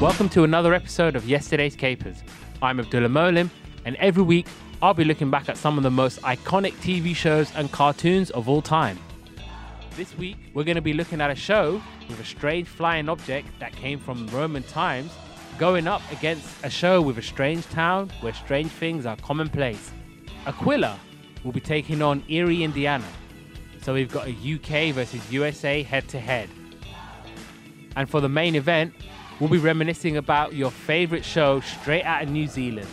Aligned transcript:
Welcome 0.00 0.30
to 0.30 0.44
another 0.44 0.72
episode 0.72 1.14
of 1.14 1.28
Yesterday's 1.28 1.76
Capers. 1.76 2.22
I'm 2.62 2.80
Abdullah 2.80 3.08
Molim, 3.08 3.50
and 3.84 3.96
every 3.96 4.22
week 4.22 4.46
I'll 4.80 4.94
be 4.94 5.04
looking 5.04 5.30
back 5.30 5.50
at 5.50 5.58
some 5.58 5.76
of 5.76 5.82
the 5.82 5.90
most 5.90 6.22
iconic 6.22 6.72
TV 6.76 7.14
shows 7.14 7.54
and 7.54 7.70
cartoons 7.70 8.30
of 8.30 8.48
all 8.48 8.62
time. 8.62 8.98
This 9.96 10.16
week 10.16 10.38
we're 10.54 10.64
going 10.64 10.76
to 10.76 10.80
be 10.80 10.94
looking 10.94 11.20
at 11.20 11.30
a 11.30 11.34
show 11.34 11.82
with 12.08 12.18
a 12.18 12.24
strange 12.24 12.66
flying 12.66 13.10
object 13.10 13.48
that 13.58 13.76
came 13.76 13.98
from 13.98 14.26
Roman 14.28 14.62
times, 14.62 15.12
going 15.58 15.86
up 15.86 16.00
against 16.10 16.48
a 16.64 16.70
show 16.70 17.02
with 17.02 17.18
a 17.18 17.22
strange 17.22 17.68
town 17.68 18.10
where 18.22 18.32
strange 18.32 18.72
things 18.72 19.04
are 19.04 19.16
commonplace. 19.16 19.90
Aquila 20.46 20.98
will 21.44 21.52
be 21.52 21.60
taking 21.60 22.00
on 22.00 22.24
Erie, 22.26 22.64
Indiana. 22.64 23.04
So 23.82 23.92
we've 23.92 24.10
got 24.10 24.28
a 24.28 24.30
UK 24.30 24.94
versus 24.94 25.30
USA 25.30 25.82
head 25.82 26.08
to 26.08 26.18
head. 26.18 26.48
And 27.96 28.08
for 28.08 28.22
the 28.22 28.30
main 28.30 28.54
event, 28.54 28.94
we'll 29.40 29.48
be 29.48 29.58
reminiscing 29.58 30.18
about 30.18 30.54
your 30.54 30.70
favorite 30.70 31.24
show 31.24 31.60
straight 31.60 32.04
out 32.04 32.22
of 32.22 32.28
New 32.28 32.46
Zealand. 32.46 32.88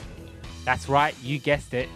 That's 0.66 0.90
right, 0.90 1.16
you 1.22 1.38
guessed 1.38 1.73
it. 1.73 1.90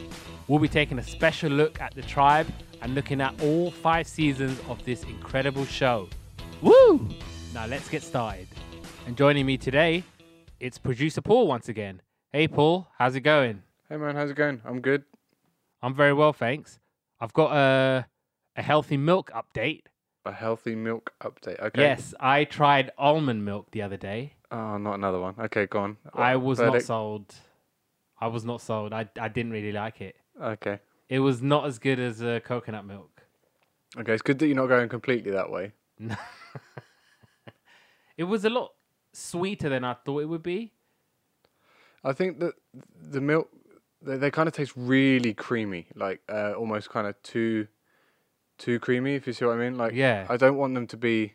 We'll 0.48 0.60
be 0.60 0.68
taking 0.68 1.00
a 1.00 1.04
special 1.04 1.52
look 1.52 1.80
at 1.82 1.96
the 1.96 2.02
tribe 2.02 2.48
and 2.82 2.94
looking 2.94 3.22
at 3.22 3.41
all 3.41 3.72
five 3.72 4.08
seasons 4.08 4.60
of 4.68 4.84
this 4.86 5.04
incredible 5.04 5.66
show. 5.66 6.10
Woo! 6.62 7.08
Now 7.54 7.66
let's 7.66 7.90
get 7.90 8.04
started. 8.04 8.48
And 9.08 9.18
joining 9.18 9.46
me 9.46 9.58
today, 9.58 10.04
it's 10.60 10.77
producer 10.77 11.22
Paul 11.22 11.48
once 11.48 11.70
again. 11.70 12.02
Hey 12.32 12.48
Paul, 12.48 12.88
how's 12.98 13.16
it 13.16 13.22
going? 13.22 13.63
Hey 13.90 13.98
man, 13.98 14.16
how's 14.16 14.30
it 14.30 14.36
going? 14.36 14.62
I'm 14.66 14.82
good. 14.82 15.04
I'm 15.82 15.94
very 15.94 16.13
well, 16.13 16.34
thanks. 16.34 16.80
I've 17.20 17.34
got 17.34 17.55
a 17.55 18.05
a 18.55 18.62
healthy 18.62 18.98
milk 18.98 19.32
update. 19.34 19.84
A 20.26 20.32
healthy 20.32 20.76
milk 20.76 21.13
update. 21.24 21.60
Okay. 21.60 21.82
Yes, 21.82 22.13
I 22.20 22.44
tried 22.44 22.91
almond 22.98 23.44
milk 23.44 23.72
the 23.72 23.82
other 23.82 23.98
day. 23.98 24.36
Oh, 24.52 24.78
not 24.78 24.96
another 24.96 25.20
one. 25.20 25.36
Okay, 25.40 25.66
go 25.66 25.80
on. 25.80 25.98
I 26.14 26.35
was 26.35 26.60
not 26.60 26.82
sold. 26.82 27.34
I 28.20 28.27
was 28.27 28.44
not 28.44 28.62
sold. 28.62 28.93
I, 28.93 29.10
I 29.20 29.30
didn't 29.30 29.52
really 29.52 29.71
like 29.71 30.02
it. 30.02 30.16
Okay. 30.41 30.80
It 31.10 31.20
was 31.20 31.41
not 31.41 31.66
as 31.66 31.80
good 31.80 31.99
as 31.99 32.21
uh, 32.21 32.40
coconut 32.43 32.85
milk. 32.85 33.24
Okay, 33.98 34.13
it's 34.13 34.21
good 34.21 34.40
that 34.40 34.48
you're 34.48 34.55
not 34.55 34.68
going 34.68 34.90
completely 34.90 35.32
that 35.32 35.49
way. 35.49 35.71
It 38.18 38.26
was 38.26 38.46
a 38.46 38.52
lot 38.52 38.74
sweeter 39.13 39.68
than 39.70 39.84
I 39.84 39.96
thought 39.96 40.20
it 40.20 40.26
would 40.26 40.43
be. 40.43 40.74
I 42.04 42.13
think 42.13 42.40
that 42.40 42.54
the 43.02 43.20
milk 43.20 43.49
they, 43.99 44.18
they 44.18 44.30
kind 44.30 44.48
of 44.48 44.54
taste 44.54 44.74
really 44.76 45.34
creamy, 45.34 45.88
like 45.96 46.21
uh, 46.30 46.54
almost 46.54 46.90
kind 46.90 47.08
of 47.08 47.21
too 47.24 47.68
too 48.60 48.80
creamy. 48.80 49.15
If 49.15 49.26
you 49.26 49.34
see 49.34 49.46
what 49.46 49.55
I 49.55 49.58
mean. 49.58 49.76
Like 49.76 49.93
Yeah. 49.93 50.27
I 50.30 50.38
don't 50.38 50.58
want 50.58 50.76
them 50.76 50.86
to 50.88 50.98
be. 50.98 51.34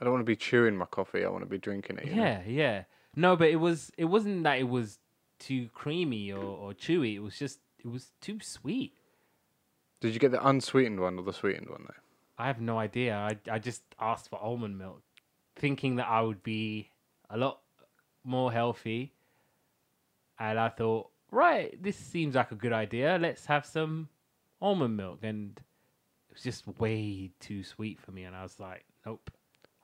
I 0.00 0.04
don't 0.04 0.12
want 0.12 0.20
to 0.24 0.30
be 0.30 0.36
chewing 0.36 0.76
my 0.76 0.84
coffee. 0.86 1.24
I 1.24 1.28
want 1.28 1.42
to 1.42 1.50
be 1.50 1.58
drinking 1.58 1.98
it. 1.98 2.06
you 2.06 2.14
know? 2.14 2.22
Yeah, 2.22 2.42
yeah. 2.46 2.82
No, 3.16 3.36
but 3.36 3.48
it 3.48 3.56
was 3.56 3.90
it 3.96 4.04
wasn't 4.04 4.44
that 4.44 4.58
it 4.58 4.68
was 4.68 4.98
too 5.38 5.68
creamy 5.74 6.32
or, 6.32 6.44
or 6.44 6.72
chewy. 6.72 7.14
It 7.14 7.20
was 7.20 7.38
just 7.38 7.58
it 7.78 7.88
was 7.88 8.12
too 8.20 8.38
sweet. 8.40 8.92
Did 10.00 10.14
you 10.14 10.20
get 10.20 10.30
the 10.30 10.46
unsweetened 10.46 11.00
one 11.00 11.18
or 11.18 11.24
the 11.24 11.32
sweetened 11.32 11.68
one 11.68 11.84
though? 11.88 11.94
I 12.38 12.46
have 12.46 12.60
no 12.60 12.78
idea. 12.78 13.16
I 13.16 13.36
I 13.50 13.58
just 13.58 13.82
asked 14.00 14.30
for 14.30 14.38
almond 14.40 14.78
milk, 14.78 15.02
thinking 15.56 15.96
that 15.96 16.06
I 16.08 16.20
would 16.22 16.42
be 16.42 16.90
a 17.30 17.36
lot 17.36 17.60
more 18.24 18.52
healthy. 18.52 19.12
And 20.38 20.56
I 20.60 20.68
thought, 20.68 21.10
right, 21.32 21.82
this 21.82 21.96
seems 21.96 22.36
like 22.36 22.52
a 22.52 22.54
good 22.54 22.72
idea. 22.72 23.18
Let's 23.20 23.46
have 23.46 23.66
some 23.66 24.08
almond 24.62 24.96
milk, 24.96 25.18
and 25.22 25.58
it 26.30 26.34
was 26.34 26.42
just 26.44 26.68
way 26.78 27.32
too 27.40 27.64
sweet 27.64 27.98
for 28.00 28.12
me. 28.12 28.22
And 28.22 28.36
I 28.36 28.44
was 28.44 28.60
like, 28.60 28.84
nope, 29.04 29.30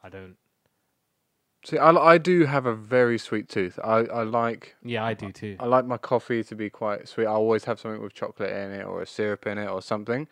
I 0.04 0.10
don't. 0.10 0.36
See, 1.64 1.78
I, 1.78 1.90
I 1.90 2.18
do 2.18 2.44
have 2.44 2.66
a 2.66 2.74
very 2.74 3.16
sweet 3.18 3.48
tooth. 3.48 3.78
I, 3.82 4.00
I 4.00 4.22
like 4.22 4.76
Yeah, 4.84 5.02
I 5.02 5.14
do 5.14 5.32
too. 5.32 5.56
I 5.58 5.64
like 5.64 5.86
my 5.86 5.96
coffee 5.96 6.44
to 6.44 6.54
be 6.54 6.68
quite 6.68 7.08
sweet. 7.08 7.24
I 7.24 7.30
always 7.30 7.64
have 7.64 7.80
something 7.80 8.02
with 8.02 8.12
chocolate 8.12 8.50
in 8.50 8.72
it 8.72 8.84
or 8.84 9.00
a 9.00 9.06
syrup 9.06 9.46
in 9.46 9.56
it 9.56 9.66
or 9.66 9.80
something. 9.80 10.28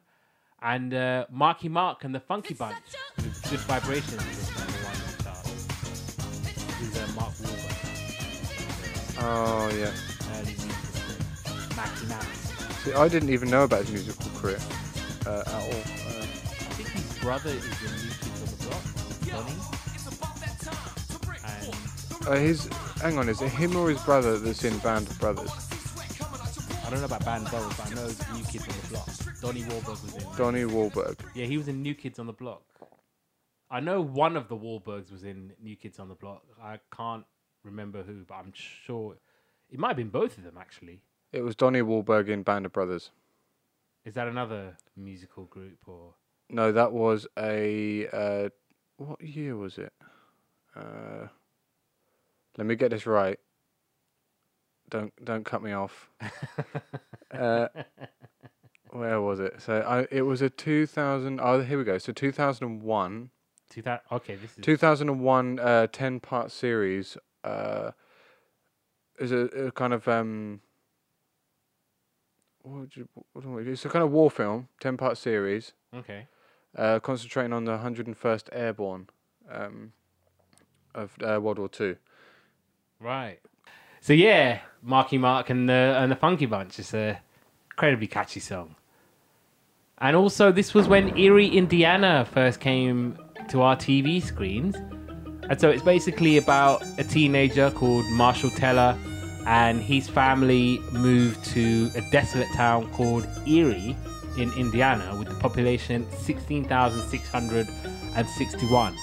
and 0.62 0.94
uh, 0.94 1.26
Marky 1.30 1.68
Mark 1.68 2.06
and 2.06 2.16
the 2.16 2.22
Funky 2.22 2.54
Bunch 2.54 2.78
with 3.18 3.50
Good 3.50 3.60
Vibrations 3.60 4.26
was 4.26 4.58
number 4.58 4.80
one 4.82 4.96
in 4.96 5.18
the 5.18 5.24
charts. 5.24 5.68
This 6.46 6.82
is 6.84 6.98
uh, 6.98 7.12
Mark 7.16 7.34
Wahlberg. 7.34 7.59
Oh, 9.32 9.70
yeah. 9.78 9.94
early 10.40 10.56
musical. 10.58 11.78
Mackie 11.78 12.08
Mouse. 12.08 12.84
See, 12.84 12.94
I 12.94 13.08
didn't 13.08 13.30
even 13.30 13.48
know 13.52 13.64
about 13.64 13.86
his 13.86 13.92
musical 13.92 14.32
career 14.40 14.58
uh, 15.28 15.42
at 15.42 15.54
all. 15.54 15.70
Uh, 15.70 16.24
I 16.24 16.74
think 16.74 16.90
his 16.90 17.20
brother 17.20 17.52
is 17.52 17.64
in 17.64 17.92
New 17.94 18.10
Kids 18.10 18.42
on 18.42 18.48
the 18.50 18.58
Block, 18.66 18.84
Donnie. 19.30 19.54
And 21.46 22.28
uh, 22.28 22.42
his, 22.42 22.68
hang 23.04 23.20
on, 23.20 23.30
is 23.30 23.40
it 23.44 23.50
him 23.50 23.76
or 23.76 23.90
his 23.92 24.02
brother 24.02 24.40
that's 24.40 24.64
in 24.64 24.76
Band 24.80 25.08
of 25.08 25.20
Brothers? 25.20 25.52
I 26.84 26.90
don't 26.90 27.00
know 27.00 27.06
about 27.06 27.24
Band 27.24 27.48
Brothers, 27.52 27.78
but 27.78 27.86
I 27.86 27.94
know 27.94 28.06
it's 28.08 28.34
New 28.34 28.44
Kids 28.46 28.68
on 28.68 28.76
the 28.82 28.88
Block. 28.88 29.10
Donnie 29.42 29.62
Wahlberg 29.62 30.04
was 30.04 30.16
in. 30.16 30.24
Donnie 30.38 30.64
Wahlberg. 30.64 31.20
Yeah, 31.36 31.46
he 31.46 31.58
was 31.58 31.68
in 31.68 31.84
New 31.84 31.94
Kids 31.94 32.18
on 32.18 32.26
the 32.26 32.34
Block. 32.34 32.64
I 33.70 33.80
know 33.80 34.02
one 34.02 34.36
of 34.36 34.48
the 34.48 34.58
Wahlbergs 34.58 35.12
was 35.12 35.24
in 35.24 35.54
New 35.62 35.76
Kids 35.76 36.00
on 36.00 36.10
the 36.10 36.16
Block. 36.16 36.42
I 36.60 36.80
can't 36.96 37.26
remember 37.64 38.04
who, 38.04 38.24
but 38.28 38.36
I'm 38.36 38.54
sure 38.54 39.16
it 39.70 39.80
might 39.80 39.90
have 39.90 39.98
been 39.98 40.10
both 40.10 40.38
of 40.38 40.44
them 40.44 40.58
actually. 40.60 41.02
It 41.32 41.42
was 41.42 41.56
Donnie 41.56 41.82
Wahlberg 41.82 42.28
in 42.28 42.44
Band 42.44 42.66
of 42.66 42.74
Brothers. 42.74 43.12
Is 44.06 44.16
that 44.16 44.28
another 44.28 44.78
musical 44.96 45.46
group 45.46 45.78
or? 45.86 46.14
No, 46.50 46.72
that 46.72 46.92
was 46.92 47.28
a 47.38 48.08
uh, 48.12 48.50
what 48.98 49.22
year 49.22 49.56
was 49.56 49.78
it? 49.78 49.94
Uh, 50.76 51.28
let 52.58 52.66
me 52.66 52.76
get 52.76 52.92
this 52.92 53.06
right. 53.06 53.40
Don't 54.90 55.14
don't 55.24 55.46
cut 55.46 55.62
me 55.64 55.72
off. 55.74 56.10
Uh, 57.32 57.68
where 58.90 59.22
was 59.22 59.40
it? 59.40 59.62
So 59.62 59.82
I 59.82 60.08
it 60.10 60.24
was 60.24 60.42
a 60.42 60.50
2000 60.50 61.40
oh 61.40 61.62
here 61.62 61.78
we 61.78 61.84
go. 61.84 62.00
So 62.00 62.12
2001 62.12 63.30
Two 63.70 63.82
thousand. 63.84 64.02
Okay, 64.12 64.36
this 64.36 64.50
is 64.50 64.66
2001 64.66 65.60
uh 65.60 65.86
10 65.92 66.20
part 66.20 66.52
series 66.52 67.18
uh 67.44 67.92
is 69.20 69.32
a, 69.32 69.38
a 69.68 69.72
kind 69.72 69.94
of 69.94 70.08
um 70.08 70.62
what 72.64 72.96
you, 72.96 73.08
what 73.34 73.68
it's 73.68 73.86
a 73.86 73.90
kind 73.90 74.04
of 74.04 74.12
war 74.12 74.30
film 74.30 74.68
10 74.80 74.98
part 74.98 75.18
series 75.18 75.74
okay. 75.96 76.28
uh, 76.78 77.00
concentrating 77.00 77.54
on 77.54 77.66
the 77.66 77.78
101st 77.78 78.50
Airborne 78.52 79.08
um, 79.50 79.94
of 80.94 81.16
uh, 81.24 81.40
World 81.42 81.60
War 81.60 81.70
Two. 81.70 81.96
Right. 83.00 83.40
So 84.02 84.14
yeah, 84.14 84.60
Marky 84.82 85.18
Mark 85.18 85.50
and 85.50 85.70
the 85.70 85.74
and 85.74 86.12
the 86.12 86.16
Funky 86.16 86.46
Bunch 86.46 86.80
is 86.80 86.94
a 86.94 87.20
incredibly 87.72 88.08
catchy 88.08 88.40
song. 88.40 88.76
And 90.00 90.16
also, 90.16 90.52
this 90.52 90.74
was 90.74 90.88
when 90.88 91.18
Erie, 91.18 91.50
Indiana 91.50 92.26
first 92.32 92.62
came 92.62 93.18
to 93.50 93.62
our 93.62 93.76
TV 93.76 94.24
screens. 94.24 94.76
And 95.50 95.60
so 95.60 95.70
it's 95.70 95.84
basically 95.84 96.38
about 96.38 96.86
a 97.00 97.04
teenager 97.04 97.72
called 97.72 98.06
Marshall 98.12 98.52
Teller, 98.52 98.96
and 99.48 99.82
his 99.82 100.08
family 100.08 100.80
moved 100.92 101.44
to 101.46 101.90
a 101.96 102.02
desolate 102.12 102.54
town 102.54 102.88
called 102.92 103.26
Erie 103.48 103.98
in 104.38 104.54
Indiana 104.54 105.16
with 105.18 105.28
the 105.28 105.34
population 105.36 106.06
16,661. 106.20 108.96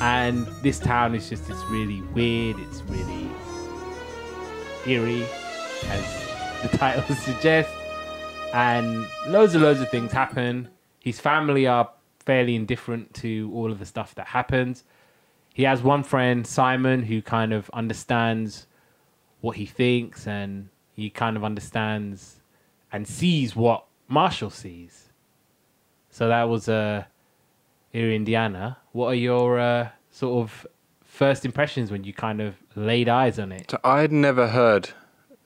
And 0.00 0.48
this 0.62 0.80
town 0.80 1.14
is 1.14 1.28
just, 1.28 1.48
it's 1.48 1.62
really 1.64 2.02
weird, 2.14 2.58
it's 2.58 2.82
really 2.82 3.30
eerie, 4.86 5.26
as 5.88 6.04
the 6.62 6.68
title 6.78 7.14
suggests 7.14 7.72
and 8.52 9.06
loads 9.28 9.54
and 9.54 9.62
loads 9.62 9.80
of 9.80 9.88
things 9.90 10.10
happen. 10.10 10.68
His 10.98 11.20
family 11.20 11.64
are 11.66 11.90
fairly 12.24 12.56
indifferent 12.56 13.14
to 13.14 13.50
all 13.54 13.70
of 13.70 13.78
the 13.78 13.86
stuff 13.86 14.16
that 14.16 14.26
happens. 14.26 14.82
He 15.52 15.64
has 15.64 15.82
one 15.82 16.02
friend, 16.02 16.46
Simon, 16.46 17.02
who 17.04 17.20
kind 17.22 17.52
of 17.52 17.68
understands 17.72 18.66
what 19.40 19.56
he 19.56 19.66
thinks 19.66 20.26
and 20.26 20.68
he 20.94 21.10
kind 21.10 21.36
of 21.36 21.44
understands 21.44 22.40
and 22.92 23.06
sees 23.06 23.56
what 23.56 23.84
Marshall 24.08 24.50
sees. 24.50 25.08
So 26.10 26.28
that 26.28 26.44
was 26.44 26.68
uh, 26.68 27.04
here 27.92 28.06
in 28.08 28.14
Indiana. 28.14 28.78
What 28.92 29.06
are 29.08 29.14
your 29.14 29.58
uh, 29.58 29.88
sort 30.10 30.42
of 30.42 30.66
first 31.02 31.44
impressions 31.44 31.90
when 31.90 32.04
you 32.04 32.12
kind 32.12 32.40
of 32.40 32.56
laid 32.74 33.08
eyes 33.08 33.38
on 33.38 33.52
it? 33.52 33.70
So 33.70 33.78
I'd 33.84 34.12
never 34.12 34.48
heard 34.48 34.90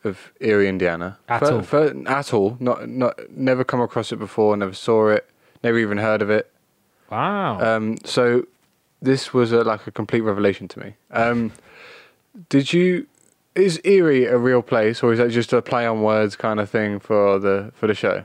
of 0.04 0.32
Erie, 0.40 0.68
Indiana. 0.68 1.18
At 1.28 1.40
Fir- 1.40 1.52
all? 1.54 1.62
fir- 1.62 2.02
at 2.06 2.34
all. 2.34 2.56
Not 2.60 2.88
not 2.88 3.18
never 3.30 3.64
come 3.64 3.80
across 3.80 4.12
it 4.12 4.16
before. 4.16 4.56
Never 4.56 4.74
saw 4.74 5.08
it. 5.08 5.28
Never 5.62 5.78
even 5.78 5.98
heard 5.98 6.20
of 6.22 6.30
it. 6.30 6.50
Wow. 7.10 7.60
Um, 7.60 7.96
so 8.04 8.46
this 9.04 9.32
was 9.32 9.52
a, 9.52 9.62
like 9.62 9.86
a 9.86 9.90
complete 9.90 10.22
revelation 10.22 10.66
to 10.68 10.78
me. 10.80 10.94
Um, 11.10 11.52
did 12.48 12.72
you? 12.72 13.06
Is 13.54 13.80
Erie 13.84 14.24
a 14.24 14.36
real 14.36 14.62
place, 14.62 15.02
or 15.02 15.12
is 15.12 15.18
that 15.18 15.30
just 15.30 15.52
a 15.52 15.62
play 15.62 15.86
on 15.86 16.02
words 16.02 16.34
kind 16.34 16.58
of 16.58 16.68
thing 16.68 16.98
for 16.98 17.38
the 17.38 17.70
for 17.74 17.86
the 17.86 17.94
show? 17.94 18.24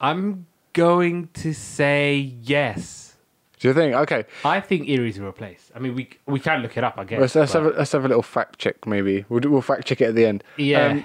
I'm 0.00 0.46
going 0.72 1.28
to 1.34 1.52
say 1.52 2.32
yes. 2.42 3.16
Do 3.58 3.68
you 3.68 3.74
think? 3.74 3.94
Okay, 3.94 4.24
I 4.44 4.60
think 4.60 4.88
Erie's 4.88 5.18
a 5.18 5.22
real 5.22 5.32
place. 5.32 5.70
I 5.74 5.80
mean, 5.80 5.94
we 5.94 6.08
we 6.26 6.38
can 6.38 6.62
look 6.62 6.76
it 6.76 6.84
up, 6.84 6.94
I 6.96 7.04
guess. 7.04 7.20
let's, 7.20 7.34
let's 7.34 7.52
have 7.52 7.66
a, 7.66 7.70
let's 7.70 7.92
have 7.92 8.04
a 8.04 8.08
little 8.08 8.22
fact 8.22 8.58
check. 8.58 8.86
Maybe 8.86 9.24
we'll 9.28 9.40
we'll 9.50 9.62
fact 9.62 9.86
check 9.86 10.00
it 10.00 10.06
at 10.06 10.14
the 10.14 10.24
end. 10.24 10.44
Yeah. 10.56 10.86
Um, 10.86 11.04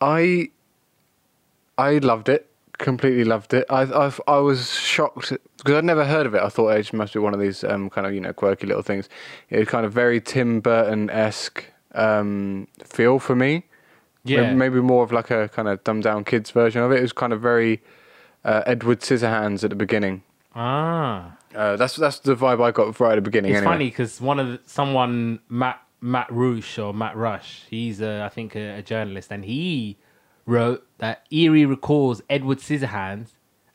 I 0.00 0.50
I 1.78 1.98
loved 1.98 2.28
it. 2.28 2.50
Completely 2.78 3.24
loved 3.24 3.54
it. 3.54 3.64
I 3.70 3.82
I, 3.82 4.12
I 4.26 4.38
was 4.38 4.74
shocked 4.74 5.32
because 5.58 5.74
I'd 5.74 5.84
never 5.84 6.04
heard 6.04 6.26
of 6.26 6.34
it. 6.34 6.42
I 6.42 6.48
thought 6.48 6.68
it 6.76 6.92
must 6.92 7.14
be 7.14 7.18
one 7.18 7.32
of 7.32 7.40
these 7.40 7.64
um, 7.64 7.88
kind 7.88 8.06
of 8.06 8.12
you 8.12 8.20
know 8.20 8.32
quirky 8.32 8.66
little 8.66 8.82
things. 8.82 9.08
It 9.48 9.58
was 9.58 9.68
kind 9.68 9.86
of 9.86 9.92
very 9.92 10.20
Tim 10.20 10.60
Burton 10.60 11.08
esque 11.10 11.64
um, 11.94 12.68
feel 12.84 13.18
for 13.18 13.34
me. 13.34 13.64
yeah. 14.24 14.52
Maybe, 14.52 14.80
more 14.80 15.02
of 15.04 15.12
like 15.12 15.30
a 15.30 15.48
kind 15.48 15.68
of 15.68 15.82
dumbed 15.84 16.04
down 16.04 16.24
kids 16.24 16.50
version 16.50 16.82
of 16.82 16.92
it. 16.92 16.98
It 16.98 17.02
was 17.02 17.12
kind 17.12 17.32
of 17.32 17.40
very 17.40 17.82
uh, 18.44 18.62
Edward 18.66 19.00
Scissorhands 19.00 19.64
at 19.64 19.70
the 19.70 19.76
beginning. 19.76 20.22
ah. 20.54 21.32
Uh, 21.54 21.74
that's 21.76 21.96
that's 21.96 22.18
the 22.18 22.36
vibe 22.36 22.62
I 22.62 22.70
got 22.70 23.00
right 23.00 23.12
at 23.12 23.14
the 23.14 23.22
beginning. 23.22 23.52
It's 23.52 23.58
anyway. 23.58 23.72
funny 23.72 23.86
because 23.86 24.20
one 24.20 24.38
of 24.38 24.48
the, 24.48 24.60
someone 24.66 25.40
Matt 25.48 25.80
Matt 26.02 26.26
Rush 26.30 26.78
or 26.78 26.92
Matt 26.92 27.16
Rush, 27.16 27.62
he's 27.70 28.02
a, 28.02 28.22
I 28.22 28.28
think 28.28 28.54
a, 28.54 28.80
a 28.80 28.82
journalist, 28.82 29.32
and 29.32 29.42
he 29.42 29.96
wrote 30.46 30.86
that 30.98 31.26
Erie 31.30 31.66
recalls 31.66 32.22
Edward 32.30 32.58
Scissorhands 32.58 33.30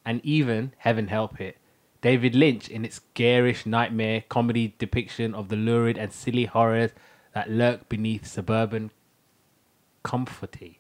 and 0.06 0.26
even 0.26 0.74
Heaven 0.80 1.08
Help 1.08 1.40
It, 1.40 1.58
David 2.02 2.34
Lynch 2.34 2.68
in 2.70 2.84
its 2.84 3.02
garish 3.14 3.66
nightmare 3.66 4.24
comedy 4.30 4.74
depiction 4.80 5.36
of 5.36 5.50
the 5.50 5.56
lurid 5.56 5.98
and 5.98 6.12
silly 6.12 6.46
horrors 6.46 6.92
that 7.34 7.50
lurk 7.50 7.88
beneath 7.90 8.26
suburban 8.26 8.92
comforty. 10.04 10.78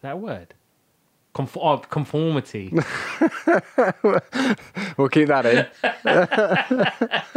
That 0.00 0.18
word? 0.18 0.54
Conf- 1.34 1.56
oh, 1.56 1.78
conformity. 1.78 2.72
We'll 4.96 5.08
keep 5.08 5.28
that 5.28 5.44
in. 5.46 5.66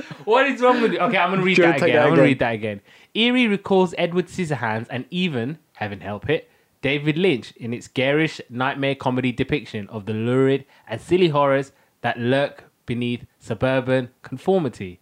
What 0.25 0.45
is 0.47 0.61
wrong 0.61 0.81
with 0.81 0.91
you? 0.91 1.00
Okay, 1.00 1.17
I'm 1.17 1.31
gonna 1.31 1.41
read 1.41 1.57
that 1.57 1.77
again. 1.77 1.95
that 1.95 2.03
I'm 2.03 2.09
gonna 2.09 2.21
read 2.21 2.39
that 2.39 2.53
again. 2.53 2.81
Erie 3.13 3.47
recalls 3.47 3.95
Edward 3.97 4.27
Scissorhands 4.27 4.88
and 4.89 5.05
even, 5.09 5.57
heaven 5.73 6.01
help 6.01 6.29
it, 6.29 6.50
David 6.88 7.18
Lynch 7.18 7.51
in 7.57 7.74
its 7.74 7.89
garish 7.89 8.39
nightmare 8.50 8.95
comedy 8.95 9.34
depiction 9.34 9.89
of 9.89 10.06
the 10.06 10.13
lurid 10.13 10.63
and 10.88 11.01
silly 11.01 11.28
horrors 11.28 11.74
that 12.00 12.18
lurk 12.18 12.63
beneath 12.86 13.25
suburban 13.39 14.07
conformity. 14.22 15.01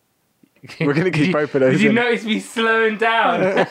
We're 0.80 0.94
gonna 0.94 1.12
keep 1.12 1.32
both 1.32 1.54
of 1.54 1.60
those 1.60 1.74
Did 1.74 1.82
you 1.82 1.90
in. 1.90 1.94
notice 1.94 2.24
me 2.24 2.40
slowing 2.40 2.98
down? 2.98 3.38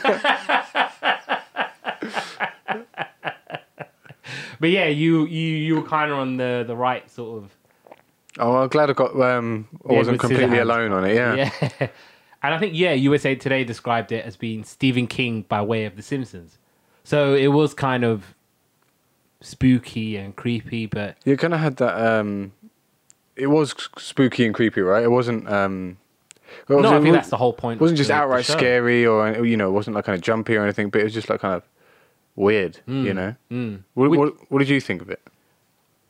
but 4.62 4.70
yeah, 4.70 4.86
you 4.88 5.26
you 5.26 5.56
you 5.58 5.76
were 5.76 5.84
kind 5.84 6.14
of 6.14 6.20
on 6.20 6.38
the 6.38 6.64
the 6.66 6.76
right 6.78 7.12
sort 7.12 7.44
of 7.44 7.52
Oh, 8.40 8.56
I'm 8.60 8.70
glad 8.70 8.90
I 8.90 8.94
got. 8.94 9.14
Um, 9.20 9.68
I 9.90 9.92
Yeah, 9.92 9.98
wasn't 9.98 10.22
completely 10.22 10.60
alone 10.60 10.94
on 10.94 11.04
it. 11.04 11.16
Yeah. 11.16 11.36
Yeah. 11.36 11.52
and 12.44 12.54
I 12.54 12.58
think, 12.60 12.76
yeah, 12.76 12.94
USA 12.94 13.36
Today 13.36 13.66
described 13.66 14.14
it 14.14 14.24
as 14.26 14.38
being 14.38 14.64
Stephen 14.64 15.06
King 15.08 15.42
by 15.42 15.62
way 15.62 15.84
of 15.84 15.98
The 15.98 16.02
Simpsons. 16.02 16.60
So 17.06 17.34
it 17.36 17.48
was 17.48 17.74
kind 17.74 18.04
of 18.04 18.36
spooky 19.40 20.18
and 20.18 20.36
creepy, 20.36 20.86
but 20.88 21.18
You 21.24 21.38
kind 21.38 21.54
of 21.54 21.60
had 21.60 21.78
that. 21.78 21.96
Um, 21.96 22.52
it 23.36 23.48
was 23.48 23.74
spooky 23.98 24.46
and 24.46 24.54
creepy, 24.54 24.82
right? 24.82 25.04
It 25.04 25.12
wasn't. 25.12 25.48
Um, 25.50 25.98
well, 26.68 26.82
no, 26.82 26.98
I 26.98 27.02
think 27.02 27.14
that's 27.14 27.30
the 27.30 27.38
whole 27.38 27.54
point. 27.54 27.80
It 27.80 27.82
wasn't 27.82 27.98
just 27.98 28.10
outright 28.12 28.46
scary, 28.46 29.06
or 29.06 29.46
you 29.46 29.56
know, 29.58 29.68
it 29.70 29.74
wasn't 29.74 29.96
like 29.96 30.06
kind 30.06 30.16
of 30.18 30.22
jumpy 30.22 30.56
or 30.56 30.64
anything, 30.64 30.90
but 30.90 31.02
it 31.02 31.04
was 31.06 31.14
just 31.14 31.30
like 31.30 31.42
kind 31.42 31.54
of 31.54 31.64
weird. 32.36 32.80
You 32.88 33.14
know. 33.14 33.36
Mm. 33.52 33.84
What, 33.94 34.10
Which- 34.10 34.18
what, 34.20 34.52
what 34.52 34.60
did 34.60 34.70
you 34.70 34.82
think 34.82 35.02
of 35.02 35.10
it? 35.10 35.22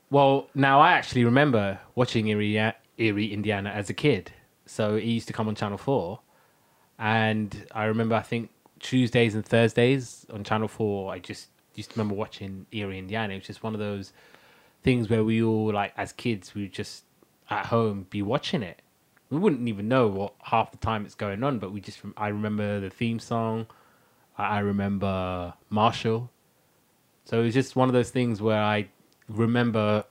Well, 0.08 0.48
now 0.54 0.80
I 0.80 0.92
actually 0.92 1.24
remember 1.24 1.80
watching 1.94 2.28
Erie, 2.28 2.72
Erie, 2.96 3.32
Indiana 3.32 3.70
as 3.70 3.90
a 3.90 3.94
kid. 3.94 4.32
So 4.64 4.94
it 4.94 5.04
used 5.04 5.26
to 5.26 5.32
come 5.32 5.48
on 5.48 5.56
Channel 5.56 5.78
4. 5.78 6.20
And 6.98 7.66
I 7.72 7.84
remember, 7.86 8.14
I 8.14 8.22
think, 8.22 8.50
Tuesdays 8.80 9.34
and 9.34 9.44
Thursdays 9.44 10.26
on 10.32 10.44
Channel 10.44 10.68
4, 10.68 11.12
I 11.12 11.18
just 11.18 11.48
used 11.74 11.90
to 11.90 11.98
remember 11.98 12.14
watching 12.14 12.66
Erie, 12.72 12.98
Indiana. 12.98 13.34
It 13.34 13.38
was 13.38 13.46
just 13.46 13.62
one 13.62 13.74
of 13.74 13.80
those 13.80 14.12
things 14.82 15.08
where 15.08 15.24
we 15.24 15.42
all, 15.42 15.72
like, 15.72 15.92
as 15.96 16.12
kids, 16.12 16.54
we 16.54 16.62
would 16.62 16.72
just 16.72 17.04
at 17.50 17.66
home 17.66 18.06
be 18.10 18.22
watching 18.22 18.62
it. 18.62 18.82
We 19.30 19.38
wouldn't 19.38 19.68
even 19.68 19.88
know 19.88 20.06
what 20.06 20.34
half 20.42 20.70
the 20.70 20.78
time 20.78 21.04
it's 21.04 21.14
going 21.14 21.42
on, 21.42 21.58
but 21.58 21.72
we 21.72 21.80
just, 21.80 22.00
I 22.16 22.28
remember 22.28 22.80
the 22.80 22.90
theme 22.90 23.18
song. 23.18 23.66
I 24.38 24.60
remember 24.60 25.54
Marshall. 25.70 26.30
So 27.24 27.40
it 27.40 27.44
was 27.44 27.54
just 27.54 27.74
one 27.74 27.88
of 27.88 27.92
those 27.92 28.10
things 28.10 28.40
where 28.40 28.62
I 28.62 28.88
remember 29.28 30.04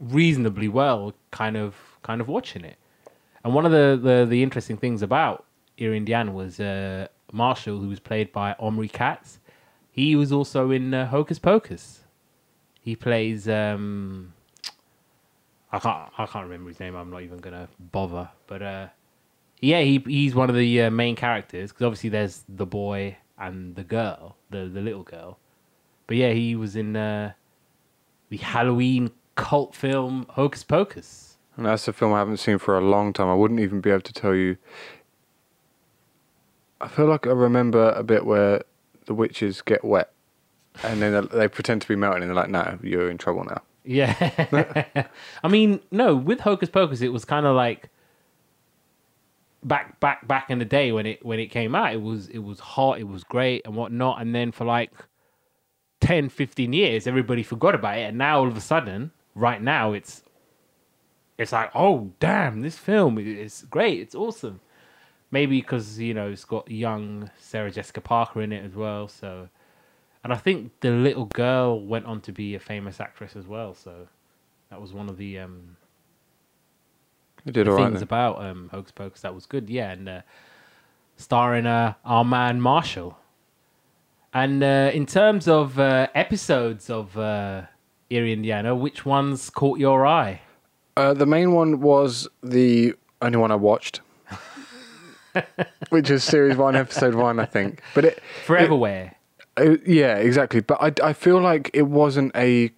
reasonably 0.00 0.68
well 0.68 1.14
kind 1.30 1.56
of 1.56 1.74
kind 2.02 2.20
of 2.20 2.28
watching 2.28 2.64
it. 2.64 2.76
And 3.44 3.54
one 3.54 3.66
of 3.66 3.72
the, 3.72 3.98
the, 4.00 4.26
the 4.26 4.42
interesting 4.42 4.76
things 4.76 5.02
about 5.02 5.44
Erie 5.78 5.96
Indiana 5.96 6.32
was 6.32 6.58
uh, 6.60 7.08
Marshall, 7.32 7.78
who 7.78 7.88
was 7.88 8.00
played 8.00 8.32
by 8.32 8.54
Omri 8.58 8.88
Katz. 8.88 9.38
He 9.90 10.14
was 10.16 10.32
also 10.32 10.70
in 10.70 10.92
uh, 10.92 11.06
Hocus 11.06 11.38
Pocus. 11.38 12.04
He 12.80 12.94
plays 12.94 13.48
um, 13.48 14.34
I 15.72 15.78
can't 15.78 16.10
I 16.16 16.26
can't 16.26 16.44
remember 16.44 16.68
his 16.68 16.80
name. 16.80 16.94
I'm 16.94 17.10
not 17.10 17.22
even 17.22 17.38
gonna 17.38 17.68
bother. 17.78 18.30
But 18.46 18.62
uh, 18.62 18.86
yeah, 19.60 19.80
he 19.80 20.02
he's 20.06 20.34
one 20.34 20.48
of 20.48 20.56
the 20.56 20.82
uh, 20.82 20.90
main 20.90 21.16
characters 21.16 21.70
because 21.72 21.84
obviously 21.84 22.10
there's 22.10 22.44
the 22.48 22.66
boy 22.66 23.16
and 23.38 23.74
the 23.74 23.84
girl, 23.84 24.36
the 24.50 24.68
the 24.68 24.80
little 24.80 25.02
girl. 25.02 25.38
But 26.06 26.16
yeah, 26.16 26.32
he 26.32 26.54
was 26.54 26.76
in 26.76 26.96
uh, 26.96 27.32
the 28.28 28.36
Halloween 28.38 29.10
cult 29.34 29.74
film 29.74 30.26
Hocus 30.30 30.62
Pocus. 30.62 31.36
And 31.56 31.66
that's 31.66 31.88
a 31.88 31.92
film 31.92 32.12
I 32.12 32.18
haven't 32.18 32.36
seen 32.36 32.58
for 32.58 32.76
a 32.76 32.82
long 32.82 33.12
time. 33.12 33.28
I 33.28 33.34
wouldn't 33.34 33.60
even 33.60 33.80
be 33.80 33.90
able 33.90 34.02
to 34.02 34.12
tell 34.12 34.34
you. 34.34 34.56
I 36.80 36.88
feel 36.88 37.06
like 37.06 37.26
I 37.26 37.30
remember 37.30 37.90
a 37.90 38.02
bit 38.02 38.26
where 38.26 38.62
the 39.06 39.14
witches 39.14 39.62
get 39.62 39.84
wet, 39.84 40.10
and 40.82 41.00
then 41.00 41.28
they- 41.32 41.48
pretend 41.48 41.82
to 41.82 41.88
be 41.88 41.96
melting, 41.96 42.22
and 42.22 42.30
they're 42.30 42.36
like, 42.36 42.50
"No, 42.50 42.78
you're 42.82 43.10
in 43.10 43.18
trouble 43.18 43.44
now." 43.44 43.62
Yeah. 43.84 45.06
I 45.44 45.48
mean, 45.48 45.80
no, 45.90 46.16
with 46.16 46.40
Hocus 46.40 46.68
Pocus 46.68 47.00
it 47.02 47.12
was 47.12 47.24
kind 47.24 47.46
of 47.46 47.54
like 47.54 47.88
back 49.62 49.98
back 50.00 50.26
back 50.26 50.50
in 50.50 50.58
the 50.58 50.64
day 50.64 50.92
when 50.92 51.06
it 51.06 51.24
when 51.24 51.38
it 51.38 51.46
came 51.46 51.74
out, 51.74 51.92
it 51.92 52.02
was 52.02 52.28
it 52.28 52.38
was 52.40 52.60
hot, 52.60 52.98
it 52.98 53.08
was 53.08 53.24
great 53.24 53.62
and 53.64 53.74
whatnot, 53.74 54.20
and 54.20 54.34
then 54.34 54.52
for 54.52 54.64
like 54.64 54.90
10, 56.00 56.28
15 56.28 56.72
years, 56.72 57.06
everybody 57.06 57.42
forgot 57.42 57.74
about 57.74 57.96
it, 57.98 58.02
and 58.02 58.18
now 58.18 58.38
all 58.40 58.48
of 58.48 58.56
a 58.56 58.60
sudden, 58.60 59.12
right 59.34 59.62
now, 59.62 59.92
it's 59.92 60.22
it's 61.38 61.52
like, 61.52 61.70
oh 61.74 62.12
damn, 62.20 62.62
this 62.62 62.76
film 62.78 63.18
is 63.18 63.66
great, 63.70 64.00
it's 64.00 64.14
awesome. 64.14 64.60
Maybe 65.30 65.60
because 65.60 65.98
you 65.98 66.14
know 66.14 66.30
it's 66.30 66.44
got 66.44 66.70
young 66.70 67.30
Sarah 67.38 67.70
Jessica 67.70 68.00
Parker 68.00 68.42
in 68.42 68.52
it 68.52 68.64
as 68.64 68.74
well, 68.74 69.08
so. 69.08 69.48
And 70.24 70.32
I 70.32 70.36
think 70.36 70.72
the 70.80 70.90
little 70.90 71.26
girl 71.26 71.80
went 71.80 72.04
on 72.06 72.20
to 72.22 72.32
be 72.32 72.56
a 72.56 72.58
famous 72.58 73.00
actress 73.00 73.36
as 73.36 73.46
well, 73.46 73.74
so 73.74 74.08
that 74.70 74.80
was 74.80 74.92
one 74.92 75.08
of 75.08 75.18
the 75.18 75.38
um, 75.38 75.76
It 77.44 77.52
did 77.52 77.66
the 77.66 77.70
all 77.70 77.76
right. 77.76 77.84
things 77.84 78.00
then. 78.00 78.02
about 78.02 78.42
um, 78.42 78.68
Hocus 78.72 78.90
Pocus 78.90 79.20
that 79.20 79.34
was 79.34 79.46
good. 79.46 79.70
Yeah, 79.70 79.92
and 79.92 80.08
uh, 80.08 80.20
starring 81.16 81.66
uh, 81.66 81.94
our 82.04 82.24
man 82.24 82.60
Marshall. 82.60 83.16
And 84.34 84.62
uh, 84.62 84.90
in 84.92 85.06
terms 85.06 85.46
of 85.48 85.78
uh, 85.78 86.08
episodes 86.14 86.90
of 86.90 87.16
uh, 87.16 87.62
Erie, 88.10 88.32
Indiana, 88.32 88.74
which 88.74 89.06
ones 89.06 89.48
caught 89.48 89.78
your 89.78 90.06
eye? 90.06 90.40
Uh, 90.96 91.14
the 91.14 91.26
main 91.26 91.52
one 91.52 91.80
was 91.80 92.28
the 92.42 92.94
only 93.22 93.38
one 93.38 93.50
I 93.52 93.54
watched, 93.54 94.00
which 95.90 96.10
is 96.10 96.24
series 96.24 96.56
one, 96.56 96.76
episode 96.76 97.14
one, 97.14 97.38
I 97.40 97.44
think. 97.44 97.82
But 97.94 98.04
it, 98.06 98.22
Foreverware. 98.46 99.14
Uh, 99.56 99.76
yeah, 99.86 100.16
exactly. 100.16 100.60
But 100.60 100.78
I, 100.80 101.08
I 101.08 101.12
feel 101.12 101.40
like 101.40 101.70
it 101.72 101.88
wasn't 101.88 102.34
a, 102.36 102.70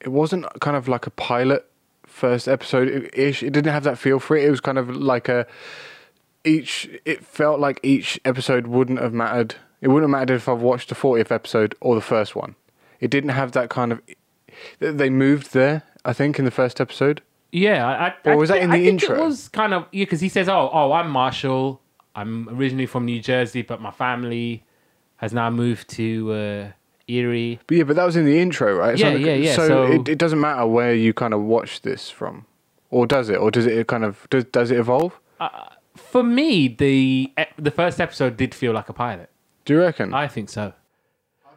it 0.00 0.08
wasn't 0.08 0.46
kind 0.60 0.76
of 0.76 0.88
like 0.88 1.06
a 1.06 1.10
pilot 1.10 1.66
first 2.06 2.48
episode 2.48 3.10
ish. 3.14 3.42
It 3.42 3.50
didn't 3.50 3.72
have 3.72 3.84
that 3.84 3.98
feel 3.98 4.18
for 4.18 4.36
it. 4.36 4.44
It 4.44 4.50
was 4.50 4.60
kind 4.60 4.78
of 4.78 4.94
like 4.94 5.28
a, 5.28 5.46
each. 6.44 6.88
It 7.04 7.24
felt 7.24 7.60
like 7.60 7.80
each 7.82 8.20
episode 8.24 8.66
wouldn't 8.66 9.00
have 9.00 9.12
mattered. 9.12 9.56
It 9.80 9.88
wouldn't 9.88 10.12
have 10.12 10.20
mattered 10.20 10.34
if 10.34 10.48
I've 10.48 10.60
watched 10.62 10.88
the 10.90 10.94
fortieth 10.94 11.32
episode 11.32 11.74
or 11.80 11.94
the 11.94 12.00
first 12.00 12.36
one. 12.36 12.56
It 13.00 13.10
didn't 13.10 13.30
have 13.30 13.52
that 13.52 13.70
kind 13.70 13.92
of. 13.92 14.00
They 14.78 15.10
moved 15.10 15.54
there, 15.54 15.82
I 16.04 16.12
think, 16.12 16.38
in 16.38 16.44
the 16.44 16.50
first 16.50 16.80
episode. 16.80 17.22
Yeah, 17.50 17.86
I, 17.86 18.06
I, 18.06 18.14
Or 18.24 18.32
I 18.32 18.36
was 18.36 18.48
that 18.48 18.62
in 18.62 18.70
I 18.70 18.78
the 18.78 18.84
think 18.84 19.02
intro? 19.02 19.22
It 19.22 19.26
was 19.26 19.48
kind 19.48 19.74
of 19.74 19.86
yeah, 19.92 20.04
because 20.04 20.20
he 20.20 20.28
says, 20.30 20.48
"Oh, 20.48 20.70
oh, 20.72 20.92
I'm 20.92 21.10
Marshall. 21.10 21.81
I'm 22.14 22.48
originally 22.50 22.86
from 22.86 23.04
New 23.06 23.20
Jersey, 23.20 23.62
but 23.62 23.80
my 23.80 23.90
family 23.90 24.64
has 25.16 25.32
now 25.32 25.50
moved 25.50 25.88
to 25.90 26.32
uh, 26.32 26.68
Erie." 27.08 27.60
But 27.66 27.76
yeah, 27.76 27.84
but 27.84 27.96
that 27.96 28.04
was 28.04 28.16
in 28.16 28.24
the 28.24 28.38
intro, 28.38 28.74
right? 28.76 28.96
Yeah, 28.98 29.10
yeah, 29.10 29.34
yeah, 29.34 29.54
So, 29.54 29.68
so- 29.68 29.92
it, 29.92 30.08
it 30.08 30.18
doesn't 30.18 30.40
matter 30.40 30.66
where 30.66 30.94
you 30.94 31.12
kind 31.14 31.32
of 31.34 31.40
watch 31.42 31.82
this 31.82 32.10
from, 32.10 32.46
or 32.90 33.06
does 33.06 33.28
it? 33.28 33.36
Or 33.38 33.50
does 33.50 33.66
it 33.66 33.86
kind 33.86 34.04
of 34.04 34.26
does 34.30 34.44
does 34.44 34.70
it 34.70 34.78
evolve? 34.78 35.18
For 35.96 36.22
me, 36.22 36.68
the 36.68 37.32
the 37.58 37.70
first 37.70 38.00
episode 38.00 38.36
did 38.36 38.54
feel 38.54 38.72
like 38.72 38.88
a 38.88 38.92
pilot. 38.92 39.30
Do 39.64 39.74
you 39.74 39.80
reckon? 39.80 40.12
I 40.14 40.26
think 40.28 40.48
so. 40.48 40.72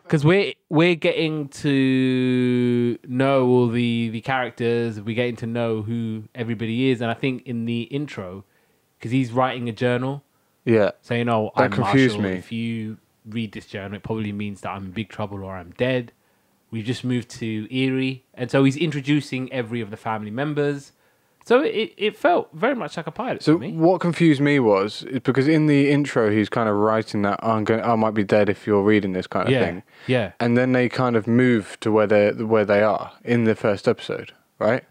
Because 0.03 0.23
we're 0.23 0.53
we're 0.69 0.93
getting 0.95 1.47
to 1.49 2.97
know 3.07 3.47
all 3.47 3.67
the 3.69 4.09
the 4.09 4.21
characters, 4.21 5.01
we're 5.01 5.15
getting 5.15 5.35
to 5.37 5.47
know 5.47 5.81
who 5.81 6.23
everybody 6.35 6.89
is, 6.91 7.01
and 7.01 7.09
I 7.09 7.13
think 7.15 7.43
in 7.47 7.65
the 7.65 7.83
intro, 7.83 8.43
because 8.97 9.11
he's 9.11 9.31
writing 9.31 9.67
a 9.69 9.71
journal 9.71 10.23
yeah, 10.65 10.91
saying, 11.01 11.29
"Oh, 11.29 11.51
That 11.55 11.63
I'm 11.65 11.71
confused 11.71 12.17
Marshall. 12.17 12.31
me. 12.33 12.37
If 12.39 12.51
you 12.51 12.97
read 13.27 13.51
this 13.53 13.65
journal, 13.67 13.95
it 13.95 14.03
probably 14.03 14.31
means 14.31 14.61
that 14.61 14.69
I'm 14.71 14.85
in 14.85 14.91
big 14.91 15.09
trouble 15.09 15.43
or 15.43 15.55
I'm 15.55 15.71
dead." 15.77 16.11
We've 16.71 16.83
just 16.83 17.03
moved 17.05 17.29
to 17.39 17.67
Erie, 17.73 18.25
and 18.33 18.51
so 18.51 18.63
he's 18.65 18.75
introducing 18.75 19.51
every 19.53 19.79
of 19.81 19.91
the 19.91 19.97
family 19.97 20.31
members. 20.31 20.91
So 21.45 21.61
it, 21.61 21.93
it 21.95 22.17
felt 22.17 22.49
very 22.53 22.73
much 22.73 22.97
like 22.97 23.05
a 23.05 23.11
pilot 23.11 23.43
So 23.43 23.53
to 23.53 23.59
me. 23.59 23.71
what 23.73 24.01
confused 24.01 24.41
me 24.41 24.59
was 24.59 25.03
is 25.03 25.19
because 25.19 25.47
in 25.47 25.67
the 25.67 25.91
intro 25.91 26.31
he's 26.31 26.49
kind 26.49 26.67
of 26.67 26.75
writing 26.75 27.21
that 27.21 27.39
oh, 27.43 27.51
I'm 27.51 27.63
going, 27.65 27.81
I 27.83 27.93
might 27.95 28.15
be 28.15 28.23
dead 28.23 28.49
if 28.49 28.65
you're 28.65 28.81
reading 28.81 29.13
this 29.13 29.27
kind 29.27 29.47
of 29.47 29.53
Yeah, 29.53 29.59
thing, 29.63 29.83
yeah. 30.07 30.31
and 30.39 30.57
then 30.57 30.71
they 30.71 30.89
kind 30.89 31.15
of 31.15 31.27
move 31.27 31.77
to 31.81 31.91
where 31.91 32.07
they 32.07 32.31
where 32.31 32.65
they 32.65 32.81
are 32.81 33.13
in 33.23 33.43
the 33.43 33.53
first 33.55 33.87
episode, 33.87 34.33
right? 34.57 34.83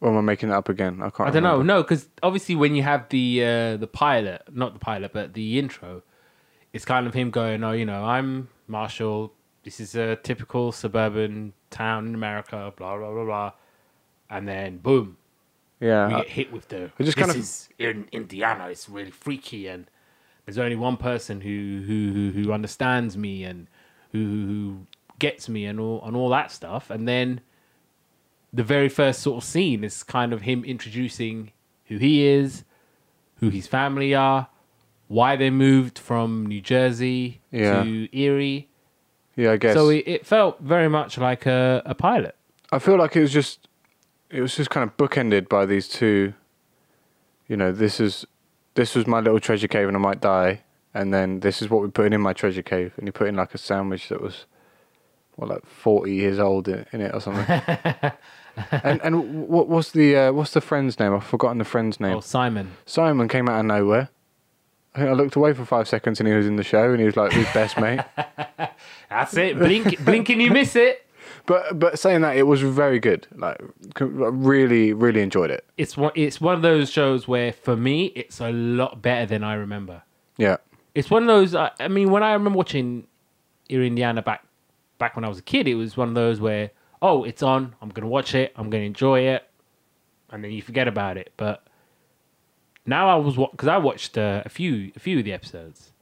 Or 0.00 0.10
am 0.10 0.16
I 0.16 0.20
making 0.22 0.48
it 0.48 0.52
up 0.52 0.68
again? 0.70 1.00
I 1.02 1.10
can't. 1.10 1.28
I 1.28 1.32
don't 1.32 1.42
know. 1.42 1.60
No, 1.62 1.82
because 1.82 2.08
obviously 2.22 2.54
when 2.56 2.74
you 2.74 2.82
have 2.82 3.08
the 3.10 3.44
uh, 3.44 3.76
the 3.76 3.86
pilot, 3.86 4.42
not 4.50 4.72
the 4.72 4.78
pilot, 4.78 5.12
but 5.12 5.34
the 5.34 5.58
intro, 5.58 6.02
it's 6.72 6.84
kind 6.86 7.06
of 7.06 7.12
him 7.14 7.30
going, 7.30 7.62
"Oh, 7.62 7.72
you 7.72 7.84
know, 7.84 8.04
I'm 8.04 8.48
Marshall. 8.66 9.32
This 9.62 9.78
is 9.78 9.94
a 9.94 10.16
typical 10.16 10.72
suburban 10.72 11.52
town 11.68 12.06
in 12.06 12.14
America. 12.14 12.72
Blah 12.76 12.96
blah 12.96 13.12
blah 13.12 13.24
blah." 13.24 13.52
And 14.30 14.48
then 14.48 14.78
boom, 14.78 15.18
Yeah, 15.80 16.08
we 16.08 16.14
I- 16.14 16.18
get 16.20 16.28
hit 16.30 16.52
with 16.52 16.68
the. 16.68 16.90
I 16.98 17.02
just 17.04 17.04
this 17.04 17.14
kind 17.16 17.30
of- 17.30 17.36
is 17.36 17.68
in 17.78 18.08
Indiana. 18.10 18.68
It's 18.68 18.88
really 18.88 19.10
freaky, 19.10 19.66
and 19.66 19.86
there's 20.46 20.56
only 20.56 20.76
one 20.76 20.96
person 20.96 21.42
who 21.42 21.82
who 21.86 22.12
who, 22.12 22.30
who 22.44 22.52
understands 22.54 23.18
me 23.18 23.44
and 23.44 23.66
who 24.12 24.18
who 24.24 24.86
gets 25.18 25.46
me 25.50 25.66
and 25.66 25.78
all 25.78 26.02
and 26.06 26.16
all 26.16 26.30
that 26.30 26.50
stuff. 26.52 26.88
And 26.88 27.06
then 27.06 27.42
the 28.52 28.64
very 28.64 28.88
first 28.88 29.20
sort 29.22 29.42
of 29.42 29.48
scene 29.48 29.84
is 29.84 30.02
kind 30.02 30.32
of 30.32 30.42
him 30.42 30.64
introducing 30.64 31.52
who 31.86 31.96
he 31.98 32.26
is, 32.26 32.64
who 33.36 33.48
his 33.50 33.66
family 33.66 34.14
are, 34.14 34.48
why 35.08 35.36
they 35.36 35.50
moved 35.50 35.98
from 35.98 36.46
New 36.46 36.60
Jersey 36.60 37.40
Yeah. 37.50 37.82
to 37.82 38.08
Erie. 38.16 38.68
yeah, 39.36 39.52
I 39.52 39.56
guess. 39.56 39.74
So 39.74 39.88
it, 39.88 40.04
it 40.06 40.26
felt 40.26 40.60
very 40.60 40.88
much 40.88 41.18
like 41.18 41.46
a, 41.46 41.82
a 41.84 41.94
pilot. 41.94 42.36
I 42.72 42.78
feel 42.78 42.96
like 42.96 43.16
it 43.16 43.20
was 43.20 43.32
just 43.32 43.66
it 44.30 44.40
was 44.40 44.54
just 44.54 44.70
kind 44.70 44.88
of 44.88 44.96
bookended 44.96 45.48
by 45.48 45.66
these 45.66 45.88
two. 45.88 46.34
You 47.48 47.56
know, 47.56 47.72
this 47.72 47.98
is 47.98 48.24
this 48.74 48.94
was 48.94 49.06
my 49.08 49.18
little 49.20 49.40
treasure 49.40 49.66
cave 49.68 49.88
and 49.88 49.96
I 49.96 50.00
might 50.00 50.20
die, 50.20 50.62
and 50.94 51.12
then 51.12 51.40
this 51.40 51.60
is 51.62 51.68
what 51.68 51.80
we're 51.80 51.88
putting 51.88 52.12
in 52.12 52.20
my 52.20 52.32
treasure 52.32 52.62
cave, 52.62 52.92
and 52.96 53.08
you 53.08 53.12
put 53.12 53.26
in 53.26 53.34
like 53.36 53.52
a 53.54 53.58
sandwich 53.58 54.08
that 54.10 54.20
was, 54.22 54.44
what 55.34 55.48
like 55.50 55.66
forty 55.66 56.14
years 56.14 56.38
old 56.38 56.68
in, 56.68 56.86
in 56.92 57.00
it 57.00 57.12
or 57.12 57.20
something. 57.20 57.44
and 58.70 59.00
and 59.02 59.48
what 59.48 59.68
what's 59.68 59.92
the 59.92 60.16
uh, 60.16 60.32
what's 60.32 60.52
the 60.52 60.60
friend's 60.60 60.98
name? 60.98 61.14
I've 61.14 61.24
forgotten 61.24 61.58
the 61.58 61.64
friend's 61.64 62.00
name. 62.00 62.16
Oh, 62.16 62.20
Simon. 62.20 62.72
Simon 62.86 63.28
came 63.28 63.48
out 63.48 63.60
of 63.60 63.66
nowhere. 63.66 64.08
I 64.94 64.98
think 64.98 65.10
I 65.10 65.12
looked 65.12 65.36
away 65.36 65.52
for 65.52 65.64
five 65.64 65.86
seconds 65.88 66.18
and 66.20 66.28
he 66.28 66.34
was 66.34 66.46
in 66.46 66.56
the 66.56 66.64
show 66.64 66.90
and 66.90 66.98
he 66.98 67.06
was 67.06 67.16
like 67.16 67.32
his 67.32 67.46
best 67.54 67.78
mate. 67.78 68.00
That's 69.08 69.36
it. 69.36 69.56
Blink, 69.56 70.04
blink 70.04 70.28
and 70.30 70.42
you 70.42 70.50
miss 70.50 70.76
it. 70.76 71.06
But 71.46 71.78
but 71.78 71.98
saying 71.98 72.20
that, 72.20 72.36
it 72.36 72.42
was 72.42 72.60
very 72.60 72.98
good. 73.00 73.26
Like, 73.34 73.60
really 73.98 74.92
really 74.92 75.22
enjoyed 75.22 75.50
it. 75.50 75.64
It's 75.78 75.96
one. 75.96 76.12
It's 76.14 76.40
one 76.40 76.54
of 76.54 76.62
those 76.62 76.90
shows 76.90 77.26
where, 77.26 77.52
for 77.52 77.76
me, 77.76 78.06
it's 78.14 78.40
a 78.40 78.52
lot 78.52 79.00
better 79.00 79.26
than 79.26 79.42
I 79.42 79.54
remember. 79.54 80.02
Yeah. 80.36 80.58
It's 80.94 81.10
one 81.10 81.22
of 81.22 81.28
those. 81.28 81.54
I, 81.54 81.70
I 81.80 81.88
mean, 81.88 82.10
when 82.10 82.22
I 82.22 82.34
remember 82.34 82.58
watching 82.58 83.06
Indiana 83.68 84.22
back 84.22 84.44
back 84.98 85.16
when 85.16 85.24
I 85.24 85.28
was 85.28 85.38
a 85.38 85.42
kid, 85.42 85.66
it 85.66 85.74
was 85.74 85.96
one 85.96 86.08
of 86.08 86.14
those 86.14 86.40
where, 86.40 86.70
oh, 87.02 87.24
it's 87.24 87.42
on. 87.42 87.74
I'm 87.80 87.90
gonna 87.90 88.08
watch 88.08 88.34
it. 88.34 88.52
I'm 88.56 88.70
gonna 88.70 88.84
enjoy 88.84 89.20
it, 89.20 89.48
and 90.30 90.42
then 90.44 90.50
you 90.50 90.62
forget 90.62 90.88
about 90.88 91.16
it. 91.16 91.32
But 91.36 91.64
now 92.86 93.08
I 93.08 93.16
was 93.16 93.36
because 93.36 93.68
I 93.68 93.78
watched 93.78 94.18
uh, 94.18 94.42
a 94.44 94.48
few 94.48 94.92
a 94.96 94.98
few 94.98 95.18
of 95.18 95.24
the 95.24 95.32
episodes, 95.32 95.92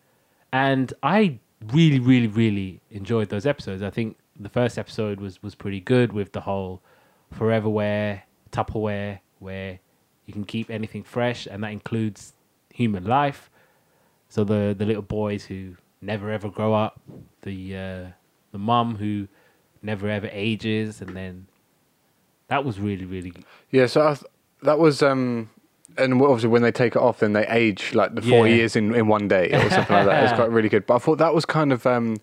and 0.53 0.93
I 1.03 1.39
really, 1.73 1.99
really, 1.99 2.27
really 2.27 2.81
enjoyed 2.91 3.29
those 3.29 3.47
episodes. 3.47 3.83
I 3.83 3.91
think 3.91 4.17
the 4.39 4.49
first 4.49 4.79
episode 4.79 5.21
was 5.21 5.43
was 5.43 5.55
pretty 5.55 5.81
good 5.81 6.13
with 6.13 6.33
the 6.33 6.41
whole 6.41 6.83
foreverware 7.35 8.23
Tupperware 8.51 9.21
where 9.41 9.79
you 10.27 10.33
can 10.33 10.45
keep 10.45 10.71
anything 10.71 11.03
fresh, 11.03 11.47
and 11.47 11.63
that 11.63 11.73
includes 11.73 12.35
human 12.73 13.05
life. 13.05 13.51
So 14.29 14.45
the 14.45 14.75
the 14.77 14.87
little 14.87 15.03
boys 15.03 15.45
who 15.45 15.77
never 16.01 16.31
ever 16.31 16.49
grow 16.49 16.75
up, 16.75 17.01
the 17.43 17.77
uh, 17.77 18.07
the 18.53 18.59
mum 18.59 18.97
who 18.97 19.29
never 19.83 20.09
ever 20.09 20.29
ages, 20.33 21.01
and 21.01 21.17
then 21.17 21.47
that 22.49 22.65
was 22.65 22.79
really 22.81 23.05
really 23.05 23.33
Yeah, 23.71 23.87
so 23.87 24.03
I 24.09 24.15
th- 24.15 24.25
that 24.63 24.79
was 24.79 25.03
um 25.03 25.51
and 25.97 26.21
obviously 26.23 26.49
when 26.49 26.63
they 26.63 26.71
take 26.73 26.95
it 26.97 27.03
off 27.03 27.19
then 27.21 27.33
they 27.33 27.47
age 27.49 27.95
like 27.95 28.15
the 28.15 28.23
four 28.23 28.47
Yeah. 28.47 28.55
years 28.57 28.77
in, 28.77 28.95
in 28.95 29.09
one 29.09 29.27
day 29.29 29.51
or 29.53 29.69
something 29.71 29.97
like 29.97 30.07
that. 30.07 30.25
It's 30.25 30.33
quite 30.35 30.51
really 30.57 30.69
good. 30.69 30.87
But 30.87 30.97
I 30.97 30.99
thought 30.99 31.19
that 31.19 31.35
was 31.35 31.45
kind 31.45 31.73
of 31.73 31.87
um 31.87 32.17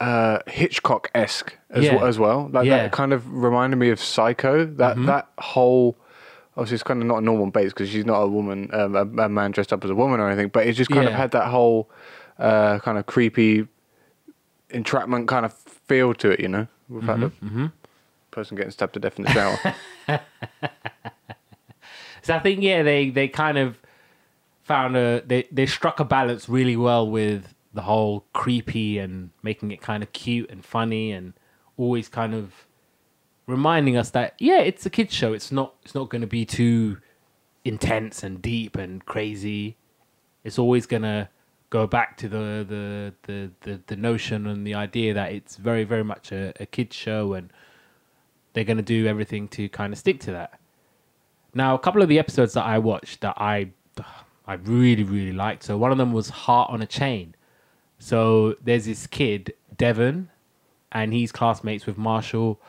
uh 0.00 0.38
Hitchcock 0.48 1.10
esque 1.14 1.56
as, 1.70 1.84
Yeah. 1.84 1.96
well, 1.96 2.06
as 2.06 2.18
well. 2.18 2.48
Like 2.52 2.66
Yeah. 2.66 2.82
that 2.84 2.92
kind 2.92 3.12
of 3.12 3.30
reminded 3.32 3.76
me 3.76 3.90
of 3.90 4.00
Psycho. 4.00 4.64
That 4.66 4.96
that 5.06 5.28
whole 5.38 5.96
obviously 6.56 6.74
it's 6.74 6.82
kind 6.82 7.00
of 7.00 7.06
not 7.06 7.18
a 7.18 7.20
normal 7.22 7.50
base 7.50 7.72
because 7.72 7.88
she's 7.88 8.04
not 8.04 8.20
a 8.20 8.26
woman, 8.28 8.68
um, 8.74 8.94
a, 8.94 9.02
a 9.22 9.28
man 9.28 9.52
dressed 9.52 9.72
up 9.72 9.82
as 9.84 9.90
a 9.90 9.94
woman 9.94 10.20
or 10.20 10.28
anything. 10.28 10.48
But 10.48 10.66
it 10.66 10.72
just 10.74 10.90
kind 10.90 11.06
of 11.08 11.14
had 11.14 11.30
that 11.30 11.46
whole 11.48 11.88
uh, 12.38 12.78
kind 12.80 12.98
of 12.98 13.06
creepy 13.06 13.66
entrapment 14.70 15.28
kind 15.28 15.44
of 15.46 15.54
feel 15.92 16.14
to 16.14 16.30
it, 16.30 16.40
you 16.40 16.48
know, 16.48 16.66
without 16.88 17.18
Mm-hmm. 17.20 17.64
the 17.66 17.72
person 18.30 18.56
getting 18.56 18.70
stabbed 18.72 18.94
to 18.94 19.00
death 19.00 19.18
in 19.18 19.24
the 19.24 19.30
shower. 19.32 19.58
So 22.24 22.36
I 22.36 22.38
think 22.38 22.62
yeah, 22.62 22.84
they 22.84 23.10
they 23.10 23.26
kind 23.26 23.58
of 23.58 23.78
found 24.62 24.96
a 24.96 25.22
they 25.26 25.48
they 25.50 25.66
struck 25.66 25.98
a 25.98 26.04
balance 26.04 26.48
really 26.48 26.76
well 26.76 27.04
with 27.10 27.52
the 27.74 27.82
whole 27.82 28.24
creepy 28.32 28.98
and 28.98 29.30
making 29.42 29.72
it 29.72 29.80
kind 29.80 30.04
of 30.04 30.12
cute 30.12 30.48
and 30.48 30.64
funny 30.64 31.10
and 31.10 31.32
always 31.76 32.08
kind 32.08 32.32
of 32.32 32.52
reminding 33.48 33.96
us 33.96 34.10
that 34.10 34.34
yeah, 34.38 34.60
it's 34.60 34.86
a 34.86 34.90
kids 34.90 35.12
show. 35.12 35.32
It's 35.32 35.50
not 35.50 35.74
it's 35.82 35.96
not 35.96 36.10
going 36.10 36.20
to 36.20 36.28
be 36.28 36.44
too 36.44 36.98
intense 37.64 38.22
and 38.22 38.40
deep 38.40 38.76
and 38.76 39.04
crazy. 39.04 39.76
It's 40.44 40.60
always 40.60 40.86
going 40.86 41.02
to 41.02 41.28
go 41.72 41.86
back 41.86 42.18
to 42.18 42.28
the 42.28 42.66
the 42.68 43.14
the 43.22 43.50
the, 43.62 43.80
the 43.86 43.96
notion 43.96 44.46
and 44.46 44.66
the 44.66 44.74
idea 44.74 45.14
that 45.14 45.32
it's 45.32 45.56
very 45.56 45.84
very 45.84 46.04
much 46.04 46.30
a, 46.30 46.52
a 46.60 46.66
kids 46.66 46.94
show 46.94 47.32
and 47.32 47.50
they're 48.52 48.62
going 48.72 48.76
to 48.76 48.82
do 48.82 49.06
everything 49.06 49.48
to 49.48 49.70
kind 49.70 49.90
of 49.94 49.98
stick 49.98 50.20
to 50.20 50.30
that. 50.32 50.60
Now, 51.54 51.74
a 51.74 51.78
couple 51.78 52.02
of 52.02 52.10
the 52.10 52.18
episodes 52.18 52.52
that 52.52 52.66
I 52.66 52.78
watched 52.78 53.22
that 53.22 53.34
I 53.38 53.70
I 54.46 54.54
really 54.54 55.02
really 55.02 55.32
liked. 55.32 55.62
So 55.64 55.78
one 55.78 55.90
of 55.90 55.98
them 55.98 56.12
was 56.12 56.28
Heart 56.28 56.68
on 56.70 56.82
a 56.82 56.86
Chain. 56.86 57.34
So 57.98 58.56
there's 58.62 58.84
this 58.84 59.06
kid 59.06 59.54
Devon, 59.74 60.28
and 60.90 61.14
he's 61.14 61.32
classmates 61.32 61.86
with 61.86 61.96
Marshall, 61.96 62.60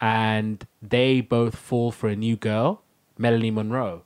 and 0.00 0.66
they 0.80 1.20
both 1.20 1.56
fall 1.56 1.90
for 1.90 2.08
a 2.08 2.16
new 2.16 2.36
girl, 2.36 2.82
Melanie 3.18 3.50
Monroe, 3.50 4.02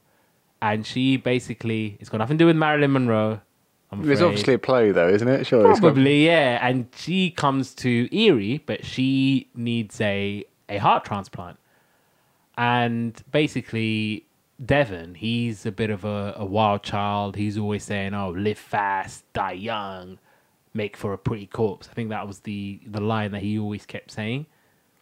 and 0.61 0.85
she 0.85 1.17
basically 1.17 1.97
it's 2.01 2.11
got 2.11 2.19
nothing 2.19 2.39
to 2.39 2.43
do 2.43 2.47
with 2.47 2.57
Marilyn 2.57 2.93
Monroe. 2.93 3.43
I'm 3.93 4.01
It's 4.01 4.21
afraid. 4.21 4.27
obviously 4.27 4.55
a 4.55 4.59
play, 4.59 4.93
though, 4.93 5.09
isn't 5.09 5.27
it? 5.27 5.47
Sure. 5.47 5.77
Probably, 5.77 6.27
yeah. 6.27 6.65
And 6.67 6.87
she 6.95 7.31
comes 7.31 7.75
to 7.77 8.09
Erie, 8.17 8.63
but 8.65 8.85
she 8.85 9.49
needs 9.55 10.01
a, 10.01 10.45
a 10.69 10.79
heart 10.79 11.05
transplant. 11.05 11.59
And 12.57 13.21
basically, 13.33 14.27
Devon, 14.65 15.15
he's 15.15 15.67
a 15.67 15.73
bit 15.73 15.91
of 15.91 16.05
a, 16.05 16.35
a 16.37 16.45
wild 16.45 16.83
child. 16.83 17.35
He's 17.37 17.59
always 17.59 17.83
saying, 17.83 18.15
oh, 18.15 18.31
live 18.31 18.59
fast, 18.59 19.25
die 19.33 19.53
young, 19.53 20.19
make 20.75 20.97
for 20.97 21.13
a 21.13 21.19
pretty 21.19 21.47
corpse. 21.47 21.89
I 21.91 21.95
think 21.95 22.11
that 22.11 22.29
was 22.29 22.41
the, 22.41 22.81
the 22.87 23.01
line 23.01 23.33
that 23.33 23.43
he 23.43 23.59
always 23.59 23.87
kept 23.87 24.13
saying. 24.13 24.47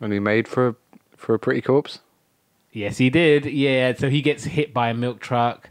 And 0.00 0.12
he 0.12 0.18
made 0.20 0.48
for 0.48 0.68
a, 0.68 0.76
for 1.16 1.34
a 1.34 1.38
pretty 1.38 1.60
corpse. 1.60 1.98
Yes, 2.72 2.96
he 2.98 3.10
did. 3.10 3.44
Yeah. 3.44 3.92
So 3.94 4.08
he 4.08 4.22
gets 4.22 4.44
hit 4.44 4.72
by 4.72 4.90
a 4.90 4.94
milk 4.94 5.20
truck. 5.20 5.70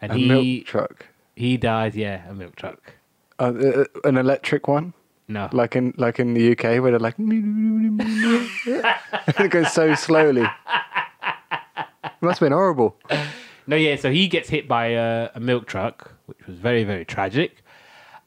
And 0.00 0.12
A 0.12 0.14
he 0.16 0.28
milk 0.28 0.66
truck. 0.66 1.06
He 1.36 1.56
dies. 1.56 1.96
Yeah, 1.96 2.28
a 2.28 2.34
milk 2.34 2.56
truck. 2.56 2.94
Uh, 3.38 3.44
uh, 3.44 3.84
an 4.04 4.16
electric 4.16 4.66
one, 4.68 4.92
No. 5.28 5.48
like 5.52 5.74
in 5.76 5.94
like 5.96 6.18
in 6.20 6.34
the 6.34 6.52
UK, 6.52 6.80
where 6.82 6.90
they're 6.92 6.98
like, 6.98 7.14
it 7.18 9.50
goes 9.50 9.72
so 9.72 9.94
slowly. 9.94 10.42
It 10.42 10.50
Must 12.20 12.40
have 12.40 12.46
been 12.46 12.52
horrible. 12.52 12.96
No, 13.66 13.76
yeah. 13.76 13.96
So 13.96 14.10
he 14.10 14.28
gets 14.28 14.48
hit 14.48 14.68
by 14.68 14.86
a, 14.88 15.30
a 15.34 15.40
milk 15.40 15.66
truck, 15.66 16.12
which 16.26 16.46
was 16.46 16.56
very, 16.56 16.84
very 16.84 17.04
tragic. 17.04 17.62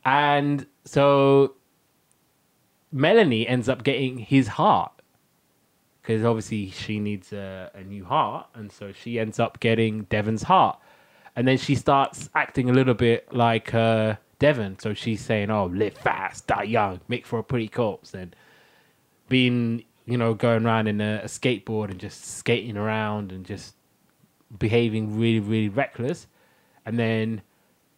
And 0.04 0.66
so 0.84 1.54
Melanie 2.92 3.48
ends 3.48 3.70
up 3.70 3.84
getting 3.84 4.18
his 4.18 4.48
heart 4.48 4.92
because 6.02 6.24
obviously 6.24 6.70
she 6.72 7.00
needs 7.00 7.34
a, 7.34 7.72
a 7.74 7.84
new 7.84 8.06
heart. 8.06 8.48
And 8.54 8.72
so 8.72 8.92
she 8.92 9.20
ends 9.20 9.40
up 9.40 9.60
getting 9.60 10.04
Devon's 10.04 10.44
heart. 10.44 10.80
And 11.36 11.48
then 11.48 11.58
she 11.58 11.76
starts 11.76 12.30
acting 12.34 12.70
a 12.70 12.74
little 12.74 12.94
bit 12.94 13.34
like 13.34 13.74
uh, 13.74 14.16
Devon. 14.40 14.80
So 14.80 14.94
she's 14.94 15.22
saying, 15.22 15.52
Oh, 15.52 15.66
live 15.66 15.96
fast, 15.96 16.48
die 16.48 16.64
young, 16.64 17.02
make 17.08 17.26
for 17.26 17.40
a 17.40 17.44
pretty 17.44 17.68
corpse. 17.68 18.14
And 18.14 18.36
being, 19.28 19.84
you 20.06 20.18
know, 20.18 20.34
going 20.34 20.66
around 20.66 20.88
in 20.88 21.02
a, 21.02 21.22
a 21.24 21.28
skateboard 21.28 21.92
and 21.92 22.00
just 22.00 22.24
skating 22.24 22.78
around 22.78 23.32
and 23.32 23.46
just 23.46 23.76
behaving 24.58 25.20
really, 25.20 25.40
really 25.40 25.70
reckless. 25.70 26.28
And 26.86 26.98
then 27.00 27.42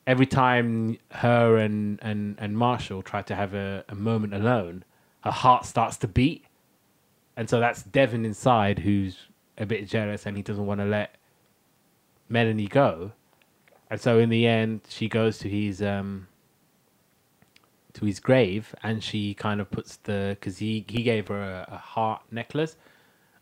every 0.07 0.25
time 0.25 0.97
her 1.11 1.57
and, 1.57 1.99
and, 2.01 2.35
and 2.39 2.57
Marshall 2.57 3.01
try 3.01 3.21
to 3.23 3.35
have 3.35 3.53
a, 3.53 3.83
a 3.89 3.95
moment 3.95 4.33
alone, 4.33 4.83
her 5.23 5.31
heart 5.31 5.65
starts 5.65 5.97
to 5.97 6.07
beat. 6.07 6.45
And 7.35 7.49
so 7.49 7.59
that's 7.59 7.83
Devon 7.83 8.25
inside 8.25 8.79
who's 8.79 9.17
a 9.57 9.65
bit 9.65 9.87
jealous 9.87 10.25
and 10.25 10.37
he 10.37 10.43
doesn't 10.43 10.65
want 10.65 10.79
to 10.79 10.85
let 10.85 11.15
Melanie 12.29 12.67
go. 12.67 13.11
And 13.89 14.01
so 14.01 14.19
in 14.19 14.29
the 14.29 14.47
end, 14.47 14.81
she 14.89 15.07
goes 15.07 15.37
to 15.39 15.49
his 15.49 15.81
um 15.81 16.27
to 17.93 18.05
his 18.05 18.19
grave 18.19 18.75
and 18.83 19.03
she 19.03 19.33
kind 19.33 19.59
of 19.59 19.71
puts 19.71 19.97
the 19.97 20.37
because 20.39 20.59
he 20.59 20.85
he 20.87 21.03
gave 21.03 21.27
her 21.29 21.41
a, 21.41 21.73
a 21.73 21.77
heart 21.77 22.21
necklace, 22.31 22.75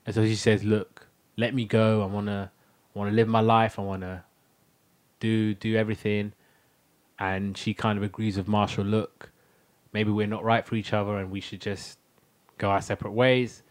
and 0.06 0.16
so 0.16 0.24
she 0.26 0.36
says, 0.36 0.64
"Look, 0.64 1.08
let 1.38 1.54
me 1.54 1.66
go. 1.66 2.04
I 2.04 2.06
wanna 2.06 2.52
want 2.94 3.10
to 3.10 3.16
live 3.16 3.28
my 3.28 3.42
life. 3.42 3.80
I 3.80 3.82
wanna 3.82 4.24
do 5.20 5.54
do 5.54 5.76
everything." 5.76 6.34
And 7.18 7.58
she 7.58 7.74
kind 7.74 7.98
of 7.98 8.04
agrees 8.04 8.38
with 8.38 8.48
Marshall. 8.48 8.84
Look, 8.86 9.32
maybe 9.94 10.12
we're 10.12 10.28
not 10.28 10.44
right 10.44 10.66
for 10.66 10.76
each 10.76 10.94
other, 10.94 11.18
and 11.18 11.32
we 11.32 11.40
should 11.42 11.62
just 11.62 11.98
go 12.58 12.70
our 12.70 12.82
separate 12.82 13.12
ways. 13.12 13.64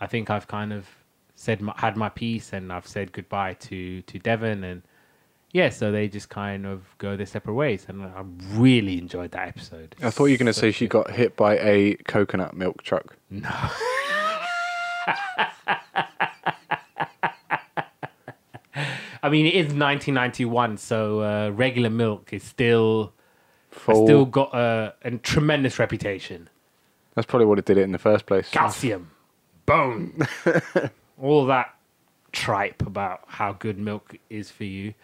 I 0.00 0.06
think 0.06 0.30
I've 0.30 0.46
kind 0.46 0.72
of 0.72 0.86
said 1.34 1.60
my, 1.62 1.74
had 1.76 1.96
my 1.96 2.08
piece, 2.10 2.52
and 2.52 2.72
I've 2.72 2.86
said 2.86 3.12
goodbye 3.12 3.54
to 3.54 4.02
to 4.02 4.18
Devon, 4.18 4.64
and 4.64 4.82
yeah, 5.54 5.70
so 5.70 5.92
they 5.92 6.08
just 6.08 6.28
kind 6.30 6.66
of 6.66 6.82
go 6.98 7.16
their 7.16 7.26
separate 7.26 7.54
ways, 7.54 7.86
and 7.88 8.02
I 8.02 8.24
really 8.54 8.98
enjoyed 8.98 9.30
that 9.30 9.46
episode. 9.46 9.94
I 10.02 10.10
thought 10.10 10.24
you 10.24 10.32
were 10.34 10.38
going 10.38 10.46
to 10.46 10.52
So 10.52 10.62
say 10.62 10.72
she 10.72 10.88
got 10.88 11.12
hit 11.12 11.36
by 11.36 11.56
a 11.58 11.94
coconut 12.08 12.56
milk 12.56 12.82
truck. 12.82 13.16
No. 13.30 13.48
I 19.22 19.30
mean, 19.30 19.46
it 19.46 19.54
is 19.54 19.66
1991, 19.66 20.76
so 20.76 21.20
uh, 21.20 21.50
regular 21.50 21.88
milk 21.88 22.32
is 22.32 22.42
still 22.42 23.12
still 23.70 24.24
got 24.24 24.52
a, 24.54 24.94
a 25.02 25.12
tremendous 25.18 25.78
reputation. 25.78 26.50
That's 27.14 27.26
probably 27.26 27.46
what 27.46 27.60
it 27.60 27.64
did 27.64 27.78
it 27.78 27.82
in 27.82 27.92
the 27.92 27.98
first 27.98 28.26
place. 28.26 28.50
Calcium, 28.50 29.12
bone, 29.66 30.18
all 31.22 31.46
that 31.46 31.76
tripe 32.32 32.84
about 32.84 33.20
how 33.28 33.52
good 33.52 33.78
milk 33.78 34.16
is 34.28 34.50
for 34.50 34.64
you. 34.64 34.94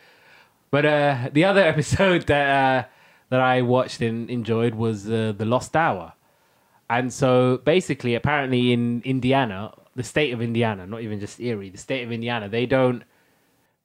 But 0.70 0.87
uh, 0.87 1.28
the 1.33 1.44
other 1.44 1.61
episode 1.74 2.26
that 2.26 2.48
uh, 2.48 2.88
that 3.30 3.40
I 3.40 3.62
watched 3.62 4.00
and 4.00 4.30
enjoyed 4.30 4.74
was 4.74 5.09
uh, 5.09 5.33
the 5.37 5.44
Lost 5.44 5.76
Hour. 5.76 6.14
And 6.88 7.12
so 7.12 7.59
basically, 7.59 8.16
apparently 8.16 8.72
in 8.72 9.00
Indiana, 9.04 9.72
the 9.94 10.02
state 10.02 10.33
of 10.33 10.42
Indiana, 10.42 10.87
not 10.87 11.02
even 11.02 11.20
just 11.20 11.38
Erie, 11.40 11.70
the 11.70 11.78
state 11.78 12.02
of 12.02 12.11
Indiana, 12.11 12.48
they 12.48 12.66
don't 12.66 13.04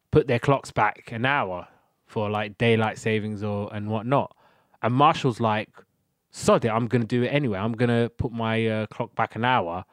put 0.10 0.28
their 0.28 0.40
clocks 0.40 0.72
back 0.72 1.12
an 1.12 1.26
hour 1.26 1.68
for 2.08 2.30
like 2.30 2.58
daylight 2.58 2.98
savings 2.98 3.44
or 3.44 3.72
and 3.74 3.90
whatnot. 3.90 4.36
And 4.82 4.94
Marshall's 4.94 5.40
like, 5.40 5.70
sod 6.32 6.66
it, 6.66 6.70
I'm 6.70 6.88
gonna 6.88 7.06
do 7.06 7.24
it 7.24 7.28
anyway. 7.28 7.60
I'm 7.60 7.74
gonna 7.74 8.10
put 8.10 8.32
my 8.32 8.66
uh, 8.66 8.86
clock 8.88 9.14
back 9.14 9.36
an 9.36 9.46
hour. 9.46 9.86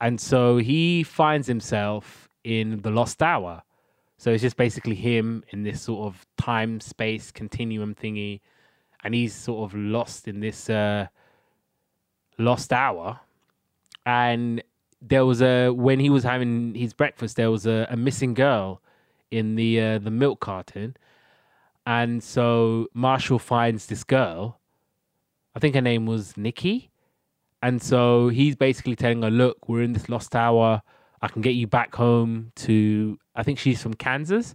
And 0.00 0.20
so 0.20 0.58
he 0.58 1.02
finds 1.02 1.46
himself 1.46 2.28
in 2.44 2.82
the 2.82 2.90
lost 2.90 3.22
hour. 3.22 3.62
So 4.18 4.30
it's 4.30 4.42
just 4.42 4.56
basically 4.56 4.94
him 4.94 5.44
in 5.50 5.62
this 5.62 5.82
sort 5.82 6.06
of 6.06 6.26
time 6.38 6.80
space 6.80 7.30
continuum 7.30 7.94
thingy, 7.94 8.40
and 9.04 9.14
he's 9.14 9.34
sort 9.34 9.70
of 9.70 9.78
lost 9.78 10.26
in 10.26 10.40
this 10.40 10.70
uh, 10.70 11.06
lost 12.38 12.72
hour. 12.72 13.20
And 14.06 14.62
there 15.02 15.26
was 15.26 15.42
a 15.42 15.70
when 15.70 16.00
he 16.00 16.10
was 16.10 16.24
having 16.24 16.74
his 16.74 16.94
breakfast, 16.94 17.36
there 17.36 17.50
was 17.50 17.66
a, 17.66 17.86
a 17.90 17.96
missing 17.96 18.34
girl 18.34 18.80
in 19.30 19.56
the 19.56 19.80
uh, 19.80 19.98
the 19.98 20.10
milk 20.10 20.40
carton, 20.40 20.96
and 21.84 22.22
so 22.22 22.88
Marshall 22.94 23.38
finds 23.38 23.86
this 23.86 24.04
girl. 24.04 24.58
I 25.54 25.58
think 25.58 25.74
her 25.74 25.80
name 25.80 26.06
was 26.06 26.36
Nikki, 26.36 26.90
and 27.62 27.82
so 27.82 28.28
he's 28.28 28.56
basically 28.56 28.96
telling 28.96 29.22
her, 29.22 29.30
"Look, 29.30 29.68
we're 29.68 29.82
in 29.82 29.92
this 29.92 30.08
lost 30.08 30.34
hour. 30.34 30.82
I 31.22 31.28
can 31.28 31.42
get 31.42 31.50
you 31.50 31.66
back 31.66 31.94
home 31.94 32.52
to. 32.56 33.18
I 33.34 33.42
think 33.42 33.58
she's 33.58 33.82
from 33.82 33.94
Kansas, 33.94 34.54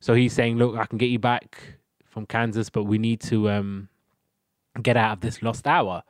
so 0.00 0.14
he's 0.14 0.32
saying, 0.32 0.58
"Look, 0.58 0.76
I 0.76 0.86
can 0.86 0.98
get 0.98 1.06
you 1.06 1.18
back 1.18 1.78
from 2.04 2.26
Kansas, 2.26 2.70
but 2.70 2.84
we 2.84 2.98
need 2.98 3.20
to 3.22 3.50
um 3.50 3.88
get 4.82 4.96
out 4.96 5.12
of 5.12 5.20
this 5.20 5.42
lost 5.42 5.66
hour. 5.66 6.02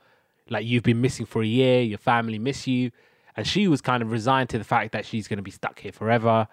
Like 0.49 0.67
you've 0.67 0.83
been 0.83 1.01
missing 1.01 1.27
for 1.27 1.43
a 1.43 1.47
year. 1.47 1.83
Your 1.83 1.99
family 1.99 2.39
miss 2.39 2.67
you." 2.67 2.91
And 3.37 3.47
she 3.47 3.67
was 3.67 3.81
kind 3.81 4.03
of 4.03 4.13
resigned 4.13 4.49
to 4.51 4.59
the 4.59 4.65
fact 4.65 4.93
that 4.93 5.05
she's 5.05 5.27
going 5.27 5.39
to 5.39 5.43
be 5.43 5.51
stuck 5.51 5.81
here 5.81 5.93
forever. 5.93 6.47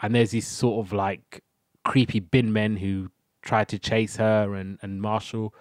And 0.00 0.14
there's 0.14 0.30
these 0.30 0.46
sort 0.46 0.86
of 0.86 0.92
like 0.92 1.42
creepy 1.84 2.20
bin 2.20 2.52
men 2.52 2.76
who 2.76 3.10
try 3.42 3.64
to 3.64 3.78
chase 3.78 4.16
her 4.16 4.54
and, 4.54 4.78
and 4.82 5.02
Marshall 5.02 5.54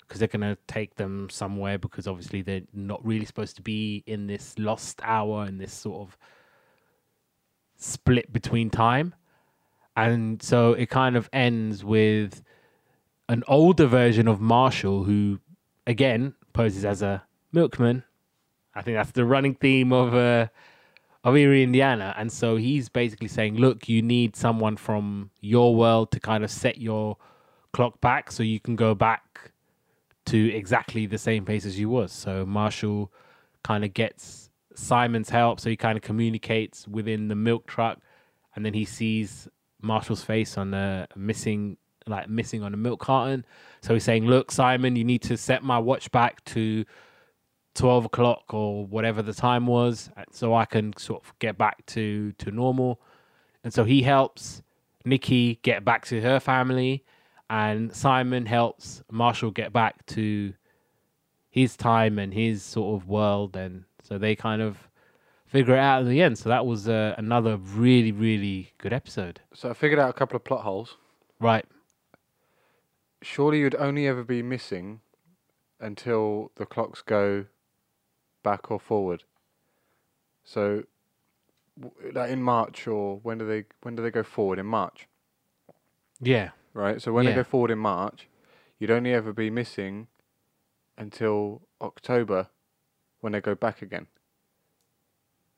because 0.00 0.20
they're 0.20 0.28
going 0.28 0.40
to 0.40 0.56
take 0.68 0.94
them 0.96 1.28
somewhere 1.30 1.78
because 1.78 2.06
obviously 2.06 2.42
they're 2.42 2.62
not 2.72 3.04
really 3.04 3.24
supposed 3.24 3.56
to 3.56 3.62
be 3.62 4.04
in 4.06 4.26
this 4.26 4.54
lost 4.58 5.00
hour 5.02 5.46
in 5.46 5.58
this 5.58 5.72
sort 5.72 6.00
of 6.06 6.16
split 7.84 8.32
between 8.32 8.70
time. 8.70 9.14
And 9.96 10.42
so 10.42 10.72
it 10.72 10.90
kind 10.90 11.16
of 11.16 11.28
ends 11.32 11.84
with 11.84 12.42
an 13.28 13.44
older 13.46 13.86
version 13.86 14.26
of 14.26 14.40
Marshall 14.40 15.04
who, 15.04 15.40
again, 15.86 16.34
poses 16.52 16.84
as 16.84 17.02
a 17.02 17.22
milkman. 17.52 18.04
I 18.74 18.82
think 18.82 18.96
that's 18.96 19.12
the 19.12 19.24
running 19.24 19.54
theme 19.54 19.92
of 19.92 20.14
uh, 20.14 20.48
of 21.22 21.36
Erie, 21.36 21.62
Indiana. 21.62 22.14
And 22.18 22.30
so 22.32 22.56
he's 22.56 22.88
basically 22.88 23.28
saying, 23.28 23.56
look, 23.56 23.88
you 23.88 24.02
need 24.02 24.36
someone 24.36 24.76
from 24.76 25.30
your 25.40 25.74
world 25.74 26.10
to 26.12 26.20
kind 26.20 26.44
of 26.44 26.50
set 26.50 26.78
your 26.78 27.16
clock 27.72 28.00
back 28.00 28.30
so 28.30 28.42
you 28.42 28.60
can 28.60 28.76
go 28.76 28.94
back 28.94 29.52
to 30.26 30.54
exactly 30.54 31.06
the 31.06 31.18
same 31.18 31.44
pace 31.44 31.64
as 31.64 31.78
you 31.78 31.88
was. 31.88 32.12
So 32.12 32.44
Marshall 32.44 33.12
kind 33.62 33.84
of 33.84 33.94
gets 33.94 34.43
Simon's 34.74 35.30
help, 35.30 35.60
so 35.60 35.70
he 35.70 35.76
kind 35.76 35.96
of 35.96 36.02
communicates 36.02 36.86
within 36.88 37.28
the 37.28 37.34
milk 37.34 37.66
truck, 37.66 37.98
and 38.54 38.64
then 38.64 38.74
he 38.74 38.84
sees 38.84 39.48
Marshall's 39.80 40.22
face 40.22 40.56
on 40.58 40.74
a 40.74 41.06
missing 41.16 41.76
like 42.06 42.28
missing 42.28 42.62
on 42.62 42.74
a 42.74 42.76
milk 42.76 43.00
carton. 43.00 43.46
So 43.80 43.94
he's 43.94 44.04
saying, 44.04 44.26
"Look, 44.26 44.50
Simon, 44.50 44.96
you 44.96 45.04
need 45.04 45.22
to 45.22 45.36
set 45.36 45.62
my 45.62 45.78
watch 45.78 46.10
back 46.10 46.44
to 46.46 46.84
12 47.74 48.04
o'clock 48.04 48.52
or 48.52 48.86
whatever 48.86 49.22
the 49.22 49.32
time 49.32 49.66
was, 49.66 50.10
so 50.30 50.54
I 50.54 50.66
can 50.66 50.94
sort 50.98 51.24
of 51.24 51.38
get 51.38 51.56
back 51.56 51.86
to 51.86 52.32
to 52.32 52.50
normal." 52.50 53.00
And 53.62 53.72
so 53.72 53.84
he 53.84 54.02
helps 54.02 54.62
Nikki 55.04 55.60
get 55.62 55.84
back 55.84 56.04
to 56.06 56.20
her 56.20 56.40
family, 56.40 57.04
and 57.48 57.94
Simon 57.94 58.46
helps 58.46 59.02
Marshall 59.10 59.50
get 59.50 59.72
back 59.72 60.04
to 60.06 60.54
his 61.48 61.76
time 61.76 62.18
and 62.18 62.34
his 62.34 62.62
sort 62.62 63.00
of 63.00 63.08
world, 63.08 63.56
and 63.56 63.84
so 64.04 64.18
they 64.18 64.36
kind 64.36 64.62
of 64.62 64.76
figure 65.46 65.74
it 65.74 65.78
out 65.80 66.02
at 66.02 66.08
the 66.08 66.22
end. 66.22 66.38
So 66.38 66.48
that 66.50 66.64
was 66.66 66.88
uh, 66.88 67.14
another 67.18 67.56
really, 67.56 68.12
really 68.12 68.72
good 68.78 68.92
episode. 68.92 69.40
So 69.52 69.70
I 69.70 69.72
figured 69.74 69.98
out 69.98 70.10
a 70.10 70.12
couple 70.12 70.36
of 70.36 70.44
plot 70.44 70.60
holes. 70.62 70.96
Right. 71.40 71.64
Surely 73.22 73.58
you'd 73.60 73.74
only 73.74 74.06
ever 74.06 74.22
be 74.22 74.42
missing 74.42 75.00
until 75.80 76.52
the 76.56 76.66
clocks 76.66 77.02
go 77.02 77.46
back 78.42 78.70
or 78.70 78.78
forward. 78.78 79.24
So, 80.44 80.84
w- 81.80 82.12
like 82.12 82.30
in 82.30 82.42
March 82.42 82.86
or 82.86 83.18
when 83.22 83.38
do 83.38 83.46
they 83.46 83.64
when 83.82 83.96
do 83.96 84.02
they 84.02 84.10
go 84.10 84.22
forward 84.22 84.58
in 84.58 84.66
March? 84.66 85.08
Yeah. 86.20 86.50
Right. 86.74 87.00
So 87.00 87.12
when 87.12 87.24
Yeah. 87.24 87.30
they 87.30 87.36
go 87.36 87.44
forward 87.44 87.70
in 87.70 87.78
March, 87.78 88.28
you'd 88.78 88.90
only 88.90 89.14
ever 89.14 89.32
be 89.32 89.48
missing 89.48 90.08
until 90.98 91.62
October 91.80 92.48
when 93.24 93.32
they 93.32 93.40
go 93.40 93.54
back 93.54 93.80
again. 93.80 94.06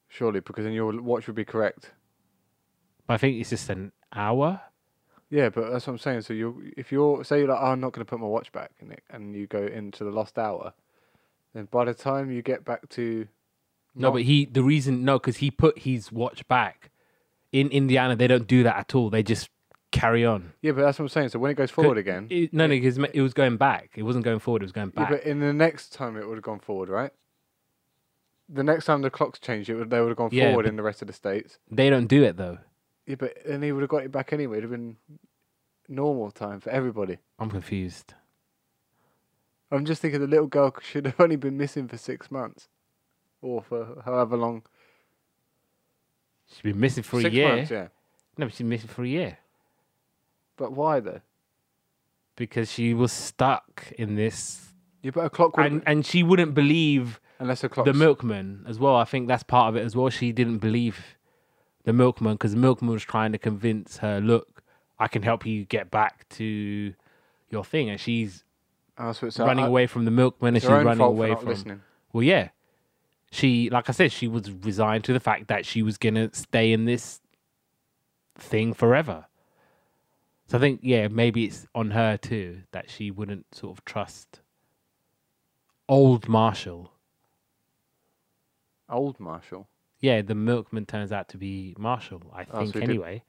Surely, 0.07 0.39
because 0.39 0.65
then 0.65 0.73
your 0.73 1.03
watch 1.03 1.27
would 1.27 1.35
be 1.35 1.45
correct. 1.45 1.91
But 3.09 3.15
I 3.15 3.17
think 3.17 3.41
it's 3.41 3.51
just 3.51 3.69
an 3.69 3.91
hour. 4.15 4.61
Yeah, 5.31 5.49
but 5.49 5.73
that's 5.73 5.85
what 5.89 5.95
I'm 5.95 5.99
saying. 5.99 6.21
So 6.21 6.33
you, 6.33 6.71
if 6.77 6.93
you're 6.93 7.25
say 7.25 7.41
you're 7.41 7.49
like, 7.49 7.59
oh, 7.61 7.73
I'm 7.73 7.81
not 7.81 7.93
going 7.93 8.07
to 8.07 8.09
put 8.09 8.21
my 8.21 8.27
watch 8.29 8.53
back 8.53 8.71
in 8.79 8.93
it, 8.93 9.03
and 9.11 9.35
you 9.35 9.49
go 9.49 9.67
into 9.67 10.05
the 10.05 10.13
lost 10.13 10.39
hour, 10.39 10.75
then 11.55 11.67
by 11.69 11.85
the 11.85 11.93
time 11.93 12.31
you 12.31 12.41
get 12.41 12.65
back 12.65 12.89
to, 12.91 13.27
No, 13.97 14.13
but 14.13 14.23
he 14.23 14.45
the 14.45 14.63
reason 14.63 15.05
no, 15.05 15.19
because 15.19 15.39
he 15.39 15.51
put 15.51 15.81
his 15.81 16.13
watch 16.13 16.47
back. 16.47 16.93
In 17.51 17.69
Indiana, 17.71 18.15
they 18.15 18.29
don't 18.29 18.47
do 18.47 18.63
that 18.63 18.77
at 18.77 18.95
all. 18.95 19.11
They 19.11 19.25
just 19.25 19.51
carry 19.91 20.25
on. 20.25 20.53
yeah, 20.63 20.71
but 20.71 20.83
that's 20.83 21.01
what 21.01 21.07
I'm 21.07 21.09
saying. 21.09 21.31
So 21.31 21.41
when 21.41 21.51
it 21.51 21.55
goes 21.55 21.71
forward 21.73 21.99
again, 21.99 22.29
It, 22.31 22.53
no, 22.53 22.67
no, 22.69 22.75
because 22.75 22.99
it 22.99 23.21
was 23.21 23.35
going 23.35 23.57
back. 23.57 23.91
It 23.97 24.03
wasn't 24.05 24.25
going 24.25 24.39
forward. 24.39 24.63
It 24.63 24.67
was 24.67 24.73
going 24.73 24.93
yeah, 24.95 25.03
back. 25.03 25.11
but 25.11 25.25
in 25.25 25.41
the 25.41 25.53
next 25.53 25.93
time 25.93 26.17
it 26.17 26.29
would 26.29 26.37
have 26.37 26.45
gone 26.45 26.61
forward, 26.61 26.89
right? 26.89 27.11
The 28.49 28.63
next 28.63 28.85
time 28.85 29.03
the 29.03 29.11
clocks 29.11 29.39
changed, 29.41 29.69
it 29.69 29.75
would 29.75 29.91
they 29.91 30.01
would 30.01 30.09
have 30.09 30.17
gone 30.17 30.31
Yeah, 30.33 30.49
forward 30.51 30.65
but- 30.65 30.69
in 30.71 30.77
the 30.77 30.83
rest 30.83 31.03
of 31.03 31.09
the 31.09 31.15
states. 31.15 31.59
they 31.71 31.91
don't 31.91 32.07
do 32.07 32.23
it 32.23 32.37
though. 32.37 32.59
Yeah, 33.07 33.17
but 33.17 33.37
then 33.47 33.63
he 33.63 33.73
would 33.73 33.83
have 33.83 33.91
got 33.91 34.05
it 34.05 34.11
back 34.13 34.33
anyway. 34.33 34.59
It'd 34.59 34.71
have 34.71 34.79
been 34.79 34.97
normal 35.89 36.31
time 36.33 36.61
for 36.61 36.71
everybody. 36.71 37.19
I'm 37.39 37.51
confused. 37.51 38.15
I'm 39.71 39.85
just 39.85 40.01
thinking 40.03 40.21
the 40.21 40.27
little 40.27 40.47
girl 40.47 40.75
should 40.83 41.07
have 41.07 41.21
only 41.21 41.37
been 41.37 41.57
missing 41.57 41.89
for 41.89 41.97
six 41.99 42.31
months, 42.31 42.69
or 43.43 43.63
for 43.63 44.01
however 44.05 44.37
long. 44.37 44.63
She's 46.49 46.61
been 46.63 46.79
missing 46.81 47.03
for 47.03 47.21
six 47.21 47.33
a 47.33 47.37
year. 47.37 47.57
months, 47.57 47.71
yeah. 47.71 47.89
No, 48.39 48.49
she's 48.49 48.59
been 48.59 48.69
missing 48.69 48.89
for 48.89 49.03
a 49.03 49.09
year 49.09 49.39
But 50.57 50.73
why 50.73 51.01
though? 51.01 51.21
because 52.37 52.71
she 52.71 52.93
was 52.95 53.11
stuck 53.13 53.93
in 53.99 54.15
this, 54.15 54.73
You 55.03 55.11
put 55.11 55.25
a 55.25 55.31
clock 55.31 55.57
would 55.57 55.67
and 55.67 55.83
and 55.87 56.05
she 56.07 56.23
wouldn't 56.23 56.55
believe 56.55 57.21
unless 57.39 57.63
a 57.65 57.69
clock. 57.69 57.87
the 57.87 57.93
milkman 57.95 58.65
as 58.67 58.79
well. 58.79 58.97
I 58.97 59.05
think 59.05 59.29
that's 59.29 59.43
part 59.43 59.69
of 59.69 59.77
it 59.77 59.85
as 59.85 59.95
well. 59.97 60.09
She 60.11 60.33
didn't 60.33 60.59
believe 60.59 61.17
the 61.85 61.93
milkman 61.93 62.35
because 62.35 62.53
the 62.53 62.59
milkman 62.59 62.91
was 62.93 63.05
trying 63.05 63.33
to 63.33 63.39
convince 63.39 63.99
her, 63.99 64.21
look, 64.21 64.63
I 64.99 65.09
can 65.09 65.23
help 65.23 65.45
you 65.47 65.65
get 65.65 65.91
back 65.91 66.29
to 66.31 66.95
your 67.51 67.65
thing, 67.65 67.91
and 67.91 68.01
she's 68.01 68.43
Oh, 68.99 69.13
so 69.13 69.29
running 69.45 69.67
away 69.67 69.87
from 69.87 70.07
the 70.07 70.11
milkman, 70.11 70.55
and 70.55 70.63
she's 70.63 70.71
running 70.71 71.01
away 71.01 71.35
from. 71.35 71.45
listening. 71.47 71.83
Well, 72.15 72.23
yeah, 72.23 72.49
she, 73.31 73.69
like 73.69 73.91
I 73.91 73.93
said, 73.93 74.11
she 74.11 74.27
was 74.27 74.51
resigned 74.51 75.05
to 75.05 75.13
the 75.13 75.21
fact 75.21 75.49
that 75.49 75.67
she 75.67 75.83
was 75.83 75.99
gonna 75.99 76.31
stay 76.33 76.73
in 76.73 76.87
this 76.87 77.21
thing 78.37 78.73
forever. 78.73 79.27
So 80.49 80.57
I 80.57 80.61
think, 80.61 80.81
yeah, 80.83 81.09
maybe 81.09 81.45
it's 81.45 81.67
on 81.75 81.91
her 81.91 82.17
too 82.17 82.63
that 82.73 82.89
she 82.89 83.11
wouldn't 83.11 83.55
sort 83.55 83.77
of 83.77 83.85
trust 83.85 84.41
old 85.89 86.29
Marshall. 86.29 86.91
Old 88.89 89.19
Marshall. 89.21 89.69
Yeah, 90.01 90.23
the 90.23 90.35
milkman 90.35 90.87
turns 90.87 91.11
out 91.13 91.29
to 91.31 91.39
be 91.39 91.75
Marshall. 91.79 92.23
I 92.35 92.43
Oh, 92.43 92.45
so 92.45 92.59
think 92.59 92.75
he 92.75 92.81
did- 92.81 92.89
anyway. 92.91 93.23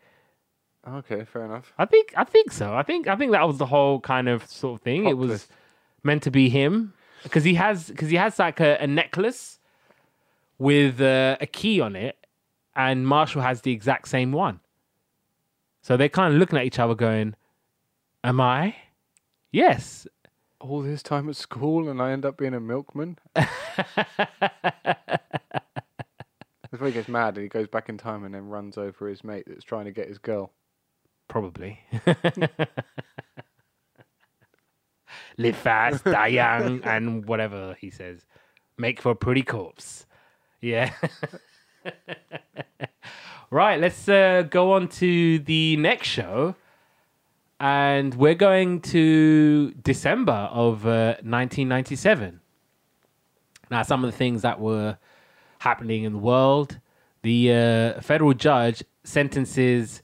Okay, 0.87 1.25
fair 1.25 1.45
enough. 1.45 1.73
I 1.77 1.85
think 1.85 2.13
I 2.15 2.23
think 2.23 2.51
so. 2.51 2.73
I 2.73 2.81
think 2.83 3.07
I 3.07 3.15
think 3.17 3.31
that 3.33 3.45
was 3.45 3.57
the 3.57 3.65
whole 3.65 3.99
kind 3.99 4.29
of 4.29 4.45
sort 4.47 4.79
of 4.79 4.83
thing. 4.83 5.01
Plot 5.01 5.11
it 5.11 5.15
was 5.17 5.29
twist. 5.29 5.51
meant 6.03 6.23
to 6.23 6.31
be 6.31 6.47
him 6.49 6.93
because 7.23 7.43
he 7.43 7.55
has 7.55 7.87
because 7.87 8.09
he 8.09 8.15
has 8.15 8.39
like 8.39 8.59
a, 8.61 8.77
a 8.79 8.87
necklace 8.87 9.59
with 10.57 11.01
uh, 11.01 11.35
a 11.41 11.45
key 11.45 11.81
on 11.81 11.95
it, 11.97 12.15
and 12.75 13.05
Marshall 13.05 13.41
has 13.41 13.61
the 13.63 13.71
exact 13.73 14.07
same 14.07 14.31
one. 14.31 14.61
So 15.81 15.97
they're 15.97 16.07
kind 16.09 16.33
of 16.33 16.39
looking 16.39 16.57
at 16.57 16.65
each 16.65 16.79
other, 16.79 16.95
going, 16.95 17.35
"Am 18.23 18.39
I? 18.39 18.75
Yes." 19.51 20.07
All 20.59 20.81
this 20.81 21.03
time 21.03 21.27
at 21.29 21.35
school, 21.35 21.87
and 21.89 22.01
I 22.01 22.11
end 22.11 22.25
up 22.25 22.37
being 22.37 22.53
a 22.53 22.59
milkman. 22.61 23.17
He 26.87 26.93
gets 26.93 27.07
mad 27.07 27.35
and 27.35 27.43
he 27.43 27.49
goes 27.49 27.67
back 27.67 27.89
in 27.89 27.97
time 27.97 28.23
and 28.23 28.33
then 28.33 28.47
runs 28.47 28.77
over 28.77 29.07
his 29.07 29.23
mate 29.23 29.43
that's 29.47 29.63
trying 29.63 29.85
to 29.85 29.91
get 29.91 30.07
his 30.07 30.17
girl. 30.17 30.51
Probably. 31.27 31.79
Live 35.37 35.57
fast, 35.57 36.03
die 36.03 36.27
young, 36.27 36.81
and 36.85 37.25
whatever 37.27 37.75
he 37.79 37.89
says. 37.89 38.25
Make 38.77 39.01
for 39.01 39.11
a 39.11 39.15
pretty 39.15 39.43
corpse. 39.43 40.05
Yeah. 40.61 40.93
right, 43.51 43.79
let's 43.79 44.07
uh, 44.09 44.43
go 44.49 44.73
on 44.73 44.87
to 44.87 45.39
the 45.39 45.77
next 45.77 46.07
show. 46.07 46.55
And 47.59 48.13
we're 48.15 48.35
going 48.35 48.81
to 48.81 49.71
December 49.73 50.49
of 50.51 50.85
uh, 50.85 51.17
1997. 51.23 52.39
Now, 53.69 53.83
some 53.83 54.03
of 54.03 54.11
the 54.11 54.17
things 54.17 54.43
that 54.43 54.59
were 54.59 54.97
happening 55.59 56.03
in 56.03 56.13
the 56.13 56.19
world 56.19 56.79
the 57.27 57.51
uh, 57.51 58.01
federal 58.01 58.33
judge 58.33 58.83
sentences 59.03 60.01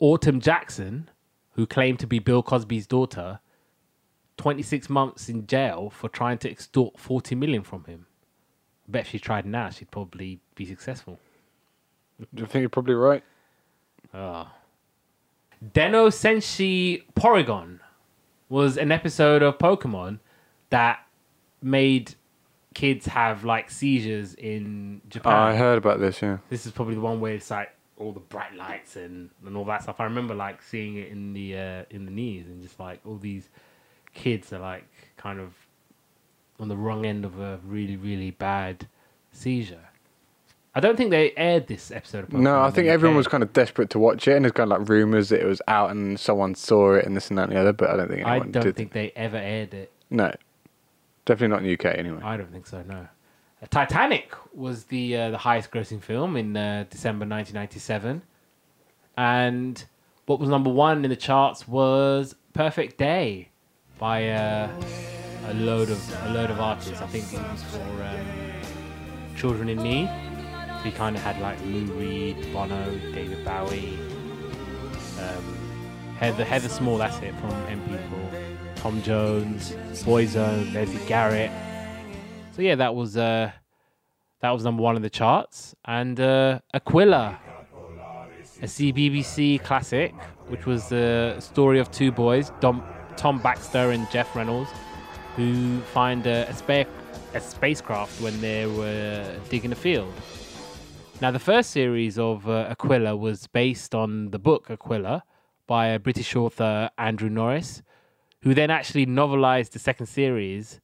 Autumn 0.00 0.40
Jackson, 0.40 1.08
who 1.52 1.66
claimed 1.66 2.00
to 2.00 2.06
be 2.06 2.18
Bill 2.18 2.42
Cosby's 2.42 2.86
daughter, 2.86 3.40
26 4.38 4.88
months 4.88 5.28
in 5.28 5.46
jail 5.46 5.90
for 5.90 6.08
trying 6.08 6.38
to 6.38 6.50
extort 6.50 6.98
40 6.98 7.34
million 7.34 7.62
from 7.62 7.84
him. 7.84 8.06
I 8.88 8.90
bet 8.90 9.02
if 9.02 9.08
she 9.10 9.18
tried 9.18 9.46
now, 9.46 9.68
she'd 9.70 9.90
probably 9.90 10.40
be 10.54 10.64
successful. 10.64 11.18
Do 12.34 12.42
you 12.42 12.46
think 12.46 12.62
you're 12.62 12.68
probably 12.68 12.94
right? 12.94 13.22
Oh. 14.12 14.50
Denno 15.64 16.08
Senshi 16.08 17.04
Porygon 17.14 17.80
was 18.48 18.76
an 18.76 18.90
episode 18.90 19.42
of 19.42 19.58
Pokemon 19.58 20.18
that 20.70 21.06
made 21.62 22.14
kids 22.74 23.06
have 23.06 23.44
like 23.44 23.70
seizures 23.70 24.34
in 24.34 25.00
Japan. 25.08 25.32
I 25.32 25.56
heard 25.56 25.78
about 25.78 26.00
this, 26.00 26.22
yeah. 26.22 26.38
this 26.48 26.66
is 26.66 26.72
probably 26.72 26.94
the 26.94 27.00
one 27.00 27.20
where 27.20 27.34
it's 27.34 27.50
like 27.50 27.70
all 27.96 28.12
the 28.12 28.20
bright 28.20 28.54
lights 28.54 28.96
and, 28.96 29.30
and 29.44 29.56
all 29.56 29.64
that 29.66 29.82
stuff. 29.82 30.00
I 30.00 30.04
remember 30.04 30.34
like 30.34 30.62
seeing 30.62 30.96
it 30.96 31.08
in 31.08 31.32
the 31.32 31.56
uh, 31.56 31.84
in 31.90 32.04
the 32.04 32.10
news 32.10 32.46
and 32.46 32.62
just 32.62 32.78
like 32.80 33.00
all 33.04 33.16
these 33.16 33.48
kids 34.14 34.52
are 34.52 34.58
like 34.58 34.86
kind 35.16 35.38
of 35.38 35.52
on 36.58 36.68
the 36.68 36.76
wrong 36.76 37.04
end 37.06 37.24
of 37.24 37.40
a 37.40 37.60
really 37.64 37.96
really 37.96 38.30
bad 38.30 38.86
seizure. 39.32 39.90
I 40.72 40.78
don't 40.78 40.96
think 40.96 41.10
they 41.10 41.32
aired 41.36 41.66
this 41.66 41.90
episode. 41.90 42.24
Of 42.24 42.32
No, 42.32 42.62
I 42.62 42.70
think 42.70 42.86
everyone 42.86 43.16
was 43.16 43.26
kind 43.26 43.42
of 43.42 43.52
desperate 43.52 43.90
to 43.90 43.98
watch 43.98 44.28
it, 44.28 44.36
and 44.36 44.44
there's 44.44 44.52
kind 44.52 44.70
of 44.70 44.78
like 44.78 44.88
rumours 44.88 45.30
that 45.30 45.40
it 45.40 45.46
was 45.46 45.60
out 45.66 45.90
and 45.90 46.18
someone 46.18 46.54
saw 46.54 46.94
it 46.94 47.04
and 47.04 47.16
this 47.16 47.28
and 47.28 47.38
that 47.38 47.48
and 47.48 47.52
the 47.52 47.60
other, 47.60 47.72
but 47.72 47.90
I 47.90 47.96
don't 47.96 48.08
think 48.08 48.24
I 48.24 48.30
anyone 48.36 48.52
don't 48.52 48.62
did. 48.62 48.76
think 48.76 48.92
they 48.92 49.10
ever 49.16 49.36
aired 49.36 49.74
it. 49.74 49.92
No. 50.10 50.32
Definitely 51.30 51.48
not 51.54 51.58
in 51.62 51.66
the 51.66 51.74
UK 51.74 51.96
anyway. 51.96 52.20
I 52.24 52.36
don't 52.36 52.50
think 52.50 52.66
so. 52.66 52.82
No. 52.82 53.06
Uh, 53.62 53.66
Titanic 53.70 54.34
was 54.52 54.82
the 54.86 55.16
uh, 55.16 55.30
the 55.30 55.38
highest 55.38 55.70
grossing 55.70 56.02
film 56.02 56.36
in 56.36 56.56
uh, 56.56 56.86
December 56.90 57.24
1997, 57.24 58.20
and 59.16 59.84
what 60.26 60.40
was 60.40 60.48
number 60.48 60.70
one 60.70 61.04
in 61.04 61.08
the 61.08 61.14
charts 61.14 61.68
was 61.68 62.34
"Perfect 62.52 62.98
Day" 62.98 63.48
by 63.96 64.30
uh, 64.30 64.68
a 65.46 65.54
load 65.54 65.90
of 65.90 66.26
a 66.26 66.30
load 66.30 66.50
of 66.50 66.58
artists. 66.58 67.00
I 67.00 67.06
think 67.06 67.32
it 67.32 67.40
was 67.52 67.62
for 67.62 67.78
um, 67.78 69.36
children 69.36 69.68
in 69.68 69.78
need. 69.84 70.10
So 70.82 70.90
kind 70.90 71.14
of 71.14 71.22
had 71.22 71.40
like 71.40 71.60
Lou 71.64 71.84
Reed, 71.92 72.52
Bono, 72.52 72.98
David 73.14 73.44
Bowie, 73.44 73.96
um, 75.20 76.16
Heather 76.18 76.44
Heather 76.44 76.68
Small. 76.68 76.98
That's 76.98 77.18
it 77.18 77.36
from 77.36 77.52
M 77.68 77.80
People. 77.82 78.39
Tom 78.80 79.02
Jones, 79.02 79.72
Boyzone, 80.04 80.72
Leslie 80.72 81.06
Garrett. 81.06 81.50
So 82.52 82.62
yeah, 82.62 82.74
that 82.76 82.94
was 82.94 83.16
uh, 83.16 83.52
that 84.40 84.50
was 84.50 84.64
number 84.64 84.82
one 84.82 84.96
in 84.96 85.02
the 85.02 85.10
charts, 85.10 85.74
and 85.84 86.18
uh, 86.18 86.60
Aquila 86.72 87.38
a 88.62 88.66
CBBC 88.66 89.62
classic, 89.64 90.14
which 90.48 90.66
was 90.66 90.88
the 90.88 91.36
story 91.40 91.78
of 91.78 91.90
two 91.90 92.12
boys, 92.12 92.52
Dom, 92.60 92.82
Tom 93.16 93.38
Baxter 93.38 93.90
and 93.90 94.10
Jeff 94.10 94.34
Reynolds, 94.36 94.70
who 95.36 95.80
find 95.80 96.26
a, 96.26 96.48
a, 96.48 96.54
spa- 96.54 96.84
a 97.34 97.40
spacecraft 97.40 98.20
when 98.20 98.38
they 98.40 98.66
were 98.66 99.24
digging 99.48 99.72
a 99.72 99.76
field. 99.76 100.12
Now, 101.22 101.30
the 101.30 101.38
first 101.38 101.70
series 101.70 102.18
of 102.18 102.48
uh, 102.48 102.66
Aquila 102.70 103.16
was 103.16 103.46
based 103.46 103.94
on 103.94 104.30
the 104.30 104.38
book 104.38 104.70
Aquila 104.70 105.22
by 105.66 105.88
a 105.88 105.98
British 105.98 106.34
author, 106.36 106.90
Andrew 106.98 107.30
Norriss, 107.30 107.82
who 108.42 108.54
then 108.54 108.70
actually 108.70 109.06
novelized 109.06 109.70
the 109.70 109.78
second 109.78 110.06
series, 110.06 110.80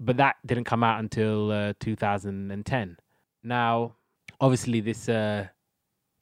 but 0.00 0.16
that 0.16 0.36
didn't 0.46 0.64
come 0.64 0.82
out 0.82 1.00
until 1.00 1.50
uh, 1.50 1.72
2010. 1.80 2.96
Now, 3.42 3.94
obviously, 4.40 4.80
this 4.80 5.08
uh, 5.08 5.48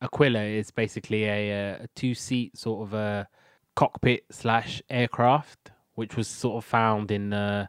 Aquila 0.03 0.43
is 0.43 0.71
basically 0.71 1.25
a, 1.25 1.51
a 1.83 1.89
two 1.95 2.15
seat 2.15 2.57
sort 2.57 2.89
of 2.89 2.95
a 2.95 3.29
cockpit 3.77 4.25
slash 4.31 4.83
aircraft, 4.91 5.71
which 5.95 6.17
was 6.17 6.27
sort 6.27 6.57
of 6.57 6.65
found 6.65 7.11
in 7.11 7.33
uh, 7.33 7.67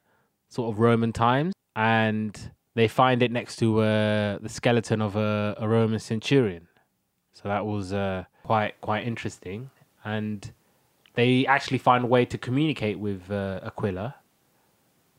sort 0.50 0.74
of 0.74 0.80
Roman 0.80 1.13
times. 1.13 1.54
And 1.76 2.52
they 2.76 2.88
find 2.88 3.22
it 3.22 3.32
next 3.32 3.58
to 3.58 3.80
uh, 3.82 4.38
the 4.39 4.50
skeleton 4.50 5.02
of 5.02 5.15
a, 5.15 5.56
a, 5.58 5.67
Roman 5.67 6.00
centurion. 6.00 6.67
So 7.34 7.50
that 7.50 7.65
was 7.65 7.94
uh, 7.94 8.26
quite 8.44 8.80
quite 8.82 9.08
interesting, 9.08 9.70
and 10.04 10.52
they 11.13 11.45
actually 11.45 11.78
find 11.78 12.04
a 12.04 12.08
way 12.08 12.26
to 12.26 12.38
communicate 12.38 13.00
with 13.00 13.30
uh, 13.30 13.60
Aquila 13.63 14.15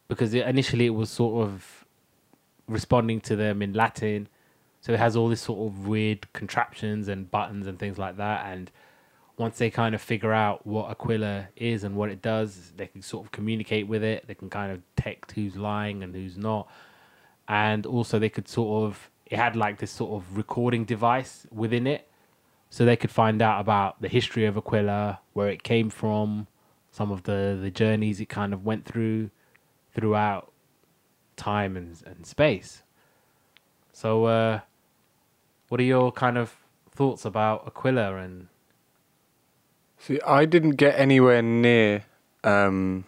because 0.09 0.35
it, 0.35 0.47
initially 0.47 0.87
it 0.87 0.91
was 0.95 1.11
sort 1.11 1.47
of 1.47 1.85
responding 2.67 3.21
to 3.21 3.37
them 3.37 3.63
in 3.63 3.73
Latin, 3.73 4.29
so 4.81 4.93
it 4.93 4.99
has 4.99 5.17
all 5.17 5.29
this 5.29 5.43
sort 5.43 5.71
of 5.73 5.87
weird 5.87 6.33
contraptions 6.33 7.09
and 7.09 7.31
buttons 7.31 7.67
and 7.67 7.79
things 7.79 7.99
like 7.99 8.17
that. 8.17 8.47
And 8.47 8.71
once 9.37 9.59
they 9.59 9.71
kind 9.71 9.95
of 9.95 10.01
figure 10.03 10.33
out 10.33 10.67
what 10.67 10.91
Aquila 10.91 11.49
is 11.57 11.85
and 11.85 11.95
what 11.95 12.11
it 12.11 12.21
does, 12.21 12.73
they 12.77 12.87
can 12.87 13.03
sort 13.03 13.25
of 13.25 13.33
communicate 13.33 13.87
with 13.87 14.03
it. 14.03 14.27
They 14.27 14.35
can 14.35 14.51
kind 14.51 14.73
of 14.73 14.83
detect 14.97 15.33
who's 15.33 15.57
lying 15.57 16.03
and 16.03 16.15
who's 16.15 16.37
not 16.37 16.69
and 17.49 17.87
also 17.87 18.19
they 18.19 18.29
could 18.29 18.49
sort 18.49 18.85
of 18.85 19.11
it 19.27 19.37
had 19.37 19.57
like 19.57 19.79
this 19.79 19.91
sort 19.91 20.13
of 20.13 20.37
recording 20.37 20.85
device 20.85 21.47
within 21.51 21.87
it 21.87 22.09
so 22.73 22.87
they 22.87 22.97
could 22.97 23.11
find 23.11 23.43
out 23.43 23.61
about 23.61 24.01
the 24.01 24.09
history 24.09 24.47
of 24.47 24.57
aquila 24.57 25.21
where 25.35 25.49
it 25.49 25.63
came 25.63 25.91
from 25.91 26.47
some 26.91 27.13
of 27.13 27.25
the 27.25 27.59
the 27.61 27.71
journeys 27.71 28.19
it 28.19 28.31
kind 28.31 28.55
of 28.55 28.65
went 28.65 28.87
through 28.87 29.29
throughout 29.95 30.51
time 31.37 31.77
and, 31.77 32.03
and 32.07 32.25
space 32.25 32.83
so 33.93 34.25
uh 34.25 34.61
what 35.69 35.79
are 35.79 35.85
your 35.85 36.11
kind 36.11 36.39
of 36.39 36.57
thoughts 36.91 37.27
about 37.27 37.63
aquila 37.67 38.17
and 38.17 38.49
see 39.99 40.19
i 40.27 40.47
didn't 40.47 40.77
get 40.77 40.99
anywhere 40.99 41.43
near 41.43 42.07
um 42.43 43.05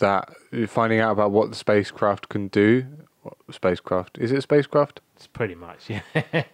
that 0.00 0.28
finding 0.68 1.00
out 1.00 1.12
about 1.12 1.30
what 1.30 1.50
the 1.50 1.56
spacecraft 1.56 2.28
can 2.28 2.48
do. 2.48 2.86
What 3.22 3.36
spacecraft 3.50 4.18
is 4.18 4.32
it? 4.32 4.38
A 4.38 4.42
spacecraft? 4.42 5.00
It's 5.16 5.26
pretty 5.26 5.54
much 5.54 5.90
yeah. 5.90 6.44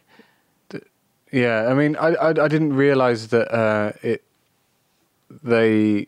Yeah, 1.34 1.66
I 1.68 1.74
mean, 1.74 1.96
I, 1.96 2.14
I, 2.14 2.28
I 2.28 2.48
didn't 2.48 2.74
realize 2.74 3.28
that 3.28 3.52
uh, 3.52 3.92
it 4.02 4.22
they 5.42 6.06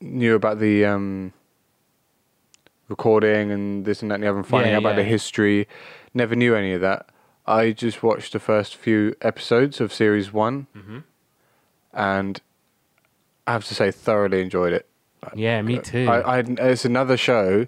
knew 0.00 0.34
about 0.34 0.58
the 0.58 0.86
um, 0.86 1.34
recording 2.88 3.50
and 3.50 3.84
this 3.84 4.00
and 4.00 4.10
that 4.10 4.14
and 4.14 4.24
the 4.24 4.28
other, 4.28 4.38
and 4.38 4.46
finding 4.46 4.70
yeah, 4.70 4.78
out 4.78 4.82
about 4.82 4.96
the 4.96 5.04
history. 5.04 5.68
Never 6.14 6.34
knew 6.34 6.54
any 6.54 6.72
of 6.72 6.80
that. 6.80 7.10
I 7.46 7.72
just 7.72 8.02
watched 8.02 8.32
the 8.32 8.40
first 8.40 8.74
few 8.74 9.16
episodes 9.20 9.82
of 9.82 9.92
series 9.92 10.32
one, 10.32 10.66
mm-hmm. 10.74 10.98
and 11.92 12.40
I 13.46 13.52
have 13.52 13.66
to 13.66 13.74
say, 13.74 13.90
thoroughly 13.90 14.40
enjoyed 14.40 14.72
it. 14.72 14.88
Yeah, 15.34 15.60
me 15.60 15.78
too. 15.78 16.08
I, 16.08 16.38
I, 16.38 16.38
it's 16.38 16.86
another 16.86 17.18
show. 17.18 17.66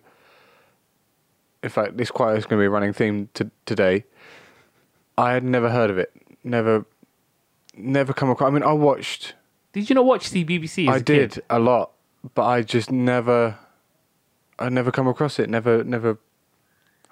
In 1.63 1.69
fact, 1.69 1.99
this 1.99 2.11
quite 2.11 2.39
is 2.39 2.47
going 2.47 2.59
to 2.59 2.63
be 2.63 2.67
a 2.67 2.71
running 2.71 2.95
theme 2.95 3.29
to, 3.35 3.51
today. 3.67 4.05
I 5.19 5.33
had 5.33 5.45
never 5.45 5.71
heard 5.71 5.91
of 5.91 5.99
it. 5.99 6.13
Never, 6.45 6.85
never 7.77 8.13
come 8.13 8.31
across. 8.31 8.49
I 8.49 8.51
mean, 8.53 8.63
I 8.63 8.73
watched. 8.73 9.35
Did 9.73 9.89
you 9.91 9.95
not 9.95 10.05
watch 10.05 10.31
the 10.31 10.45
BBC? 10.45 10.89
I 10.89 10.97
a 10.97 11.01
did 11.01 11.33
kid? 11.35 11.45
a 11.51 11.59
lot, 11.59 11.93
but 12.35 12.45
I 12.45 12.63
just 12.63 12.91
never. 12.91 13.59
I 14.59 14.69
never 14.69 14.91
come 14.91 15.07
across 15.09 15.39
it. 15.39 15.51
Never, 15.51 15.85
never. 15.85 16.19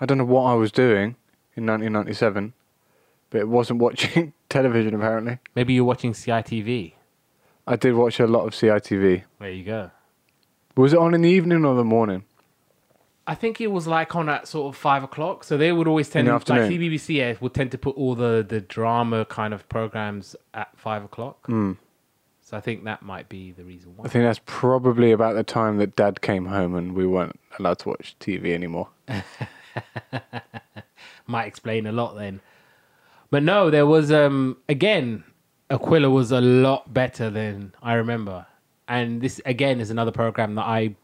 I 0.01 0.07
don't 0.07 0.19
know 0.19 0.25
what 0.25 0.45
I 0.45 0.55
was 0.55 0.73
doing 0.73 1.17
in 1.57 1.67
1997, 1.67 2.53
but 3.31 3.41
it 3.41 3.49
wasn't 3.49 3.81
watching 3.81 4.33
television 4.49 4.95
apparently. 4.95 5.39
Maybe 5.55 5.75
you're 5.75 5.85
watching 5.85 6.13
CITV. 6.13 6.93
I 7.67 7.77
did 7.77 7.95
watch 7.95 8.21
a 8.21 8.27
lot 8.27 8.45
of 8.47 8.53
CITV. 8.53 9.25
There 9.41 9.51
you 9.51 9.65
go. 9.65 9.91
Was 10.77 10.93
it 10.93 10.99
on 10.99 11.15
in 11.15 11.23
the 11.23 11.31
evening 11.31 11.65
or 11.65 11.75
the 11.75 11.85
morning? 11.85 12.25
I 13.27 13.35
think 13.35 13.61
it 13.61 13.69
was 13.69 13.87
like 13.87 14.15
on 14.15 14.29
at 14.29 14.47
sort 14.47 14.75
of 14.75 14.79
five 14.79 15.03
o'clock. 15.03 15.45
So 15.45 15.57
they 15.57 15.73
would 15.73 15.89
always 15.89 16.09
tend 16.09 16.27
to, 16.27 16.33
like 16.33 16.45
CBBC 16.45 17.17
yeah, 17.17 17.35
would 17.41 17.55
tend 17.55 17.71
to 17.73 17.79
put 17.79 17.97
all 17.97 18.15
the, 18.15 18.45
the 18.47 18.61
drama 18.61 19.25
kind 19.25 19.55
of 19.55 19.69
programs 19.69 20.37
at 20.53 20.69
five 20.77 21.05
o'clock. 21.05 21.47
Mm. 21.47 21.79
So 22.43 22.57
I 22.57 22.61
think 22.61 22.85
that 22.85 23.03
might 23.03 23.29
be 23.31 23.53
the 23.53 23.65
reason 23.65 23.95
why. 23.97 24.05
I 24.05 24.09
think 24.09 24.25
that's 24.25 24.41
probably 24.45 25.13
about 25.13 25.35
the 25.35 25.45
time 25.45 25.79
that 25.79 25.97
Dad 25.97 26.21
came 26.21 26.47
home 26.47 26.75
and 26.75 26.95
we 26.95 27.07
weren't 27.07 27.41
allowed 27.59 27.79
to 27.81 27.89
watch 27.89 28.17
TV 28.21 28.53
anymore. 28.53 28.89
might 31.27 31.47
explain 31.47 31.87
a 31.87 31.93
lot 31.93 32.17
then. 32.17 32.41
But 33.31 33.43
no, 33.43 33.71
there 33.71 33.87
was 33.87 34.13
um 34.13 34.59
again, 34.69 35.25
Aquila 35.71 36.11
was 36.11 36.31
a 36.31 36.43
lot 36.43 36.93
better 36.93 37.31
than 37.31 37.73
I 37.83 37.95
remember 37.95 38.47
and 38.89 39.21
this 39.21 39.41
again 39.47 39.81
is 39.81 39.91
another 39.91 40.13
program 40.13 40.55
that 40.57 40.67
I 40.67 40.95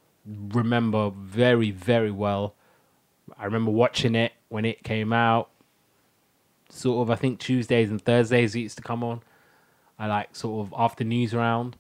remember 0.53 1.11
very 1.11 1.71
very 1.71 2.11
well. 2.11 2.55
I 3.39 3.45
remember 3.45 3.71
watching 3.71 4.15
it 4.15 4.33
when 4.49 4.65
it 4.65 4.83
came 4.83 5.13
out. 5.13 5.51
Sort 6.69 7.03
of, 7.03 7.11
I 7.11 7.17
think 7.17 7.41
Tuesdays 7.41 7.91
and 7.91 8.01
Thursdays 8.01 8.55
it 8.55 8.61
used 8.61 8.77
to 8.77 8.83
come 8.83 9.03
on. 9.03 9.23
I 9.99 10.07
like 10.07 10.35
sort 10.35 10.67
of 10.67 10.75
after 10.77 11.05
Newsround. 11.05 11.75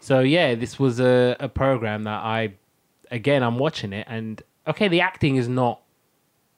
So 0.00 0.20
yeah, 0.20 0.54
this 0.54 0.78
was 0.78 0.98
a, 0.98 1.36
a 1.38 1.48
program 1.48 2.04
that 2.04 2.22
I, 2.22 2.54
again, 3.10 3.42
I'm 3.42 3.58
watching 3.58 3.92
it, 3.92 4.06
and 4.08 4.42
okay, 4.66 4.88
the 4.88 5.00
acting 5.00 5.36
is 5.36 5.48
not 5.48 5.80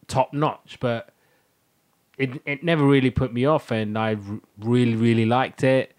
top 0.07 0.33
notch, 0.33 0.79
but 0.81 1.11
it 2.17 2.41
it 2.47 2.63
never 2.63 2.87
really 2.87 3.11
put 3.11 3.33
me 3.33 3.45
off, 3.45 3.71
and 3.71 3.99
I 3.99 4.17
really 4.59 4.97
really 4.97 5.27
liked 5.27 5.65
it. 5.65 5.95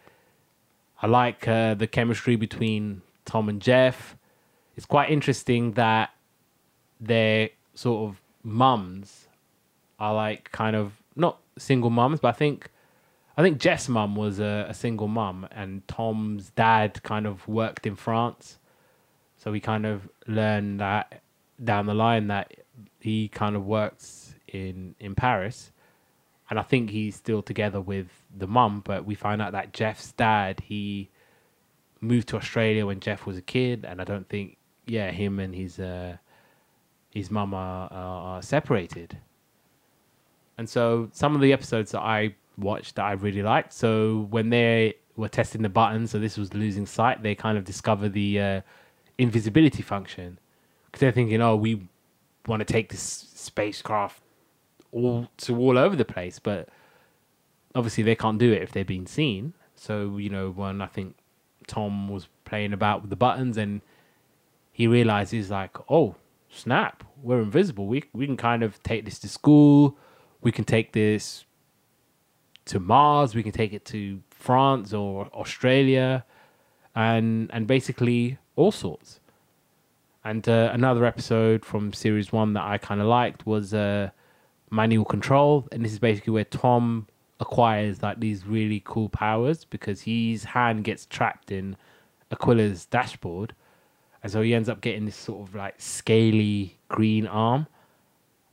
I 1.01 1.07
like 1.07 1.47
uh, 1.47 1.75
the 1.75 1.87
chemistry 1.87 2.35
between 2.35 3.01
Tom 3.25 3.49
and 3.49 3.61
Jeff. 3.61 4.15
It's 4.75 4.85
quite 4.85 5.09
interesting 5.09 5.73
that 5.73 6.11
their 6.99 7.49
sort 7.73 8.09
of 8.09 8.21
mums 8.43 9.27
are 9.99 10.13
like 10.13 10.51
kind 10.51 10.75
of 10.75 10.93
not 11.15 11.39
single 11.57 11.89
mums, 11.89 12.19
but 12.19 12.29
I 12.29 12.33
think 12.33 12.69
I 13.37 13.41
think 13.41 13.59
Jeff's 13.59 13.89
mum 13.89 14.15
was 14.15 14.39
a, 14.39 14.65
a 14.69 14.73
single 14.73 15.07
mum, 15.07 15.47
and 15.51 15.85
Tom's 15.87 16.51
dad 16.51 17.03
kind 17.03 17.25
of 17.25 17.47
worked 17.47 17.85
in 17.85 17.95
France, 17.95 18.59
so 19.37 19.51
we 19.51 19.59
kind 19.59 19.85
of 19.85 20.09
learned 20.27 20.79
that 20.79 21.21
down 21.63 21.85
the 21.85 21.93
line 21.93 22.27
that 22.27 22.53
he 22.99 23.27
kind 23.29 23.55
of 23.55 23.65
works 23.65 24.35
in 24.47 24.95
in 24.99 25.15
Paris, 25.15 25.71
and 26.49 26.59
I 26.59 26.63
think 26.63 26.89
he's 26.89 27.15
still 27.15 27.41
together 27.41 27.81
with 27.81 28.07
the 28.35 28.47
mum, 28.47 28.81
but 28.85 29.05
we 29.05 29.15
find 29.15 29.41
out 29.41 29.53
that 29.53 29.73
Jeff's 29.73 30.11
dad 30.13 30.61
he 30.61 31.09
moved 32.01 32.27
to 32.29 32.37
Australia 32.37 32.85
when 32.85 32.99
Jeff 32.99 33.25
was 33.25 33.37
a 33.37 33.41
kid, 33.41 33.85
and 33.85 34.01
I 34.01 34.03
don't 34.03 34.27
think 34.29 34.57
yeah 34.85 35.11
him 35.11 35.39
and 35.39 35.55
his 35.55 35.79
uh, 35.79 36.17
his 37.15 37.31
mum 37.31 37.53
are, 37.53 37.91
are, 37.91 38.41
separated. 38.41 39.17
And 40.57 40.69
so 40.69 41.09
some 41.13 41.33
of 41.33 41.41
the 41.41 41.53
episodes 41.53 41.91
that 41.91 42.01
I 42.01 42.35
watched 42.57 42.95
that 42.95 43.03
I 43.03 43.13
really 43.13 43.41
liked. 43.41 43.73
So 43.73 44.27
when 44.29 44.49
they 44.49 44.95
were 45.15 45.29
testing 45.29 45.61
the 45.61 45.69
button, 45.69 46.07
so 46.07 46.19
this 46.19 46.37
was 46.37 46.53
losing 46.53 46.85
sight, 46.85 47.23
they 47.23 47.33
kind 47.33 47.57
of 47.57 47.63
discover 47.63 48.09
the 48.09 48.39
uh, 48.39 48.61
invisibility 49.17 49.81
function 49.81 50.39
because 50.85 50.99
they're 50.99 51.11
thinking, 51.11 51.41
oh, 51.41 51.55
we 51.55 51.87
want 52.47 52.59
to 52.59 52.65
take 52.65 52.89
this 52.89 53.01
spacecraft 53.01 54.21
all 54.91 55.29
to 55.37 55.57
all 55.57 55.77
over 55.77 55.95
the 55.95 56.05
place, 56.05 56.39
but 56.39 56.69
obviously 57.73 58.03
they 58.03 58.15
can't 58.15 58.37
do 58.37 58.51
it 58.51 58.61
if 58.61 58.71
they're 58.71 58.85
being 58.85 59.07
seen. 59.07 59.53
So 59.75 60.17
you 60.17 60.29
know, 60.29 60.51
when 60.51 60.81
I 60.81 60.87
think 60.87 61.15
Tom 61.67 62.09
was 62.09 62.27
playing 62.45 62.73
about 62.73 63.01
with 63.01 63.09
the 63.09 63.15
buttons, 63.15 63.57
and 63.57 63.81
he 64.75 64.87
realizes 64.87 65.49
like, 65.49 65.77
oh 65.89 66.15
snap, 66.49 67.05
we're 67.23 67.39
invisible. 67.39 67.87
We 67.87 68.03
we 68.11 68.25
can 68.25 68.35
kind 68.35 68.61
of 68.61 68.83
take 68.83 69.05
this 69.05 69.19
to 69.19 69.29
school. 69.29 69.97
We 70.41 70.51
can 70.51 70.65
take 70.65 70.91
this 70.91 71.45
to 72.65 72.81
Mars. 72.81 73.33
We 73.35 73.41
can 73.41 73.53
take 73.53 73.71
it 73.71 73.85
to 73.85 74.21
France 74.31 74.91
or 74.93 75.27
Australia, 75.27 76.25
and 76.93 77.49
and 77.53 77.67
basically 77.67 78.37
all 78.57 78.73
sorts. 78.73 79.21
And 80.25 80.45
uh, 80.49 80.71
another 80.73 81.05
episode 81.05 81.63
from 81.63 81.93
series 81.93 82.33
one 82.33 82.51
that 82.55 82.65
I 82.65 82.77
kind 82.77 82.99
of 82.99 83.07
liked 83.07 83.45
was 83.45 83.73
uh, 83.73 84.09
manual 84.69 85.05
control, 85.05 85.69
and 85.71 85.85
this 85.85 85.93
is 85.93 85.99
basically 85.99 86.33
where 86.33 86.43
Tom 86.43 87.07
acquires 87.39 88.03
like 88.03 88.19
these 88.19 88.45
really 88.45 88.81
cool 88.83 89.07
powers 89.07 89.63
because 89.63 90.01
his 90.01 90.43
hand 90.43 90.83
gets 90.83 91.05
trapped 91.05 91.49
in 91.49 91.77
Aquila's 92.29 92.85
dashboard, 92.85 93.55
and 94.25 94.31
so 94.31 94.41
he 94.41 94.55
ends 94.55 94.69
up 94.69 94.81
getting 94.81 95.05
this 95.05 95.15
sort 95.15 95.47
of 95.47 95.53
like 95.53 95.75
scaly 95.77 96.79
green 96.87 97.27
arm. 97.27 97.67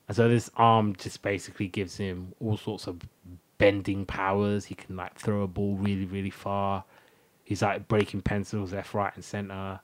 And 0.06 0.14
so 0.14 0.28
this 0.28 0.50
arm 0.54 0.94
just 0.96 1.22
basically 1.22 1.66
gives 1.66 1.96
him 1.96 2.34
all 2.40 2.58
sorts 2.58 2.86
of 2.86 3.00
bending 3.56 4.04
powers. 4.04 4.66
He 4.66 4.74
can 4.74 4.96
like 4.96 5.18
throw 5.18 5.40
a 5.40 5.46
ball 5.46 5.76
really, 5.76 6.04
really 6.04 6.28
far. 6.28 6.84
He's 7.42 7.62
like 7.62 7.88
breaking 7.88 8.20
pencils 8.20 8.74
left, 8.74 8.92
right, 8.92 9.14
and 9.14 9.24
center. 9.24 9.80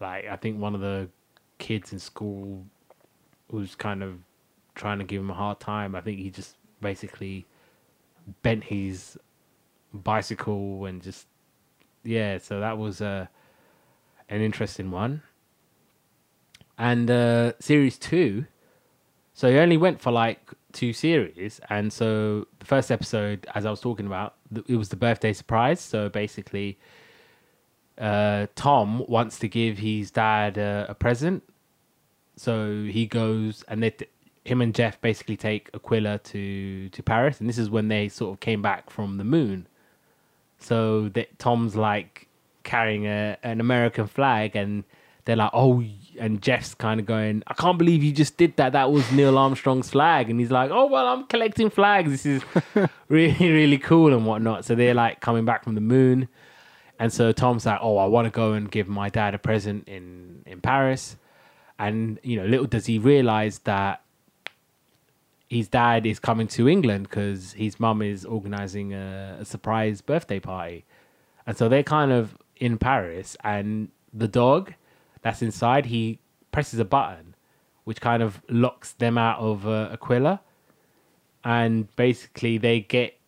Like 0.00 0.26
I 0.26 0.36
think 0.36 0.58
one 0.58 0.74
of 0.74 0.80
the 0.80 1.10
kids 1.58 1.92
in 1.92 1.98
school 1.98 2.64
was 3.50 3.74
kind 3.74 4.02
of 4.02 4.20
trying 4.74 5.00
to 5.00 5.04
give 5.04 5.20
him 5.20 5.28
a 5.28 5.34
hard 5.34 5.60
time. 5.60 5.94
I 5.94 6.00
think 6.00 6.18
he 6.18 6.30
just 6.30 6.56
basically 6.80 7.44
bent 8.40 8.64
his 8.64 9.18
bicycle 9.92 10.86
and 10.86 11.02
just 11.02 11.26
yeah. 12.04 12.38
So 12.38 12.60
that 12.60 12.78
was 12.78 13.02
uh, 13.02 13.26
an 14.32 14.40
interesting 14.40 14.90
one. 14.90 15.22
And 16.78 17.10
uh, 17.10 17.52
series 17.60 17.98
two, 17.98 18.46
so 19.34 19.50
he 19.50 19.58
only 19.58 19.76
went 19.76 20.00
for 20.00 20.10
like 20.10 20.40
two 20.72 20.92
series, 20.92 21.60
and 21.68 21.92
so 21.92 22.46
the 22.58 22.66
first 22.66 22.90
episode, 22.90 23.46
as 23.54 23.66
I 23.66 23.70
was 23.70 23.80
talking 23.80 24.06
about, 24.06 24.34
it 24.66 24.76
was 24.76 24.88
the 24.88 24.96
birthday 24.96 25.34
surprise. 25.34 25.80
So 25.80 26.08
basically, 26.08 26.78
uh, 27.98 28.46
Tom 28.54 29.04
wants 29.06 29.38
to 29.40 29.48
give 29.48 29.78
his 29.78 30.10
dad 30.10 30.58
uh, 30.58 30.86
a 30.88 30.94
present, 30.94 31.42
so 32.36 32.84
he 32.84 33.06
goes 33.06 33.64
and 33.68 33.82
they, 33.82 33.94
him 34.44 34.62
and 34.62 34.74
Jeff 34.74 35.00
basically 35.00 35.36
take 35.36 35.68
Aquila 35.74 36.18
to 36.18 36.88
to 36.88 37.02
Paris, 37.02 37.38
and 37.38 37.48
this 37.48 37.58
is 37.58 37.68
when 37.70 37.88
they 37.88 38.08
sort 38.08 38.32
of 38.32 38.40
came 38.40 38.62
back 38.62 38.90
from 38.90 39.18
the 39.18 39.24
moon. 39.24 39.68
So 40.58 41.10
that 41.10 41.38
Tom's 41.38 41.76
like 41.76 42.28
carrying 42.62 43.06
a 43.06 43.36
an 43.42 43.60
American 43.60 44.06
flag, 44.06 44.56
and 44.56 44.84
they're 45.24 45.36
like, 45.36 45.50
"Oh," 45.52 45.82
and 46.18 46.42
Jeff's 46.42 46.74
kind 46.74 47.00
of 47.00 47.06
going, 47.06 47.42
"I 47.46 47.54
can't 47.54 47.78
believe 47.78 48.02
you 48.02 48.12
just 48.12 48.36
did 48.36 48.56
that. 48.56 48.72
That 48.72 48.90
was 48.90 49.10
Neil 49.12 49.38
Armstrong's 49.38 49.90
flag." 49.90 50.30
And 50.30 50.40
he's 50.40 50.50
like, 50.50 50.70
"Oh 50.70 50.86
well, 50.86 51.06
I'm 51.06 51.26
collecting 51.26 51.70
flags. 51.70 52.10
This 52.10 52.26
is 52.26 52.42
really 53.08 53.52
really 53.52 53.78
cool 53.78 54.12
and 54.12 54.26
whatnot." 54.26 54.64
So 54.64 54.74
they're 54.74 54.94
like 54.94 55.20
coming 55.20 55.44
back 55.44 55.64
from 55.64 55.74
the 55.74 55.80
moon, 55.80 56.28
and 56.98 57.12
so 57.12 57.32
Tom's 57.32 57.66
like, 57.66 57.78
"Oh, 57.82 57.98
I 57.98 58.06
want 58.06 58.26
to 58.26 58.30
go 58.30 58.52
and 58.52 58.70
give 58.70 58.88
my 58.88 59.08
dad 59.08 59.34
a 59.34 59.38
present 59.38 59.88
in 59.88 60.42
in 60.46 60.60
Paris," 60.60 61.16
and 61.78 62.18
you 62.22 62.36
know, 62.36 62.46
little 62.46 62.66
does 62.66 62.86
he 62.86 62.98
realize 62.98 63.60
that 63.60 64.02
his 65.52 65.68
dad 65.68 66.06
is 66.06 66.18
coming 66.18 66.46
to 66.46 66.66
England 66.66 67.02
because 67.02 67.52
his 67.52 67.78
mum 67.78 68.00
is 68.00 68.24
organizing 68.24 68.94
a, 68.94 69.36
a, 69.40 69.44
surprise 69.44 70.00
birthday 70.00 70.40
party. 70.40 70.86
And 71.46 71.58
so 71.58 71.68
they're 71.68 71.82
kind 71.82 72.10
of 72.10 72.38
in 72.62 72.78
Paris, 72.78 73.36
and 73.42 73.88
the 74.14 74.28
dog 74.28 74.74
that's 75.22 75.42
inside, 75.42 75.86
he 75.86 76.20
presses 76.52 76.78
a 76.78 76.84
button, 76.84 77.34
which 77.84 78.00
kind 78.00 78.22
of 78.22 78.40
locks 78.48 78.92
them 78.92 79.18
out 79.18 79.40
of 79.40 79.66
uh, 79.66 79.88
Aquila. 79.92 80.40
And 81.44 81.94
basically, 81.96 82.58
they 82.58 82.80
get 82.80 83.18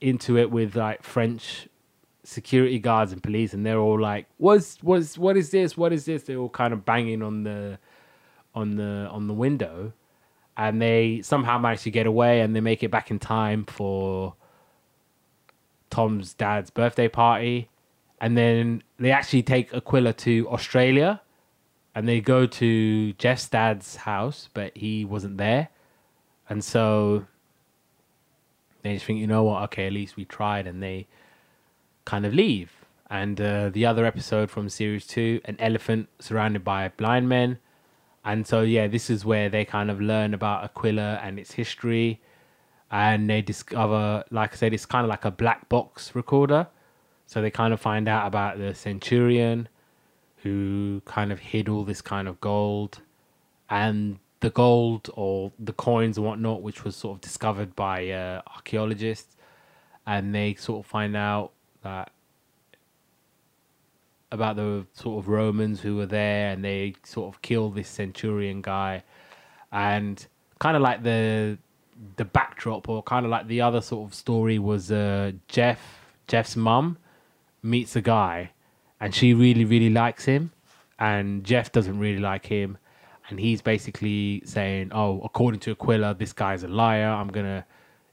into 0.00 0.38
it 0.38 0.50
with 0.50 0.74
like 0.76 1.02
French 1.02 1.68
security 2.24 2.78
guards 2.78 3.12
and 3.12 3.22
police, 3.22 3.52
and 3.52 3.66
they're 3.66 3.78
all 3.78 4.00
like, 4.00 4.26
"What's 4.38 4.82
what's 4.82 5.18
what 5.18 5.36
is 5.36 5.50
this? 5.50 5.76
What 5.76 5.92
is 5.92 6.06
this?" 6.06 6.22
They're 6.22 6.38
all 6.38 6.48
kind 6.48 6.72
of 6.72 6.86
banging 6.86 7.22
on 7.22 7.42
the 7.42 7.78
on 8.54 8.76
the 8.76 9.08
on 9.12 9.26
the 9.26 9.34
window 9.34 9.92
and 10.58 10.82
they 10.82 11.20
somehow 11.22 11.56
manage 11.56 11.82
to 11.82 11.90
get 11.90 12.06
away 12.06 12.40
and 12.40 12.54
they 12.54 12.60
make 12.60 12.82
it 12.82 12.90
back 12.90 13.12
in 13.12 13.18
time 13.20 13.64
for 13.64 14.34
Tom's 15.88 16.34
dad's 16.34 16.70
birthday 16.70 17.06
party. 17.08 17.68
And 18.20 18.36
then 18.36 18.82
they 18.98 19.10
actually 19.10 19.42
take 19.42 19.72
Aquila 19.72 20.12
to 20.14 20.48
Australia 20.48 21.20
and 21.94 22.08
they 22.08 22.20
go 22.20 22.46
to 22.46 23.12
Jeff's 23.14 23.48
dad's 23.48 23.96
house, 23.96 24.48
but 24.52 24.76
he 24.76 25.04
wasn't 25.04 25.38
there. 25.38 25.68
And 26.48 26.62
so 26.64 27.26
they 28.82 28.94
just 28.94 29.06
think, 29.06 29.20
you 29.20 29.26
know 29.26 29.44
what, 29.44 29.62
okay, 29.64 29.86
at 29.86 29.92
least 29.92 30.16
we 30.16 30.24
tried. 30.24 30.66
And 30.66 30.82
they 30.82 31.06
kind 32.04 32.26
of 32.26 32.34
leave. 32.34 32.72
And 33.10 33.40
uh, 33.40 33.70
the 33.70 33.86
other 33.86 34.04
episode 34.04 34.50
from 34.50 34.68
series 34.68 35.06
two, 35.06 35.40
an 35.44 35.56
elephant 35.58 36.08
surrounded 36.18 36.64
by 36.64 36.88
blind 36.96 37.28
men 37.28 37.58
and 38.28 38.46
so 38.46 38.60
yeah 38.60 38.86
this 38.86 39.08
is 39.08 39.24
where 39.24 39.48
they 39.48 39.64
kind 39.64 39.90
of 39.90 40.00
learn 40.00 40.34
about 40.34 40.62
aquila 40.62 41.18
and 41.22 41.38
its 41.38 41.52
history 41.52 42.20
and 42.90 43.28
they 43.28 43.40
discover 43.40 44.22
like 44.30 44.52
i 44.52 44.56
said 44.56 44.74
it's 44.74 44.86
kind 44.86 45.04
of 45.04 45.08
like 45.08 45.24
a 45.24 45.30
black 45.30 45.68
box 45.68 46.14
recorder 46.14 46.66
so 47.28 47.42
they 47.42 47.50
kind 47.50 47.74
of 47.74 47.80
find 47.80 48.08
out 48.08 48.26
about 48.26 48.58
the 48.58 48.74
centurion 48.74 49.68
who 50.38 51.02
kind 51.04 51.30
of 51.30 51.38
hid 51.38 51.68
all 51.68 51.84
this 51.84 52.00
kind 52.00 52.26
of 52.26 52.40
gold 52.40 53.02
and 53.68 54.18
the 54.40 54.48
gold 54.48 55.10
or 55.12 55.52
the 55.58 55.74
coins 55.74 56.16
and 56.16 56.24
whatnot 56.24 56.62
which 56.62 56.84
was 56.84 56.96
sort 56.96 57.16
of 57.16 57.20
discovered 57.20 57.76
by 57.76 58.08
uh, 58.08 58.40
archaeologists. 58.54 59.36
And 60.06 60.34
they 60.34 60.54
sort 60.54 60.86
of 60.86 60.90
find 60.90 61.14
out 61.14 61.52
that 61.82 62.10
about 64.32 64.56
the 64.56 64.86
sort 64.94 65.22
of 65.22 65.28
Romans 65.28 65.82
who 65.82 65.96
were 65.96 66.06
there 66.06 66.50
and 66.52 66.64
they 66.64 66.94
sort 67.04 67.34
of 67.34 67.42
kill 67.42 67.68
this 67.68 67.88
centurion 67.88 68.62
guy. 68.62 69.02
And 69.70 70.26
kind 70.58 70.76
of 70.76 70.82
like 70.82 71.02
the 71.02 71.58
the 72.16 72.24
backdrop 72.24 72.88
or 72.88 73.02
kind 73.02 73.26
of 73.26 73.30
like 73.30 73.48
the 73.48 73.60
other 73.60 73.82
sort 73.82 74.08
of 74.08 74.14
story 74.14 74.58
was 74.58 74.90
uh, 74.90 75.32
Jeff 75.46 75.78
Jeff's 76.26 76.56
mum 76.56 76.96
meets 77.62 77.96
a 77.96 78.00
guy 78.00 78.50
and 79.00 79.14
she 79.14 79.34
really 79.34 79.64
really 79.64 79.90
likes 79.90 80.24
him 80.24 80.52
and 80.98 81.44
Jeff 81.44 81.72
doesn't 81.72 81.98
really 81.98 82.20
like 82.20 82.46
him 82.46 82.78
and 83.28 83.38
he's 83.38 83.62
basically 83.62 84.42
saying 84.44 84.90
oh 84.92 85.20
according 85.24 85.60
to 85.60 85.72
Aquila 85.72 86.14
this 86.14 86.32
guy's 86.32 86.62
a 86.62 86.68
liar 86.68 87.08
I'm 87.08 87.28
going 87.28 87.46
to 87.46 87.64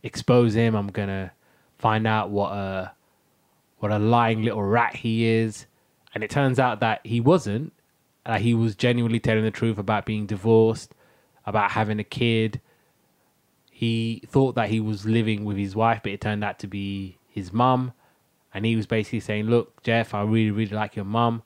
expose 0.03 0.53
him 0.53 0.75
I'm 0.75 0.87
going 0.87 1.09
to 1.09 1.31
find 1.77 2.07
out 2.07 2.29
what 2.29 2.51
a 2.51 2.91
what 3.79 3.91
a 3.91 3.99
lying 3.99 4.43
little 4.43 4.63
rat 4.63 4.95
he 4.95 5.25
is 5.25 5.67
and 6.15 6.23
it 6.23 6.29
turns 6.29 6.57
out 6.59 6.79
that 6.79 7.01
he 7.03 7.19
wasn't. 7.19 7.73
Uh, 8.25 8.39
he 8.39 8.53
was 8.55 8.73
genuinely 8.73 9.19
telling 9.19 9.43
the 9.43 9.51
truth 9.51 9.77
about 9.77 10.05
being 10.05 10.25
divorced, 10.25 10.95
about 11.45 11.71
having 11.71 11.99
a 11.99 12.03
kid. 12.03 12.61
He 13.69 14.23
thought 14.25 14.55
that 14.55 14.69
he 14.69 14.79
was 14.79 15.05
living 15.05 15.43
with 15.43 15.57
his 15.57 15.75
wife, 15.75 15.99
but 16.01 16.13
it 16.13 16.21
turned 16.21 16.43
out 16.43 16.57
to 16.59 16.67
be 16.67 17.17
his 17.27 17.51
mum. 17.51 17.91
And 18.55 18.65
he 18.65 18.77
was 18.77 18.87
basically 18.87 19.19
saying, 19.19 19.47
Look, 19.47 19.83
Jeff, 19.83 20.13
I 20.13 20.21
really, 20.21 20.49
really 20.49 20.73
like 20.73 20.95
your 20.95 21.03
mum. 21.03 21.43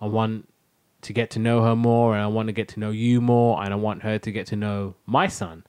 I 0.00 0.06
want 0.06 0.48
to 1.02 1.12
get 1.12 1.28
to 1.32 1.38
know 1.38 1.62
her 1.62 1.76
more, 1.76 2.14
and 2.14 2.22
I 2.22 2.28
want 2.28 2.46
to 2.46 2.52
get 2.54 2.66
to 2.68 2.80
know 2.80 2.90
you 2.90 3.20
more, 3.20 3.62
and 3.62 3.74
I 3.74 3.76
want 3.76 4.02
her 4.04 4.18
to 4.18 4.32
get 4.32 4.46
to 4.46 4.56
know 4.56 4.94
my 5.04 5.28
son, 5.28 5.64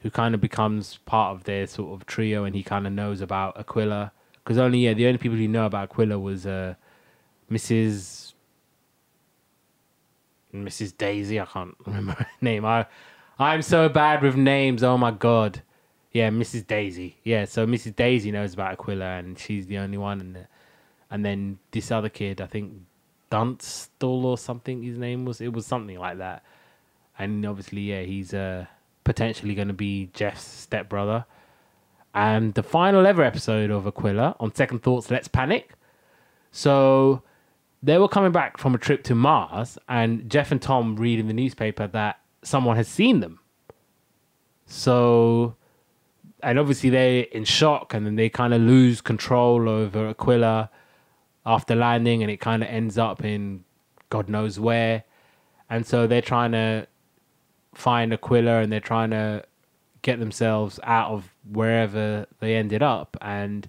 who 0.00 0.10
kind 0.10 0.34
of 0.34 0.42
becomes 0.42 0.98
part 1.06 1.34
of 1.34 1.44
their 1.44 1.66
sort 1.66 1.98
of 1.98 2.06
trio, 2.06 2.44
and 2.44 2.54
he 2.54 2.62
kind 2.62 2.86
of 2.86 2.92
knows 2.92 3.22
about 3.22 3.58
Aquila. 3.58 4.12
Because 4.44 4.58
only, 4.58 4.80
yeah, 4.80 4.92
the 4.92 5.06
only 5.06 5.16
people 5.16 5.38
who 5.38 5.48
know 5.48 5.64
about 5.64 5.90
Aquila 5.90 6.18
was 6.18 6.44
uh, 6.46 6.74
Mrs. 7.50 8.34
Mrs. 10.54 10.94
Daisy. 10.98 11.40
I 11.40 11.46
can't 11.46 11.74
remember 11.86 12.12
her 12.12 12.26
name. 12.42 12.66
I 12.66 12.84
I'm 13.38 13.62
so 13.62 13.88
bad 13.88 14.22
with 14.22 14.36
names. 14.36 14.82
Oh 14.82 14.98
my 14.98 15.12
god. 15.12 15.62
Yeah, 16.12 16.30
Mrs. 16.30 16.66
Daisy. 16.66 17.16
Yeah, 17.24 17.46
so 17.46 17.66
Mrs. 17.66 17.96
Daisy 17.96 18.30
knows 18.30 18.54
about 18.54 18.72
Aquila, 18.72 19.18
and 19.18 19.38
she's 19.38 19.66
the 19.66 19.78
only 19.78 19.98
one. 19.98 20.20
And 20.20 20.46
and 21.10 21.24
then 21.24 21.58
this 21.70 21.90
other 21.90 22.08
kid, 22.08 22.40
I 22.40 22.46
think 22.46 22.72
Dunstall 23.30 24.26
or 24.26 24.38
something. 24.38 24.82
His 24.82 24.98
name 24.98 25.24
was. 25.24 25.40
It 25.40 25.52
was 25.52 25.66
something 25.66 25.98
like 25.98 26.18
that. 26.18 26.44
And 27.18 27.44
obviously, 27.46 27.82
yeah, 27.82 28.02
he's 28.02 28.34
uh, 28.34 28.66
potentially 29.04 29.54
going 29.54 29.68
to 29.68 29.74
be 29.74 30.10
Jeff's 30.12 30.44
stepbrother. 30.44 31.24
And 32.14 32.52
the 32.54 32.62
final 32.62 33.06
ever 33.06 33.22
episode 33.22 33.70
of 33.70 33.86
Aquila 33.86 34.36
on 34.38 34.54
Second 34.54 34.82
Thoughts, 34.82 35.10
Let's 35.10 35.28
Panic. 35.28 35.72
So 36.50 37.22
they 37.82 37.98
were 37.98 38.08
coming 38.08 38.32
back 38.32 38.58
from 38.58 38.74
a 38.74 38.78
trip 38.78 39.02
to 39.04 39.14
Mars, 39.14 39.78
and 39.88 40.30
Jeff 40.30 40.52
and 40.52 40.62
Tom 40.62 40.96
read 40.96 41.18
in 41.18 41.26
the 41.26 41.32
newspaper 41.32 41.86
that 41.88 42.20
someone 42.42 42.76
has 42.76 42.86
seen 42.86 43.20
them. 43.20 43.40
So, 44.66 45.56
and 46.42 46.58
obviously 46.58 46.90
they're 46.90 47.22
in 47.24 47.44
shock, 47.44 47.94
and 47.94 48.06
then 48.06 48.16
they 48.16 48.28
kind 48.28 48.52
of 48.52 48.60
lose 48.60 49.00
control 49.00 49.68
over 49.68 50.08
Aquila 50.08 50.70
after 51.46 51.74
landing, 51.74 52.22
and 52.22 52.30
it 52.30 52.40
kind 52.40 52.62
of 52.62 52.68
ends 52.68 52.98
up 52.98 53.24
in 53.24 53.64
God 54.10 54.28
knows 54.28 54.58
where. 54.58 55.04
And 55.70 55.86
so 55.86 56.06
they're 56.06 56.20
trying 56.20 56.52
to 56.52 56.86
find 57.74 58.12
Aquila, 58.12 58.60
and 58.60 58.72
they're 58.72 58.80
trying 58.80 59.10
to 59.10 59.44
get 60.02 60.18
themselves 60.18 60.80
out 60.82 61.10
of 61.12 61.32
wherever 61.50 62.26
they 62.40 62.56
ended 62.56 62.82
up. 62.82 63.16
And 63.20 63.68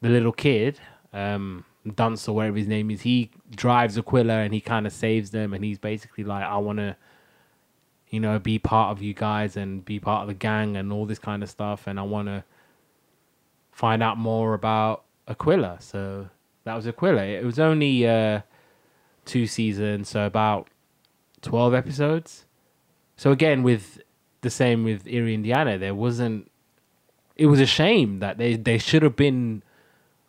the 0.00 0.08
little 0.08 0.32
kid, 0.32 0.80
um, 1.12 1.64
Dunce 1.94 2.26
or 2.26 2.34
whatever 2.34 2.56
his 2.56 2.68
name 2.68 2.90
is, 2.90 3.02
he 3.02 3.30
drives 3.50 3.98
Aquila 3.98 4.38
and 4.38 4.54
he 4.54 4.60
kind 4.60 4.86
of 4.86 4.92
saves 4.92 5.30
them, 5.30 5.52
and 5.52 5.64
he's 5.64 5.78
basically 5.78 6.24
like, 6.24 6.44
I 6.44 6.56
want 6.56 6.78
to. 6.78 6.96
You 8.12 8.20
know, 8.20 8.38
be 8.38 8.58
part 8.58 8.96
of 8.96 9.02
you 9.02 9.14
guys 9.14 9.56
and 9.56 9.84
be 9.84 9.98
part 9.98 10.22
of 10.22 10.28
the 10.28 10.34
gang 10.34 10.76
and 10.76 10.92
all 10.92 11.06
this 11.06 11.18
kind 11.18 11.42
of 11.42 11.48
stuff. 11.48 11.86
And 11.86 11.98
I 11.98 12.02
want 12.02 12.28
to 12.28 12.44
find 13.72 14.02
out 14.02 14.18
more 14.18 14.52
about 14.52 15.02
Aquila. 15.26 15.78
So 15.80 16.28
that 16.64 16.74
was 16.74 16.86
Aquila. 16.86 17.24
It 17.24 17.44
was 17.44 17.58
only 17.58 18.06
uh, 18.06 18.42
two 19.24 19.46
seasons, 19.46 20.10
so 20.10 20.26
about 20.26 20.68
12 21.40 21.72
episodes. 21.72 22.44
So 23.16 23.32
again, 23.32 23.62
with 23.62 24.00
the 24.42 24.50
same 24.50 24.84
with 24.84 25.06
Eerie, 25.06 25.34
Indiana, 25.34 25.78
there 25.78 25.94
wasn't. 25.94 26.50
It 27.36 27.46
was 27.46 27.60
a 27.60 27.66
shame 27.66 28.18
that 28.18 28.36
they 28.36 28.56
they 28.56 28.76
should 28.76 29.02
have 29.02 29.16
been 29.16 29.62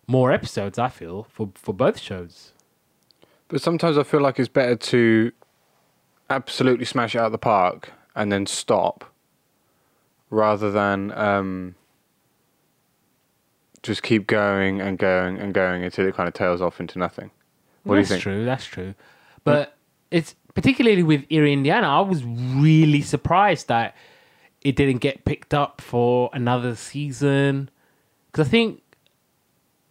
more 0.08 0.32
episodes. 0.32 0.80
I 0.80 0.88
feel 0.88 1.28
for 1.30 1.52
for 1.56 1.74
both 1.74 2.00
shows. 2.00 2.54
But 3.50 3.62
sometimes 3.62 3.98
I 3.98 4.04
feel 4.04 4.22
like 4.22 4.40
it's 4.40 4.48
better 4.48 4.76
to 4.76 5.32
absolutely 6.34 6.86
smash 6.86 7.16
it 7.16 7.20
out 7.20 7.28
of 7.28 7.32
the 7.32 7.38
park 7.38 7.92
and 8.16 8.32
then 8.32 8.46
stop, 8.46 9.06
rather 10.30 10.72
than 10.72 11.12
um, 11.14 11.76
just 13.82 14.04
keep 14.04 14.28
going 14.28 14.82
and 14.82 14.98
going 14.98 15.38
and 15.38 15.54
going 15.54 15.84
until 15.84 16.08
it 16.08 16.16
kind 16.16 16.28
of 16.28 16.34
tails 16.34 16.62
off 16.62 16.80
into 16.80 16.98
nothing. 17.00 17.32
What 17.84 17.96
that's 17.96 18.08
do 18.08 18.14
you 18.14 18.16
think? 18.16 18.24
true. 18.24 18.46
That's 18.46 18.66
true. 18.66 18.96
But 19.44 19.76
it's 20.10 20.36
particularly 20.54 21.04
with 21.04 21.26
Eerie, 21.30 21.54
Indiana. 21.54 21.88
I 21.88 22.02
was 22.02 22.24
really 22.24 23.02
surprised 23.02 23.68
that 23.68 23.96
it 24.62 24.76
didn't 24.76 25.00
get 25.00 25.26
picked 25.26 25.54
up 25.54 25.82
for 25.82 26.30
another 26.34 26.76
season 26.76 27.70
because 28.32 28.48
I 28.48 28.50
think 28.50 28.82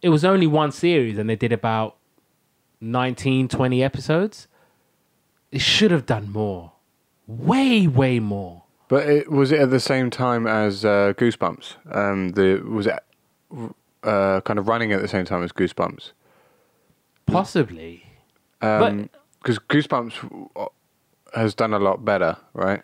it 0.01 0.09
was 0.09 0.25
only 0.25 0.47
one 0.47 0.71
series 0.71 1.17
and 1.17 1.29
they 1.29 1.35
did 1.35 1.53
about 1.53 1.97
19, 2.81 3.47
20 3.47 3.83
episodes. 3.83 4.47
It 5.53 5.61
should 5.61 5.91
have 5.91 6.05
done 6.07 6.31
more, 6.31 6.71
way, 7.27 7.85
way 7.85 8.19
more. 8.19 8.63
But 8.87 9.07
it, 9.07 9.31
was 9.31 9.51
it 9.51 9.59
at 9.59 9.69
the 9.69 9.79
same 9.79 10.09
time 10.09 10.47
as 10.47 10.83
uh, 10.83 11.13
Goosebumps? 11.15 11.75
Um, 11.95 12.29
the 12.31 12.57
was 12.67 12.87
it 12.87 12.99
uh, 14.03 14.41
kind 14.41 14.57
of 14.59 14.67
running 14.67 14.91
at 14.93 15.01
the 15.01 15.07
same 15.07 15.25
time 15.25 15.43
as 15.43 15.51
Goosebumps? 15.51 16.11
Possibly. 17.27 18.03
Because 18.59 19.59
Goosebumps 19.69 20.49
uh, 20.55 20.65
has 21.35 21.53
done 21.53 21.73
a 21.73 21.79
lot 21.79 22.03
better, 22.03 22.37
right? 22.53 22.81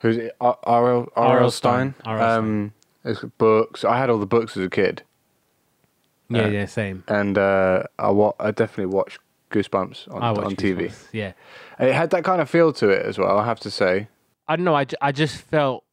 Who's 0.00 0.16
it? 0.16 0.34
R- 0.40 0.58
R.L. 0.64 1.08
R.L. 1.14 1.50
Stein. 1.50 1.94
R.L. 2.04 2.38
Um, 2.38 2.72
books. 3.38 3.84
I 3.84 3.98
had 3.98 4.10
all 4.10 4.18
the 4.18 4.26
books 4.26 4.56
as 4.56 4.64
a 4.64 4.70
kid, 4.70 5.02
Yeah, 6.28 6.44
Uh, 6.44 6.48
yeah, 6.48 6.66
same. 6.66 7.04
and 7.08 7.36
uh, 7.38 7.82
I 7.98 8.10
wa- 8.10 8.32
I 8.40 8.50
definitely 8.50 8.94
watched 8.94 9.18
Goosebumps 9.52 10.12
on 10.12 10.22
I 10.22 10.32
watched 10.32 10.46
on 10.46 10.56
TV. 10.56 10.86
Goosebumps, 10.86 11.08
Yeah. 11.12 11.32
It 11.78 11.92
had 11.92 12.10
that 12.10 12.24
kind 12.24 12.40
of 12.40 12.50
feel 12.50 12.72
to 12.74 12.88
it 12.88 13.04
as 13.06 13.18
well. 13.18 13.38
I 13.38 13.44
have 13.44 13.60
to 13.60 13.70
say. 13.70 14.08
I 14.48 14.56
don't 14.56 14.64
know. 14.64 14.74
I, 14.74 14.86
I 15.00 15.12
just 15.12 15.36
felt 15.36 15.84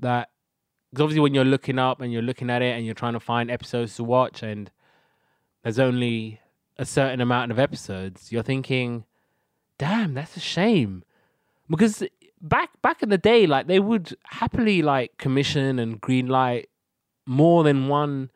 that 0.00 0.30
because 0.90 1.02
obviously 1.02 1.20
when 1.20 1.34
you're 1.34 1.44
looking 1.44 1.78
up 1.78 2.00
and 2.00 2.12
you're 2.12 2.22
looking 2.22 2.50
at 2.50 2.62
it 2.62 2.76
and 2.76 2.84
you're 2.86 2.94
trying 2.94 3.14
to 3.14 3.20
find 3.20 3.50
episodes 3.50 3.96
to 3.96 4.04
watch 4.04 4.42
and 4.42 4.70
there's 5.62 5.78
only 5.78 6.40
a 6.76 6.84
certain 6.84 7.20
amount 7.20 7.50
of 7.50 7.58
episodes, 7.58 8.30
you're 8.30 8.42
thinking, 8.42 9.04
"Damn, 9.78 10.14
that's 10.14 10.36
a 10.36 10.40
shame," 10.40 11.04
because 11.68 12.02
back 12.40 12.70
back 12.82 13.02
in 13.02 13.08
the 13.08 13.18
day, 13.18 13.46
like 13.46 13.66
they 13.66 13.80
would 13.80 14.16
happily 14.24 14.82
like 14.82 15.16
commission 15.18 15.78
and 15.78 16.00
green 16.00 16.26
light 16.26 16.68
more 17.26 17.64
than 17.64 17.88
one 17.88 18.30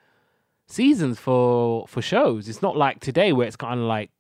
seasons 0.69 1.19
for 1.19 1.87
for 1.89 2.01
shows. 2.01 2.49
It's 2.49 2.63
not 2.63 2.77
like 2.77 3.01
today 3.01 3.33
where 3.33 3.47
it's 3.47 3.57
kind 3.57 3.81
of 3.81 3.87
like 3.87 4.11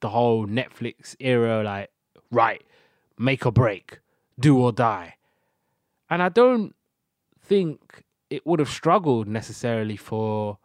the 0.00 0.08
whole 0.08 0.46
Netflix 0.46 1.14
era, 1.20 1.62
like 1.62 1.90
right, 2.30 2.62
make 3.18 3.46
or 3.46 3.52
break, 3.52 4.00
do 4.38 4.58
or 4.58 4.72
die. 4.72 5.14
And 6.10 6.22
I 6.22 6.30
don't 6.30 6.74
think 7.40 8.04
it 8.30 8.46
would 8.46 8.58
have 8.58 8.68
struggled 8.68 9.28
necessarily 9.28 9.96
for 9.96 10.58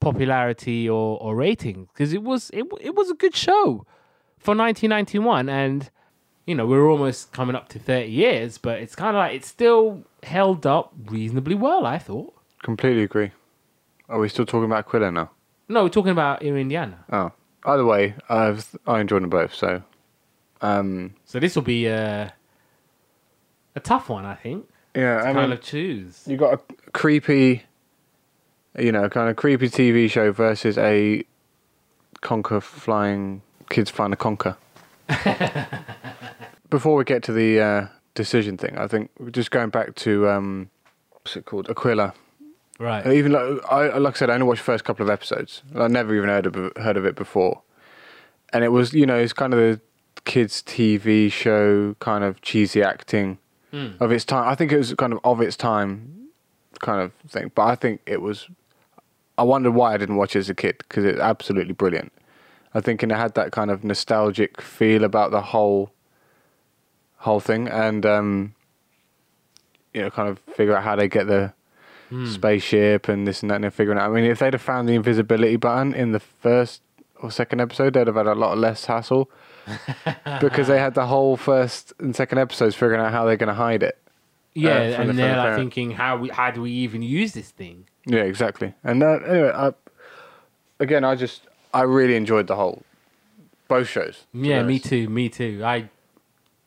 popularity 0.00 0.88
or, 0.88 1.18
or 1.20 1.34
ratings 1.34 1.88
because 1.92 2.12
it 2.12 2.22
was 2.22 2.50
it, 2.52 2.66
it 2.80 2.94
was 2.94 3.10
a 3.10 3.14
good 3.14 3.34
show 3.34 3.86
for 4.38 4.54
1991 4.54 5.48
and 5.48 5.90
you 6.44 6.54
know 6.54 6.66
we're 6.66 6.90
almost 6.90 7.32
coming 7.32 7.56
up 7.56 7.68
to 7.70 7.78
30 7.78 8.10
years 8.10 8.58
but 8.58 8.80
it's 8.80 8.94
kind 8.94 9.16
of 9.16 9.20
like 9.20 9.34
it's 9.34 9.48
still 9.48 10.04
held 10.22 10.66
up 10.66 10.92
reasonably 11.06 11.54
well 11.54 11.86
I 11.86 11.98
thought 11.98 12.34
Completely 12.62 13.02
agree. 13.02 13.30
Are 14.08 14.18
we 14.18 14.28
still 14.28 14.46
talking 14.46 14.64
about 14.66 14.80
Aquila 14.86 15.10
now? 15.10 15.30
no 15.68 15.82
we're 15.84 15.88
talking 15.88 16.12
about 16.12 16.42
in 16.42 16.56
Indiana 16.56 17.04
Oh, 17.10 17.32
either 17.64 17.84
way, 17.84 18.14
I've 18.28 18.76
I 18.86 19.00
enjoyed 19.00 19.22
them 19.22 19.30
both. 19.30 19.54
So, 19.54 19.82
um, 20.60 21.14
so 21.24 21.40
this 21.40 21.54
will 21.56 21.62
be 21.62 21.86
a 21.86 22.32
a 23.74 23.80
tough 23.80 24.08
one 24.08 24.24
I 24.24 24.34
think 24.34 24.68
yeah, 24.94 25.20
to 25.22 25.28
I 25.28 25.32
kind 25.32 25.48
mean, 25.48 25.52
of 25.52 25.62
choose 25.62 26.22
you 26.26 26.36
got 26.36 26.54
a 26.54 26.90
creepy, 26.92 27.62
you 28.78 28.92
know, 28.92 29.08
kind 29.08 29.28
of 29.30 29.36
creepy 29.36 29.68
TV 29.68 30.10
show 30.10 30.32
versus 30.32 30.76
a 30.78 31.24
conquer 32.20 32.60
flying 32.60 33.42
kids 33.70 33.90
flying 33.90 34.12
a 34.12 34.16
conquer. 34.16 34.56
Before 36.70 36.96
we 36.96 37.04
get 37.04 37.22
to 37.24 37.32
the 37.32 37.60
uh, 37.60 37.86
decision 38.14 38.56
thing, 38.56 38.76
I 38.78 38.86
think 38.86 39.10
just 39.30 39.50
going 39.50 39.70
back 39.70 39.94
to 39.96 40.28
um, 40.28 40.70
what's 41.12 41.36
it 41.36 41.44
called, 41.44 41.68
Aquila. 41.70 42.14
Right 42.78 43.06
Even 43.06 43.32
like 43.32 43.64
I, 43.70 43.98
like 43.98 44.16
I 44.16 44.18
said, 44.18 44.30
I 44.30 44.34
only 44.34 44.46
watched 44.46 44.60
the 44.60 44.64
first 44.64 44.84
couple 44.84 45.04
of 45.04 45.10
episodes. 45.10 45.62
I 45.76 45.88
never 45.88 46.14
even 46.14 46.28
heard 46.28 46.46
of 46.46 46.54
heard 46.76 46.96
of 46.96 47.04
it 47.04 47.14
before, 47.14 47.62
and 48.52 48.64
it 48.64 48.68
was 48.68 48.92
you 48.92 49.06
know 49.06 49.16
it's 49.16 49.32
kind 49.32 49.52
of 49.54 49.58
the 49.60 49.80
kids 50.24 50.62
TV 50.62 51.30
show 51.30 51.94
kind 52.00 52.24
of 52.24 52.40
cheesy 52.42 52.82
acting 52.82 53.38
Mm. 53.72 54.00
of 54.00 54.12
its 54.12 54.24
time. 54.24 54.46
I 54.48 54.54
think 54.54 54.70
it 54.70 54.78
was 54.78 54.94
kind 54.94 55.12
of 55.12 55.18
of 55.24 55.40
its 55.40 55.56
time 55.56 56.28
kind 56.80 57.00
of 57.00 57.10
thing. 57.28 57.50
But 57.56 57.62
I 57.64 57.74
think 57.74 58.00
it 58.06 58.22
was. 58.22 58.48
I 59.36 59.42
wondered 59.42 59.72
why 59.72 59.94
I 59.94 59.96
didn't 59.96 60.14
watch 60.14 60.36
it 60.36 60.38
as 60.38 60.48
a 60.48 60.54
kid 60.54 60.76
because 60.78 61.04
it's 61.04 61.18
absolutely 61.18 61.72
brilliant. 61.72 62.12
I 62.72 62.80
think 62.80 63.02
and 63.02 63.10
it 63.10 63.16
had 63.16 63.34
that 63.34 63.50
kind 63.50 63.72
of 63.72 63.82
nostalgic 63.82 64.60
feel 64.60 65.02
about 65.02 65.32
the 65.32 65.40
whole 65.40 65.90
whole 67.16 67.40
thing, 67.40 67.66
and 67.66 68.06
um, 68.06 68.54
you 69.92 70.02
know, 70.02 70.10
kind 70.10 70.28
of 70.28 70.38
figure 70.54 70.76
out 70.76 70.84
how 70.84 70.94
they 70.94 71.08
get 71.08 71.26
the 71.26 71.52
Hmm. 72.10 72.26
spaceship 72.26 73.08
and 73.08 73.26
this 73.26 73.42
and 73.42 73.50
that, 73.50 73.54
and 73.56 73.64
they're 73.64 73.70
figuring 73.70 73.98
out. 73.98 74.10
I 74.10 74.14
mean, 74.14 74.24
if 74.30 74.38
they'd 74.38 74.52
have 74.52 74.60
found 74.62 74.88
the 74.88 74.94
invisibility 74.94 75.56
button 75.56 75.94
in 75.94 76.12
the 76.12 76.20
first 76.20 76.82
or 77.20 77.30
second 77.30 77.60
episode, 77.60 77.94
they'd 77.94 78.06
have 78.06 78.16
had 78.16 78.26
a 78.26 78.34
lot 78.34 78.58
less 78.58 78.84
hassle 78.84 79.30
because 80.40 80.68
they 80.68 80.78
had 80.78 80.92
the 80.94 81.06
whole 81.06 81.36
first 81.36 81.92
and 81.98 82.14
second 82.14 82.38
episodes 82.38 82.74
figuring 82.74 83.00
out 83.00 83.10
how 83.12 83.24
they're 83.24 83.36
going 83.38 83.48
to 83.48 83.54
hide 83.54 83.82
it. 83.82 83.96
yeah 84.54 84.70
uh, 84.70 84.74
the- 84.78 84.96
and 84.98 85.06
from 85.08 85.16
they're 85.16 85.34
the 85.34 85.42
like 85.42 85.56
thinking 85.56 85.90
how 85.92 86.18
we 86.18 86.28
how 86.28 86.50
do 86.50 86.60
we 86.60 86.70
even 86.70 87.00
use 87.02 87.32
this 87.32 87.50
thing 87.50 87.86
Yeah, 88.06 88.22
exactly. 88.24 88.74
And 88.84 89.02
uh, 89.02 89.12
anyway, 89.26 89.52
I, 89.54 89.72
again, 90.78 91.04
I 91.04 91.14
just 91.14 91.46
I 91.72 91.82
really 91.82 92.16
enjoyed 92.16 92.46
the 92.48 92.56
whole 92.56 92.82
both 93.66 93.88
shows. 93.88 94.26
to 94.34 94.38
Yeah, 94.46 94.62
me 94.62 94.78
too. 94.78 95.08
Me 95.08 95.30
too. 95.30 95.62
I 95.64 95.88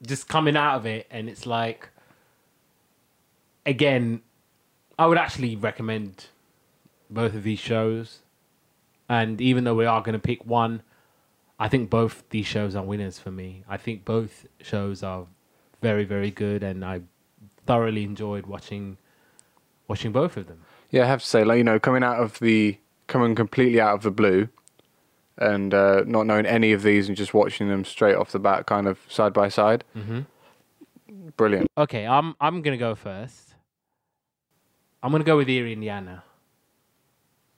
just 0.02 0.28
coming 0.28 0.58
out 0.58 0.78
of 0.78 0.86
it, 0.88 1.06
and 1.12 1.30
it's 1.30 1.46
like, 1.46 1.90
again, 3.66 4.22
I 4.98 5.06
would 5.06 5.18
actually 5.18 5.56
recommend 5.56 6.28
both 7.10 7.34
of 7.36 7.44
these 7.44 7.60
shows. 7.60 8.20
And 9.10 9.40
even 9.40 9.64
though 9.64 9.76
we 9.76 9.86
are 9.86 10.02
going 10.02 10.14
to 10.14 10.20
pick 10.20 10.46
one, 10.46 10.82
I 11.60 11.70
think 11.70 11.90
both 11.90 12.24
these 12.30 12.46
shows 12.46 12.76
are 12.76 12.84
winners 12.84 13.20
for 13.20 13.32
me. 13.32 13.64
I 13.68 13.78
think 13.78 14.06
both 14.06 14.46
shows 14.62 15.02
are 15.02 15.26
very, 15.82 16.04
very 16.04 16.32
good, 16.32 16.64
and 16.64 16.84
I 16.84 17.02
thoroughly 17.66 18.04
enjoyed 18.04 18.46
watching 18.46 18.98
watching 19.88 20.12
both 20.12 20.38
of 20.38 20.48
them. 20.48 20.62
Yeah, 20.92 21.04
I 21.04 21.08
have 21.08 21.22
to 21.22 21.26
say, 21.26 21.44
like 21.44 21.58
you 21.58 21.64
know, 21.64 21.80
coming 21.80 22.04
out 22.04 22.20
of 22.20 22.40
the 22.40 22.78
coming 23.08 23.36
completely 23.36 23.80
out 23.80 23.96
of 23.96 24.04
the 24.04 24.12
blue, 24.12 24.50
and 25.38 25.74
uh, 25.74 26.04
not 26.06 26.26
knowing 26.26 26.46
any 26.46 26.74
of 26.74 26.84
these 26.84 27.08
and 27.08 27.18
just 27.18 27.34
watching 27.34 27.70
them 27.70 27.86
straight 27.86 28.16
off 28.16 28.32
the 28.32 28.40
bat, 28.40 28.66
kind 28.66 28.88
of 28.88 29.00
side 29.08 29.34
by 29.34 29.50
side. 29.50 29.84
Mm-hmm. 29.96 30.22
Brilliant. 31.38 31.72
Okay, 31.78 32.06
I'm 32.06 32.36
I'm 32.42 32.62
gonna 32.62 32.78
go 32.78 32.94
first. 32.94 33.47
I'm 35.08 35.12
gonna 35.14 35.24
go 35.24 35.38
with 35.38 35.48
Eerie, 35.48 35.72
Indiana. 35.72 36.22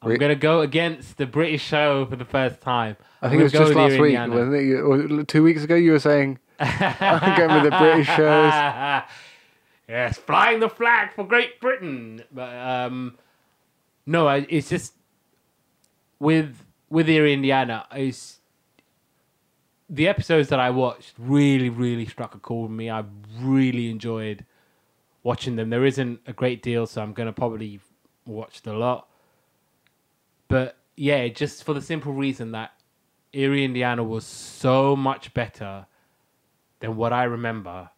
I'm 0.04 0.12
Re- 0.12 0.18
gonna 0.20 0.36
go 0.36 0.62
against 0.62 1.18
the 1.18 1.26
British 1.26 1.64
show 1.64 2.06
for 2.06 2.16
the 2.16 2.24
first 2.24 2.62
time. 2.62 2.96
I 3.24 3.28
think 3.30 3.40
it 3.40 3.44
was 3.44 3.52
just 3.52 3.74
last 3.74 3.90
Eerie, 3.94 4.00
week, 4.02 4.10
Indiana. 4.14 4.34
wasn't 4.36 4.56
it? 4.56 4.64
You- 4.66 5.20
Or 5.20 5.24
two 5.24 5.42
weeks 5.42 5.64
ago, 5.64 5.74
you 5.74 5.94
were 5.94 6.00
saying 6.00 6.38
I'm 6.60 7.38
going 7.38 7.56
with 7.56 7.72
the 7.72 7.76
British 7.76 8.06
shows. 8.06 8.54
yes, 9.90 10.20
flying 10.20 10.60
the 10.60 10.70
flag 10.70 11.12
for 11.16 11.26
Great 11.26 11.60
Britain. 11.60 12.22
But 12.32 12.56
um, 12.56 13.18
no, 14.06 14.28
I, 14.28 14.46
it's 14.48 14.70
just 14.70 14.94
with 16.20 16.56
with 16.92 17.10
Eerie, 17.10 17.34
Indiana. 17.34 17.88
It's 17.94 18.42
the 19.90 20.08
episodes 20.08 20.50
that 20.50 20.60
I 20.60 20.70
watched 20.70 21.14
really, 21.18 21.70
really 21.70 22.06
struck 22.06 22.36
a 22.36 22.38
chord 22.40 22.70
with 22.70 22.78
me. 22.78 22.92
I 22.92 23.06
really 23.40 23.90
enjoyed 23.90 24.46
watching 25.24 25.56
them. 25.56 25.70
There 25.70 25.86
isn't 25.86 26.22
a 26.28 26.34
great 26.34 26.62
deal, 26.62 26.86
so 26.86 27.02
I'm 27.02 27.14
gonna 27.14 27.34
probably 27.34 27.80
watch 28.26 28.62
the 28.62 28.74
lot. 28.74 29.08
But 30.48 30.78
yeah, 30.96 31.28
just 31.28 31.64
for 31.64 31.74
the 31.74 31.82
simple 31.82 32.14
reason 32.14 32.52
that 32.52 32.72
Eerie, 33.32 33.64
Indiana 33.64 34.04
was 34.04 34.26
so 34.26 34.96
much 34.96 35.34
better 35.34 35.86
than 36.80 36.96
what 36.96 37.14
I 37.14 37.24
remember. 37.24 37.90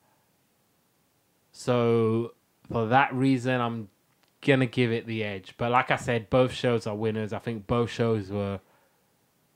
So 1.52 2.34
for 2.72 2.88
that 2.88 3.14
reason, 3.14 3.62
I'm 3.62 3.90
gonna 4.42 4.66
give 4.66 4.92
it 4.92 5.06
the 5.06 5.24
edge. 5.24 5.56
But 5.58 5.72
like 5.72 5.92
I 5.92 5.96
said, 5.96 6.30
both 6.30 6.52
shows 6.52 6.88
are 6.88 6.96
winners. 6.96 7.34
I 7.34 7.40
think 7.40 7.68
both 7.68 7.90
shows 7.90 8.30
were 8.30 8.60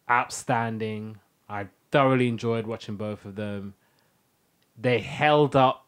outstanding. 0.10 1.18
I 1.50 1.68
thoroughly 1.92 2.28
enjoyed 2.28 2.68
watching 2.68 2.96
both 2.96 3.26
of 3.26 3.36
them. 3.36 3.74
They 4.78 5.00
held 5.00 5.56
up 5.56 5.85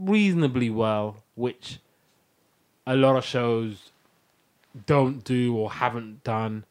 reasonably 0.00 0.70
well, 0.70 1.16
which 1.34 1.78
a 2.86 2.96
lot 2.96 3.16
of 3.16 3.24
shows 3.24 3.90
don't 4.86 5.22
do 5.24 5.56
or 5.56 5.70
haven't 5.70 6.24
done. 6.24 6.64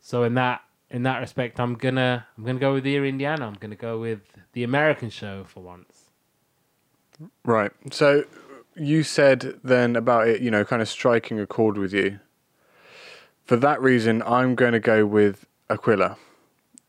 So 0.00 0.24
in 0.24 0.34
that 0.34 0.62
in 0.90 1.04
that 1.04 1.18
respect, 1.18 1.60
I'm 1.60 1.74
gonna 1.74 2.26
I'm 2.36 2.44
gonna 2.44 2.58
go 2.58 2.74
with 2.74 2.86
Eerie 2.86 3.08
Indiana. 3.08 3.46
I'm 3.46 3.54
gonna 3.54 3.76
go 3.76 3.98
with 4.00 4.20
the 4.52 4.64
American 4.64 5.10
show 5.10 5.44
for 5.44 5.60
once. 5.60 6.10
Right. 7.44 7.70
So 7.90 8.24
you 8.74 9.02
said 9.02 9.60
then 9.62 9.96
about 9.96 10.28
it, 10.28 10.40
you 10.40 10.50
know, 10.50 10.64
kind 10.64 10.82
of 10.82 10.88
striking 10.88 11.38
a 11.38 11.46
chord 11.46 11.76
with 11.78 11.92
you. 11.92 12.18
For 13.44 13.56
that 13.56 13.80
reason, 13.82 14.22
I'm 14.22 14.54
going 14.54 14.72
to 14.72 14.80
go 14.80 15.04
with 15.04 15.46
Aquila 15.68 16.16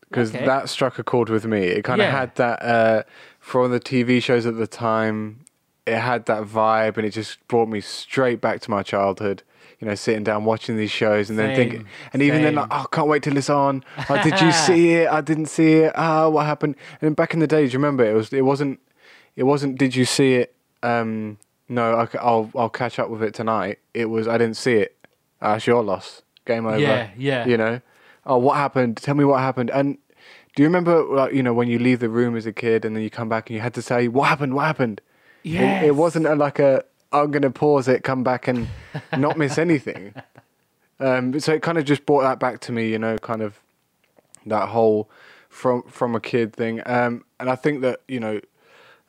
because 0.07 0.33
Okay. 0.33 0.45
that 0.45 0.69
struck 0.69 0.97
a 0.99 1.03
chord 1.03 1.29
with 1.29 1.45
me. 1.45 1.63
It 1.63 1.83
kind 1.83 2.01
of 2.01 2.07
had 2.07 2.35
that 2.35 2.61
uh, 2.63 3.03
for 3.43 3.67
the 3.67 3.79
TV 3.79 4.23
shows 4.23 4.45
at 4.45 4.55
the 4.55 4.65
time. 4.65 5.41
It 5.85 5.97
had 5.97 6.27
that 6.27 6.43
vibe, 6.43 6.95
and 6.95 7.05
it 7.05 7.09
just 7.09 7.45
brought 7.49 7.67
me 7.67 7.81
straight 7.81 8.39
back 8.39 8.61
to 8.61 8.71
my 8.71 8.83
childhood. 8.83 9.43
You 9.81 9.87
know, 9.89 9.95
sitting 9.95 10.23
down 10.23 10.45
watching 10.45 10.77
these 10.77 10.91
shows, 10.91 11.29
and 11.29 11.37
then 11.37 11.53
thinking, 11.53 11.85
and 12.13 12.21
even 12.21 12.41
then, 12.41 12.53
same. 12.53 12.55
like, 12.55 12.69
oh, 12.71 12.85
can't 12.89 13.09
wait 13.09 13.21
till 13.21 13.35
it's 13.35 13.49
on. 13.49 13.83
Oh, 14.09 14.23
did 14.23 14.39
you 14.39 14.51
see 14.67 14.93
it? 14.93 15.09
I 15.09 15.19
didn't 15.19 15.47
see 15.47 15.73
it. 15.73 15.91
Ah, 15.95 16.29
what 16.29 16.45
happened? 16.45 16.75
And 17.01 17.17
back 17.17 17.33
in 17.33 17.41
the 17.41 17.47
days, 17.47 17.73
remember, 17.73 18.05
it 18.05 18.13
was, 18.13 18.31
it 18.31 18.45
wasn't, 18.45 18.79
it 19.35 19.43
wasn't. 19.43 19.77
Did 19.77 19.93
you 19.93 20.05
see 20.05 20.35
it? 20.35 20.55
Um, 20.81 21.37
no, 21.67 21.95
I, 21.95 22.25
will 22.25 22.49
I'll 22.55 22.69
catch 22.69 22.97
up 22.97 23.09
with 23.09 23.21
it 23.21 23.33
tonight. 23.33 23.79
It 23.93 24.05
was, 24.05 24.25
I 24.25 24.37
didn't 24.37 24.55
see 24.55 24.75
it. 24.75 24.95
That's 25.41 25.57
it's 25.57 25.67
your 25.67 25.83
loss. 25.83 26.21
Game 26.45 26.65
over. 26.65 26.79
Yeah, 26.79 27.09
yeah. 27.17 27.45
You 27.45 27.57
know, 27.57 27.81
oh, 28.25 28.37
what 28.37 28.55
happened? 28.55 28.95
Tell 28.97 29.15
me 29.15 29.25
what 29.25 29.39
happened. 29.41 29.69
And 29.69 29.97
do 30.55 30.63
you 30.63 30.67
remember, 30.67 31.03
like, 31.03 31.33
you 31.33 31.43
know, 31.43 31.53
when 31.53 31.67
you 31.67 31.79
leave 31.79 31.99
the 31.99 32.09
room 32.09 32.35
as 32.35 32.45
a 32.45 32.53
kid 32.53 32.85
and 32.85 32.95
then 32.95 33.03
you 33.03 33.09
come 33.09 33.29
back 33.29 33.49
and 33.49 33.55
you 33.55 33.61
had 33.61 33.73
to 33.73 33.81
say, 33.81 34.07
what 34.07 34.29
happened? 34.29 34.53
What 34.53 34.65
happened? 34.65 35.01
Yeah, 35.43 35.81
It, 35.81 35.87
it 35.87 35.95
wasn't 35.95 36.25
a, 36.27 36.35
like 36.35 36.59
a, 36.59 36.83
I'm 37.11 37.31
going 37.31 37.41
to 37.43 37.51
pause 37.51 37.87
it, 37.87 38.03
come 38.03 38.23
back 38.23 38.47
and 38.47 38.67
not 39.17 39.37
miss 39.37 39.57
anything. 39.57 40.13
Um, 40.99 41.39
so 41.39 41.53
it 41.53 41.61
kind 41.61 41.77
of 41.77 41.85
just 41.85 42.05
brought 42.05 42.21
that 42.21 42.39
back 42.39 42.59
to 42.61 42.71
me, 42.71 42.89
you 42.89 42.99
know, 42.99 43.17
kind 43.17 43.41
of 43.41 43.59
that 44.45 44.69
whole 44.69 45.09
from 45.49 45.83
from 45.83 46.15
a 46.15 46.19
kid 46.19 46.53
thing. 46.53 46.81
Um, 46.85 47.23
and 47.39 47.49
I 47.49 47.55
think 47.55 47.81
that 47.81 48.01
you 48.07 48.19
know, 48.19 48.41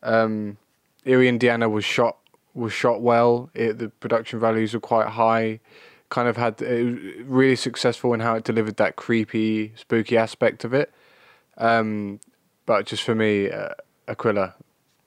um, 0.02 0.56
Eerie, 1.04 1.28
Indiana 1.28 1.68
was 1.68 1.84
shot 1.84 2.16
was 2.54 2.72
shot 2.72 3.00
well. 3.00 3.50
It, 3.54 3.78
the 3.78 3.88
production 3.88 4.38
values 4.38 4.74
were 4.74 4.80
quite 4.80 5.08
high. 5.08 5.60
Kind 6.10 6.28
of 6.28 6.36
had 6.36 6.60
it 6.62 7.24
really 7.26 7.56
successful 7.56 8.12
in 8.14 8.20
how 8.20 8.34
it 8.34 8.44
delivered 8.44 8.76
that 8.76 8.96
creepy, 8.96 9.72
spooky 9.76 10.16
aspect 10.16 10.64
of 10.64 10.74
it. 10.74 10.92
Um, 11.58 12.20
but 12.66 12.86
just 12.86 13.02
for 13.02 13.14
me, 13.14 13.50
uh, 13.50 13.70
Aquila. 14.08 14.54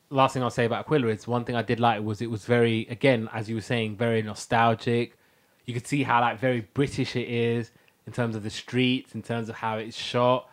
last 0.09 0.33
thing 0.33 0.43
I'll 0.43 0.49
say 0.49 0.65
about 0.65 0.85
Aquila 0.85 1.07
is 1.07 1.27
one 1.27 1.43
thing 1.43 1.55
I 1.55 1.61
did 1.61 1.79
like 1.79 2.01
was 2.01 2.21
it 2.21 2.29
was 2.31 2.45
very 2.45 2.87
again 2.89 3.29
as 3.33 3.49
you 3.49 3.55
were 3.55 3.61
saying 3.61 3.97
very 3.97 4.21
nostalgic. 4.21 5.17
You 5.65 5.73
could 5.73 5.87
see 5.87 6.03
how 6.03 6.21
like 6.21 6.39
very 6.39 6.61
British 6.61 7.15
it 7.15 7.27
is 7.27 7.71
in 8.05 8.13
terms 8.13 8.35
of 8.35 8.43
the 8.43 8.49
streets, 8.49 9.13
in 9.13 9.21
terms 9.21 9.49
of 9.49 9.55
how 9.55 9.77
it's 9.77 9.97
shot. 9.97 10.49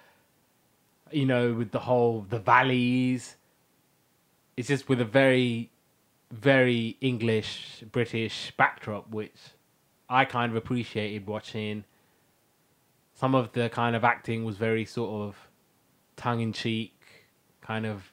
You 1.12 1.26
know, 1.26 1.52
with 1.54 1.70
the 1.70 1.80
whole 1.80 2.26
the 2.28 2.38
valleys. 2.38 3.36
It's 4.56 4.68
just 4.68 4.88
with 4.88 5.00
a 5.00 5.04
very, 5.04 5.70
very 6.30 6.96
English 7.00 7.84
British 7.90 8.52
backdrop, 8.56 9.10
which 9.10 9.34
I 10.08 10.24
kind 10.24 10.50
of 10.50 10.56
appreciated 10.56 11.26
watching. 11.26 11.84
Some 13.14 13.34
of 13.34 13.52
the 13.52 13.68
kind 13.68 13.94
of 13.96 14.04
acting 14.04 14.44
was 14.44 14.56
very 14.56 14.84
sort 14.84 15.28
of 15.28 15.43
tongue 16.16 16.40
in 16.40 16.52
cheek, 16.52 16.94
kind 17.60 17.86
of 17.86 18.12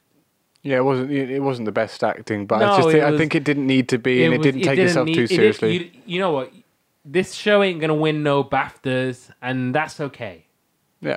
Yeah, 0.62 0.76
it 0.76 0.84
wasn't 0.84 1.10
it 1.10 1.40
wasn't 1.40 1.66
the 1.66 1.72
best 1.72 2.02
acting, 2.04 2.46
but 2.46 2.62
I 2.62 2.76
just 2.76 2.88
it 2.88 2.92
think, 2.92 3.04
I 3.04 3.16
think 3.18 3.34
it 3.34 3.44
didn't 3.44 3.66
need 3.66 3.88
to 3.90 3.98
be, 3.98 4.24
and 4.24 4.34
it, 4.34 4.38
was- 4.38 4.44
didn't 4.46 4.62
take 4.62 4.78
itself 4.78 5.06
need- 5.06 5.14
too 5.14 5.22
it 5.22 5.28
didn't- 5.28 5.36
seriously. 5.38 5.72
you, 5.76 5.90
you 6.06 6.18
know 6.20 6.30
what? 6.32 6.52
This 7.04 7.34
show 7.34 7.62
ain't 7.62 7.80
gonna 7.80 7.94
win 7.96 8.22
no 8.22 8.44
BAFTAs, 8.44 9.30
and 9.42 9.74
that's 9.74 9.98
okay. 10.00 10.46
yeah, 11.00 11.16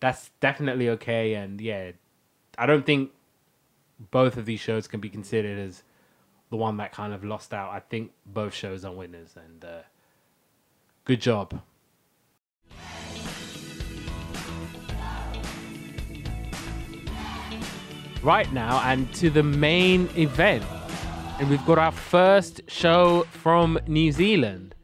That's 0.00 0.30
definitely 0.40 0.88
okay, 0.90 1.34
and 1.34 1.60
yeah, 1.60 1.92
I 2.56 2.64
don't 2.66 2.86
think 2.86 3.10
both 4.10 4.36
of 4.38 4.46
these 4.46 4.60
shows 4.60 4.88
can 4.88 5.00
be 5.00 5.08
considered 5.10 5.58
as 5.58 5.82
the 6.50 6.56
one 6.56 6.78
that 6.78 6.92
kind 6.92 7.12
of 7.12 7.24
lost 7.24 7.52
out. 7.52 7.70
I 7.70 7.80
think 7.80 8.12
both 8.24 8.54
shows 8.54 8.84
are 8.86 8.92
winners, 8.92 9.34
and 9.36 9.64
uh, 9.64 9.82
good 11.04 11.20
job. 11.20 11.60
Right 18.24 18.50
now, 18.54 18.80
and 18.86 19.12
to 19.16 19.28
the 19.28 19.42
main 19.42 20.08
event. 20.16 20.64
And 21.38 21.50
we've 21.50 21.64
got 21.66 21.76
our 21.76 21.92
first 21.92 22.62
show 22.68 23.24
from 23.30 23.78
New 23.86 24.12
Zealand, 24.12 24.74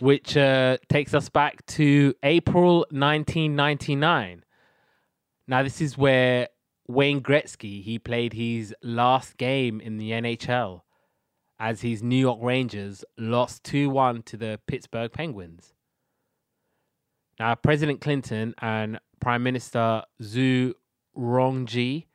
which 0.00 0.36
uh, 0.36 0.76
takes 0.90 1.14
us 1.14 1.30
back 1.30 1.64
to 1.64 2.12
April 2.22 2.80
1999. 2.90 4.44
Now, 5.48 5.62
this 5.62 5.80
is 5.80 5.96
where 5.96 6.48
Wayne 6.86 7.22
Gretzky 7.22 7.82
he 7.82 7.98
played 7.98 8.34
his 8.34 8.74
last 8.82 9.38
game 9.38 9.80
in 9.80 9.96
the 9.96 10.10
NHL 10.10 10.82
as 11.58 11.80
his 11.80 12.02
New 12.02 12.16
York 12.18 12.40
Rangers 12.42 13.02
lost 13.16 13.64
2-1 13.64 14.26
to 14.26 14.36
the 14.36 14.60
Pittsburgh 14.66 15.10
Penguins. 15.10 15.72
Now, 17.40 17.54
President 17.54 18.02
Clinton 18.02 18.54
and 18.60 19.00
Prime 19.20 19.42
Minister 19.42 20.02
Zhu 20.20 20.74
Rongji 21.16 22.08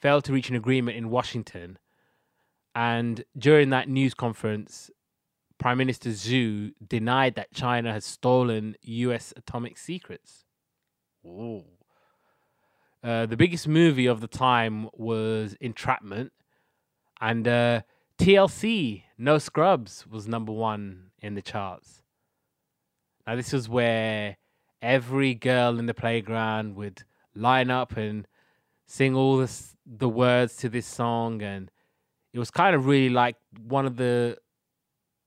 failed 0.00 0.24
to 0.24 0.32
reach 0.32 0.50
an 0.50 0.56
agreement 0.56 0.96
in 0.96 1.10
Washington. 1.10 1.78
And 2.74 3.24
during 3.36 3.70
that 3.70 3.88
news 3.88 4.14
conference, 4.14 4.90
Prime 5.58 5.78
Minister 5.78 6.10
Zhu 6.10 6.72
denied 6.86 7.34
that 7.36 7.52
China 7.54 7.92
has 7.92 8.04
stolen 8.04 8.76
US 8.82 9.32
atomic 9.36 9.78
secrets. 9.78 10.44
Ooh. 11.24 11.64
Uh, 13.02 13.26
the 13.26 13.36
biggest 13.36 13.68
movie 13.68 14.06
of 14.06 14.20
the 14.20 14.26
time 14.26 14.88
was 14.92 15.56
Entrapment, 15.60 16.32
and 17.20 17.46
uh, 17.46 17.82
TLC, 18.18 19.04
No 19.16 19.38
Scrubs, 19.38 20.06
was 20.06 20.26
number 20.26 20.52
one 20.52 21.10
in 21.20 21.34
the 21.34 21.42
charts. 21.42 22.02
Now, 23.26 23.36
this 23.36 23.52
was 23.52 23.68
where 23.68 24.38
every 24.82 25.34
girl 25.34 25.78
in 25.78 25.86
the 25.86 25.94
playground 25.94 26.74
would 26.76 27.04
line 27.34 27.70
up 27.70 27.96
and 27.96 28.26
sing 28.86 29.14
all 29.14 29.36
this, 29.36 29.75
the 29.86 30.08
words 30.08 30.56
to 30.56 30.68
this 30.68 30.86
song, 30.86 31.42
and 31.42 31.70
it 32.32 32.38
was 32.38 32.50
kind 32.50 32.74
of 32.74 32.86
really 32.86 33.08
like 33.08 33.36
one 33.66 33.86
of 33.86 33.96
the 33.96 34.38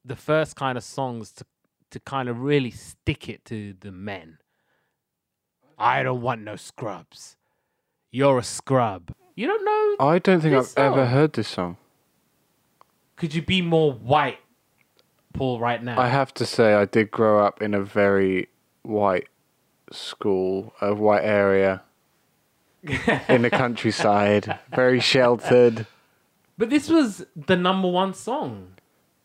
the 0.05 0.16
first 0.16 0.55
kind 0.55 0.78
of 0.78 0.84
songs 0.84 1.32
to 1.32 1.45
to 1.91 1.99
kind 1.99 2.30
of 2.30 2.41
really 2.41 2.72
stick 2.72 3.30
it 3.30 3.45
to 3.45 3.74
the 3.80 3.91
men. 3.91 4.38
I 5.78 6.03
don't 6.03 6.22
want 6.22 6.41
no 6.41 6.55
scrubs. 6.55 7.38
You're 8.12 8.38
a 8.39 8.43
scrub. 8.43 9.14
You 9.36 9.47
don't 9.47 9.64
know? 9.64 10.05
I 10.05 10.20
don't 10.20 10.41
think 10.41 10.53
I've 10.53 10.74
ever 10.76 11.05
heard 11.05 11.34
this 11.34 11.47
song. 11.47 11.78
Could 13.16 13.34
you 13.34 13.41
be 13.41 13.62
more 13.62 13.93
white, 13.93 14.39
Paul? 15.34 15.60
Right 15.60 15.82
now, 15.82 15.99
I 15.99 16.10
have 16.10 16.34
to 16.36 16.45
say, 16.45 16.74
I 16.74 16.86
did 16.86 17.12
grow 17.12 17.43
up 17.45 17.62
in 17.62 17.74
a 17.74 17.82
very 17.82 18.49
white 18.82 19.30
school, 19.91 20.74
a 20.82 20.93
white 20.93 21.24
area 21.24 21.84
in 23.30 23.42
the 23.42 23.50
countryside, 23.50 24.58
very 24.74 25.00
sheltered. 25.00 25.86
but 26.58 26.70
this 26.70 26.90
was 26.90 27.26
the 27.36 27.56
number 27.56 27.88
one 27.90 28.14
song, 28.14 28.74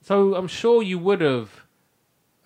so 0.03 0.35
I'm 0.35 0.49
sure 0.49 0.83
you 0.83 0.99
would 0.99 1.21
have. 1.21 1.51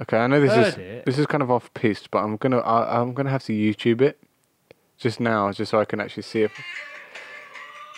Okay, 0.01 0.17
I 0.19 0.27
know 0.27 0.41
this 0.41 0.53
is 0.53 0.79
it. 0.79 1.05
this 1.07 1.19
is 1.19 1.27
kind 1.27 1.43
of 1.43 1.51
off 1.51 1.73
piste, 1.75 2.11
but 2.11 2.19
I'm 2.19 2.37
gonna 2.37 2.59
I, 2.59 3.01
I'm 3.01 3.15
gonna 3.15 3.31
have 3.31 3.43
to 3.45 3.53
YouTube 3.53 4.01
it 4.01 4.19
just 4.99 5.19
now, 5.21 5.51
just 5.53 5.71
so 5.71 5.81
I 5.81 5.85
can 5.85 6.01
actually 6.01 6.25
see 6.25 6.43
if 6.43 6.53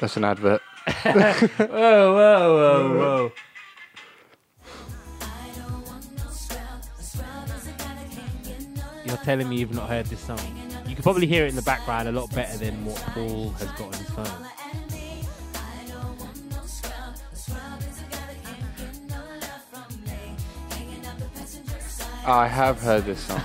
that's 0.01 0.17
an 0.17 0.25
advert. 0.25 0.63
Whoa, 1.03 1.49
whoa, 1.59 2.17
whoa, 2.17 2.99
whoa! 2.99 3.33
You're 9.05 9.17
telling 9.19 9.49
me 9.49 9.57
you've 9.59 9.75
not 9.75 9.89
heard 9.89 10.07
this 10.07 10.21
song? 10.21 10.39
You 10.91 10.97
can 10.97 11.05
probably 11.05 11.29
hear 11.29 11.47
it 11.47 11.51
in 11.51 11.55
the 11.55 11.63
background 11.63 12.09
a 12.09 12.13
lot 12.13 12.35
better 12.35 12.59
than 12.59 12.85
what 12.85 12.97
Paul 12.97 13.51
has 13.51 13.69
got 13.69 13.83
on 13.83 13.93
his 13.93 14.11
phone. 14.11 14.27
I 22.27 22.49
have 22.49 22.81
heard 22.81 23.05
this 23.05 23.21
song. 23.21 23.41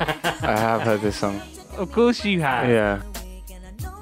I 0.00 0.58
have 0.58 0.80
heard 0.80 1.02
this 1.02 1.16
song. 1.16 1.42
Of 1.78 1.92
course 1.92 2.24
you 2.24 2.40
have. 2.40 2.68
Yeah. 2.68 3.02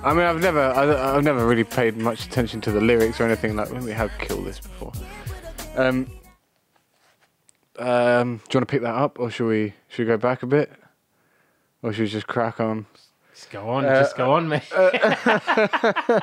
I 0.02 0.14
mean, 0.14 0.22
I've 0.22 0.40
never, 0.40 0.62
I, 0.62 1.14
I've 1.14 1.24
never 1.24 1.46
really 1.46 1.64
paid 1.64 1.98
much 1.98 2.24
attention 2.24 2.62
to 2.62 2.72
the 2.72 2.80
lyrics 2.80 3.20
or 3.20 3.24
anything 3.24 3.54
like 3.54 3.70
when 3.70 3.84
we 3.84 3.92
have 3.92 4.10
killed 4.18 4.46
This" 4.46 4.60
before. 4.60 4.92
Um, 5.74 6.06
um, 7.78 8.36
do 8.36 8.42
you 8.50 8.58
want 8.58 8.66
to 8.66 8.66
pick 8.66 8.80
that 8.80 8.94
up, 8.94 9.20
or 9.20 9.30
should 9.30 9.48
we, 9.48 9.74
should 9.88 10.04
we 10.04 10.06
go 10.06 10.16
back 10.16 10.42
a 10.42 10.46
bit, 10.46 10.72
or 11.86 11.92
should 11.92 12.02
we 12.02 12.08
just 12.08 12.26
crack 12.26 12.58
on? 12.58 12.86
Just 13.34 13.50
go 13.50 13.68
on, 13.70 13.84
Uh, 13.84 14.00
just 14.00 14.16
go 14.16 14.32
on, 14.32 14.48
mate. 14.48 14.62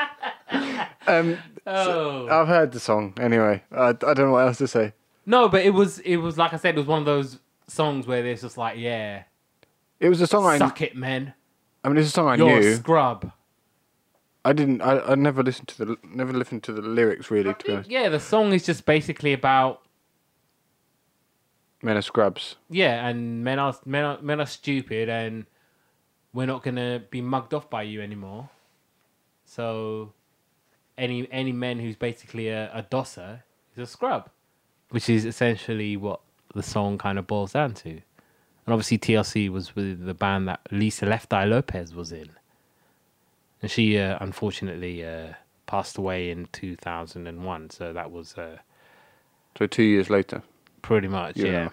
Um, 1.06 1.38
oh. 1.68 2.28
I've 2.30 2.48
heard 2.48 2.72
the 2.72 2.80
song 2.80 3.14
anyway. 3.20 3.62
I, 3.72 3.90
I 3.90 3.94
don't 3.94 4.18
know 4.20 4.32
what 4.32 4.46
else 4.48 4.58
to 4.60 4.68
say. 4.68 4.94
no, 5.26 5.50
but 5.50 5.66
it 5.66 5.72
was 5.72 6.00
it 6.00 6.18
was 6.18 6.38
like 6.38 6.54
I 6.54 6.58
said, 6.58 6.76
it 6.76 6.78
was 6.78 6.88
one 6.88 7.00
of 7.00 7.06
those 7.06 7.40
songs 7.68 8.08
where 8.08 8.26
it's 8.26 8.42
just 8.42 8.58
like, 8.58 8.78
yeah, 8.78 9.24
It 10.00 10.08
was 10.10 10.22
a 10.22 10.28
song 10.28 10.46
I, 10.46 10.58
suck 10.58 10.82
it, 10.82 10.96
man. 10.96 11.34
I 11.84 11.90
mean, 11.90 11.98
it's 11.98 12.08
a 12.08 12.12
song 12.12 12.30
I 12.30 12.36
You're 12.36 12.60
knew. 12.62 12.70
a 12.72 12.76
scrub. 12.76 13.32
I 14.46 14.54
didn't. 14.54 14.82
I, 14.82 15.00
I 15.00 15.16
never 15.16 15.44
listened 15.44 15.68
to 15.70 15.78
the 15.86 15.98
never 16.04 16.32
listened 16.34 16.64
to 16.64 16.72
the 16.74 16.82
lyrics 16.82 17.30
really. 17.30 17.54
To 17.54 17.66
be 17.66 17.74
honest, 17.74 17.90
Yeah, 17.90 18.08
the 18.10 18.20
song 18.20 18.54
is 18.54 18.66
just 18.66 18.86
basically 18.86 19.34
about 19.34 19.82
Men 21.82 21.98
are 21.98 22.02
scrubs. 22.02 22.56
yeah, 22.70 23.06
and 23.08 23.44
men 23.44 23.60
are 23.60 23.76
men 23.86 24.06
are 24.06 24.22
men 24.22 24.40
are 24.40 24.46
stupid, 24.46 25.10
and 25.10 25.46
we're 26.34 26.48
not 26.48 26.64
gonna 26.64 27.02
be 27.10 27.22
mugged 27.22 27.54
off 27.54 27.70
by 27.70 27.84
you 27.84 28.02
anymore. 28.02 28.50
So, 29.46 30.14
any 30.98 31.28
any 31.32 31.52
men 31.52 31.80
who's 31.80 31.96
basically 31.96 32.50
a, 32.50 32.72
a 32.74 32.82
dosser 32.84 33.44
is 33.76 33.84
a 33.84 33.86
scrub, 33.92 34.30
which 34.90 35.10
is 35.10 35.26
essentially 35.26 35.98
what 35.98 36.22
the 36.54 36.64
song 36.64 36.98
kind 36.98 37.18
of 37.20 37.28
boils 37.28 37.54
down 37.54 37.74
to. 37.76 37.90
And 37.90 38.72
obviously, 38.74 38.98
TLC 38.98 39.50
was 39.50 39.76
with 39.76 40.06
the 40.06 40.14
band 40.14 40.48
that 40.48 40.62
Lisa 40.72 41.06
Left 41.06 41.34
Eye 41.34 41.44
Lopez 41.46 41.94
was 41.94 42.12
in, 42.12 42.30
and 43.62 43.70
she 43.70 43.98
uh, 44.00 44.18
unfortunately 44.22 45.06
uh, 45.06 45.34
passed 45.68 45.98
away 45.98 46.30
in 46.30 46.48
two 46.52 46.76
thousand 46.78 47.28
and 47.28 47.44
one. 47.46 47.70
So 47.70 47.94
that 47.94 48.12
was. 48.12 48.36
Uh, 48.36 48.58
So 49.58 49.68
two 49.68 49.84
years 49.84 50.10
later. 50.10 50.42
Pretty 50.82 51.08
much, 51.08 51.38
Yeah. 51.38 51.52
yeah. 51.52 51.70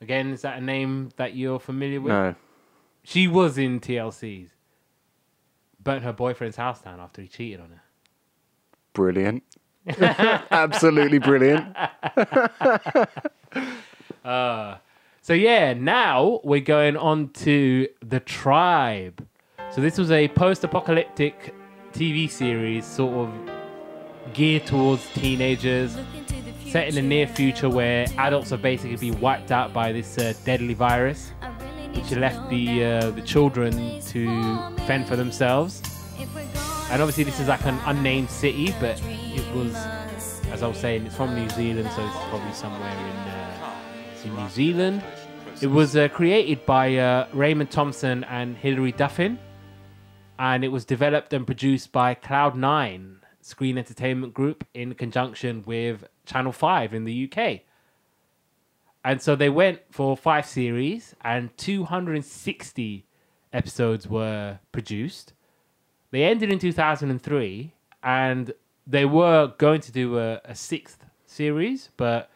Again, 0.00 0.32
is 0.32 0.42
that 0.42 0.58
a 0.58 0.60
name 0.60 1.10
that 1.16 1.34
you're 1.34 1.60
familiar 1.60 2.00
with? 2.00 2.12
No. 2.12 2.34
She 3.08 3.26
was 3.26 3.56
in 3.56 3.80
TLC's. 3.80 4.50
Burnt 5.82 6.04
her 6.04 6.12
boyfriend's 6.12 6.58
house 6.58 6.82
down 6.82 7.00
after 7.00 7.22
he 7.22 7.28
cheated 7.28 7.58
on 7.58 7.70
her. 7.70 7.80
Brilliant. 8.92 9.42
Absolutely 10.50 11.18
brilliant. 11.18 11.74
So 15.22 15.34
yeah, 15.34 15.74
now 15.74 16.40
we're 16.44 16.60
going 16.60 16.98
on 16.98 17.30
to 17.44 17.88
The 18.02 18.20
Tribe. 18.20 19.26
So 19.70 19.80
this 19.80 19.96
was 19.98 20.10
a 20.10 20.28
post-apocalyptic 20.28 21.54
TV 21.92 22.30
series 22.30 22.86
sort 22.86 23.14
of 23.14 23.30
geared 24.34 24.66
towards 24.66 25.06
teenagers, 25.14 25.96
set 26.66 26.88
in 26.88 26.94
the 26.94 27.02
near 27.02 27.26
future 27.26 27.68
where 27.68 28.06
adults 28.16 28.52
are 28.52 28.58
basically 28.58 28.96
being 28.96 29.20
wiped 29.20 29.50
out 29.50 29.74
by 29.74 29.92
this 29.92 30.16
uh, 30.16 30.32
deadly 30.44 30.74
virus, 30.74 31.32
which 31.94 32.10
left 32.12 32.48
the 32.50 32.84
uh, 32.84 33.10
the 33.10 33.22
children 33.22 34.00
to 34.02 34.26
fend 34.86 35.06
for 35.06 35.16
themselves. 35.16 35.82
And 36.90 37.02
obviously, 37.02 37.24
this 37.24 37.38
is 37.38 37.48
like 37.48 37.64
an 37.66 37.78
unnamed 37.84 38.30
city, 38.30 38.74
but 38.80 39.00
it 39.04 39.54
was, 39.54 39.74
as 40.50 40.62
I 40.62 40.68
was 40.68 40.78
saying, 40.78 41.04
it's 41.06 41.16
from 41.16 41.34
New 41.34 41.48
Zealand, 41.50 41.90
so 41.94 42.06
it's 42.06 42.16
probably 42.30 42.52
somewhere 42.52 42.90
in 42.90 43.16
uh, 43.16 43.74
in 44.24 44.34
New 44.34 44.48
Zealand. 44.48 45.02
It 45.60 45.66
was 45.66 45.96
uh, 45.96 46.08
created 46.08 46.64
by 46.64 46.96
uh, 46.96 47.26
Raymond 47.32 47.70
Thompson 47.70 48.24
and 48.24 48.56
Hilary 48.56 48.92
Duffin, 48.92 49.38
and 50.38 50.64
it 50.64 50.68
was 50.68 50.84
developed 50.84 51.32
and 51.32 51.44
produced 51.44 51.92
by 51.92 52.14
Cloud9 52.14 53.16
Screen 53.40 53.76
Entertainment 53.76 54.34
Group 54.34 54.64
in 54.72 54.94
conjunction 54.94 55.64
with 55.66 56.04
Channel 56.26 56.52
5 56.52 56.94
in 56.94 57.04
the 57.04 57.30
UK. 57.30 57.62
And 59.04 59.22
so 59.22 59.36
they 59.36 59.48
went 59.48 59.80
for 59.90 60.16
five 60.16 60.46
series, 60.46 61.14
and 61.22 61.56
260 61.56 63.06
episodes 63.52 64.08
were 64.08 64.58
produced. 64.72 65.32
They 66.10 66.24
ended 66.24 66.52
in 66.52 66.58
2003, 66.58 67.72
and 68.02 68.52
they 68.86 69.04
were 69.04 69.52
going 69.58 69.80
to 69.82 69.92
do 69.92 70.18
a, 70.18 70.40
a 70.44 70.54
sixth 70.54 71.04
series, 71.26 71.90
but 71.96 72.30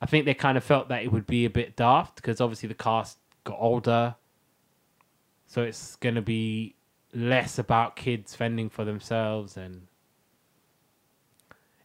I 0.00 0.06
think 0.06 0.24
they 0.24 0.34
kind 0.34 0.56
of 0.56 0.64
felt 0.64 0.88
that 0.88 1.02
it 1.02 1.12
would 1.12 1.26
be 1.26 1.44
a 1.44 1.50
bit 1.50 1.76
daft 1.76 2.16
because 2.16 2.40
obviously 2.40 2.68
the 2.68 2.74
cast 2.74 3.18
got 3.44 3.58
older. 3.58 4.14
So 5.46 5.62
it's 5.62 5.96
going 5.96 6.14
to 6.14 6.22
be 6.22 6.74
less 7.14 7.58
about 7.58 7.96
kids 7.96 8.34
fending 8.34 8.68
for 8.68 8.84
themselves 8.84 9.56
and 9.56 9.86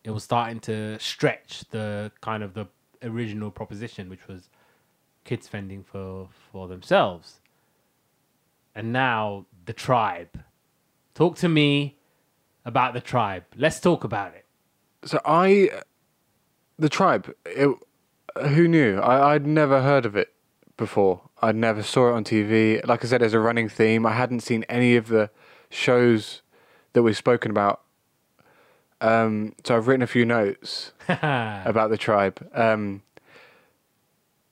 it 0.03 0.11
was 0.11 0.23
starting 0.23 0.59
to 0.59 0.99
stretch 0.99 1.63
the 1.71 2.11
kind 2.19 2.43
of 2.43 2.53
the 2.53 2.67
original 3.03 3.51
proposition 3.51 4.09
which 4.09 4.27
was 4.27 4.49
kids 5.23 5.47
fending 5.47 5.83
for 5.83 6.29
for 6.51 6.67
themselves. 6.67 7.41
And 8.75 8.91
now 8.91 9.45
the 9.65 9.73
tribe. 9.73 10.43
Talk 11.13 11.37
to 11.37 11.49
me 11.49 11.97
about 12.65 12.93
the 12.93 13.01
tribe. 13.01 13.43
Let's 13.55 13.79
talk 13.79 14.03
about 14.03 14.33
it. 14.33 14.45
So 15.05 15.19
I, 15.25 15.69
the 16.79 16.89
tribe. 16.89 17.33
It, 17.45 17.69
who 18.41 18.67
knew? 18.67 18.99
I, 18.99 19.33
I'd 19.33 19.45
never 19.45 19.81
heard 19.81 20.05
of 20.05 20.15
it 20.15 20.33
before. 20.75 21.21
I'd 21.41 21.55
never 21.55 21.83
saw 21.83 22.09
it 22.09 22.13
on 22.13 22.23
TV. 22.23 22.85
Like 22.85 23.05
I 23.05 23.07
said, 23.07 23.21
as 23.21 23.33
a 23.33 23.39
running 23.39 23.69
theme, 23.69 24.05
I 24.05 24.13
hadn't 24.13 24.39
seen 24.39 24.63
any 24.69 24.95
of 24.95 25.07
the 25.07 25.29
shows 25.69 26.41
that 26.93 27.03
we've 27.03 27.17
spoken 27.17 27.51
about. 27.51 27.82
Um, 29.03 29.53
so 29.65 29.75
I've 29.75 29.87
written 29.87 30.01
a 30.01 30.07
few 30.07 30.25
notes 30.25 30.93
about 31.09 31.89
the 31.89 31.97
tribe. 31.97 32.49
Um, 32.53 33.01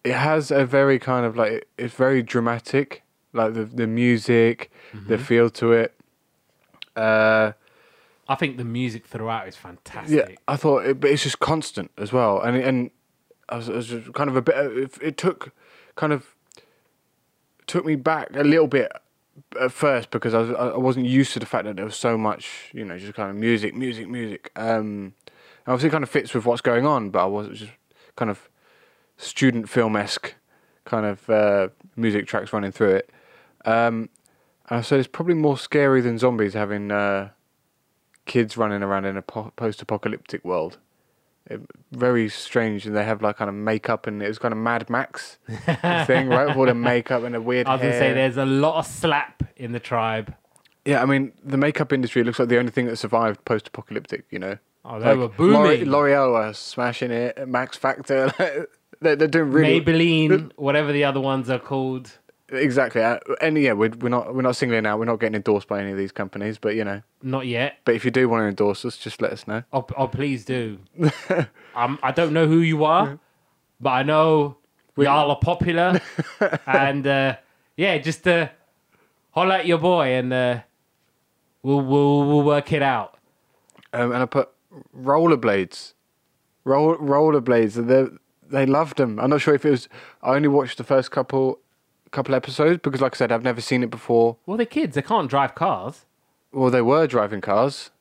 it 0.03 0.13
has 0.13 0.51
a 0.51 0.65
very 0.65 0.99
kind 0.99 1.25
of 1.25 1.37
like 1.37 1.67
it's 1.77 1.93
very 1.93 2.21
dramatic, 2.21 3.03
like 3.33 3.53
the 3.53 3.63
the 3.63 3.87
music, 3.87 4.71
the 5.07 5.17
feel 5.17 5.49
to 5.51 5.71
it. 5.71 5.93
Uh, 6.95 7.53
I 8.27 8.35
think 8.35 8.57
the 8.57 8.65
music 8.65 9.05
throughout 9.05 9.47
is 9.47 9.55
fantastic. 9.55 10.29
yeah. 10.29 10.35
I 10.47 10.57
thought, 10.57 10.85
it, 10.85 10.99
but 10.99 11.11
it's 11.11 11.23
just 11.23 11.39
constant 11.39 11.91
as 11.97 12.11
well, 12.11 12.41
and 12.41 12.57
and 12.57 12.91
I 13.47 13.57
was, 13.57 13.69
I 13.69 13.73
was 13.73 13.87
just 13.87 14.13
kind 14.13 14.29
of 14.29 14.35
a 14.35 14.41
bit. 14.41 14.55
It, 14.57 14.97
it 15.01 15.17
took 15.17 15.53
kind 15.95 16.11
of 16.11 16.35
took 17.67 17.85
me 17.85 17.95
back 17.95 18.29
a 18.35 18.43
little 18.43 18.67
bit 18.67 18.91
at 19.59 19.71
first 19.71 20.11
because 20.11 20.33
I 20.33 20.39
was 20.39 20.51
I 20.51 20.77
wasn't 20.77 21.05
used 21.05 21.33
to 21.33 21.39
the 21.39 21.45
fact 21.45 21.65
that 21.65 21.75
there 21.75 21.85
was 21.85 21.95
so 21.95 22.17
much, 22.17 22.71
you 22.73 22.85
know, 22.85 22.97
just 22.97 23.13
kind 23.13 23.29
of 23.29 23.35
music, 23.35 23.75
music, 23.75 24.07
music. 24.07 24.51
Um, 24.55 25.13
obviously, 25.67 25.89
it 25.89 25.91
kind 25.91 26.03
of 26.03 26.09
fits 26.09 26.33
with 26.33 26.45
what's 26.45 26.61
going 26.61 26.85
on, 26.85 27.09
but 27.09 27.23
I 27.23 27.27
was 27.27 27.59
just 27.59 27.71
kind 28.15 28.31
of 28.31 28.49
student 29.17 29.69
film 29.69 29.95
esque 29.95 30.35
kind 30.85 31.05
of 31.05 31.29
uh, 31.29 31.69
music 31.95 32.27
tracks 32.27 32.53
running 32.53 32.71
through 32.71 32.95
it. 32.95 33.09
Um, 33.65 34.09
and 34.69 34.85
so 34.85 34.97
it's 34.97 35.07
probably 35.07 35.35
more 35.35 35.57
scary 35.57 36.01
than 36.01 36.17
zombies 36.17 36.53
having 36.53 36.91
uh, 36.91 37.29
kids 38.25 38.57
running 38.57 38.81
around 38.81 39.05
in 39.05 39.17
a 39.17 39.21
po- 39.21 39.53
post-apocalyptic 39.55 40.43
world. 40.45 40.77
It, 41.47 41.59
very 41.91 42.29
strange, 42.29 42.85
and 42.85 42.95
they 42.95 43.03
have 43.03 43.21
like 43.21 43.37
kind 43.37 43.49
of 43.49 43.55
makeup, 43.55 44.07
and 44.07 44.21
it 44.21 44.27
was 44.27 44.37
kind 44.39 44.51
of 44.53 44.57
Mad 44.59 44.89
Max 44.89 45.37
thing, 46.05 46.27
right? 46.29 46.47
With 46.47 46.57
all 46.57 46.65
the 46.67 46.73
makeup 46.75 47.23
and 47.23 47.33
the 47.35 47.41
weird. 47.41 47.67
I 47.67 47.73
was 47.73 47.81
gonna 47.81 47.93
say 47.97 48.13
there's 48.13 48.37
a 48.37 48.45
lot 48.45 48.77
of 48.77 48.85
slap 48.85 49.43
in 49.57 49.71
the 49.71 49.79
tribe. 49.79 50.33
Yeah, 50.85 51.01
I 51.01 51.05
mean, 51.05 51.31
the 51.43 51.57
makeup 51.57 51.91
industry 51.93 52.23
looks 52.23 52.39
like 52.39 52.47
the 52.49 52.57
only 52.57 52.71
thing 52.71 52.85
that 52.87 52.95
survived 52.97 53.43
post-apocalyptic. 53.45 54.25
You 54.29 54.39
know, 54.39 54.57
Oh, 54.85 54.99
they 54.99 55.15
were 55.15 55.25
L'Oreal- 55.25 55.35
booming. 55.37 55.89
L'Oreal 55.89 56.33
are 56.35 56.53
smashing 56.53 57.11
it. 57.11 57.47
Max 57.47 57.77
Factor, 57.77 58.31
they're, 59.01 59.15
they're 59.15 59.27
doing 59.27 59.51
really 59.51 59.81
Maybelline, 59.81 60.51
whatever 60.55 60.91
the 60.91 61.03
other 61.03 61.19
ones 61.21 61.49
are 61.49 61.59
called. 61.59 62.17
Exactly. 62.51 63.01
Uh, 63.01 63.19
And 63.41 63.57
yeah, 63.57 63.73
we're, 63.73 63.91
we're 63.99 64.09
not 64.09 64.33
we're 64.35 64.41
not 64.41 64.55
singling 64.55 64.85
out. 64.85 64.99
We're 64.99 65.05
not 65.05 65.19
getting 65.19 65.35
endorsed 65.35 65.67
by 65.67 65.81
any 65.81 65.91
of 65.91 65.97
these 65.97 66.11
companies, 66.11 66.57
but 66.57 66.75
you 66.75 66.83
know, 66.83 67.01
Not 67.21 67.47
yet. 67.47 67.77
but 67.85 67.95
if 67.95 68.05
you 68.05 68.11
do 68.11 68.27
want 68.29 68.43
to 68.43 68.47
endorse 68.47 68.85
us, 68.85 68.97
just 68.97 69.21
let 69.21 69.31
us 69.31 69.47
know. 69.47 69.63
Oh, 69.73 69.85
oh 69.97 70.07
please 70.07 70.45
do. 70.45 70.79
um, 71.75 71.99
I 72.03 72.11
don't 72.11 72.33
know 72.33 72.47
who 72.47 72.59
you 72.59 72.83
are, 72.83 73.19
but 73.79 73.89
I 73.89 74.03
know 74.03 74.57
y'all 74.97 75.31
are 75.31 75.39
popular, 75.39 76.01
and 76.67 77.07
uh, 77.07 77.35
yeah, 77.77 77.97
just 77.97 78.27
uh, 78.27 78.49
holler 79.31 79.55
at 79.55 79.65
your 79.65 79.79
boy, 79.79 80.07
and 80.13 80.31
uh, 80.33 80.59
we'll 81.63 81.81
we'll 81.81 82.27
we'll 82.27 82.43
work 82.43 82.71
it 82.73 82.81
out. 82.83 83.17
Um, 83.93 84.11
and 84.13 84.23
I 84.23 84.25
put 84.25 84.49
rollerblades, 84.97 85.93
roll 86.63 86.95
rollerblades. 86.97 87.87
They 87.87 88.07
they 88.49 88.65
loved 88.65 88.97
them. 88.97 89.19
I'm 89.19 89.29
not 89.29 89.41
sure 89.41 89.55
if 89.55 89.65
it 89.65 89.71
was. 89.71 89.89
I 90.21 90.35
only 90.35 90.47
watched 90.47 90.77
the 90.77 90.83
first 90.83 91.11
couple 91.11 91.59
couple 92.11 92.35
episodes 92.35 92.79
because, 92.83 93.01
like 93.01 93.15
I 93.15 93.17
said, 93.17 93.31
I've 93.31 93.43
never 93.43 93.61
seen 93.61 93.83
it 93.83 93.89
before. 93.89 94.37
Well, 94.45 94.57
they're 94.57 94.65
kids; 94.65 94.95
they 94.95 95.01
can't 95.01 95.29
drive 95.29 95.55
cars. 95.55 96.05
Well, 96.51 96.69
they 96.69 96.81
were 96.81 97.07
driving 97.07 97.41
cars. 97.41 97.91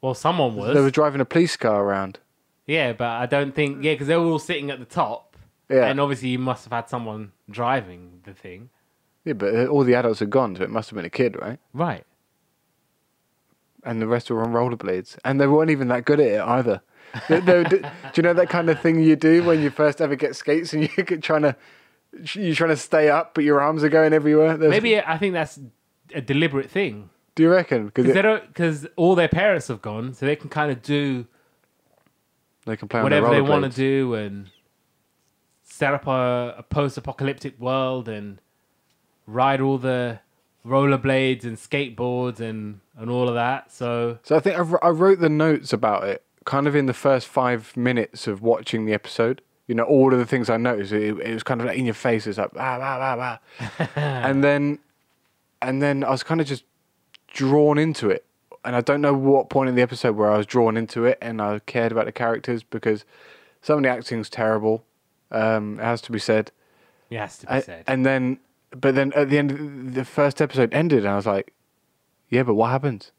Well, 0.00 0.14
someone 0.14 0.56
was. 0.56 0.74
They 0.74 0.80
were 0.80 0.90
driving 0.90 1.20
a 1.20 1.24
police 1.24 1.56
car 1.56 1.82
around. 1.82 2.18
Yeah, 2.66 2.92
but 2.92 3.08
I 3.08 3.26
don't 3.26 3.54
think 3.54 3.84
yeah, 3.84 3.94
because 3.94 4.08
they 4.08 4.16
were 4.16 4.26
all 4.26 4.38
sitting 4.38 4.70
at 4.70 4.78
the 4.78 4.84
top, 4.84 5.36
Yeah, 5.70 5.86
and 5.86 6.00
obviously 6.00 6.28
you 6.30 6.38
must 6.38 6.64
have 6.64 6.72
had 6.72 6.88
someone 6.88 7.32
driving 7.48 8.20
the 8.24 8.34
thing, 8.34 8.70
yeah, 9.24 9.34
but 9.34 9.54
uh, 9.54 9.66
all 9.66 9.84
the 9.84 9.94
adults 9.94 10.18
had 10.18 10.30
gone, 10.30 10.56
so 10.56 10.64
it 10.64 10.70
must 10.70 10.90
have 10.90 10.96
been 10.96 11.04
a 11.04 11.10
kid, 11.10 11.36
right? 11.40 11.60
right? 11.72 12.04
and 13.86 14.02
the 14.02 14.06
rest 14.06 14.28
were 14.30 14.42
on 14.42 14.52
rollerblades, 14.52 15.16
and 15.24 15.40
they 15.40 15.46
weren't 15.46 15.70
even 15.70 15.88
that 15.88 16.04
good 16.04 16.20
at 16.20 16.26
it 16.26 16.40
either. 16.40 16.82
Do 17.28 17.64
you 18.16 18.22
know 18.22 18.34
that 18.34 18.48
kind 18.50 18.68
of 18.68 18.80
thing 18.80 19.00
you 19.00 19.16
do 19.16 19.42
when 19.44 19.62
you 19.62 19.70
first 19.70 20.00
ever 20.00 20.16
get 20.16 20.34
skates 20.34 20.74
and 20.74 20.90
you're 20.96 21.18
trying 21.18 21.42
to 21.42 21.56
you're 22.34 22.54
trying 22.54 22.70
to 22.70 22.76
stay 22.76 23.08
up, 23.08 23.34
but 23.34 23.44
your 23.44 23.60
arms 23.60 23.82
are 23.84 23.88
going 23.88 24.12
everywhere? 24.12 24.56
There's- 24.56 24.70
Maybe 24.70 25.00
I 25.00 25.18
think 25.18 25.32
that's 25.34 25.58
a 26.14 26.20
deliberate 26.20 26.70
thing 26.70 27.10
Do 27.34 27.42
you 27.42 27.50
reckon? 27.50 27.86
because 27.86 28.06
they 28.12 28.22
don't 28.22 28.46
because 28.48 28.86
all 28.96 29.14
their 29.14 29.28
parents 29.28 29.68
have 29.68 29.82
gone, 29.82 30.14
so 30.14 30.26
they 30.26 30.36
can 30.36 30.48
kind 30.50 30.70
of 30.70 30.82
do 30.82 31.26
they 32.64 32.76
can 32.76 32.88
play 32.88 33.02
whatever 33.02 33.30
they 33.30 33.40
want 33.40 33.64
to 33.64 33.70
do 33.70 34.14
and 34.14 34.50
set 35.62 35.94
up 35.94 36.06
a, 36.06 36.54
a 36.58 36.62
post-apocalyptic 36.62 37.58
world 37.60 38.08
and 38.08 38.40
ride 39.26 39.60
all 39.60 39.78
the 39.78 40.20
rollerblades 40.66 41.44
and 41.44 41.56
skateboards 41.56 42.40
and 42.40 42.80
and 42.98 43.10
all 43.10 43.28
of 43.28 43.34
that. 43.34 43.70
So 43.72 44.18
So 44.22 44.36
I 44.36 44.40
think 44.40 44.56
I, 44.58 44.62
I 44.86 44.90
wrote 44.90 45.20
the 45.20 45.28
notes 45.28 45.72
about 45.72 46.04
it 46.04 46.22
kind 46.44 46.66
of 46.66 46.74
in 46.76 46.86
the 46.86 46.94
first 46.94 47.26
five 47.28 47.76
minutes 47.76 48.26
of 48.26 48.40
watching 48.42 48.86
the 48.86 48.92
episode. 48.94 49.42
You 49.66 49.74
know, 49.74 49.82
all 49.84 50.12
of 50.12 50.18
the 50.18 50.26
things 50.26 50.48
I 50.48 50.56
noticed, 50.56 50.92
it, 50.92 51.18
it 51.18 51.34
was 51.34 51.42
kind 51.42 51.60
of 51.60 51.66
like 51.66 51.76
in 51.78 51.84
your 51.84 51.94
face. 51.94 52.26
It's 52.26 52.38
like, 52.38 52.50
ah, 52.56 52.78
ah, 52.80 53.16
ah, 53.18 53.38
ah. 53.80 53.90
and 53.96 54.44
then, 54.44 54.78
and 55.60 55.82
then 55.82 56.04
I 56.04 56.10
was 56.10 56.22
kind 56.22 56.40
of 56.40 56.46
just 56.46 56.64
drawn 57.28 57.76
into 57.78 58.08
it. 58.10 58.24
And 58.64 58.74
I 58.76 58.80
don't 58.80 59.00
know 59.00 59.14
what 59.14 59.48
point 59.48 59.68
in 59.68 59.74
the 59.74 59.82
episode 59.82 60.16
where 60.16 60.30
I 60.30 60.36
was 60.36 60.46
drawn 60.46 60.76
into 60.76 61.04
it 61.04 61.18
and 61.22 61.40
I 61.40 61.60
cared 61.60 61.92
about 61.92 62.06
the 62.06 62.12
characters 62.12 62.62
because 62.62 63.04
some 63.60 63.78
of 63.78 63.82
the 63.82 63.88
acting's 63.88 64.28
terrible. 64.28 64.84
Um, 65.30 65.78
it 65.80 65.84
has 65.84 66.00
to 66.02 66.12
be 66.12 66.18
said. 66.18 66.52
it 67.10 67.18
has 67.18 67.38
to 67.38 67.46
be 67.46 67.52
I- 67.52 67.60
said. 67.60 67.84
and 67.86 68.06
then, 68.06 68.38
but 68.70 68.94
then 68.94 69.12
at 69.14 69.30
the 69.30 69.38
end, 69.38 69.94
the 69.94 70.04
first 70.04 70.40
episode 70.40 70.72
ended, 70.72 71.00
and 71.00 71.08
I 71.08 71.16
was 71.16 71.26
like, 71.26 71.52
yeah, 72.28 72.42
but 72.42 72.54
what 72.54 72.70
happens? 72.70 73.12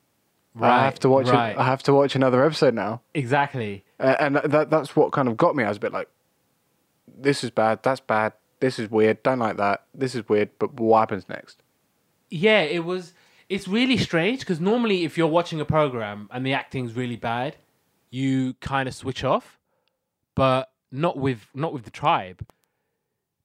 I 0.59 0.83
have 0.85 0.99
to 0.99 1.09
watch. 1.09 1.27
right. 1.27 1.55
A, 1.55 1.59
I 1.61 1.65
have 1.65 1.83
to 1.83 1.93
watch 1.93 2.15
another 2.15 2.43
episode 2.43 2.73
now, 2.73 3.01
exactly. 3.13 3.83
uh, 3.99 4.15
and 4.19 4.35
that 4.37 4.69
that's 4.69 4.95
what 4.95 5.11
kind 5.11 5.27
of 5.27 5.37
got 5.37 5.55
me. 5.55 5.63
I 5.63 5.67
was 5.67 5.77
a 5.77 5.79
bit 5.79 5.93
like, 5.93 6.09
"This 7.07 7.43
is 7.43 7.51
bad. 7.51 7.83
That's 7.83 7.99
bad. 7.99 8.33
This 8.59 8.79
is 8.79 8.89
weird. 8.89 9.23
Don't 9.23 9.39
like 9.39 9.57
that. 9.57 9.85
This 9.93 10.15
is 10.15 10.27
weird." 10.27 10.49
But 10.59 10.79
what 10.79 10.99
happens 10.99 11.29
next? 11.29 11.61
Yeah, 12.29 12.61
it 12.61 12.83
was. 12.85 13.13
It's 13.49 13.67
really 13.67 13.97
strange 13.97 14.39
because 14.39 14.59
normally, 14.59 15.03
if 15.03 15.17
you're 15.17 15.27
watching 15.27 15.61
a 15.61 15.65
program 15.65 16.29
and 16.31 16.45
the 16.45 16.53
acting's 16.53 16.93
really 16.93 17.15
bad, 17.15 17.55
you 18.09 18.55
kind 18.55 18.87
of 18.89 18.95
switch 18.95 19.23
off. 19.23 19.57
But 20.35 20.71
not 20.91 21.17
with 21.17 21.47
not 21.53 21.73
with 21.73 21.83
the 21.83 21.91
tribe. 21.91 22.45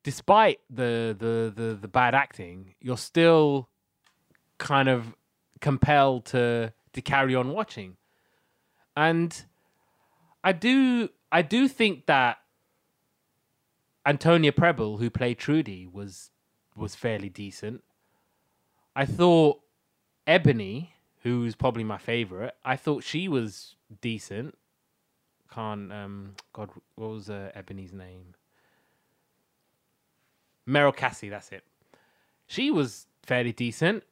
Despite 0.03 0.61
the 0.69 1.17
the 1.19 1.53
the, 1.55 1.75
the 1.75 1.89
bad 1.89 2.15
acting, 2.15 2.75
you're 2.81 2.99
still 2.99 3.69
kind 4.59 4.89
of 4.89 5.15
compelled 5.61 6.27
to 6.27 6.73
to 6.93 7.01
carry 7.01 7.35
on 7.35 7.51
watching. 7.51 7.97
And 8.97 9.45
I 10.45 10.53
do 10.53 11.09
I 11.31 11.43
do 11.43 11.69
think 11.69 12.07
that 12.07 12.39
Antonia 14.05 14.53
Prebble, 14.53 14.99
who 14.99 15.11
played 15.11 15.39
Trudy, 15.39 15.87
was 15.87 16.31
was 16.77 16.95
fairly 16.95 17.29
decent. 17.29 17.83
I 18.97 19.05
thought 19.05 19.61
Ebony, 20.27 20.95
who's 21.23 21.55
probably 21.55 21.85
my 21.85 21.99
favorite, 21.99 22.55
I 22.65 22.77
thought 22.77 23.05
she 23.05 23.29
was 23.29 23.77
decent. 24.01 24.57
Can't 25.53 25.93
um 25.93 26.35
God, 26.53 26.71
what 26.97 27.11
was 27.11 27.31
uh, 27.31 27.51
Ebony's 27.55 27.93
name? 27.93 28.35
Meryl 30.69 30.95
Cassie, 30.95 31.29
that's 31.29 31.51
it. 31.53 31.65
She 32.47 32.71
was 32.71 33.07
fairly 33.23 33.53
decent. 33.53 34.05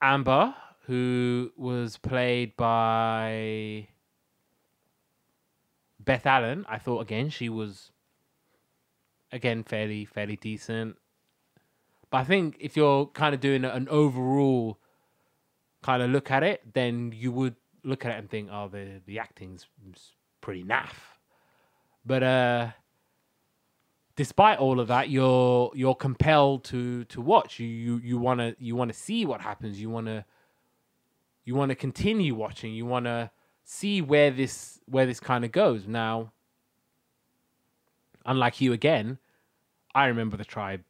Amber, 0.00 0.54
who 0.86 1.52
was 1.56 1.96
played 1.96 2.56
by 2.56 3.88
Beth 5.98 6.26
Allen, 6.26 6.64
I 6.68 6.78
thought 6.78 7.00
again 7.00 7.30
she 7.30 7.48
was 7.48 7.90
again 9.34 9.62
fairly 9.64 10.06
fairly 10.06 10.36
decent. 10.36 10.96
But 12.10 12.18
I 12.18 12.24
think 12.24 12.56
if 12.60 12.76
you're 12.76 13.06
kind 13.06 13.34
of 13.34 13.40
doing 13.40 13.64
an 13.64 13.88
overall 13.88 14.78
kind 15.82 16.02
of 16.02 16.10
look 16.10 16.30
at 16.30 16.42
it, 16.42 16.72
then 16.72 17.12
you 17.14 17.30
would 17.32 17.56
look 17.82 18.06
at 18.06 18.12
it 18.12 18.18
and 18.18 18.30
think, 18.30 18.48
oh, 18.50 18.68
the 18.68 19.02
the 19.04 19.18
acting's 19.18 19.66
pretty 20.40 20.62
naff. 20.62 20.94
But 22.06 22.22
uh, 22.22 22.70
despite 24.16 24.58
all 24.58 24.80
of 24.80 24.88
that, 24.88 25.10
you're 25.10 25.70
you're 25.74 25.94
compelled 25.94 26.64
to 26.64 27.04
to 27.04 27.20
watch. 27.20 27.58
You 27.58 27.66
you 27.66 27.96
you 28.02 28.18
want 28.18 28.40
to 28.40 28.56
you 28.58 28.76
want 28.76 28.92
to 28.92 28.98
see 28.98 29.26
what 29.26 29.40
happens. 29.40 29.80
You 29.80 29.90
want 29.90 30.06
to 30.06 30.24
you 31.44 31.54
want 31.54 31.70
to 31.70 31.74
continue 31.74 32.34
watching. 32.34 32.72
You 32.72 32.86
want 32.86 33.06
to 33.06 33.30
see 33.64 34.00
where 34.00 34.30
this 34.30 34.80
where 34.86 35.06
this 35.06 35.20
kind 35.20 35.44
of 35.44 35.52
goes. 35.52 35.86
Now, 35.86 36.32
unlike 38.24 38.60
you 38.60 38.72
again, 38.72 39.18
I 39.94 40.06
remember 40.06 40.36
the 40.36 40.44
tribe 40.44 40.82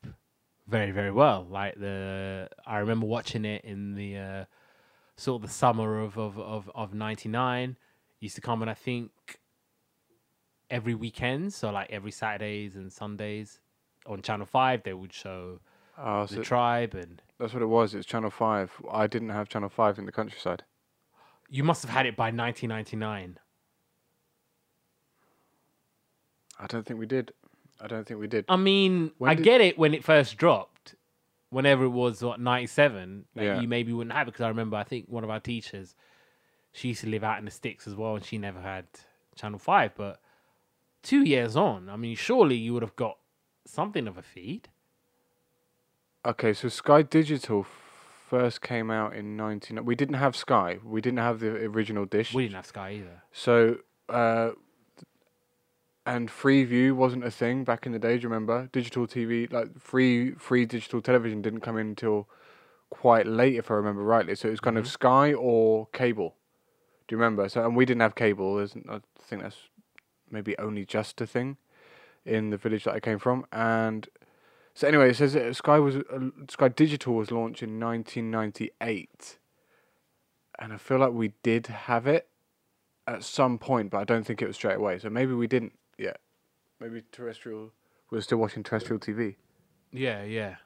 very 0.66 0.90
very 0.90 1.10
well. 1.12 1.46
Like 1.48 1.74
the 1.78 2.48
I 2.66 2.78
remember 2.78 3.06
watching 3.06 3.44
it 3.44 3.64
in 3.64 3.94
the 3.94 4.16
uh, 4.16 4.44
sort 5.16 5.42
of 5.42 5.48
the 5.48 5.54
summer 5.54 6.00
of 6.00 6.16
of 6.18 6.38
of, 6.38 6.70
of 6.74 6.94
99 6.94 7.76
used 8.20 8.34
to 8.36 8.40
come 8.40 8.62
and 8.62 8.70
I 8.70 8.74
think 8.74 9.10
every 10.70 10.94
weekend 10.94 11.52
so 11.52 11.70
like 11.70 11.90
every 11.90 12.10
Saturdays 12.10 12.74
and 12.74 12.90
Sundays 12.90 13.60
on 14.06 14.22
channel 14.22 14.46
5 14.46 14.82
they 14.82 14.94
would 14.94 15.12
show 15.12 15.60
Oh, 15.96 16.26
the 16.26 16.42
tribe 16.42 16.94
and 16.94 17.22
that's 17.38 17.52
what 17.52 17.62
it 17.62 17.66
was. 17.66 17.94
It's 17.94 18.04
Channel 18.06 18.30
Five. 18.30 18.72
I 18.90 19.06
didn't 19.06 19.28
have 19.28 19.48
Channel 19.48 19.68
Five 19.68 19.96
in 19.98 20.06
the 20.06 20.12
countryside. 20.12 20.64
you 21.48 21.62
must 21.62 21.82
have 21.82 21.90
had 21.90 22.04
it 22.06 22.16
by 22.16 22.30
1999 22.32 23.38
I 26.58 26.66
don't 26.66 26.84
think 26.86 26.98
we 26.98 27.06
did. 27.06 27.32
I 27.84 27.86
don't 27.86 28.06
think 28.06 28.18
we 28.18 28.26
did. 28.26 28.46
I 28.48 28.56
mean 28.56 29.12
When 29.18 29.30
I 29.30 29.34
did- 29.34 29.42
get 29.44 29.60
it 29.60 29.78
when 29.78 29.92
it 29.92 30.02
first 30.02 30.36
dropped 30.38 30.94
whenever 31.50 31.84
it 31.84 31.90
was 31.90 32.22
what 32.22 32.40
97 32.40 33.26
like, 33.36 33.44
Yeah. 33.44 33.60
you 33.60 33.68
maybe 33.68 33.92
wouldn't 33.92 34.14
have 34.16 34.26
it 34.26 34.32
because 34.32 34.44
I 34.44 34.48
remember 34.48 34.76
I 34.76 34.84
think 34.84 35.06
one 35.08 35.22
of 35.22 35.30
our 35.30 35.38
teachers 35.40 35.94
she 36.72 36.88
used 36.88 37.02
to 37.02 37.08
live 37.08 37.22
out 37.22 37.38
in 37.38 37.44
the 37.44 37.50
sticks 37.50 37.86
as 37.86 37.94
well 37.94 38.16
and 38.16 38.24
she 38.24 38.38
never 38.38 38.60
had 38.60 38.86
channel 39.36 39.58
5 39.58 39.94
but 39.94 40.20
2 41.02 41.22
years 41.22 41.54
on 41.56 41.88
I 41.90 41.96
mean 41.96 42.16
surely 42.16 42.56
you 42.56 42.72
would 42.72 42.82
have 42.82 42.96
got 42.96 43.18
something 43.66 44.08
of 44.08 44.16
a 44.16 44.22
feed 44.22 44.68
Okay, 46.26 46.54
so 46.54 46.68
Sky 46.68 47.02
Digital 47.02 47.64
first 48.30 48.62
came 48.62 48.90
out 48.90 49.14
in 49.14 49.36
19. 49.36 49.84
We 49.84 49.94
didn't 49.94 50.14
have 50.14 50.34
Sky. 50.34 50.78
We 50.82 51.02
didn't 51.02 51.18
have 51.18 51.38
the 51.40 51.48
original 51.66 52.06
dish. 52.06 52.32
we 52.32 52.44
didn't 52.44 52.54
have 52.56 52.66
Sky 52.66 52.92
either 52.92 53.22
So, 53.30 53.80
uh, 54.08 54.52
and 56.06 56.28
Freeview 56.28 56.92
wasn't 56.92 57.24
a 57.24 57.30
thing 57.30 57.64
back 57.64 57.86
in 57.86 57.92
the 57.92 57.98
day. 57.98 58.16
Do 58.16 58.22
you 58.22 58.28
remember? 58.28 58.68
Digital 58.72 59.06
TV, 59.06 59.50
like 59.50 59.78
free 59.80 60.32
free 60.32 60.66
digital 60.66 61.00
television, 61.00 61.42
didn't 61.42 61.60
come 61.60 61.78
in 61.78 61.88
until 61.88 62.28
quite 62.90 63.26
late, 63.26 63.56
if 63.56 63.70
I 63.70 63.74
remember 63.74 64.02
rightly. 64.02 64.34
So 64.34 64.48
it 64.48 64.52
was 64.52 64.60
kind 64.60 64.78
of 64.78 64.86
Sky 64.86 65.32
or 65.32 65.88
cable. 65.92 66.34
Do 67.08 67.14
you 67.14 67.18
remember? 67.18 67.48
So 67.48 67.64
and 67.64 67.74
we 67.74 67.84
didn't 67.84 68.02
have 68.02 68.14
cable. 68.14 68.56
There's, 68.56 68.76
I 68.88 69.00
think 69.22 69.42
that's 69.42 69.56
maybe 70.30 70.56
only 70.58 70.84
just 70.84 71.20
a 71.20 71.26
thing 71.26 71.56
in 72.24 72.50
the 72.50 72.56
village 72.56 72.84
that 72.84 72.94
I 72.94 73.00
came 73.00 73.18
from. 73.18 73.46
And 73.52 74.08
so 74.74 74.88
anyway, 74.88 75.10
it 75.10 75.16
says 75.16 75.32
that 75.34 75.56
Sky 75.56 75.78
was 75.78 75.96
uh, 75.96 76.30
Sky 76.50 76.68
Digital 76.68 77.14
was 77.14 77.30
launched 77.30 77.62
in 77.62 77.80
1998, 77.80 79.38
and 80.58 80.72
I 80.72 80.76
feel 80.76 80.98
like 80.98 81.12
we 81.12 81.32
did 81.42 81.68
have 81.68 82.06
it 82.06 82.28
at 83.06 83.22
some 83.22 83.58
point, 83.58 83.90
but 83.90 83.98
I 83.98 84.04
don't 84.04 84.24
think 84.24 84.42
it 84.42 84.46
was 84.46 84.56
straight 84.56 84.76
away. 84.76 84.98
So 84.98 85.10
maybe 85.10 85.32
we 85.32 85.46
didn't 85.46 85.72
yet. 85.98 86.20
Maybe 86.80 87.02
terrestrial. 87.12 87.70
We're 88.10 88.20
still 88.20 88.38
watching 88.38 88.62
terrestrial 88.62 89.00
TV. 89.00 89.36
Yeah, 89.92 90.22
yeah. 90.24 90.56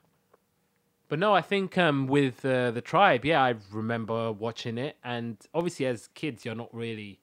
But 1.09 1.19
no, 1.19 1.35
I 1.35 1.41
think 1.41 1.79
um, 1.79 2.07
with 2.07 2.45
uh, 2.45 2.71
the 2.71 2.81
tribe, 2.83 3.25
yeah, 3.25 3.43
I 3.43 3.55
remember 3.73 4.31
watching 4.33 4.77
it, 4.79 4.97
and 5.03 5.39
obviously 5.55 5.87
as 5.87 6.09
kids, 6.15 6.45
you're 6.45 6.55
not 6.55 6.75
really 6.75 7.21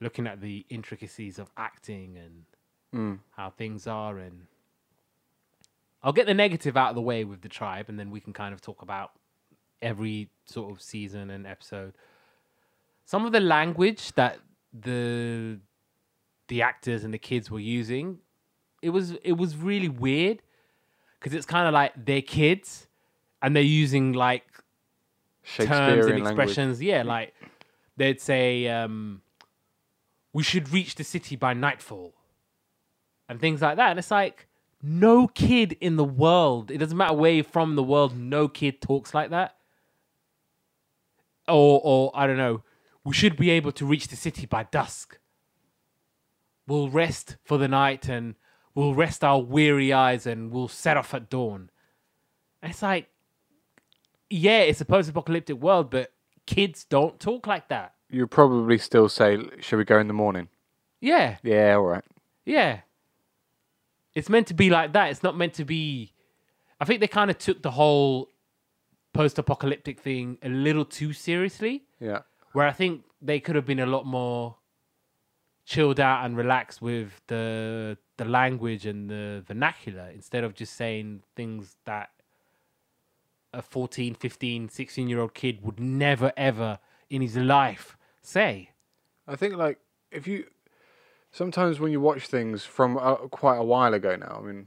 looking 0.00 0.26
at 0.26 0.40
the 0.40 0.66
intricacies 0.68 1.38
of 1.38 1.50
acting 1.56 2.16
and 2.16 2.44
Mm. 2.92 3.20
how 3.36 3.50
things 3.50 3.86
are. 3.86 4.18
And 4.18 4.46
I'll 6.02 6.12
get 6.12 6.26
the 6.26 6.34
negative 6.34 6.76
out 6.76 6.88
of 6.88 6.94
the 6.96 7.00
way 7.00 7.22
with 7.24 7.40
the 7.42 7.48
tribe, 7.48 7.86
and 7.88 7.98
then 8.00 8.10
we 8.10 8.18
can 8.20 8.32
kind 8.32 8.52
of 8.52 8.60
talk 8.60 8.82
about 8.82 9.12
every 9.80 10.28
sort 10.44 10.72
of 10.72 10.82
season 10.82 11.30
and 11.30 11.46
episode. 11.46 11.94
Some 13.04 13.24
of 13.26 13.30
the 13.32 13.40
language 13.40 14.12
that 14.14 14.40
the 14.72 15.60
the 16.50 16.62
actors 16.62 17.04
and 17.04 17.14
the 17.14 17.18
kids 17.18 17.50
were 17.50 17.60
using, 17.60 18.18
it 18.82 18.90
was 18.90 19.12
it 19.22 19.34
was 19.38 19.56
really 19.56 19.88
weird 19.88 20.42
because 21.18 21.32
it's 21.32 21.46
kind 21.46 21.66
of 21.68 21.72
like 21.72 21.92
they're 21.96 22.20
kids 22.20 22.88
and 23.40 23.54
they're 23.54 23.62
using 23.62 24.12
like 24.12 24.44
terms 25.56 26.06
and 26.06 26.16
language. 26.16 26.26
expressions. 26.26 26.82
Yeah, 26.82 27.04
like 27.04 27.32
they'd 27.96 28.20
say, 28.20 28.66
um, 28.68 29.22
"We 30.32 30.42
should 30.42 30.72
reach 30.72 30.96
the 30.96 31.04
city 31.04 31.36
by 31.36 31.54
nightfall," 31.54 32.14
and 33.28 33.40
things 33.40 33.62
like 33.62 33.76
that. 33.76 33.90
And 33.90 33.98
it's 34.00 34.10
like 34.10 34.48
no 34.82 35.28
kid 35.28 35.76
in 35.80 35.94
the 35.94 36.04
world. 36.04 36.72
It 36.72 36.78
doesn't 36.78 36.98
matter 36.98 37.14
where 37.14 37.32
you're 37.32 37.44
from 37.44 37.70
in 37.70 37.76
the 37.76 37.82
world. 37.84 38.16
No 38.16 38.48
kid 38.48 38.80
talks 38.80 39.14
like 39.14 39.30
that. 39.30 39.56
Or, 41.46 41.80
or 41.82 42.10
I 42.14 42.26
don't 42.26 42.36
know. 42.36 42.62
we 43.04 43.12
should 43.14 43.36
be 43.36 43.50
able 43.50 43.72
to 43.72 43.86
reach 43.86 44.08
the 44.08 44.16
city 44.16 44.46
by 44.46 44.64
dusk. 44.64 45.19
We'll 46.70 46.88
rest 46.88 47.36
for 47.44 47.58
the 47.58 47.66
night 47.66 48.08
and 48.08 48.36
we'll 48.76 48.94
rest 48.94 49.24
our 49.24 49.40
weary 49.42 49.92
eyes 49.92 50.24
and 50.24 50.52
we'll 50.52 50.68
set 50.68 50.96
off 50.96 51.12
at 51.14 51.28
dawn. 51.28 51.68
And 52.62 52.70
it's 52.70 52.80
like, 52.82 53.08
yeah, 54.28 54.60
it's 54.60 54.80
a 54.80 54.84
post-apocalyptic 54.84 55.56
world, 55.56 55.90
but 55.90 56.12
kids 56.46 56.84
don't 56.84 57.18
talk 57.18 57.48
like 57.48 57.68
that. 57.70 57.94
You'd 58.08 58.30
probably 58.30 58.78
still 58.78 59.08
say, 59.08 59.38
"Shall 59.60 59.78
we 59.78 59.84
go 59.84 59.98
in 59.98 60.06
the 60.06 60.14
morning?" 60.14 60.48
Yeah, 61.00 61.38
Yeah, 61.42 61.74
all 61.74 61.82
right. 61.86 62.04
yeah. 62.44 62.80
It's 64.14 64.28
meant 64.28 64.46
to 64.48 64.54
be 64.54 64.70
like 64.70 64.92
that. 64.92 65.10
It's 65.10 65.22
not 65.24 65.36
meant 65.36 65.54
to 65.54 65.64
be. 65.64 66.12
I 66.80 66.84
think 66.84 67.00
they 67.00 67.08
kind 67.08 67.30
of 67.30 67.38
took 67.38 67.62
the 67.62 67.70
whole 67.72 68.28
post-apocalyptic 69.12 69.98
thing 70.00 70.38
a 70.42 70.48
little 70.48 70.84
too 70.84 71.12
seriously. 71.12 71.82
Yeah. 71.98 72.20
where 72.52 72.66
I 72.66 72.72
think 72.72 73.02
they 73.20 73.40
could 73.40 73.56
have 73.56 73.66
been 73.66 73.80
a 73.80 73.86
lot 73.86 74.06
more 74.06 74.56
chilled 75.64 76.00
out 76.00 76.24
and 76.24 76.36
relaxed 76.36 76.82
with 76.82 77.20
the 77.28 77.96
the 78.16 78.24
language 78.24 78.86
and 78.86 79.08
the 79.08 79.42
vernacular 79.46 80.08
instead 80.12 80.44
of 80.44 80.54
just 80.54 80.74
saying 80.74 81.22
things 81.36 81.76
that 81.84 82.10
a 83.52 83.62
14 83.62 84.14
15 84.14 84.68
16 84.68 85.08
year 85.08 85.20
old 85.20 85.34
kid 85.34 85.62
would 85.62 85.80
never 85.80 86.32
ever 86.36 86.78
in 87.08 87.22
his 87.22 87.36
life 87.36 87.96
say 88.22 88.70
I 89.26 89.36
think 89.36 89.54
like 89.56 89.78
if 90.10 90.26
you 90.26 90.46
sometimes 91.30 91.78
when 91.80 91.92
you 91.92 92.00
watch 92.00 92.26
things 92.26 92.64
from 92.64 92.96
uh, 92.98 93.14
quite 93.28 93.56
a 93.58 93.64
while 93.64 93.94
ago 93.94 94.16
now, 94.16 94.40
I 94.42 94.44
mean, 94.44 94.66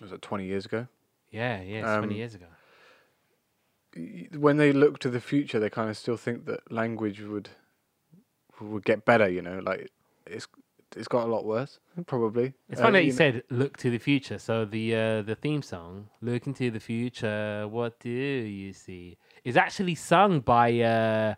was 0.00 0.12
it 0.12 0.22
twenty 0.22 0.46
years 0.46 0.64
ago? 0.66 0.88
yeah 1.30 1.60
yeah 1.60 1.78
it's 1.80 1.98
20 1.98 2.04
Um, 2.06 2.10
years 2.12 2.34
ago 2.34 2.46
When 4.38 4.56
they 4.58 4.72
look 4.72 4.98
to 5.00 5.10
the 5.10 5.20
future, 5.20 5.58
they 5.58 5.70
kind 5.70 5.90
of 5.90 5.96
still 5.96 6.16
think 6.16 6.44
that 6.46 6.70
language 6.70 7.20
would 7.20 7.50
would 8.60 8.84
get 8.84 9.04
better. 9.04 9.28
You 9.28 9.42
know, 9.42 9.58
like 9.58 9.90
it's 10.26 10.46
it's 10.96 11.08
got 11.08 11.24
a 11.26 11.30
lot 11.30 11.44
worse, 11.44 11.78
probably. 12.06 12.54
it's 12.68 12.80
Uh, 12.80 12.84
funny 12.84 12.98
that 13.00 13.04
you 13.04 13.10
know- 13.12 13.16
said 13.16 13.42
look 13.50 13.76
to 13.78 13.90
the 13.90 13.98
future 13.98 14.38
so 14.38 14.64
the 14.64 14.94
uh, 14.94 15.22
the 15.22 15.34
theme 15.34 15.62
song 15.62 16.08
look 16.22 16.46
into 16.46 16.70
the 16.70 16.80
future 16.80 17.66
what 17.68 17.98
do 18.00 18.08
you 18.10 18.72
see 18.72 19.18
is 19.44 19.56
actually 19.56 19.94
sung 19.94 20.40
by 20.40 20.68
uh 20.80 21.34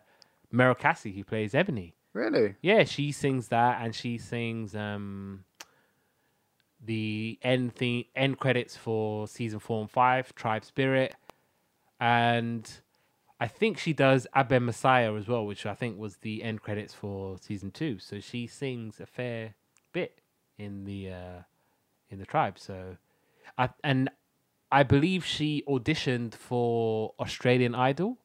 Meryl 0.53 0.77
Cassie 0.77 1.11
who 1.11 1.23
plays 1.23 1.53
Ebony 1.55 1.95
Really? 2.13 2.55
Yeah, 2.61 2.85
she 2.85 3.11
sings 3.11 3.49
that, 3.49 3.81
and 3.83 3.93
she 3.93 4.17
sings 4.17 4.75
um 4.75 5.43
the 6.83 7.37
end 7.43 7.75
theme, 7.75 8.05
end 8.15 8.39
credits 8.39 8.75
for 8.75 9.27
season 9.27 9.59
four 9.59 9.81
and 9.81 9.91
five, 9.91 10.33
Tribe 10.33 10.63
Spirit, 10.65 11.13
and 11.99 12.69
I 13.39 13.47
think 13.47 13.77
she 13.77 13.93
does 13.93 14.27
Abe 14.35 14.61
Messiah 14.61 15.13
as 15.15 15.27
well, 15.27 15.45
which 15.45 15.65
I 15.65 15.73
think 15.73 15.97
was 15.97 16.17
the 16.17 16.43
end 16.43 16.61
credits 16.61 16.93
for 16.93 17.37
season 17.39 17.71
two. 17.71 17.97
So 17.99 18.19
she 18.19 18.47
sings 18.47 18.99
a 18.99 19.05
fair 19.05 19.53
bit 19.93 20.19
in 20.57 20.83
the 20.85 21.11
uh 21.11 21.39
in 22.09 22.19
the 22.19 22.25
tribe. 22.25 22.59
So, 22.59 22.97
I 23.57 23.69
and 23.83 24.09
I 24.71 24.83
believe 24.83 25.23
she 25.25 25.63
auditioned 25.67 26.35
for 26.35 27.13
Australian 27.19 27.75
Idol 27.75 28.17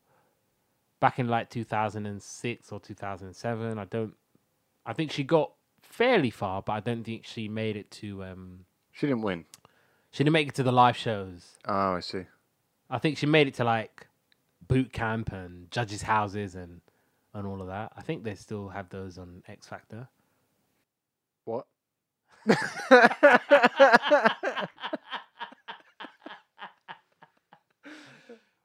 back 1.00 1.18
in 1.18 1.28
like 1.28 1.48
2006 1.50 2.72
or 2.72 2.80
2007. 2.80 3.78
I 3.78 3.84
don't. 3.84 4.14
I 4.86 4.92
think 4.94 5.10
she 5.12 5.22
got 5.22 5.52
fairly 5.82 6.30
far, 6.30 6.60
but 6.62 6.72
I 6.72 6.80
don't 6.80 7.04
think 7.04 7.24
she 7.24 7.48
made 7.48 7.76
it 7.76 7.90
to. 7.92 8.24
Um, 8.24 8.64
She 8.92 9.06
didn't 9.06 9.22
win. 9.22 9.44
she 10.10 10.24
didn't 10.24 10.32
make 10.32 10.48
it 10.48 10.54
to 10.56 10.62
the 10.62 10.72
live 10.72 10.96
shows. 10.96 11.56
Oh, 11.66 11.94
I 11.94 12.00
see. 12.00 12.22
I 12.90 12.98
think 12.98 13.16
she 13.18 13.26
made 13.26 13.46
it 13.48 13.54
to 13.54 13.64
like 13.64 14.06
boot 14.68 14.92
camp 14.92 15.32
and 15.32 15.70
judges' 15.70 16.02
houses 16.02 16.54
and 16.54 16.80
and 17.32 17.46
all 17.46 17.60
of 17.60 17.68
that. 17.68 17.92
I 17.96 18.02
think 18.02 18.24
they 18.24 18.34
still 18.34 18.68
have 18.68 18.88
those 18.88 19.18
on 19.18 19.42
X 19.48 19.66
Factor. 19.66 20.08
What? 21.44 21.66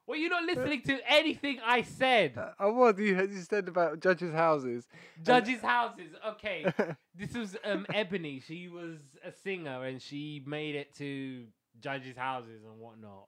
Well, 0.09 0.17
you're 0.17 0.31
not 0.31 0.45
listening 0.45 0.81
to 0.87 0.99
anything 1.07 1.59
I 1.63 1.83
said. 1.83 2.33
Oh, 2.59 2.73
what 2.73 2.97
you 2.97 3.15
you 3.15 3.41
said 3.41 3.67
about 3.67 3.99
judges' 3.99 4.33
houses? 4.33 4.87
Judges' 5.23 5.61
houses. 5.61 6.15
Okay, 6.29 6.65
this 7.15 7.35
was 7.35 7.55
um 7.63 7.85
Ebony. 7.93 8.39
She 8.39 8.69
was 8.69 9.01
a 9.23 9.31
singer 9.31 9.85
and 9.85 10.01
she 10.01 10.41
made 10.47 10.73
it 10.73 10.95
to 10.95 11.45
judges' 11.79 12.17
houses 12.17 12.63
and 12.63 12.79
whatnot. 12.79 13.27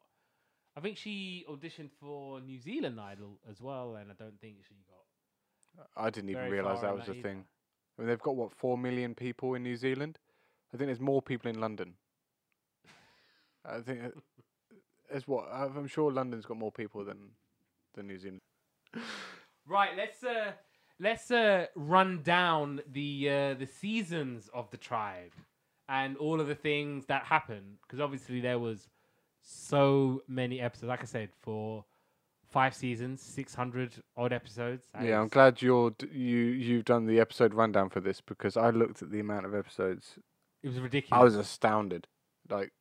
I 0.75 0.79
think 0.79 0.97
she 0.97 1.45
auditioned 1.49 1.89
for 1.99 2.39
New 2.39 2.59
Zealand 2.59 2.99
Idol 2.99 3.39
as 3.49 3.61
well, 3.61 3.95
and 3.95 4.09
I 4.09 4.13
don't 4.17 4.39
think 4.39 4.57
she 4.67 4.75
got. 4.87 5.85
I 5.97 6.09
didn't 6.09 6.29
even 6.29 6.49
realize 6.49 6.81
that 6.81 6.95
was 6.95 7.09
a 7.09 7.13
thing. 7.13 7.45
I 7.97 8.01
mean, 8.01 8.07
they've 8.07 8.21
got 8.21 8.35
what 8.35 8.51
four 8.51 8.77
million 8.77 9.15
people 9.15 9.55
in 9.55 9.63
New 9.63 9.75
Zealand. 9.75 10.17
I 10.73 10.77
think 10.77 10.87
there's 10.87 10.99
more 10.99 11.21
people 11.21 11.49
in 11.49 11.59
London. 11.59 11.95
I 13.65 13.79
think 13.79 13.99
it's 15.09 15.27
what 15.27 15.47
I'm 15.51 15.75
I'm 15.77 15.87
sure 15.87 16.11
London's 16.11 16.45
got 16.45 16.57
more 16.57 16.71
people 16.71 17.03
than 17.03 17.31
than 17.93 18.07
New 18.07 18.17
Zealand. 18.17 18.41
Right, 19.67 19.91
let's 19.95 20.23
uh 20.23 20.53
let's 20.99 21.31
uh 21.31 21.67
run 21.75 22.21
down 22.23 22.81
the 22.89 23.29
uh 23.29 23.53
the 23.55 23.67
seasons 23.67 24.49
of 24.53 24.69
the 24.71 24.77
tribe 24.77 25.33
and 25.87 26.17
all 26.17 26.39
of 26.39 26.47
the 26.47 26.55
things 26.55 27.05
that 27.07 27.23
happened 27.25 27.77
because 27.81 27.99
obviously 27.99 28.39
there 28.39 28.59
was 28.59 28.87
so 29.41 30.21
many 30.27 30.61
episodes. 30.61 30.87
Like 30.89 31.01
I 31.01 31.05
said, 31.05 31.29
for 31.41 31.85
five 32.49 32.73
seasons, 32.75 33.21
six 33.21 33.53
hundred 33.55 33.93
odd 34.17 34.33
episodes. 34.33 34.85
yeah, 35.01 35.19
I'm 35.19 35.27
glad 35.29 35.61
you're 35.61 35.91
d- 35.91 36.07
you 36.13 36.37
you've 36.37 36.85
done 36.85 37.05
the 37.05 37.19
episode 37.19 37.53
rundown 37.53 37.89
for 37.89 37.99
this 37.99 38.21
because 38.21 38.57
I 38.57 38.69
looked 38.69 39.01
at 39.01 39.11
the 39.11 39.19
amount 39.19 39.45
of 39.45 39.55
episodes. 39.55 40.19
It 40.63 40.67
was 40.67 40.79
ridiculous. 40.79 41.19
I 41.19 41.23
was 41.23 41.35
astounded. 41.35 42.07
Like 42.49 42.71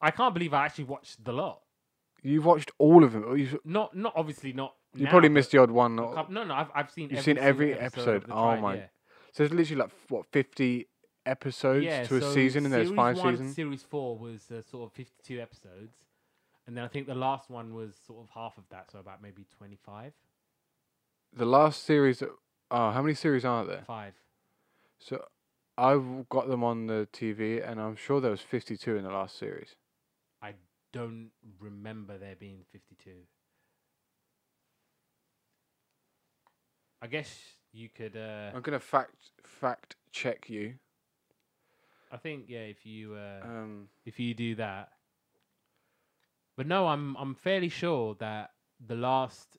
I 0.00 0.10
can't 0.10 0.34
believe 0.34 0.52
I 0.54 0.64
actually 0.64 0.84
watched 0.84 1.24
the 1.24 1.32
lot. 1.32 1.60
you've 2.22 2.44
watched 2.44 2.70
all 2.78 3.04
of 3.04 3.12
them. 3.12 3.36
You've, 3.36 3.58
Not, 3.64 3.96
not 3.96 4.12
obviously 4.16 4.52
not. 4.52 4.74
you 4.94 5.04
now, 5.04 5.10
probably 5.10 5.28
missed 5.28 5.50
the 5.52 5.58
odd 5.58 5.70
one. 5.70 5.98
or- 5.98 6.26
No, 6.28 6.42
no, 6.44 6.54
I've 6.54 6.70
I've 6.74 6.90
seen. 6.90 7.10
You've 7.10 7.18
every 7.18 7.22
seen 7.34 7.38
every 7.38 7.74
episode. 7.74 8.16
episode? 8.16 8.32
Oh 8.34 8.56
my 8.56 8.74
yeah. 8.76 8.86
So 9.32 9.44
it's 9.44 9.52
literally 9.54 9.82
like 9.82 9.90
what 10.08 10.26
fifty 10.32 10.88
episodes 11.26 11.84
yeah, 11.84 12.04
to 12.04 12.16
a 12.16 12.32
season, 12.32 12.64
and 12.64 12.72
there's 12.72 12.90
five 12.90 13.16
one, 13.18 13.34
seasons. 13.34 13.54
Series 13.56 13.82
four 13.82 14.16
was 14.18 14.50
uh, 14.50 14.62
sort 14.62 14.90
of 14.90 14.92
fifty-two 14.92 15.40
episodes, 15.40 15.96
and 16.66 16.76
then 16.76 16.84
I 16.84 16.88
think 16.88 17.06
the 17.06 17.14
last 17.14 17.50
one 17.50 17.74
was 17.74 17.94
sort 18.06 18.22
of 18.22 18.30
half 18.30 18.58
of 18.58 18.64
that, 18.70 18.90
so 18.90 18.98
about 18.98 19.22
maybe 19.22 19.46
twenty-five, 19.56 20.12
The 21.34 21.46
last 21.46 21.84
series. 21.84 22.22
Oh, 22.70 22.90
how 22.90 23.02
many 23.02 23.14
series 23.14 23.44
are 23.44 23.64
there? 23.64 23.82
five. 23.86 24.14
So 24.98 25.24
I've 25.76 26.28
got 26.28 26.48
them 26.48 26.62
on 26.62 26.86
the 26.86 27.08
TV, 27.12 27.66
and 27.66 27.80
I'm 27.80 27.96
sure 27.96 28.20
there 28.20 28.30
was 28.30 28.40
52 28.40 28.96
in 28.96 29.02
the 29.02 29.10
last 29.10 29.36
series. 29.36 29.74
I 30.40 30.52
don't 30.92 31.30
remember 31.58 32.18
there 32.18 32.36
being 32.38 32.64
fifty-two. 32.70 33.26
I 37.00 37.08
guess 37.08 37.36
you 37.72 37.88
could. 37.88 38.16
Uh, 38.16 38.52
I'm 38.54 38.62
gonna 38.62 38.78
fact 38.78 39.14
fact 39.44 39.96
check 40.12 40.48
you. 40.48 40.74
I 42.12 42.18
think 42.18 42.44
yeah, 42.48 42.60
if 42.60 42.84
you 42.84 43.14
uh, 43.14 43.40
Um, 43.44 43.88
if 44.04 44.20
you 44.20 44.34
do 44.34 44.54
that. 44.56 44.90
But 46.56 46.66
no, 46.66 46.86
I'm 46.86 47.16
I'm 47.16 47.34
fairly 47.34 47.70
sure 47.70 48.14
that 48.20 48.50
the 48.86 48.94
last 48.94 49.56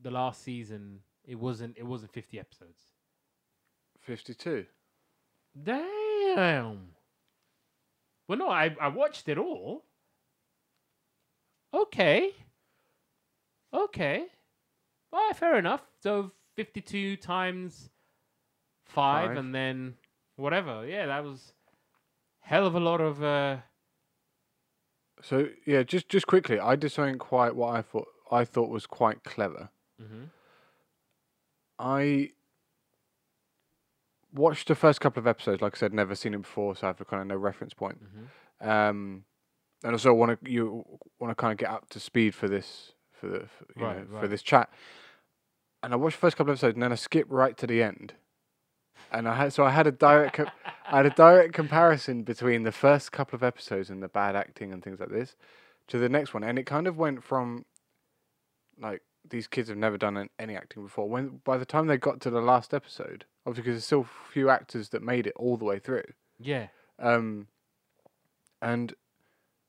the 0.00 0.10
last 0.10 0.42
season 0.42 1.00
it 1.24 1.36
wasn't 1.36 1.76
it 1.76 1.84
wasn't 1.86 2.12
50 2.12 2.40
episodes. 2.40 2.82
52. 4.00 4.64
Damn. 5.62 6.88
Well, 8.28 8.38
no, 8.38 8.48
I 8.48 8.74
I 8.80 8.88
watched 8.88 9.28
it 9.28 9.36
all. 9.38 9.84
Okay. 11.74 12.30
Okay. 13.74 14.24
All 15.12 15.26
right, 15.26 15.36
fair 15.36 15.58
enough. 15.58 15.82
So 16.02 16.32
52 16.56 17.16
times 17.16 17.90
five, 18.84 19.28
Five. 19.28 19.36
and 19.36 19.54
then 19.54 19.94
whatever. 20.36 20.86
Yeah, 20.86 21.06
that 21.06 21.24
was 21.24 21.52
hell 22.42 22.66
of 22.66 22.74
a 22.74 22.80
lot 22.80 23.00
of 23.00 23.22
uh 23.22 23.58
So 25.22 25.48
yeah, 25.66 25.82
just 25.82 26.08
just 26.08 26.26
quickly, 26.26 26.58
I 26.58 26.76
did 26.76 26.90
something 26.92 27.18
quite 27.18 27.54
what 27.56 27.74
I 27.74 27.82
thought 27.82 28.08
I 28.30 28.44
thought 28.44 28.70
was 28.70 28.86
quite 28.86 29.24
clever. 29.24 29.70
mhm. 30.00 30.30
I 31.78 32.30
watched 34.32 34.68
the 34.68 34.74
first 34.74 35.00
couple 35.00 35.20
of 35.20 35.26
episodes. 35.26 35.60
Like 35.62 35.76
I 35.76 35.78
said, 35.78 35.92
never 35.92 36.14
seen 36.14 36.34
it 36.34 36.42
before, 36.42 36.76
so 36.76 36.86
I 36.86 36.88
have 36.90 37.06
kind 37.06 37.20
of 37.22 37.28
no 37.28 37.36
reference 37.36 37.74
point. 37.74 37.98
Mhm. 38.02 38.66
Um, 38.66 39.24
and 39.82 39.92
also 39.92 40.14
want 40.14 40.40
to 40.44 40.50
you 40.50 40.84
want 41.18 41.30
to 41.30 41.34
kind 41.34 41.52
of 41.52 41.58
get 41.58 41.70
up 41.70 41.88
to 41.90 42.00
speed 42.00 42.34
for 42.34 42.48
this 42.48 42.92
for 43.12 43.26
the 43.28 43.40
for, 43.46 43.66
you 43.76 43.84
Right, 43.84 44.08
know, 44.10 44.20
for 44.20 44.28
this 44.28 44.42
chat. 44.42 44.70
And 45.82 45.92
I 45.92 45.96
watched 45.96 46.16
the 46.16 46.20
first 46.20 46.36
couple 46.36 46.52
of 46.52 46.58
episodes, 46.58 46.74
and 46.74 46.82
then 46.82 46.92
I 46.92 46.94
skipped 46.96 47.30
right 47.30 47.56
to 47.56 47.66
the 47.66 47.82
end. 47.82 48.14
And 49.12 49.28
I 49.28 49.36
had 49.36 49.52
so 49.52 49.64
I 49.64 49.70
had 49.70 49.86
a 49.86 49.92
direct 49.92 50.40
I 50.40 50.96
had 50.96 51.06
a 51.06 51.10
direct 51.10 51.52
comparison 51.52 52.22
between 52.22 52.62
the 52.62 52.72
first 52.72 53.12
couple 53.12 53.36
of 53.36 53.42
episodes 53.42 53.90
and 53.90 54.02
the 54.02 54.08
bad 54.08 54.34
acting 54.34 54.72
and 54.72 54.82
things 54.82 55.00
like 55.00 55.10
this 55.10 55.36
to 55.88 55.98
the 55.98 56.08
next 56.08 56.32
one, 56.34 56.42
and 56.42 56.58
it 56.58 56.64
kind 56.64 56.86
of 56.86 56.96
went 56.96 57.22
from 57.22 57.66
like 58.80 59.02
these 59.28 59.46
kids 59.46 59.68
have 59.68 59.78
never 59.78 59.98
done 59.98 60.16
an- 60.16 60.30
any 60.38 60.56
acting 60.56 60.82
before. 60.82 61.08
When 61.08 61.40
by 61.44 61.58
the 61.58 61.66
time 61.66 61.86
they 61.86 61.98
got 61.98 62.20
to 62.22 62.30
the 62.30 62.40
last 62.40 62.72
episode, 62.72 63.26
obviously 63.46 63.62
because 63.62 63.74
there's 63.74 63.84
still 63.84 64.00
a 64.00 64.32
few 64.32 64.48
actors 64.48 64.88
that 64.90 65.02
made 65.02 65.26
it 65.26 65.34
all 65.36 65.56
the 65.56 65.64
way 65.64 65.78
through. 65.78 66.04
Yeah. 66.40 66.68
Um, 66.98 67.48
and 68.60 68.94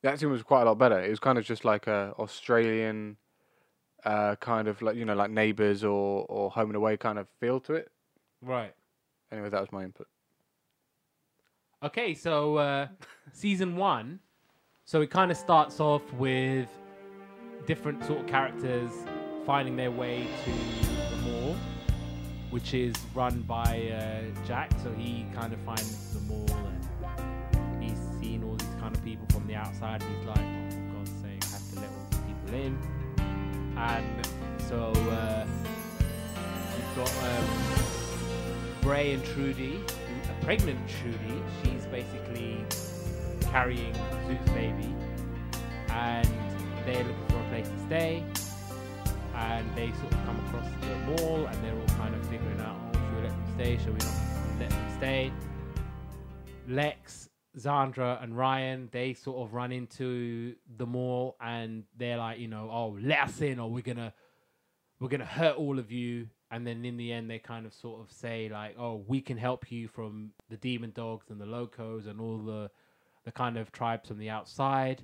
the 0.02 0.10
acting 0.10 0.30
was 0.30 0.44
quite 0.44 0.62
a 0.62 0.66
lot 0.66 0.78
better. 0.78 1.00
It 1.00 1.10
was 1.10 1.20
kind 1.20 1.38
of 1.38 1.46
just 1.46 1.66
like 1.66 1.88
a 1.88 2.14
Australian, 2.18 3.18
uh, 4.06 4.36
kind 4.38 4.68
of 4.68 4.82
like 4.82 4.96
you 4.96 5.06
know 5.06 5.16
like 5.16 5.32
Neighbours 5.32 5.84
or 5.84 6.26
or 6.30 6.52
Home 6.52 6.70
and 6.70 6.78
Away 6.78 6.98
kind 6.98 7.20
of 7.20 7.28
feel 7.40 7.60
to 7.62 7.74
it. 7.74 7.92
Right. 8.42 8.74
Anyway, 9.34 9.50
that 9.50 9.60
was 9.60 9.72
my 9.72 9.84
input. 9.84 10.08
Okay, 11.82 12.14
so 12.14 12.58
uh, 12.58 12.88
season 13.34 13.76
one, 13.76 14.20
so 14.86 15.02
it 15.02 15.10
kind 15.10 15.32
of 15.32 15.38
starts 15.38 15.80
off 15.80 16.04
with 16.14 16.70
different 17.66 18.06
sort 18.06 18.20
of 18.20 18.28
characters 18.28 18.92
finding 19.44 19.76
their 19.76 19.90
way 19.90 20.28
to 20.46 20.52
the 20.52 21.16
mall, 21.24 21.56
which 22.52 22.76
is 22.76 22.94
run 23.16 23.42
by 23.42 23.90
uh, 23.90 24.46
Jack. 24.46 24.72
So 24.84 24.94
he 24.94 25.26
kind 25.34 25.52
of 25.52 25.60
finds 25.62 26.14
the 26.14 26.20
mall 26.22 26.46
and 27.18 27.84
he's 27.84 27.98
seen 28.22 28.44
all 28.44 28.56
these 28.56 28.76
kind 28.80 28.96
of 28.96 29.04
people 29.04 29.26
from 29.32 29.48
the 29.48 29.56
outside, 29.56 30.04
and 30.04 30.16
he's 30.16 30.28
like, 30.28 30.38
"Oh, 30.38 30.70
for 30.70 30.96
God's 30.96 31.12
sake, 31.24 31.44
I 31.44 31.54
have 31.54 31.74
to 31.74 31.80
let 31.80 31.90
all 31.90 32.08
these 32.12 32.20
people 32.20 32.54
in." 32.54 32.78
And 33.78 34.28
so 34.70 34.92
uh, 35.10 35.48
you've 36.78 36.96
got 36.96 37.12
um, 37.24 37.93
Bray 38.84 39.14
and 39.14 39.24
Trudy, 39.24 39.82
a 40.30 40.44
pregnant 40.44 40.78
Trudy. 40.90 41.42
She's 41.64 41.86
basically 41.86 42.66
carrying 43.50 43.94
Zoot's 44.28 44.50
baby, 44.50 44.94
and 45.88 46.28
they're 46.86 47.06
looking 47.06 47.28
for 47.30 47.40
a 47.40 47.48
place 47.48 47.70
to 47.70 47.80
stay. 47.86 48.26
And 49.36 49.74
they 49.74 49.90
sort 49.94 50.14
of 50.14 50.26
come 50.26 50.38
across 50.48 50.68
the 50.82 50.96
mall, 50.98 51.46
and 51.46 51.64
they're 51.64 51.80
all 51.80 51.98
kind 51.98 52.14
of 52.14 52.28
figuring 52.28 52.60
out, 52.60 52.76
oh, 52.94 53.00
should 53.00 53.16
we 53.16 53.22
let 53.22 53.30
them 53.30 53.54
stay? 53.56 53.78
Should 53.78 53.88
we 53.88 54.00
not 54.00 54.60
let 54.60 54.70
them 54.70 54.98
stay? 54.98 55.34
Lex, 56.68 57.30
Zandra, 57.58 58.22
and 58.22 58.38
Ryan, 58.38 58.90
they 58.92 59.14
sort 59.14 59.48
of 59.48 59.54
run 59.54 59.72
into 59.72 60.56
the 60.76 60.86
mall, 60.86 61.38
and 61.40 61.86
they're 61.98 62.18
like, 62.18 62.38
you 62.38 62.50
know, 62.50 62.70
oh, 62.70 62.98
let 63.02 63.22
us 63.22 63.40
in, 63.40 63.60
or 63.60 63.70
we're 63.72 63.82
gonna, 63.82 64.14
we're 65.00 65.08
gonna 65.08 65.24
hurt 65.24 65.56
all 65.56 65.80
of 65.80 65.90
you. 65.90 66.28
And 66.54 66.68
then 66.68 66.86
in 66.86 66.98
the 66.98 67.12
end, 67.12 67.32
they 67.32 67.40
kind 67.40 67.66
of 67.66 67.74
sort 67.74 68.00
of 68.00 68.12
say 68.12 68.48
like, 68.48 68.76
oh, 68.78 69.04
we 69.08 69.22
can 69.22 69.38
help 69.38 69.72
you 69.72 69.88
from 69.88 70.30
the 70.52 70.58
demon 70.58 70.92
dogs 70.92 71.32
and 71.32 71.42
the 71.42 71.48
locos 71.48 72.06
and 72.06 72.22
all 72.22 72.38
the, 72.38 72.70
the 73.26 73.32
kind 73.32 73.58
of 73.58 73.72
tribes 73.72 74.08
from 74.08 74.20
the 74.20 74.30
outside. 74.30 75.04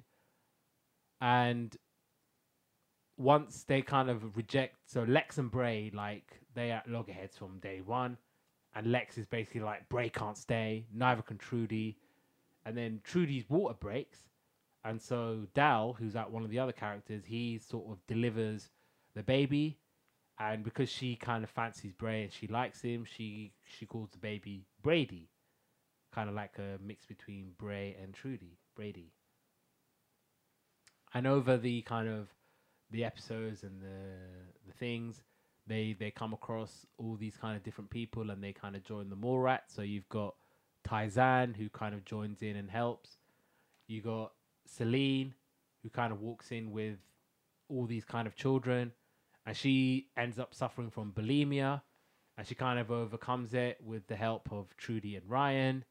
And 1.22 1.76
once 3.18 3.64
they 3.64 3.82
kind 3.82 4.12
of 4.12 4.38
reject, 4.38 4.76
so 4.86 5.02
Lex 5.02 5.40
and 5.40 5.50
Bray, 5.50 5.90
like 5.92 6.40
they 6.54 6.70
are 6.72 6.84
loggerheads 6.86 7.36
from 7.36 7.58
day 7.58 7.82
one, 7.84 8.18
and 8.76 8.92
Lex 8.92 9.18
is 9.18 9.26
basically 9.26 9.62
like 9.62 9.90
Bray 9.90 10.10
can't 10.10 10.38
stay, 10.38 10.86
neither 10.94 11.24
can 11.24 11.40
Trudy, 11.40 11.98
and 12.64 12.78
then 12.78 13.02
Trudy's 13.04 13.50
water 13.50 13.74
breaks, 13.74 14.20
and 14.86 15.02
so 15.02 15.48
Dal, 15.56 15.94
who's 15.94 16.14
like 16.14 16.30
one 16.30 16.44
of 16.44 16.52
the 16.52 16.60
other 16.60 16.74
characters, 16.74 17.24
he 17.26 17.58
sort 17.58 17.90
of 17.90 17.98
delivers 18.06 18.70
the 19.16 19.24
baby, 19.24 19.79
and 20.40 20.64
because 20.64 20.90
she 20.90 21.16
kind 21.16 21.44
of 21.44 21.50
fancies 21.50 21.92
Bray 21.92 22.24
and 22.24 22.32
she 22.32 22.48
likes 22.48 22.82
him, 22.82 23.04
she 23.06 23.52
she 23.78 23.86
calls 23.86 24.10
the 24.12 24.18
baby 24.18 24.66
Brady, 24.82 25.30
kind 26.14 26.30
of 26.30 26.36
like 26.36 26.58
a 26.58 26.78
mix 26.82 27.06
between 27.06 27.52
Bray 27.58 27.96
and 28.02 28.14
Trudy, 28.14 28.58
Brady. 28.76 29.12
And 31.14 31.28
over 31.28 31.58
the 31.58 31.82
kind 31.82 32.08
of 32.08 32.30
the 32.90 33.04
episodes 33.04 33.64
and 33.64 33.82
the 33.82 34.16
the 34.66 34.74
things, 34.74 35.22
they 35.68 35.96
they 36.00 36.10
come 36.10 36.34
across 36.34 36.86
all 36.98 37.18
these 37.20 37.36
kind 37.36 37.58
of 37.58 37.64
different 37.64 37.90
people 37.90 38.32
and 38.32 38.42
they 38.42 38.54
kind 38.54 38.78
of 38.78 38.84
join 38.86 39.10
the 39.10 39.18
Morat. 39.18 39.64
So 39.68 39.82
you've 39.82 40.08
got 40.08 40.36
Tai-San 40.86 41.54
who 41.54 41.68
kind 41.68 41.94
of 41.94 42.06
joins 42.06 42.42
in 42.42 42.56
and 42.56 42.72
helps. 42.72 43.18
You 43.88 44.02
got 44.02 44.32
Salene 44.68 45.34
who 45.84 45.90
kind 45.90 46.14
of 46.14 46.22
walks 46.22 46.52
in 46.52 46.72
with 46.72 46.98
all 47.68 47.86
these 47.86 48.06
kind 48.06 48.26
of 48.26 48.36
children 48.36 48.94
and 49.46 49.56
she 49.56 50.08
ends 50.18 50.40
up 50.40 50.54
suffering 50.54 50.90
from 50.90 51.12
bulimia 51.12 51.82
and 52.38 52.48
she 52.48 52.56
kind 52.56 52.80
of 52.80 52.90
overcomes 52.90 53.54
it 53.54 53.78
with 53.84 54.08
the 54.08 54.16
help 54.16 54.50
of 54.52 54.76
Trudy 54.78 55.18
and 55.18 55.30
Ryan. 55.30 55.84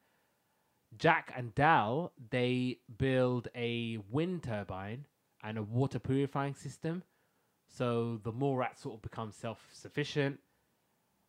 Jack 0.97 1.31
and 1.37 1.55
Dal, 1.55 2.13
they 2.31 2.79
build 2.97 3.49
a 3.55 3.99
wind 4.11 4.45
turbine 4.45 5.05
and 5.43 5.59
a 5.59 5.63
water 5.63 5.99
purifying 5.99 6.55
system. 6.55 7.03
So 7.69 8.19
the 8.25 8.33
Morat 8.33 8.79
sort 8.79 8.95
of 8.95 9.03
becomes 9.03 9.37
self 9.37 9.59
sufficient. 9.73 10.41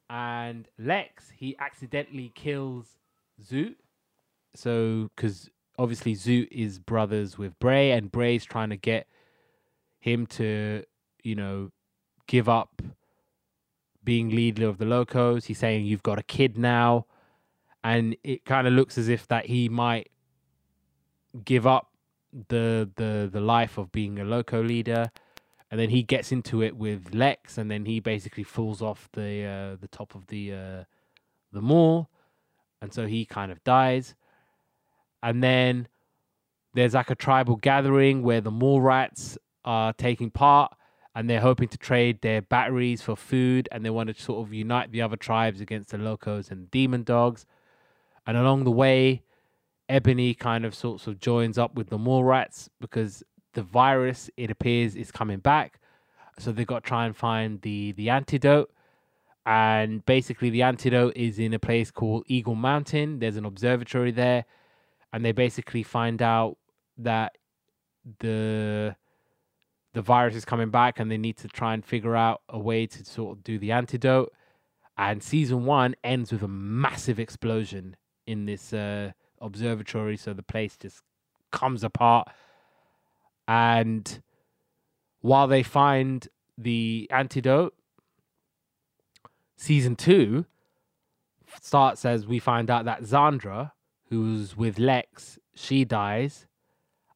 And 0.10 0.68
Lex, 0.78 1.32
he 1.36 1.56
accidentally 1.60 2.32
kills 2.34 2.98
Zoot. 3.44 3.76
So, 4.56 5.10
because 5.16 5.50
obviously 5.78 6.16
Zoot 6.16 6.48
is 6.50 6.80
brothers 6.80 7.38
with 7.38 7.60
Bray, 7.60 7.92
and 7.92 8.12
Bray's 8.12 8.46
trying 8.46 8.70
to 8.70 8.78
get 8.78 9.06
him 10.00 10.26
to, 10.28 10.84
you 11.24 11.36
know, 11.36 11.72
give 12.30 12.48
up 12.48 12.84
being 14.04 14.30
leader 14.30 14.68
of 14.68 14.78
the 14.78 14.86
Locos. 14.86 15.46
He's 15.46 15.58
saying, 15.58 15.86
You've 15.86 16.04
got 16.04 16.20
a 16.20 16.24
kid 16.24 16.58
now. 16.58 17.08
And 17.84 18.16
it 18.24 18.46
kind 18.46 18.68
of 18.68 18.74
looks 18.74 18.98
as 18.98 19.10
if 19.10 19.28
that 19.28 19.48
he 19.48 19.68
might 19.68 20.10
give 21.44 21.66
up 21.66 21.88
the 22.48 22.90
the 22.96 23.30
the 23.32 23.42
life 23.42 23.78
of 23.78 23.92
being 23.92 24.20
a 24.20 24.24
loco 24.24 24.62
leader 24.62 25.10
and 25.72 25.80
then 25.80 25.90
he 25.90 26.04
gets 26.04 26.32
into 26.32 26.62
it 26.62 26.76
with 26.76 27.14
Lex 27.14 27.58
and 27.58 27.72
then 27.72 27.86
he 27.86 28.00
basically 28.00 28.44
falls 28.44 28.82
off 28.82 29.10
the 29.14 29.46
uh, 29.46 29.76
the 29.80 29.88
top 29.88 30.14
of 30.14 30.28
the 30.28 30.54
uh, 30.54 30.84
the 31.52 31.62
mall 31.62 32.10
and 32.82 32.94
so 32.94 33.08
he 33.08 33.26
kind 33.26 33.52
of 33.52 33.64
dies 33.64 34.14
and 35.24 35.44
then 35.44 35.88
there's 36.74 36.94
like 36.94 37.10
a 37.10 37.16
tribal 37.16 37.56
gathering 37.56 38.22
where 38.22 38.42
the 38.42 38.52
mall 38.52 38.82
rats 38.82 39.38
are 39.66 39.94
taking 39.94 40.30
part 40.30 40.72
and 41.20 41.30
they're 41.30 41.42
hoping 41.42 41.68
to 41.68 41.78
trade 41.78 42.22
their 42.22 42.42
batteries 42.42 43.02
for 43.02 43.14
food 43.14 43.68
and 43.74 43.84
they 43.84 43.90
want 43.90 44.08
to 44.08 44.24
sort 44.24 44.48
of 44.48 44.54
unite 44.54 44.90
the 44.94 45.02
other 45.02 45.18
tribes 45.18 45.60
against 45.60 45.90
the 45.90 45.98
locos 45.98 46.50
and 46.50 46.72
demon 46.72 47.04
dogs 47.04 47.46
and 48.26 48.38
along 48.38 48.64
the 48.64 48.72
way 48.72 49.22
Ebony 49.90 50.34
kind 50.34 50.64
of 50.64 50.74
sorts 50.74 51.08
of 51.08 51.20
joins 51.20 51.58
up 51.58 51.76
with 51.76 51.90
the 51.90 51.98
mall 51.98 52.24
rats 52.24 52.70
because 52.80 53.22
the 53.54 53.64
virus, 53.64 54.30
it 54.38 54.50
appears, 54.50 54.96
is 54.96 55.12
coming 55.12 55.40
back. 55.40 55.82
So 56.38 56.54
they've 56.54 56.66
got 56.66 56.86
to 56.86 56.88
try 56.88 57.06
and 57.06 57.18
find 57.18 57.62
the 57.64 57.92
the 57.94 58.10
antidote. 58.10 58.72
And 59.46 60.06
basically, 60.06 60.50
the 60.52 60.62
antidote 60.62 61.18
is 61.18 61.38
in 61.38 61.54
a 61.54 61.60
place 61.60 61.92
called 61.92 62.24
Eagle 62.28 62.56
Mountain. 62.56 63.20
There's 63.20 63.36
an 63.36 63.46
observatory 63.46 64.12
there, 64.12 64.46
and 65.12 65.26
they 65.26 65.32
basically 65.32 65.84
find 65.84 66.22
out 66.22 66.58
that 66.98 67.36
the 68.20 68.96
the 69.94 70.02
virus 70.02 70.36
is 70.36 70.46
coming 70.46 70.70
back, 70.70 71.00
and 71.00 71.12
they 71.12 71.18
need 71.18 71.38
to 71.38 71.48
try 71.48 71.74
and 71.74 71.84
figure 71.84 72.16
out 72.16 72.42
a 72.50 72.60
way 72.60 72.86
to 72.88 73.06
sort 73.06 73.38
of 73.38 73.44
do 73.44 73.58
the 73.58 73.72
antidote. 73.72 74.32
And 74.98 75.24
season 75.24 75.66
one 75.66 75.96
ends 76.04 76.32
with 76.32 76.44
a 76.44 76.48
massive 76.48 77.20
explosion 77.20 77.96
in 78.28 78.46
this 78.46 78.74
uh, 78.74 79.12
observatory, 79.42 80.18
so 80.18 80.34
the 80.34 80.44
place 80.44 80.78
just 80.78 81.02
comes 81.52 81.84
apart. 81.84 82.28
And 83.48 84.22
while 85.22 85.48
they 85.48 85.64
find 85.64 86.28
the 86.58 87.08
antidote, 87.12 87.74
season 89.56 89.96
two 89.96 90.46
starts 91.62 92.06
as 92.06 92.28
we 92.28 92.40
find 92.40 92.70
out 92.70 92.86
that 92.86 93.02
Zandra, 93.02 93.72
who's 94.10 94.56
with 94.56 94.78
Lex, 94.78 95.40
she 95.56 95.84
dies, 95.84 96.46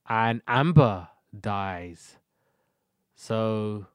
and 0.10 0.42
Amber 0.48 1.10
dies. 1.40 2.18
So, 3.24 3.86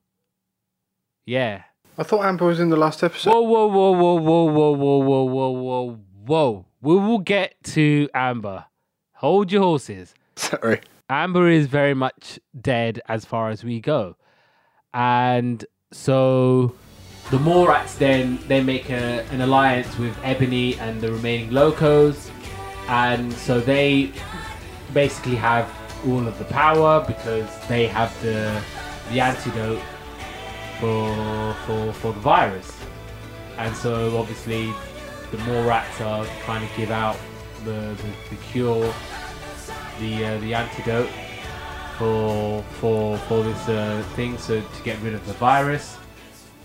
yeah. 1.23 1.61
I 1.99 2.01
thought 2.01 2.25
Amber 2.25 2.47
was 2.47 2.59
in 2.59 2.69
the 2.69 2.75
last 2.75 3.03
episode. 3.03 3.29
Whoa, 3.29 3.41
whoa, 3.41 3.67
whoa, 3.67 3.91
whoa, 3.91 4.15
whoa, 4.15 4.45
whoa, 4.45 4.71
whoa, 4.71 4.97
whoa, 4.97 5.23
whoa, 5.23 5.49
whoa, 5.51 5.99
whoa. 6.25 6.65
We 6.81 6.95
will 6.95 7.19
get 7.19 7.53
to 7.75 8.09
Amber. 8.15 8.65
Hold 9.17 9.51
your 9.51 9.61
horses. 9.61 10.15
Sorry. 10.35 10.81
Amber 11.11 11.47
is 11.47 11.67
very 11.67 11.93
much 11.93 12.39
dead 12.59 13.01
as 13.07 13.23
far 13.23 13.51
as 13.51 13.63
we 13.63 13.79
go. 13.79 14.15
And 14.95 15.63
so 15.91 16.73
the 17.29 17.37
Mall 17.37 17.67
Rats 17.67 17.93
then 17.99 18.39
they 18.47 18.63
make 18.63 18.89
a, 18.89 19.23
an 19.29 19.41
alliance 19.41 19.95
with 19.99 20.17
Ebony 20.23 20.73
and 20.79 21.01
the 21.01 21.11
remaining 21.11 21.51
locos. 21.51 22.31
And 22.87 23.31
so 23.33 23.61
they 23.61 24.11
basically 24.91 25.35
have 25.35 25.71
all 26.07 26.27
of 26.27 26.39
the 26.39 26.45
power 26.45 27.05
because 27.05 27.47
they 27.67 27.85
have 27.85 28.19
the 28.23 28.59
the 29.11 29.19
antidote 29.19 29.81
for 30.79 31.53
for 31.65 31.93
for 31.93 32.13
the 32.13 32.19
virus. 32.19 32.71
And 33.57 33.75
so 33.75 34.17
obviously 34.17 34.71
the 35.31 35.37
mall 35.39 35.67
rats 35.67 35.99
are 36.01 36.25
trying 36.45 36.67
to 36.67 36.77
give 36.77 36.91
out 36.91 37.17
the, 37.65 37.71
the, 37.71 38.35
the 38.35 38.35
cure 38.51 38.93
the 39.99 40.25
uh, 40.25 40.37
the 40.39 40.53
antidote 40.53 41.09
for 41.97 42.63
for 42.79 43.17
for 43.17 43.43
this 43.43 43.67
uh, 43.67 44.03
thing, 44.15 44.37
so 44.37 44.61
to 44.61 44.83
get 44.83 44.99
rid 45.01 45.13
of 45.13 45.25
the 45.27 45.33
virus. 45.33 45.97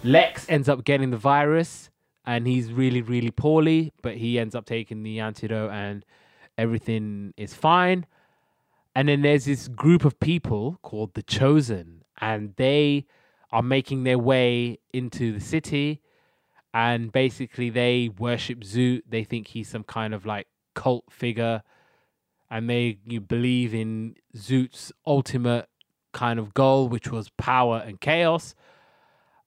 Lex 0.04 0.46
ends 0.48 0.68
up 0.68 0.84
getting 0.84 1.10
the 1.10 1.16
virus 1.16 1.88
and 2.26 2.46
he's 2.46 2.72
really, 2.72 3.02
really 3.02 3.30
poorly, 3.30 3.92
but 4.02 4.16
he 4.16 4.38
ends 4.38 4.54
up 4.54 4.64
taking 4.64 5.02
the 5.02 5.20
antidote 5.20 5.70
and 5.70 6.04
everything 6.56 7.34
is 7.36 7.54
fine. 7.54 8.06
And 8.94 9.08
then 9.08 9.22
there's 9.22 9.44
this 9.44 9.68
group 9.68 10.04
of 10.04 10.20
people 10.20 10.78
called 10.82 11.14
the 11.14 11.22
Chosen, 11.22 12.03
and 12.20 12.54
they 12.56 13.06
are 13.50 13.62
making 13.62 14.04
their 14.04 14.18
way 14.18 14.78
into 14.92 15.32
the 15.32 15.40
city. 15.40 16.00
And 16.72 17.12
basically, 17.12 17.70
they 17.70 18.10
worship 18.18 18.60
Zoot. 18.60 19.02
They 19.08 19.22
think 19.22 19.48
he's 19.48 19.68
some 19.68 19.84
kind 19.84 20.12
of 20.12 20.26
like 20.26 20.48
cult 20.74 21.04
figure, 21.08 21.62
and 22.50 22.68
they 22.68 22.98
you 23.06 23.20
believe 23.20 23.72
in 23.72 24.16
Zoot's 24.36 24.92
ultimate 25.06 25.68
kind 26.12 26.38
of 26.38 26.52
goal, 26.52 26.88
which 26.88 27.10
was 27.12 27.28
power 27.36 27.82
and 27.86 28.00
chaos. 28.00 28.54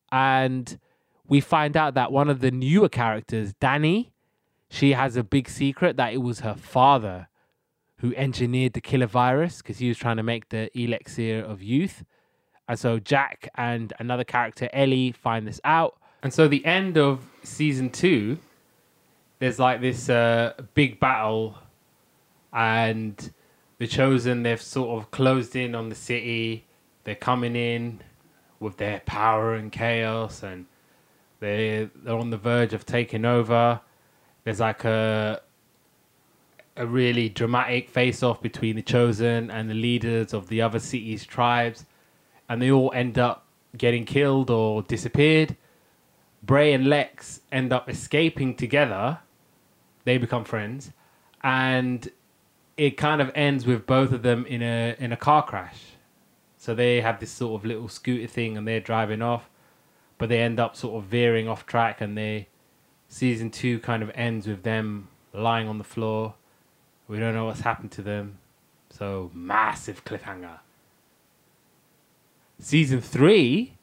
And 0.09 0.79
we 1.27 1.41
find 1.41 1.75
out 1.75 1.95
that 1.95 2.11
one 2.11 2.29
of 2.29 2.39
the 2.39 2.51
newer 2.51 2.89
characters, 2.89 3.53
Danni, 3.55 4.11
she 4.69 4.93
has 4.93 5.15
a 5.17 5.23
big 5.23 5.49
secret 5.49 5.97
that 5.97 6.13
it 6.13 6.21
was 6.21 6.41
her 6.41 6.55
father 6.55 7.27
who 7.99 8.13
engineered 8.15 8.73
the 8.73 8.81
killer 8.81 9.07
virus 9.07 9.57
because 9.57 9.79
he 9.79 9.87
was 9.87 9.97
trying 9.97 10.17
to 10.17 10.23
make 10.23 10.49
the 10.49 10.69
elixir 10.79 11.39
of 11.39 11.61
youth. 11.61 12.03
And 12.67 12.77
so 12.77 12.99
Jack 12.99 13.49
and 13.55 13.93
another 13.99 14.23
character, 14.23 14.69
Ellie, 14.73 15.11
find 15.11 15.47
this 15.47 15.61
out. 15.63 15.97
And 16.23 16.33
so 16.33 16.47
the 16.47 16.65
end 16.65 16.97
of 16.97 17.25
season 17.43 17.89
two, 17.89 18.39
there's 19.39 19.59
like 19.59 19.81
this 19.81 20.09
uh, 20.09 20.53
big 20.73 20.99
battle, 20.99 21.57
and 22.51 23.31
the 23.77 23.87
chosen 23.87 24.43
they've 24.43 24.61
sort 24.61 24.99
of 24.99 25.11
closed 25.11 25.55
in 25.55 25.75
on 25.75 25.89
the 25.89 25.95
city. 25.95 26.65
They're 27.03 27.15
coming 27.15 27.55
in 27.55 28.01
with 28.59 28.77
their 28.77 29.01
power 29.05 29.53
and 29.53 29.71
chaos, 29.71 30.43
and 30.43 30.65
they 31.39 31.89
they're 31.95 32.17
on 32.17 32.31
the 32.31 32.37
verge 32.37 32.73
of 32.73 32.85
taking 32.85 33.23
over. 33.23 33.79
There's 34.43 34.59
like 34.59 34.83
a 34.83 35.41
a 36.75 36.85
really 36.85 37.29
dramatic 37.29 37.89
face 37.89 38.21
off 38.21 38.41
between 38.41 38.75
the 38.75 38.81
chosen 38.81 39.49
and 39.49 39.69
the 39.69 39.73
leaders 39.73 40.33
of 40.33 40.47
the 40.47 40.61
other 40.61 40.79
cities 40.79 41.25
tribes 41.25 41.85
and 42.49 42.61
they 42.61 42.71
all 42.71 42.91
end 42.93 43.17
up 43.17 43.45
getting 43.77 44.05
killed 44.05 44.49
or 44.49 44.81
disappeared 44.83 45.55
bray 46.43 46.73
and 46.73 46.87
lex 46.87 47.41
end 47.51 47.73
up 47.73 47.89
escaping 47.89 48.55
together 48.55 49.19
they 50.05 50.17
become 50.17 50.43
friends 50.43 50.91
and 51.43 52.09
it 52.77 52.91
kind 52.91 53.21
of 53.21 53.31
ends 53.35 53.65
with 53.65 53.85
both 53.85 54.11
of 54.11 54.21
them 54.21 54.45
in 54.45 54.61
a 54.61 54.95
in 54.99 55.11
a 55.11 55.17
car 55.17 55.43
crash 55.43 55.81
so 56.57 56.73
they 56.73 57.01
have 57.01 57.19
this 57.19 57.31
sort 57.31 57.59
of 57.59 57.65
little 57.65 57.87
scooter 57.87 58.27
thing 58.27 58.57
and 58.57 58.67
they're 58.67 58.79
driving 58.79 59.21
off 59.21 59.49
but 60.17 60.29
they 60.29 60.39
end 60.39 60.59
up 60.59 60.75
sort 60.75 61.03
of 61.03 61.09
veering 61.09 61.47
off 61.47 61.65
track 61.65 62.01
and 62.01 62.17
they 62.17 62.47
season 63.07 63.49
2 63.49 63.79
kind 63.79 64.01
of 64.01 64.11
ends 64.15 64.47
with 64.47 64.63
them 64.63 65.07
lying 65.33 65.67
on 65.67 65.77
the 65.77 65.83
floor 65.83 66.33
we 67.07 67.19
don't 67.19 67.33
know 67.33 67.45
what's 67.45 67.61
happened 67.61 67.91
to 67.93 68.01
them. 68.01 68.39
So 68.89 69.31
massive 69.33 70.03
cliffhanger. 70.03 70.59
Season 72.59 72.99
three 72.99 73.77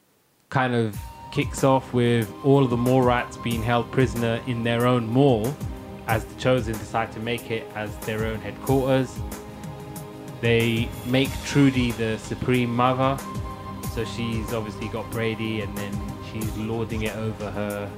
kind 0.48 0.74
of 0.74 0.98
kicks 1.30 1.62
off 1.62 1.94
with 1.94 2.28
all 2.44 2.64
of 2.64 2.70
the 2.70 2.76
Mall 2.76 3.02
Rats 3.02 3.36
being 3.36 3.62
held 3.62 3.90
prisoner 3.92 4.40
in 4.48 4.64
their 4.64 4.84
own 4.84 5.06
mall 5.06 5.54
as 6.08 6.24
the 6.24 6.34
Chosen 6.40 6.72
decide 6.72 7.12
to 7.12 7.20
make 7.20 7.52
it 7.52 7.64
as 7.76 7.96
their 7.98 8.24
own 8.24 8.40
headquarters. 8.40 9.16
They 10.40 10.88
make 11.06 11.30
Trudy 11.44 11.92
the 11.92 12.18
supreme 12.18 12.74
mother. 12.74 13.16
So 13.92 14.04
she's 14.04 14.52
obviously 14.52 14.88
got 14.88 15.08
Brady 15.12 15.60
and 15.60 15.78
then 15.78 15.96
she's 16.32 16.56
lording 16.56 17.02
it 17.02 17.14
over 17.14 17.52
her 17.52 17.88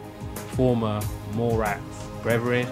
former 0.52 1.00
Mall 1.32 1.56
Rats 1.56 2.06
brethren. 2.22 2.66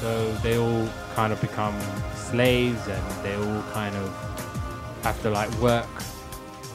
So 0.00 0.32
they 0.36 0.56
all 0.56 0.88
kind 1.14 1.34
of 1.34 1.40
become 1.42 1.78
slaves 2.14 2.88
and 2.88 3.24
they 3.24 3.34
all 3.34 3.62
kind 3.72 3.94
of 3.94 5.00
have 5.02 5.20
to 5.20 5.28
like 5.28 5.52
work 5.60 5.86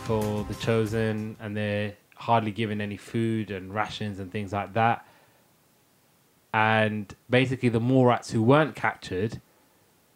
for 0.10 0.44
the 0.46 0.56
chosen 0.56 1.38
and 1.40 1.56
they're 1.56 1.94
hardly 2.16 2.50
given 2.50 2.82
any 2.82 2.98
food 2.98 3.52
and 3.52 3.72
rations 3.72 4.18
and 4.18 4.32
things 4.32 4.52
like 4.52 4.74
that. 4.74 5.06
And 6.52 7.14
basically 7.30 7.70
the 7.70 7.80
Mall 7.80 8.08
Rats 8.08 8.32
who 8.32 8.42
weren't 8.42 8.74
captured, 8.74 9.40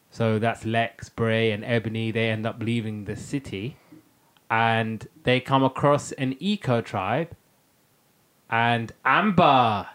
so 0.09 0.39
that's 0.39 0.65
Lex, 0.65 1.09
Bray 1.09 1.51
and 1.51 1.63
Ebony, 1.63 2.09
they 2.09 2.31
end 2.31 2.47
up 2.47 2.55
leaving 2.59 3.05
the 3.05 3.15
city 3.15 3.77
and 4.49 5.07
they 5.25 5.39
come 5.39 5.63
across 5.63 6.11
an 6.13 6.37
eco 6.39 6.81
tribe 6.81 7.29
and 8.49 8.91
Amber 9.05 9.89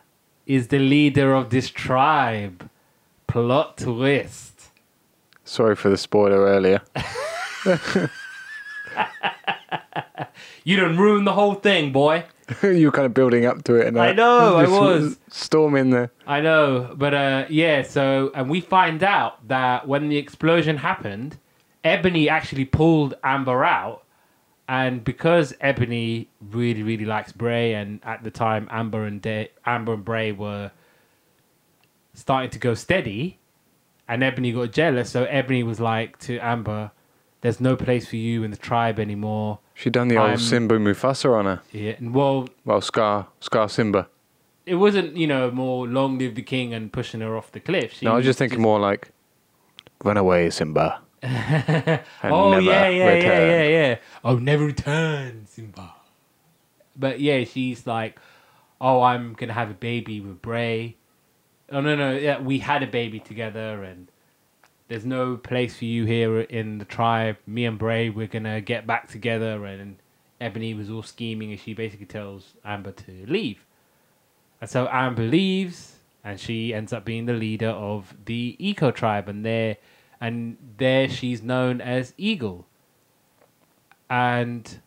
is 0.46 0.68
the 0.68 0.78
leader 0.78 1.34
of 1.34 1.50
this 1.50 1.70
tribe 1.70 2.70
Plot 3.26 3.78
twist. 3.78 4.70
Sorry 5.42 5.74
for 5.74 5.90
the 5.90 5.96
spoiler 5.96 6.44
earlier. 6.44 6.82
you 10.64 10.76
done 10.76 10.96
ruined 10.96 11.26
the 11.26 11.32
whole 11.32 11.54
thing, 11.54 11.92
boy. 11.92 12.24
you 12.62 12.86
were 12.86 12.92
kind 12.92 13.06
of 13.06 13.14
building 13.14 13.44
up 13.44 13.62
to 13.64 13.74
it, 13.74 13.86
and 13.88 13.98
I 13.98 14.12
know 14.12 14.56
I 14.56 14.66
was 14.68 15.18
storming 15.28 15.90
there. 15.90 16.10
I 16.26 16.40
know, 16.40 16.94
but 16.96 17.14
uh, 17.14 17.46
yeah. 17.50 17.82
So, 17.82 18.30
and 18.34 18.48
we 18.48 18.60
find 18.60 19.02
out 19.02 19.46
that 19.48 19.86
when 19.86 20.08
the 20.08 20.16
explosion 20.16 20.78
happened, 20.78 21.38
Ebony 21.84 22.28
actually 22.28 22.64
pulled 22.64 23.14
Amber 23.22 23.64
out, 23.64 24.04
and 24.66 25.04
because 25.04 25.54
Ebony 25.60 26.28
really, 26.50 26.82
really 26.82 27.04
likes 27.04 27.32
Bray, 27.32 27.74
and 27.74 28.00
at 28.02 28.24
the 28.24 28.30
time 28.30 28.66
Amber 28.70 29.04
and 29.04 29.20
De- 29.20 29.50
Amber 29.66 29.94
and 29.94 30.04
Bray 30.04 30.32
were 30.32 30.70
starting 32.14 32.50
to 32.50 32.58
go 32.58 32.74
steady, 32.74 33.38
and 34.08 34.22
Ebony 34.22 34.52
got 34.52 34.72
jealous. 34.72 35.10
So 35.10 35.24
Ebony 35.24 35.62
was 35.62 35.80
like 35.80 36.18
to 36.20 36.38
Amber, 36.38 36.92
"There's 37.40 37.60
no 37.60 37.76
place 37.76 38.08
for 38.08 38.16
you 38.16 38.42
in 38.42 38.50
the 38.50 38.56
tribe 38.56 38.98
anymore." 38.98 39.58
She 39.74 39.90
done 39.90 40.08
the 40.08 40.16
old 40.16 40.30
I'm- 40.30 40.38
Simba 40.38 40.78
Mufasa 40.78 41.32
on 41.38 41.44
her. 41.46 41.60
Yeah, 41.72 41.92
and 41.98 42.14
well, 42.14 42.48
Well, 42.64 42.80
Scar, 42.80 43.28
Scar 43.40 43.68
Simba. 43.68 44.08
it 44.66 44.74
wasn't 44.76 45.16
you 45.16 45.26
know 45.26 45.50
more 45.50 45.86
long 45.86 46.18
live 46.18 46.34
the 46.34 46.42
king 46.42 46.74
and 46.74 46.92
pushing 46.92 47.20
her 47.20 47.36
off 47.36 47.52
the 47.52 47.60
cliff. 47.60 47.94
She 47.94 48.06
No, 48.06 48.12
I 48.12 48.16
was 48.16 48.24
just 48.24 48.38
thinking 48.38 48.60
more 48.60 48.78
like, 48.80 49.10
run 50.04 50.16
away, 50.16 50.50
Simba. 50.50 51.00
oh 51.22 51.28
yeah, 52.58 52.88
yeah, 52.88 53.08
return. 53.08 53.22
yeah, 53.22 53.62
yeah, 53.62 53.62
yeah. 53.68 53.96
Oh, 54.24 54.36
never 54.36 54.64
return, 54.66 55.46
Simba. 55.46 55.94
But 56.96 57.20
yeah, 57.20 57.44
she's 57.44 57.86
like, 57.86 58.18
oh, 58.80 59.02
I'm 59.02 59.34
gonna 59.34 59.52
have 59.52 59.70
a 59.70 59.74
baby 59.74 60.20
with 60.20 60.42
Bray. 60.42 60.96
Oh 61.70 61.80
no, 61.80 61.94
no, 61.96 62.12
yeah, 62.16 62.40
we 62.40 62.58
had 62.60 62.82
a 62.82 62.86
baby 62.86 63.20
together, 63.20 63.82
and 63.82 64.08
there's 64.88 65.04
no 65.04 65.36
place 65.36 65.76
for 65.76 65.84
you 65.84 66.04
here 66.06 66.40
in 66.40 66.78
the 66.78 66.84
tribe. 66.84 67.36
Me 67.46 67.66
and 67.66 67.78
Bray, 67.78 68.08
we're 68.08 68.26
gonna 68.26 68.60
get 68.60 68.86
back 68.86 69.08
together, 69.08 69.64
and 69.66 69.96
Ebony 70.40 70.74
was 70.74 70.90
all 70.90 71.02
scheming, 71.02 71.50
and 71.50 71.60
she 71.60 71.74
basically 71.74 72.06
tells 72.06 72.54
Amber 72.64 72.92
to 72.92 73.26
leave. 73.26 73.64
And 74.60 74.68
so 74.68 74.88
Amber 74.90 75.22
leaves, 75.22 75.96
and 76.24 76.40
she 76.40 76.72
ends 76.72 76.92
up 76.92 77.04
being 77.04 77.26
the 77.26 77.34
leader 77.34 77.68
of 77.68 78.14
the 78.24 78.56
Eco 78.58 78.90
tribe, 78.90 79.28
and 79.28 79.44
there, 79.44 79.76
and 80.20 80.56
there 80.78 81.08
she's 81.08 81.42
known 81.42 81.80
as 81.80 82.14
Eagle. 82.16 82.66
And 84.08 84.80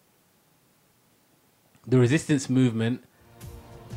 the 1.86 2.00
resistance 2.00 2.50
movement, 2.50 3.04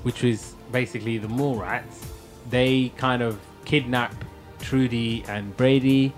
which 0.03 0.23
was 0.23 0.55
basically 0.71 1.17
the 1.17 1.29
Mall 1.29 1.57
Rats, 1.57 2.13
they 2.51 2.91
kind 2.99 3.23
of 3.23 3.41
kidnap 3.65 4.15
Trudy 4.65 5.23
and 5.29 5.55
Brady. 5.57 6.13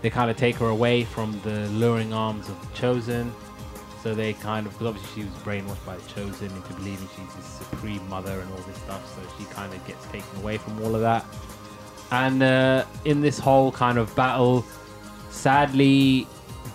They 0.00 0.10
kind 0.10 0.30
of 0.30 0.36
take 0.36 0.56
her 0.56 0.68
away 0.68 1.04
from 1.04 1.40
the 1.42 1.68
luring 1.70 2.12
arms 2.12 2.48
of 2.48 2.60
the 2.60 2.76
Chosen. 2.76 3.32
So 4.02 4.14
they 4.14 4.32
kind 4.34 4.66
of, 4.66 4.72
because 4.72 4.86
obviously 4.86 5.22
she 5.22 5.28
was 5.28 5.36
brainwashed 5.42 5.84
by 5.84 5.96
the 5.96 6.08
Chosen 6.08 6.54
into 6.54 6.72
believing 6.74 7.08
she's 7.16 7.34
the 7.34 7.42
supreme 7.42 8.08
mother 8.08 8.40
and 8.40 8.50
all 8.52 8.58
this 8.58 8.76
stuff. 8.78 9.04
So 9.14 9.20
she 9.36 9.44
kind 9.52 9.74
of 9.74 9.84
gets 9.86 10.06
taken 10.06 10.28
away 10.38 10.56
from 10.58 10.80
all 10.82 10.94
of 10.94 11.00
that. 11.00 11.26
And 12.12 12.42
uh, 12.42 12.84
in 13.04 13.20
this 13.20 13.38
whole 13.38 13.72
kind 13.72 13.98
of 13.98 14.14
battle, 14.14 14.64
sadly, 15.30 16.26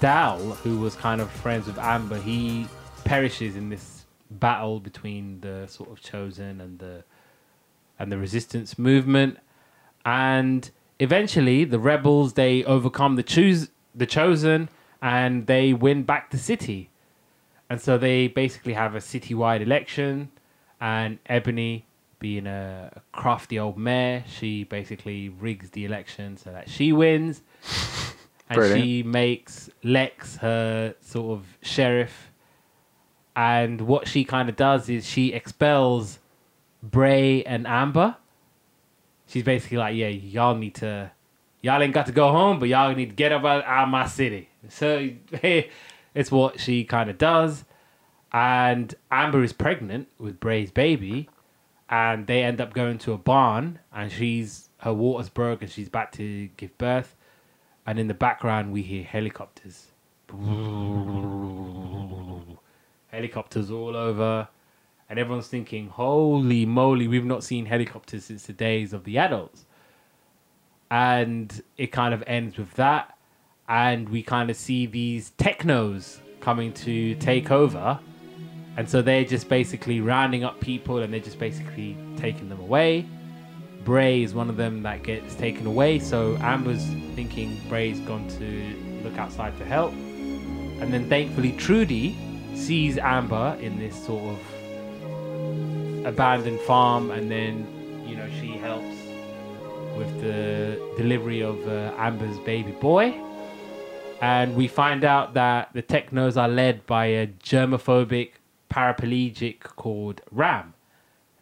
Dal, 0.01 0.37
who 0.37 0.79
was 0.79 0.95
kind 0.95 1.21
of 1.21 1.31
friends 1.31 1.65
with 1.65 1.79
Amber, 1.79 2.19
he 2.19 2.67
perishes 3.05 3.55
in 3.55 3.69
this 3.69 4.05
battle 4.29 4.81
between 4.81 5.39
the 5.39 5.67
sort 5.67 5.89
of 5.89 6.01
Chosen 6.01 6.59
and 6.59 6.79
the 6.79 7.03
and 7.97 8.11
the 8.11 8.17
resistance 8.17 8.77
movement. 8.77 9.37
And 10.05 10.69
eventually, 11.03 11.65
the 11.65 11.79
rebels 11.79 12.33
they 12.33 12.63
overcome 12.63 13.15
the 13.15 13.23
choose 13.23 13.69
the 13.93 14.05
chosen 14.05 14.69
and 15.01 15.45
they 15.47 15.73
win 15.73 16.03
back 16.03 16.31
the 16.31 16.37
city. 16.37 16.89
And 17.69 17.79
so 17.81 17.97
they 17.97 18.27
basically 18.27 18.73
have 18.73 18.95
a 18.95 18.99
citywide 18.99 19.61
election, 19.61 20.31
and 20.79 21.17
Ebony, 21.25 21.85
being 22.19 22.45
a, 22.47 23.01
crafty 23.11 23.57
old 23.59 23.77
mayor, 23.77 24.23
she 24.27 24.63
basically 24.63 25.29
rigs 25.29 25.69
the 25.71 25.85
election 25.85 26.37
so 26.37 26.51
that 26.51 26.69
she 26.69 26.93
wins. 26.93 27.41
and 28.49 28.57
Brilliant. 28.57 28.81
she 28.81 29.03
makes 29.03 29.69
Lex 29.83 30.37
her 30.37 30.95
sort 31.01 31.37
of 31.39 31.45
sheriff. 31.61 32.31
and 33.35 33.81
what 33.81 34.07
she 34.07 34.23
kind 34.23 34.49
of 34.49 34.55
does 34.55 34.89
is 34.89 35.05
she 35.05 35.33
expels 35.33 36.19
Bray 36.83 37.43
and 37.43 37.65
Amber. 37.65 38.17
She's 39.33 39.41
basically 39.41 39.77
like, 39.77 39.95
yeah, 39.95 40.09
y'all 40.09 40.53
need 40.53 40.75
to, 40.75 41.09
y'all 41.63 41.81
ain't 41.81 41.91
got 41.91 42.05
to 42.05 42.11
go 42.11 42.31
home, 42.31 42.59
but 42.59 42.69
y'all 42.69 42.93
need 42.93 43.09
to 43.09 43.15
get 43.15 43.31
up 43.31 43.43
out, 43.43 43.65
of 43.65 43.89
my 43.89 44.05
city. 44.05 44.49
So 44.69 45.09
it's 46.13 46.31
what 46.31 46.59
she 46.59 46.83
kind 46.83 47.09
of 47.09 47.17
does. 47.17 47.65
And 48.31 48.93
Amber 49.09 49.43
is 49.43 49.51
pregnant 49.51 50.09
with 50.19 50.39
Bray's 50.39 50.69
baby, 50.69 51.29
and 51.89 52.27
they 52.27 52.43
end 52.43 52.61
up 52.61 52.75
going 52.75 52.99
to 52.99 53.13
a 53.13 53.17
barn, 53.17 53.79
and 53.91 54.11
she's 54.11 54.69
her 54.81 54.93
water's 54.93 55.29
broke, 55.29 55.63
and 55.63 55.71
she's 55.71 55.87
about 55.87 56.13
to 56.13 56.49
give 56.55 56.77
birth. 56.77 57.15
And 57.87 57.97
in 57.97 58.07
the 58.07 58.13
background, 58.13 58.71
we 58.71 58.83
hear 58.83 59.03
helicopters. 59.03 59.87
Helicopters 63.11 63.71
all 63.71 63.95
over 63.95 64.47
and 65.13 65.19
everyone's 65.19 65.47
thinking, 65.47 65.89
"Holy 65.89 66.65
moly, 66.65 67.07
we've 67.07 67.23
not 67.23 67.43
seen 67.43 67.67
helicopters 67.67 68.25
since 68.25 68.47
the 68.47 68.53
days 68.53 68.93
of 68.93 69.03
the 69.03 69.19
adults." 69.19 69.67
And 70.89 71.61
it 71.77 71.91
kind 71.91 72.15
of 72.15 72.23
ends 72.25 72.57
with 72.57 72.73
that, 72.73 73.15
and 73.69 74.09
we 74.09 74.23
kind 74.23 74.49
of 74.49 74.55
see 74.55 74.87
these 74.87 75.29
technos 75.37 76.19
coming 76.39 76.73
to 76.73 77.13
take 77.15 77.51
over, 77.51 77.99
and 78.75 78.89
so 78.89 79.03
they're 79.03 79.23
just 79.23 79.49
basically 79.49 80.01
rounding 80.01 80.43
up 80.43 80.59
people, 80.59 80.97
and 80.97 81.13
they're 81.13 81.19
just 81.19 81.37
basically 81.37 81.95
taking 82.17 82.49
them 82.49 82.59
away. 82.59 83.05
Bray 83.85 84.23
is 84.23 84.33
one 84.33 84.49
of 84.49 84.57
them 84.57 84.81
that 84.81 85.03
gets 85.03 85.35
taken 85.35 85.67
away, 85.67 85.99
so 85.99 86.37
Amber's 86.37 86.83
thinking 87.13 87.61
Bray's 87.69 87.99
gone 87.99 88.27
to 88.39 89.01
look 89.03 89.19
outside 89.19 89.53
for 89.53 89.65
help, 89.65 89.91
and 90.81 90.91
then 90.91 91.07
thankfully 91.07 91.51
Trudy 91.51 92.17
sees 92.55 92.97
Amber 92.97 93.55
in 93.61 93.77
this 93.77 93.95
sort 94.07 94.23
of 94.23 94.39
abandoned 96.05 96.59
farm, 96.61 97.11
and 97.11 97.29
then 97.29 97.67
you 98.05 98.15
know 98.15 98.27
she 98.39 98.57
helps 98.57 98.95
with 99.97 100.21
the 100.21 100.79
delivery 100.97 101.41
of 101.41 101.67
uh, 101.67 101.93
Amber's 101.97 102.39
baby 102.39 102.71
boy. 102.71 103.13
And 104.21 104.55
we 104.55 104.67
find 104.67 105.03
out 105.03 105.33
that 105.33 105.69
the 105.73 105.81
Technos 105.81 106.37
are 106.37 106.47
led 106.47 106.85
by 106.85 107.07
a 107.07 107.27
germophobic 107.27 108.31
paraplegic 108.69 109.59
called 109.59 110.21
Ram. 110.31 110.73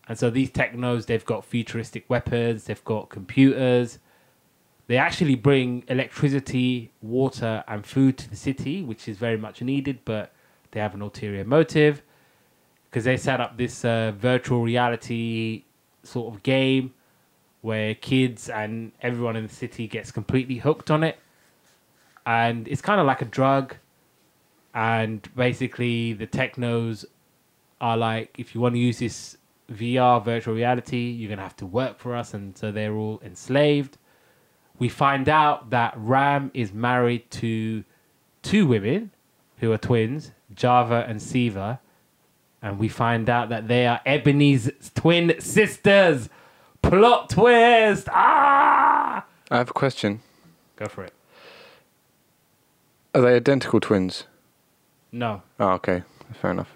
And 0.07 0.17
so 0.17 0.29
these 0.29 0.49
Technos, 0.49 1.05
they've 1.05 1.25
got 1.25 1.45
futuristic 1.45 2.09
weapons, 2.09 2.65
they've 2.65 2.83
got 2.83 3.09
computers. 3.09 3.99
They 4.87 4.97
actually 4.97 5.35
bring 5.35 5.83
electricity, 5.87 6.91
water, 7.01 7.63
and 7.67 7.85
food 7.85 8.17
to 8.17 8.29
the 8.29 8.35
city, 8.35 8.83
which 8.83 9.07
is 9.07 9.17
very 9.17 9.37
much 9.37 9.61
needed, 9.61 9.99
but 10.03 10.33
they 10.71 10.79
have 10.79 10.95
an 10.95 11.01
ulterior 11.01 11.45
motive 11.45 12.01
because 12.91 13.05
they 13.05 13.15
set 13.15 13.39
up 13.39 13.57
this 13.57 13.85
uh, 13.85 14.11
virtual 14.17 14.61
reality 14.61 15.63
sort 16.03 16.35
of 16.35 16.43
game 16.43 16.93
where 17.61 17.95
kids 17.95 18.49
and 18.49 18.91
everyone 19.01 19.37
in 19.37 19.47
the 19.47 19.53
city 19.53 19.87
gets 19.87 20.11
completely 20.11 20.55
hooked 20.55 20.91
on 20.91 21.03
it. 21.03 21.17
And 22.25 22.67
it's 22.67 22.81
kind 22.81 22.99
of 22.99 23.07
like 23.07 23.21
a 23.21 23.25
drug. 23.25 23.75
And 24.73 25.27
basically 25.35 26.11
the 26.13 26.27
technos 26.27 27.05
are 27.79 27.95
like 27.95 28.35
if 28.37 28.53
you 28.53 28.61
want 28.61 28.75
to 28.75 28.79
use 28.79 28.99
this 28.99 29.37
VR 29.71 30.23
virtual 30.23 30.53
reality 30.53 31.09
you're 31.09 31.29
going 31.29 31.37
to 31.37 31.43
have 31.43 31.55
to 31.57 31.65
work 31.65 31.97
for 31.97 32.13
us. 32.13 32.33
And 32.33 32.57
so 32.57 32.71
they're 32.71 32.93
all 32.95 33.21
enslaved. 33.23 33.97
We 34.79 34.89
find 34.89 35.29
out 35.29 35.69
that 35.69 35.93
Ram 35.95 36.51
is 36.53 36.73
married 36.73 37.29
to 37.31 37.85
two 38.41 38.65
women 38.65 39.11
who 39.59 39.71
are 39.71 39.77
twins 39.77 40.31
Java 40.53 41.05
and 41.07 41.21
Siva 41.21 41.79
and 42.61 42.77
we 42.79 42.87
find 42.87 43.29
out 43.29 43.49
that 43.49 43.67
they 43.67 43.87
are 43.87 43.99
Ebony's 44.05 44.69
twin 44.95 45.39
sisters. 45.39 46.29
Plot 46.81 47.29
twist! 47.29 48.07
Ah! 48.11 49.25
I 49.51 49.57
have 49.57 49.69
a 49.69 49.73
question. 49.73 50.21
Go 50.75 50.87
for 50.87 51.03
it. 51.03 51.13
Are 53.13 53.21
they 53.21 53.35
identical 53.35 53.79
twins? 53.79 54.25
No, 55.11 55.41
Oh, 55.59 55.71
okay. 55.71 56.03
Fair 56.33 56.51
enough. 56.51 56.73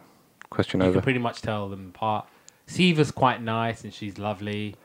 Question 0.49 0.82
you 0.82 0.88
over. 0.88 0.94
can 0.95 1.02
pretty 1.03 1.20
much 1.20 1.41
tell 1.41 1.70
them 1.70 1.91
apart. 1.95 2.28
Siva's 2.68 3.12
quite 3.12 3.41
nice 3.41 3.84
and 3.84 3.94
she's 3.94 4.18
lovely, 4.18 4.76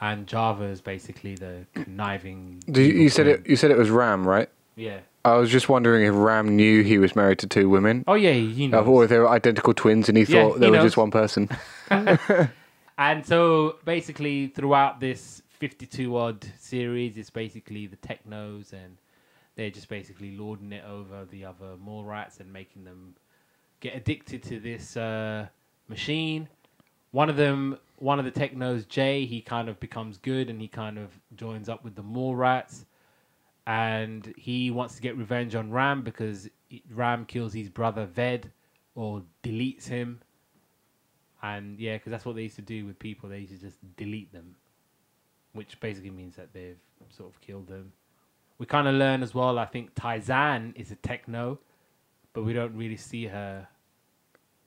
and 0.00 0.26
Java 0.26 0.64
is 0.64 0.80
basically 0.82 1.34
the 1.34 1.64
conniving. 1.74 2.62
Do 2.70 2.82
you, 2.82 2.92
you 3.04 3.08
said 3.08 3.26
it. 3.26 3.46
You 3.48 3.56
said 3.56 3.70
it 3.70 3.78
was 3.78 3.90
Ram, 3.90 4.26
right? 4.28 4.48
Yeah. 4.76 4.98
I 5.28 5.36
was 5.36 5.50
just 5.50 5.68
wondering 5.68 6.04
if 6.04 6.14
Ram 6.14 6.56
knew 6.56 6.82
he 6.82 6.98
was 6.98 7.14
married 7.14 7.38
to 7.40 7.46
two 7.46 7.68
women, 7.68 8.04
Oh 8.06 8.14
yeah, 8.14 8.32
you 8.32 8.68
know. 8.68 8.82
or 8.84 9.04
if 9.04 9.10
they 9.10 9.18
were 9.18 9.28
identical 9.28 9.74
twins, 9.74 10.08
and 10.08 10.16
he 10.18 10.24
Yeah, 10.24 10.44
thought 10.44 10.54
he 10.54 10.60
there 10.60 10.70
was 10.70 10.78
knows. 10.78 10.86
just 10.88 10.96
one 10.96 11.10
person. 11.10 11.48
And 12.98 13.24
so 13.24 13.76
basically, 13.84 14.48
throughout 14.48 14.98
this 14.98 15.40
52 15.50 16.16
odd 16.16 16.44
series, 16.58 17.16
it's 17.16 17.30
basically 17.30 17.86
the 17.86 17.96
technos, 17.96 18.72
and 18.72 18.96
they're 19.54 19.70
just 19.70 19.88
basically 19.88 20.36
lording 20.36 20.72
it 20.72 20.84
over 20.84 21.24
the 21.24 21.44
other 21.44 21.76
mole 21.78 22.04
rats 22.04 22.40
and 22.40 22.52
making 22.52 22.84
them 22.84 23.14
get 23.80 23.94
addicted 23.94 24.42
to 24.44 24.58
this 24.58 24.96
uh, 24.96 25.46
machine. 25.88 26.48
One 27.12 27.30
of 27.30 27.36
them, 27.36 27.78
one 27.98 28.18
of 28.18 28.24
the 28.24 28.32
technos, 28.32 28.84
Jay, 28.84 29.24
he 29.26 29.40
kind 29.40 29.68
of 29.68 29.78
becomes 29.80 30.18
good 30.18 30.50
and 30.50 30.60
he 30.60 30.68
kind 30.68 30.98
of 30.98 31.10
joins 31.36 31.68
up 31.68 31.84
with 31.84 31.94
the 31.94 32.02
mole 32.02 32.34
rats. 32.34 32.84
And 33.68 34.34
he 34.36 34.72
wants 34.72 34.96
to 34.96 35.02
get 35.02 35.16
revenge 35.16 35.54
on 35.54 35.70
Ram 35.70 36.02
because 36.02 36.48
Ram 36.90 37.26
kills 37.26 37.52
his 37.52 37.68
brother 37.68 38.06
Ved 38.06 38.50
or 38.96 39.22
deletes 39.44 39.86
him 39.86 40.20
and 41.42 41.78
yeah, 41.78 41.96
because 41.96 42.10
that's 42.10 42.24
what 42.24 42.34
they 42.34 42.42
used 42.42 42.56
to 42.56 42.62
do 42.62 42.84
with 42.84 42.98
people. 42.98 43.28
They 43.28 43.40
used 43.40 43.52
to 43.52 43.58
just 43.58 43.78
delete 43.96 44.32
them, 44.32 44.56
which 45.52 45.78
basically 45.80 46.10
means 46.10 46.36
that 46.36 46.52
they've 46.52 46.78
sort 47.10 47.32
of 47.32 47.40
killed 47.40 47.68
them. 47.68 47.92
We 48.58 48.66
kind 48.66 48.88
of 48.88 48.94
learn 48.94 49.22
as 49.22 49.34
well. 49.34 49.58
I 49.58 49.66
think 49.66 49.94
Tai-San 49.94 50.74
is 50.76 50.90
a 50.90 50.96
techno, 50.96 51.60
but 52.32 52.42
we 52.42 52.52
don't 52.52 52.74
really 52.74 52.96
see 52.96 53.26
her 53.26 53.68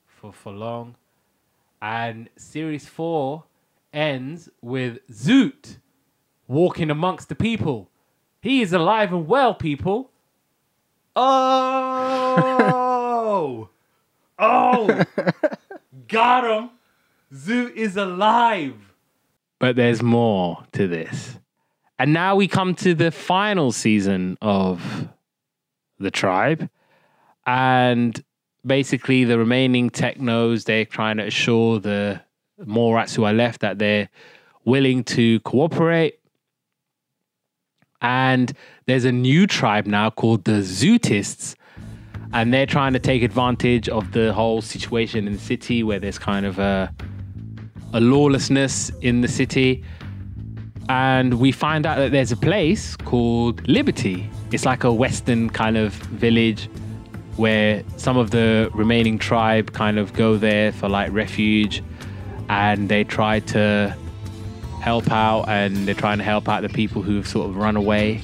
for 0.05 0.31
for 0.31 0.53
long. 0.53 0.95
And 1.81 2.29
series 2.37 2.87
four 2.87 3.45
ends 3.91 4.49
with 4.61 5.05
Zoot 5.11 5.77
walking 6.47 6.89
amongst 6.89 7.27
the 7.27 7.35
people. 7.35 7.89
He 8.41 8.61
is 8.61 8.73
alive 8.73 9.13
and 9.13 9.27
well, 9.27 9.53
people. 9.53 10.09
Oh, 11.15 12.49
oh. 14.39 15.03
Got 16.07 16.43
him. 16.43 16.69
Zoot 17.33 17.75
is 17.75 17.95
alive. 17.97 18.75
But 19.59 19.75
there's 19.75 20.01
more 20.01 20.63
to 20.73 20.87
this. 20.87 21.37
And 21.99 22.13
now 22.13 22.35
we 22.35 22.47
come 22.47 22.73
to 22.75 22.95
the 22.95 23.11
final 23.11 23.71
season 23.71 24.37
of 24.41 25.07
The 25.99 26.09
Tribe. 26.09 26.67
And 27.45 28.23
basically, 28.65 29.23
the 29.23 29.37
remaining 29.37 29.91
technos, 29.91 30.63
they're 30.65 30.85
trying 30.85 31.17
to 31.17 31.27
assure 31.27 31.79
the 31.79 32.21
mall 32.65 32.93
rats 32.93 33.13
who 33.13 33.23
are 33.23 33.33
left 33.33 33.61
that 33.61 33.77
they're 33.77 34.09
willing 34.65 35.03
to 35.03 35.39
cooperate. 35.41 36.19
And 38.01 38.53
there's 38.85 39.05
a 39.05 39.11
new 39.11 39.47
tribe 39.47 39.85
now 39.85 40.09
called 40.09 40.45
the 40.45 40.61
Zootists. 40.61 41.55
And 42.33 42.53
they're 42.53 42.65
trying 42.65 42.93
to 42.93 42.99
take 42.99 43.23
advantage 43.23 43.89
of 43.89 44.13
the 44.13 44.33
whole 44.33 44.61
situation 44.61 45.27
in 45.27 45.33
the 45.33 45.39
city 45.39 45.83
where 45.83 45.99
there's 45.99 46.17
kind 46.17 46.45
of 46.45 46.59
a 46.59 46.93
a 47.93 47.99
lawlessness 47.99 48.89
in 49.01 49.21
the 49.21 49.27
city. 49.27 49.83
And 50.89 51.35
we 51.35 51.51
find 51.51 51.85
out 51.85 51.97
that 51.97 52.11
there's 52.11 52.31
a 52.31 52.37
place 52.37 52.95
called 52.95 53.67
Liberty. 53.67 54.29
It's 54.51 54.65
like 54.65 54.83
a 54.83 54.93
western 54.93 55.49
kind 55.49 55.77
of 55.77 55.93
village 55.93 56.69
where 57.37 57.83
some 57.97 58.17
of 58.17 58.31
the 58.31 58.69
remaining 58.73 59.17
tribe 59.17 59.73
kind 59.73 59.97
of 59.97 60.13
go 60.13 60.37
there 60.37 60.71
for 60.71 60.89
like 60.89 61.11
refuge. 61.11 61.83
And 62.49 62.89
they 62.89 63.03
try 63.03 63.39
to 63.39 63.95
help 64.81 65.11
out 65.11 65.47
and 65.47 65.87
they're 65.87 65.95
trying 65.95 66.17
to 66.17 66.23
help 66.23 66.49
out 66.49 66.61
the 66.61 66.69
people 66.69 67.01
who've 67.01 67.27
sort 67.27 67.49
of 67.49 67.55
run 67.55 67.77
away. 67.77 68.21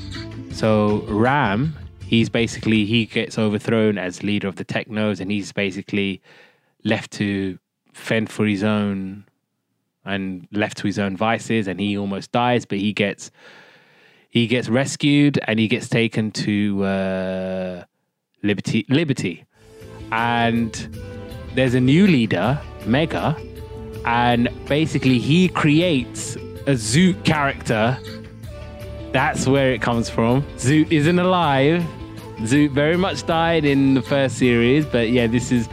So 0.52 1.04
Ram 1.08 1.76
he's 2.08 2.30
basically 2.30 2.86
he 2.86 3.06
gets 3.06 3.38
overthrown 3.38 3.98
as 3.98 4.24
leader 4.24 4.48
of 4.48 4.56
the 4.56 4.64
technos 4.64 5.20
and 5.20 5.30
he's 5.30 5.52
basically 5.52 6.22
left 6.84 7.12
to 7.12 7.60
fend 7.94 8.30
for 8.30 8.46
his 8.46 8.64
own 8.64 9.26
and 10.06 10.48
left 10.54 10.78
to 10.78 10.88
his 10.88 10.98
own 10.98 11.18
vices 11.18 11.68
and 11.68 11.80
he 11.80 11.98
almost 11.98 12.32
dies 12.32 12.66
but 12.66 12.78
he 12.78 12.94
gets 12.94 13.30
he 14.30 14.48
gets 14.48 14.70
rescued 14.70 15.38
and 15.48 15.60
he 15.60 15.68
gets 15.68 15.90
taken 15.90 16.32
to 16.32 16.84
uh, 16.84 17.84
liberty 18.42 18.86
liberty 18.90 19.44
and 20.14 20.98
there's 21.56 21.74
a 21.74 21.82
new 21.82 22.08
leader 22.08 22.60
mega 22.86 23.36
and 24.06 24.48
basically 24.68 25.20
he 25.20 25.50
creates 25.50 26.38
a 26.68 26.72
zoot 26.72 27.24
character 27.26 27.98
that's 29.12 29.48
where 29.48 29.72
it 29.72 29.82
comes 29.82 30.10
from. 30.10 30.44
Zoot 30.58 30.92
isn't 30.92 31.18
alive. 31.18 31.84
Zoot 32.42 32.72
very 32.72 32.98
much 32.98 33.26
died 33.26 33.66
in 33.66 33.96
the 33.96 34.02
first 34.02 34.38
series, 34.38 34.86
but 34.86 35.10
yeah, 35.10 35.28
this 35.28 35.52
is 35.52 35.68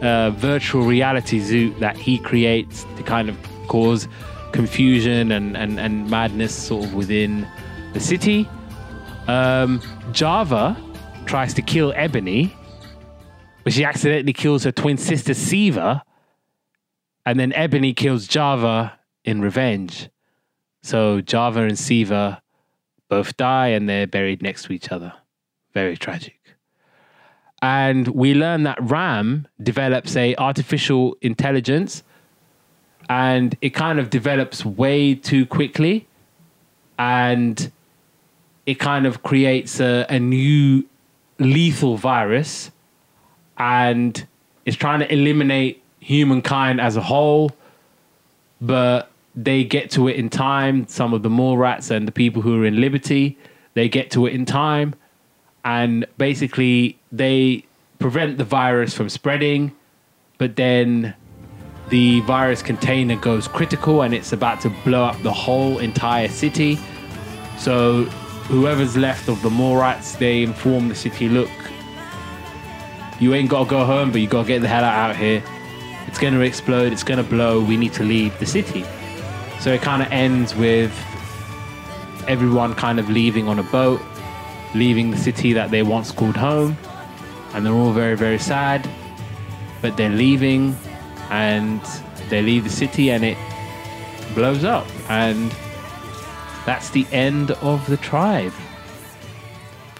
uh, 0.00 0.30
virtual 0.30 0.84
reality 0.84 1.40
Zoot 1.40 1.76
that 1.80 1.96
he 1.96 2.18
creates 2.18 2.84
to 2.96 3.02
kind 3.02 3.28
of 3.28 3.36
cause 3.66 4.06
confusion 4.52 5.32
and, 5.32 5.56
and, 5.56 5.80
and 5.80 6.08
madness 6.08 6.54
sort 6.54 6.84
of 6.84 6.94
within 6.94 7.48
the 7.94 8.00
city. 8.00 8.48
Um, 9.26 9.80
Java 10.12 10.76
tries 11.26 11.54
to 11.54 11.62
kill 11.62 11.92
Ebony, 11.96 12.54
but 13.64 13.72
she 13.72 13.84
accidentally 13.84 14.34
kills 14.34 14.62
her 14.62 14.72
twin 14.72 14.98
sister 14.98 15.34
Siva, 15.34 16.04
and 17.26 17.40
then 17.40 17.52
Ebony 17.54 17.92
kills 17.92 18.28
Java 18.28 19.00
in 19.24 19.40
revenge. 19.40 20.10
So 20.84 21.22
Java 21.22 21.62
and 21.62 21.78
Siva 21.78 22.42
both 23.08 23.38
die 23.38 23.68
and 23.68 23.88
they're 23.88 24.06
buried 24.06 24.42
next 24.42 24.64
to 24.64 24.72
each 24.74 24.92
other. 24.92 25.14
Very 25.72 25.96
tragic. 25.96 26.38
And 27.62 28.08
we 28.08 28.34
learn 28.34 28.64
that 28.64 28.76
Ram 28.82 29.48
develops 29.62 30.14
a 30.14 30.36
artificial 30.36 31.16
intelligence 31.22 32.02
and 33.08 33.56
it 33.62 33.70
kind 33.70 33.98
of 33.98 34.10
develops 34.10 34.62
way 34.62 35.14
too 35.14 35.46
quickly 35.46 36.06
and 36.98 37.72
it 38.66 38.74
kind 38.74 39.06
of 39.06 39.22
creates 39.22 39.80
a, 39.80 40.04
a 40.10 40.18
new 40.18 40.84
lethal 41.38 41.96
virus 41.96 42.70
and 43.56 44.26
it's 44.66 44.76
trying 44.76 45.00
to 45.00 45.10
eliminate 45.10 45.82
humankind 45.98 46.78
as 46.78 46.98
a 46.98 47.02
whole 47.02 47.50
but 48.60 49.10
they 49.36 49.64
get 49.64 49.90
to 49.92 50.08
it 50.08 50.16
in 50.16 50.30
time. 50.30 50.86
Some 50.88 51.12
of 51.12 51.22
the 51.22 51.30
mole 51.30 51.56
rats 51.56 51.90
and 51.90 52.06
the 52.06 52.12
people 52.12 52.42
who 52.42 52.62
are 52.62 52.66
in 52.66 52.80
liberty 52.80 53.38
they 53.74 53.88
get 53.88 54.10
to 54.12 54.26
it 54.26 54.32
in 54.32 54.44
time. 54.44 54.94
And 55.64 56.06
basically 56.18 56.98
they 57.10 57.64
prevent 57.98 58.38
the 58.38 58.44
virus 58.44 58.94
from 58.94 59.08
spreading 59.08 59.74
but 60.38 60.56
then 60.56 61.14
the 61.88 62.20
virus 62.20 62.62
container 62.62 63.16
goes 63.16 63.46
critical 63.46 64.02
and 64.02 64.14
it's 64.14 64.32
about 64.32 64.60
to 64.60 64.70
blow 64.84 65.04
up 65.04 65.20
the 65.22 65.32
whole 65.32 65.78
entire 65.78 66.28
city. 66.28 66.78
So 67.58 68.04
whoever's 68.44 68.96
left 68.96 69.28
of 69.28 69.40
the 69.42 69.50
mole 69.50 69.76
rats 69.76 70.16
they 70.16 70.42
inform 70.42 70.88
the 70.88 70.94
city 70.94 71.30
look 71.30 71.48
you 73.18 73.32
ain't 73.32 73.48
got 73.48 73.64
to 73.64 73.70
go 73.70 73.86
home 73.86 74.12
but 74.12 74.20
you 74.20 74.26
got 74.26 74.42
to 74.42 74.48
get 74.48 74.60
the 74.60 74.68
hell 74.68 74.84
out 74.84 75.16
here. 75.16 75.42
It's 76.06 76.18
going 76.18 76.34
to 76.34 76.40
explode 76.42 76.92
it's 76.92 77.02
going 77.02 77.22
to 77.22 77.28
blow. 77.28 77.60
We 77.60 77.76
need 77.76 77.94
to 77.94 78.04
leave 78.04 78.38
the 78.38 78.46
city 78.46 78.84
so 79.60 79.72
it 79.72 79.80
kind 79.82 80.02
of 80.02 80.10
ends 80.12 80.54
with 80.54 80.92
everyone 82.28 82.74
kind 82.74 82.98
of 82.98 83.08
leaving 83.10 83.48
on 83.48 83.58
a 83.58 83.62
boat 83.64 84.00
leaving 84.74 85.10
the 85.10 85.16
city 85.16 85.52
that 85.52 85.70
they 85.70 85.82
once 85.82 86.10
called 86.10 86.36
home 86.36 86.76
and 87.52 87.64
they're 87.64 87.72
all 87.72 87.92
very 87.92 88.16
very 88.16 88.38
sad 88.38 88.88
but 89.82 89.96
they're 89.96 90.08
leaving 90.10 90.76
and 91.30 91.80
they 92.30 92.42
leave 92.42 92.64
the 92.64 92.70
city 92.70 93.10
and 93.10 93.24
it 93.24 93.36
blows 94.34 94.64
up 94.64 94.86
and 95.10 95.50
that's 96.66 96.90
the 96.90 97.06
end 97.12 97.50
of 97.62 97.86
the 97.88 97.96
tribe 97.98 98.52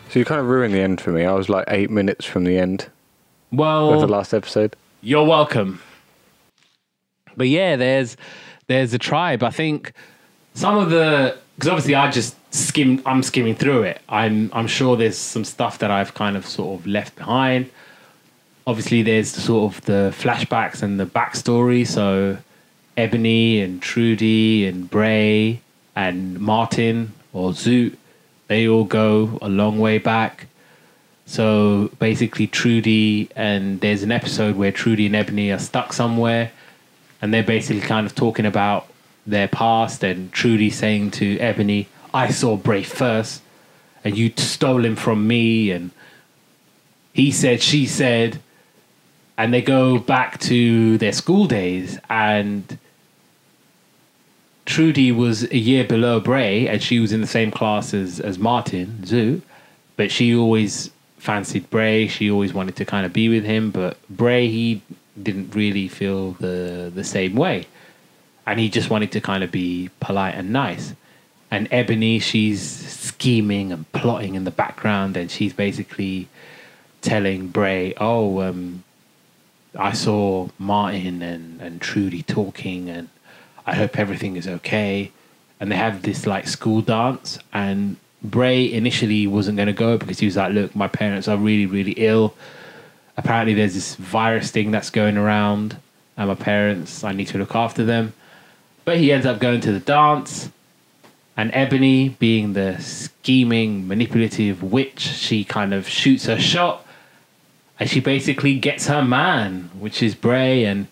So 0.09 0.19
you 0.19 0.25
kind 0.25 0.41
of 0.41 0.47
ruined 0.47 0.73
the 0.73 0.81
end 0.81 1.01
for 1.01 1.11
me. 1.11 1.25
I 1.25 1.33
was 1.33 1.49
like 1.49 1.65
eight 1.69 1.91
minutes 1.91 2.25
from 2.25 2.45
the 2.45 2.57
end 2.57 2.89
of 3.95 4.01
the 4.01 4.07
last 4.09 4.33
episode. 4.33 4.75
you're 5.03 5.25
welcome 5.27 5.81
but 7.37 7.49
yeah 7.49 7.77
there's 7.77 8.17
there's 8.67 8.95
a 8.95 8.99
tribe 8.99 9.43
i 9.43 9.51
think 9.51 9.93
some 10.55 10.77
of 10.77 10.91
the 10.91 11.37
because 11.57 11.69
obviously 11.69 11.95
i 11.95 12.11
just 12.11 12.37
skim 12.55 13.03
i'm 13.05 13.23
skimming 13.23 13.55
through 13.55 13.83
it. 13.83 14.01
I'm 14.09 14.51
i'm 14.53 14.67
sure 14.67 14.97
there's 14.97 15.19
some 15.19 15.45
stuff 15.45 15.79
that 15.79 15.91
i've 15.91 16.15
kind 16.15 16.37
of 16.37 16.47
sort 16.47 16.81
of 16.81 16.87
left 16.87 17.17
behind. 17.17 17.71
Obviously 18.67 19.03
there's 19.03 19.31
sort 19.31 19.75
of 19.75 19.85
the 19.85 20.15
flashbacks 20.17 20.83
and 20.83 20.99
the 20.99 21.05
backstory. 21.05 21.87
So 21.87 22.39
ebony 22.97 23.61
and 23.61 23.83
trudy 23.83 24.67
and 24.67 24.89
bray 24.89 25.61
and 25.97 26.39
martin 26.41 27.13
or 27.33 27.51
zoot 27.51 27.97
they 28.49 28.69
all 28.69 28.85
go 28.85 29.39
a 29.43 29.49
long 29.49 29.79
way 29.79 29.99
back. 29.99 30.47
So 31.27 31.91
basically, 31.99 32.47
Trudy 32.47 33.31
and 33.35 33.81
there's 33.81 34.03
an 34.03 34.13
episode 34.13 34.57
where 34.57 34.71
Trudy 34.71 35.07
and 35.07 35.17
Ebony 35.17 35.51
are 35.51 35.59
stuck 35.59 35.93
somewhere, 35.93 36.53
and 37.25 37.33
they're 37.33 37.43
basically 37.43 37.81
kind 37.81 38.07
of 38.07 38.15
talking 38.15 38.45
about 38.45 38.87
their 39.27 39.49
past. 39.49 40.05
And 40.05 40.31
Trudy 40.31 40.69
saying 40.69 41.13
to 41.13 41.39
Ebony, 41.39 41.89
"I 42.13 42.29
saw 42.29 42.55
Bray 42.55 42.83
first, 42.83 43.41
and 44.05 44.15
you 44.15 44.31
stole 44.37 44.85
him 44.85 44.95
from 44.95 45.27
me." 45.27 45.71
And 45.71 45.91
he 47.15 47.31
said, 47.31 47.63
she 47.63 47.87
said, 47.87 48.41
and 49.39 49.55
they 49.55 49.63
go 49.63 49.99
back 49.99 50.39
to 50.41 50.99
their 50.99 51.13
school 51.13 51.47
days, 51.47 51.99
and 52.11 52.77
Trudy 54.67 55.11
was 55.11 55.45
a 55.45 55.57
year 55.57 55.85
below 55.85 56.21
Bray, 56.21 56.69
and 56.69 56.83
she 56.83 57.01
was 57.01 57.11
in 57.11 57.23
the 57.23 57.27
same 57.27 57.51
class 57.51 57.95
as 57.95 58.21
as 58.21 58.39
Martin 58.39 58.99
Zoot, 59.03 59.41
but 59.97 60.11
she 60.11 60.35
always 60.35 60.91
fancied 61.17 61.71
Bray. 61.71 62.07
She 62.07 62.31
always 62.31 62.53
wanted 62.53 62.77
to 62.77 62.85
kind 62.85 63.07
of 63.07 63.15
be 63.15 63.31
with 63.31 63.45
him, 63.45 63.71
but 63.71 63.97
Bray 64.11 64.49
he 64.49 64.83
didn't 65.21 65.55
really 65.55 65.89
feel 65.89 66.33
the 66.33 66.91
the 66.95 67.05
same 67.05 67.35
way, 67.35 67.67
and 68.47 68.59
he 68.59 68.69
just 68.69 68.91
wanted 68.91 69.13
to 69.13 69.21
kind 69.21 69.45
of 69.45 69.51
be 69.51 69.91
polite 70.01 70.35
and 70.35 70.51
nice. 70.53 70.95
And 71.51 71.69
Ebony, 71.71 72.19
she's 72.19 72.63
scheming 72.63 73.73
and 73.73 73.91
plotting 73.93 74.35
in 74.35 74.45
the 74.45 74.51
background, 74.51 75.17
and 75.17 75.31
she's 75.31 75.53
basically 75.53 76.29
telling 77.01 77.49
Bray, 77.49 77.95
"Oh, 77.99 78.41
um, 78.41 78.83
I 79.79 79.93
saw 79.93 80.49
Martin 80.59 81.23
and 81.23 81.61
and 81.61 81.81
Trudy 81.81 82.23
talking, 82.23 82.89
and 82.89 83.09
I 83.67 83.75
hope 83.75 83.99
everything 83.99 84.37
is 84.37 84.49
okay." 84.49 85.13
And 85.61 85.71
they 85.71 85.77
have 85.77 86.03
this 86.03 86.27
like 86.27 86.49
school 86.49 86.81
dance, 86.81 87.39
and 87.53 87.97
Bray 88.23 88.71
initially 88.73 89.27
wasn't 89.27 89.57
going 89.57 89.69
to 89.69 89.73
go 89.73 89.97
because 89.97 90.19
he 90.19 90.27
was 90.27 90.37
like, 90.37 90.53
"Look, 90.53 90.75
my 90.75 90.89
parents 90.89 91.29
are 91.29 91.37
really, 91.37 91.67
really 91.67 91.93
ill. 91.93 92.35
Apparently, 93.17 93.55
there's 93.55 93.75
this 93.75 93.95
virus 93.97 94.51
thing 94.51 94.71
that's 94.71 94.91
going 94.91 95.17
around, 95.17 95.77
and 96.17 96.29
my 96.29 96.35
parents, 96.35 97.05
I 97.05 97.13
need 97.13 97.29
to 97.29 97.39
look 97.39 97.55
after 97.55 97.85
them." 97.85 98.13
But 98.85 98.99
he 98.99 99.13
ends 99.13 99.27
up 99.27 99.39
going 99.39 99.61
to 99.63 99.73
the 99.73 99.81
dance, 99.81 100.51
and 101.37 101.51
Ebony, 101.55 102.11
being 102.11 102.53
the 102.53 102.81
scheming, 102.81 103.89
manipulative 103.89 104.63
witch, 104.63 105.01
she 105.01 105.45
kind 105.45 105.73
of 105.73 105.89
shoots 105.89 106.27
her 106.27 106.39
shot, 106.39 106.87
and 107.81 107.89
she 107.89 108.01
basically 108.01 108.59
gets 108.59 108.87
her 108.87 109.03
man, 109.03 109.71
which 109.79 110.03
is 110.03 110.15
Bray, 110.15 110.65
and 110.65 110.87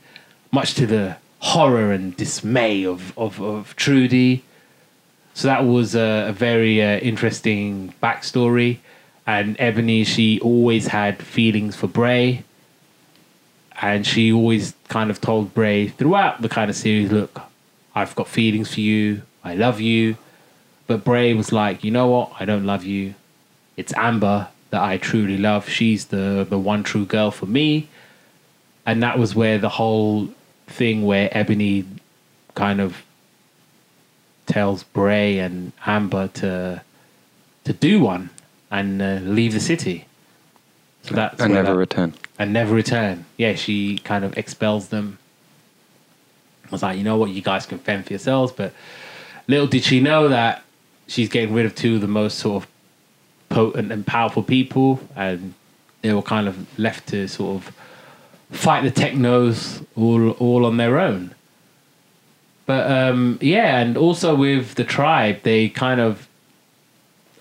much 0.50 0.74
to 0.74 0.86
the 0.86 1.16
horror 1.40 1.92
and 1.92 2.16
dismay 2.16 2.84
of 2.84 3.16
of, 3.18 3.40
of 3.40 3.74
Trudy. 3.76 4.44
So 5.34 5.48
that 5.48 5.64
was 5.64 5.94
a, 5.94 6.26
a 6.28 6.32
very 6.32 6.82
uh, 6.82 6.98
interesting 6.98 7.94
backstory. 8.02 8.78
And 9.26 9.56
Ebony, 9.58 10.04
she 10.04 10.40
always 10.40 10.88
had 10.88 11.22
feelings 11.22 11.76
for 11.76 11.86
Bray. 11.86 12.44
And 13.80 14.06
she 14.06 14.32
always 14.32 14.74
kind 14.88 15.10
of 15.10 15.20
told 15.20 15.54
Bray 15.54 15.88
throughout 15.88 16.42
the 16.42 16.48
kind 16.48 16.70
of 16.70 16.76
series, 16.76 17.10
look, 17.10 17.40
I've 17.94 18.14
got 18.14 18.28
feelings 18.28 18.74
for 18.74 18.80
you. 18.80 19.22
I 19.44 19.54
love 19.54 19.80
you. 19.80 20.16
But 20.86 21.04
Bray 21.04 21.34
was 21.34 21.52
like, 21.52 21.84
you 21.84 21.90
know 21.90 22.08
what? 22.08 22.32
I 22.38 22.44
don't 22.44 22.66
love 22.66 22.84
you. 22.84 23.14
It's 23.76 23.92
Amber 23.96 24.48
that 24.70 24.82
I 24.82 24.98
truly 24.98 25.38
love. 25.38 25.68
She's 25.68 26.06
the, 26.06 26.46
the 26.48 26.58
one 26.58 26.82
true 26.82 27.04
girl 27.04 27.30
for 27.30 27.46
me. 27.46 27.88
And 28.84 29.02
that 29.02 29.18
was 29.18 29.34
where 29.34 29.58
the 29.58 29.68
whole 29.68 30.28
thing 30.66 31.04
where 31.04 31.28
Ebony 31.32 31.84
kind 32.54 32.80
of 32.80 33.02
tells 34.46 34.82
Bray 34.82 35.38
and 35.38 35.72
Amber 35.86 36.28
to 36.28 36.82
to 37.64 37.72
do 37.72 38.00
one 38.00 38.28
and 38.72 39.00
uh, 39.00 39.20
leave 39.22 39.52
the 39.52 39.60
city. 39.60 40.06
So 41.02 41.14
that's 41.14 41.40
and 41.40 41.54
never 41.54 41.68
that- 41.72 41.76
return. 41.76 42.14
and 42.38 42.52
never 42.52 42.74
return. 42.74 43.24
Yeah, 43.36 43.54
she 43.54 43.98
kind 43.98 44.24
of 44.24 44.36
expels 44.36 44.88
them. 44.88 45.18
I 46.66 46.70
was 46.70 46.82
like, 46.82 46.96
you 46.98 47.04
know 47.04 47.16
what, 47.18 47.30
you 47.30 47.42
guys 47.42 47.66
can 47.66 47.78
fend 47.78 48.06
for 48.06 48.12
yourselves. 48.14 48.50
But 48.50 48.72
little 49.46 49.66
did 49.66 49.84
she 49.84 50.00
know 50.00 50.28
that 50.28 50.62
she's 51.06 51.28
getting 51.28 51.54
rid 51.54 51.66
of 51.66 51.74
two 51.74 51.96
of 51.96 52.00
the 52.00 52.08
most 52.08 52.38
sort 52.38 52.62
of 52.64 52.68
potent 53.50 53.92
and 53.92 54.06
powerful 54.06 54.42
people, 54.42 55.00
and 55.14 55.52
they 56.00 56.12
were 56.14 56.22
kind 56.22 56.48
of 56.48 56.66
left 56.78 57.08
to 57.08 57.28
sort 57.28 57.56
of 57.62 57.74
fight 58.50 58.82
the 58.82 58.90
technos 58.90 59.82
all 59.96 60.30
all 60.32 60.64
on 60.64 60.76
their 60.78 60.98
own. 60.98 61.34
But 62.64 62.90
um, 62.90 63.38
yeah, 63.42 63.80
and 63.80 63.96
also 63.98 64.34
with 64.34 64.76
the 64.76 64.84
tribe, 64.84 65.42
they 65.42 65.68
kind 65.68 66.00
of 66.00 66.26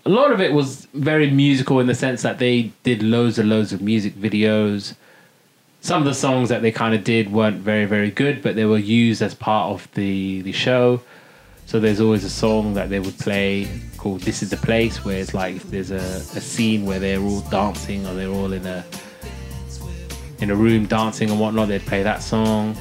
a 0.05 0.09
lot 0.09 0.31
of 0.31 0.41
it 0.41 0.53
was 0.53 0.87
very 0.93 1.29
musical 1.29 1.79
in 1.79 1.87
the 1.87 1.95
sense 1.95 2.21
that 2.23 2.39
they 2.39 2.71
did 2.83 3.03
loads 3.03 3.37
and 3.37 3.49
loads 3.49 3.71
of 3.71 3.81
music 3.81 4.15
videos. 4.15 4.95
Some 5.81 6.01
of 6.01 6.05
the 6.07 6.13
songs 6.13 6.49
that 6.49 6.61
they 6.61 6.71
kind 6.71 6.93
of 6.93 7.03
did 7.03 7.31
weren't 7.31 7.57
very 7.57 7.85
very 7.85 8.11
good, 8.11 8.41
but 8.41 8.55
they 8.55 8.65
were 8.65 8.77
used 8.77 9.21
as 9.21 9.33
part 9.33 9.71
of 9.71 9.91
the 9.93 10.41
the 10.41 10.51
show. 10.51 11.01
So 11.65 11.79
there's 11.79 12.01
always 12.01 12.23
a 12.23 12.29
song 12.29 12.73
that 12.73 12.89
they 12.89 12.99
would 12.99 13.17
play 13.17 13.67
called 13.97 14.21
"This 14.21 14.43
Is 14.43 14.49
the 14.49 14.57
Place," 14.57 15.05
where 15.05 15.19
it's 15.19 15.33
like 15.33 15.61
there's 15.63 15.91
a, 15.91 15.95
a 16.37 16.41
scene 16.41 16.85
where 16.85 16.99
they're 16.99 17.21
all 17.21 17.41
dancing 17.41 18.05
or 18.05 18.13
they're 18.13 18.29
all 18.29 18.53
in 18.53 18.65
a 18.65 18.83
in 20.41 20.49
a 20.49 20.55
room 20.55 20.87
dancing 20.87 21.29
and 21.29 21.39
whatnot, 21.39 21.67
they'd 21.67 21.85
play 21.85 22.03
that 22.03 22.21
song. 22.23 22.75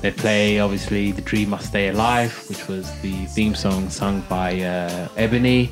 They'd 0.00 0.16
play 0.16 0.58
obviously 0.58 1.12
"The 1.12 1.22
Dream 1.22 1.50
Must 1.50 1.66
Stay 1.68 1.88
Alive," 1.88 2.32
which 2.48 2.66
was 2.66 2.90
the 3.02 3.26
theme 3.26 3.54
song 3.54 3.90
sung 3.90 4.22
by 4.28 4.60
uh, 4.62 5.08
Ebony, 5.16 5.70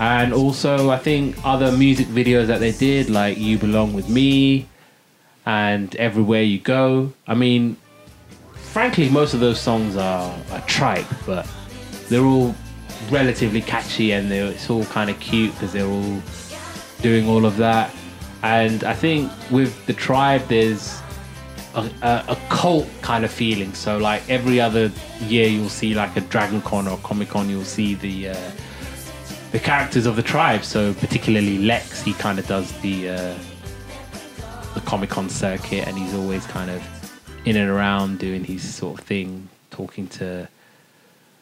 and 0.00 0.32
also 0.32 0.90
I 0.90 0.96
think 0.96 1.36
other 1.44 1.70
music 1.70 2.06
videos 2.08 2.46
that 2.46 2.58
they 2.58 2.72
did, 2.72 3.10
like 3.10 3.38
"You 3.38 3.58
Belong 3.58 3.92
with 3.92 4.08
Me" 4.08 4.66
and 5.46 5.94
"Everywhere 5.96 6.42
You 6.42 6.58
Go." 6.58 7.12
I 7.26 7.34
mean, 7.34 7.76
frankly, 8.54 9.10
most 9.10 9.34
of 9.34 9.40
those 9.40 9.60
songs 9.60 9.96
are, 9.96 10.34
are 10.50 10.60
tripe, 10.62 11.06
but 11.26 11.46
they're 12.08 12.24
all 12.24 12.54
relatively 13.10 13.60
catchy 13.60 14.12
and 14.12 14.32
it's 14.32 14.70
all 14.70 14.84
kind 14.86 15.10
of 15.10 15.20
cute 15.20 15.52
because 15.52 15.72
they're 15.72 15.86
all 15.86 16.22
doing 17.02 17.28
all 17.28 17.44
of 17.44 17.58
that. 17.58 17.94
And 18.42 18.84
I 18.84 18.94
think 18.94 19.30
with 19.50 19.84
the 19.84 19.92
tribe, 19.92 20.42
there's 20.48 20.98
a, 21.74 21.90
a, 22.02 22.24
a 22.28 22.38
cult 22.48 22.88
kind 23.02 23.24
of 23.24 23.30
feeling. 23.30 23.74
So 23.74 23.98
like 23.98 24.22
every 24.30 24.60
other 24.60 24.90
year, 25.26 25.46
you'll 25.46 25.68
see 25.68 25.94
like 25.94 26.16
a 26.16 26.22
Dragon 26.22 26.62
Con 26.62 26.88
or 26.88 26.96
Comic 26.98 27.28
Con, 27.28 27.50
you'll 27.50 27.64
see 27.64 27.94
the 27.94 28.30
uh, 28.30 28.50
the 29.52 29.58
characters 29.58 30.06
of 30.06 30.16
the 30.16 30.22
tribe. 30.22 30.64
So 30.64 30.94
particularly 30.94 31.58
Lex, 31.58 32.02
he 32.02 32.12
kind 32.14 32.38
of 32.38 32.46
does 32.46 32.72
the 32.80 33.10
uh, 33.10 33.34
the 34.74 34.80
Comic 34.80 35.10
Con 35.10 35.28
circuit, 35.28 35.86
and 35.86 35.96
he's 35.96 36.14
always 36.14 36.46
kind 36.46 36.70
of 36.70 36.82
in 37.44 37.56
and 37.56 37.70
around 37.70 38.18
doing 38.18 38.44
his 38.44 38.62
sort 38.62 39.00
of 39.00 39.06
thing, 39.06 39.48
talking 39.70 40.06
to 40.08 40.48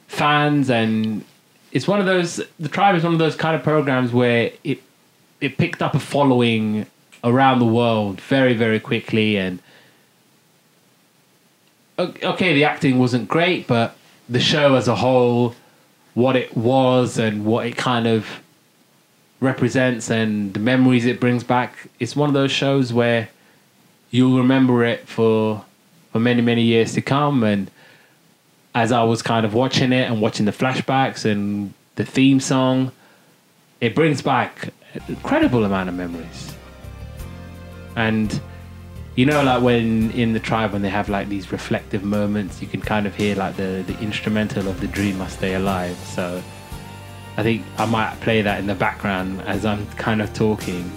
fans, 0.06 0.70
and 0.70 1.24
it's 1.72 1.86
one 1.86 2.01
of 2.01 2.06
those. 2.06 2.40
The 2.59 2.68
tribe 2.68 2.97
is 2.97 3.05
one 3.05 3.12
of 3.12 3.18
those 3.18 3.36
kind 3.36 3.55
of 3.55 3.62
programs 3.62 4.12
where 4.12 4.52
it 4.64 4.82
it 5.40 5.59
picked 5.59 5.82
up 5.82 5.94
a 5.94 6.01
following 6.01 6.86
around 7.24 7.59
the 7.59 7.66
world 7.66 8.20
very 8.20 8.55
very 8.55 8.80
quickly, 8.80 9.36
and 9.36 9.59
okay, 11.98 12.55
the 12.55 12.64
acting 12.64 12.98
wasn't 12.98 13.28
great, 13.28 13.66
but 13.66 13.97
the 14.28 14.40
show 14.40 14.74
as 14.76 14.89
a 14.89 14.94
whole, 14.94 15.55
what 16.14 16.36
it 16.36 16.56
was 16.56 17.18
and 17.18 17.44
what 17.44 17.66
it 17.66 17.76
kind 17.76 18.06
of 18.06 18.26
represents 19.40 20.10
and 20.10 20.55
the 20.55 20.60
memories 20.60 21.06
it 21.06 21.20
brings 21.20 21.44
back, 21.44 21.89
it's 22.01 22.16
one 22.16 22.28
of 22.28 22.35
those 22.35 22.51
shows 22.51 22.93
where 22.93 23.28
you'll 24.10 24.39
remember 24.39 24.85
it 24.85 25.06
for 25.09 25.64
for 26.12 26.18
many 26.18 26.40
many 26.40 26.62
years 26.62 26.94
to 26.94 27.02
come 27.02 27.44
and 27.44 27.70
as 28.74 28.93
I 28.93 29.02
was 29.02 29.22
kind 29.22 29.44
of 29.44 29.55
watching 29.55 29.93
it 29.93 30.10
and 30.10 30.20
watching 30.20 30.47
the 30.47 30.52
flashbacks 30.52 31.24
and 31.24 31.74
the 31.97 32.05
theme 32.05 32.39
song, 32.39 32.93
it 33.80 33.94
brings 33.94 34.22
back 34.22 34.68
an 34.94 35.02
incredible 35.09 35.64
amount 35.64 35.89
of 35.89 35.94
memories. 35.97 36.55
And 37.97 38.40
you 39.18 39.26
know, 39.26 39.42
like 39.42 39.60
when 39.64 40.12
in 40.12 40.32
the 40.32 40.38
tribe 40.38 40.72
when 40.72 40.82
they 40.82 40.88
have 40.88 41.08
like 41.08 41.28
these 41.28 41.50
reflective 41.50 42.04
moments, 42.04 42.62
you 42.62 42.68
can 42.68 42.80
kind 42.80 43.04
of 43.04 43.16
hear 43.16 43.34
like 43.34 43.56
the 43.56 43.82
the 43.84 43.98
instrumental 43.98 44.68
of 44.68 44.80
the 44.80 44.86
dream 44.86 45.18
must 45.18 45.38
stay 45.38 45.54
alive. 45.54 45.96
So 45.96 46.40
I 47.36 47.42
think 47.42 47.64
I 47.78 47.86
might 47.86 48.14
play 48.20 48.42
that 48.42 48.60
in 48.60 48.68
the 48.68 48.76
background 48.76 49.40
as 49.40 49.66
I'm 49.66 49.84
kind 49.96 50.22
of 50.22 50.32
talking, 50.34 50.88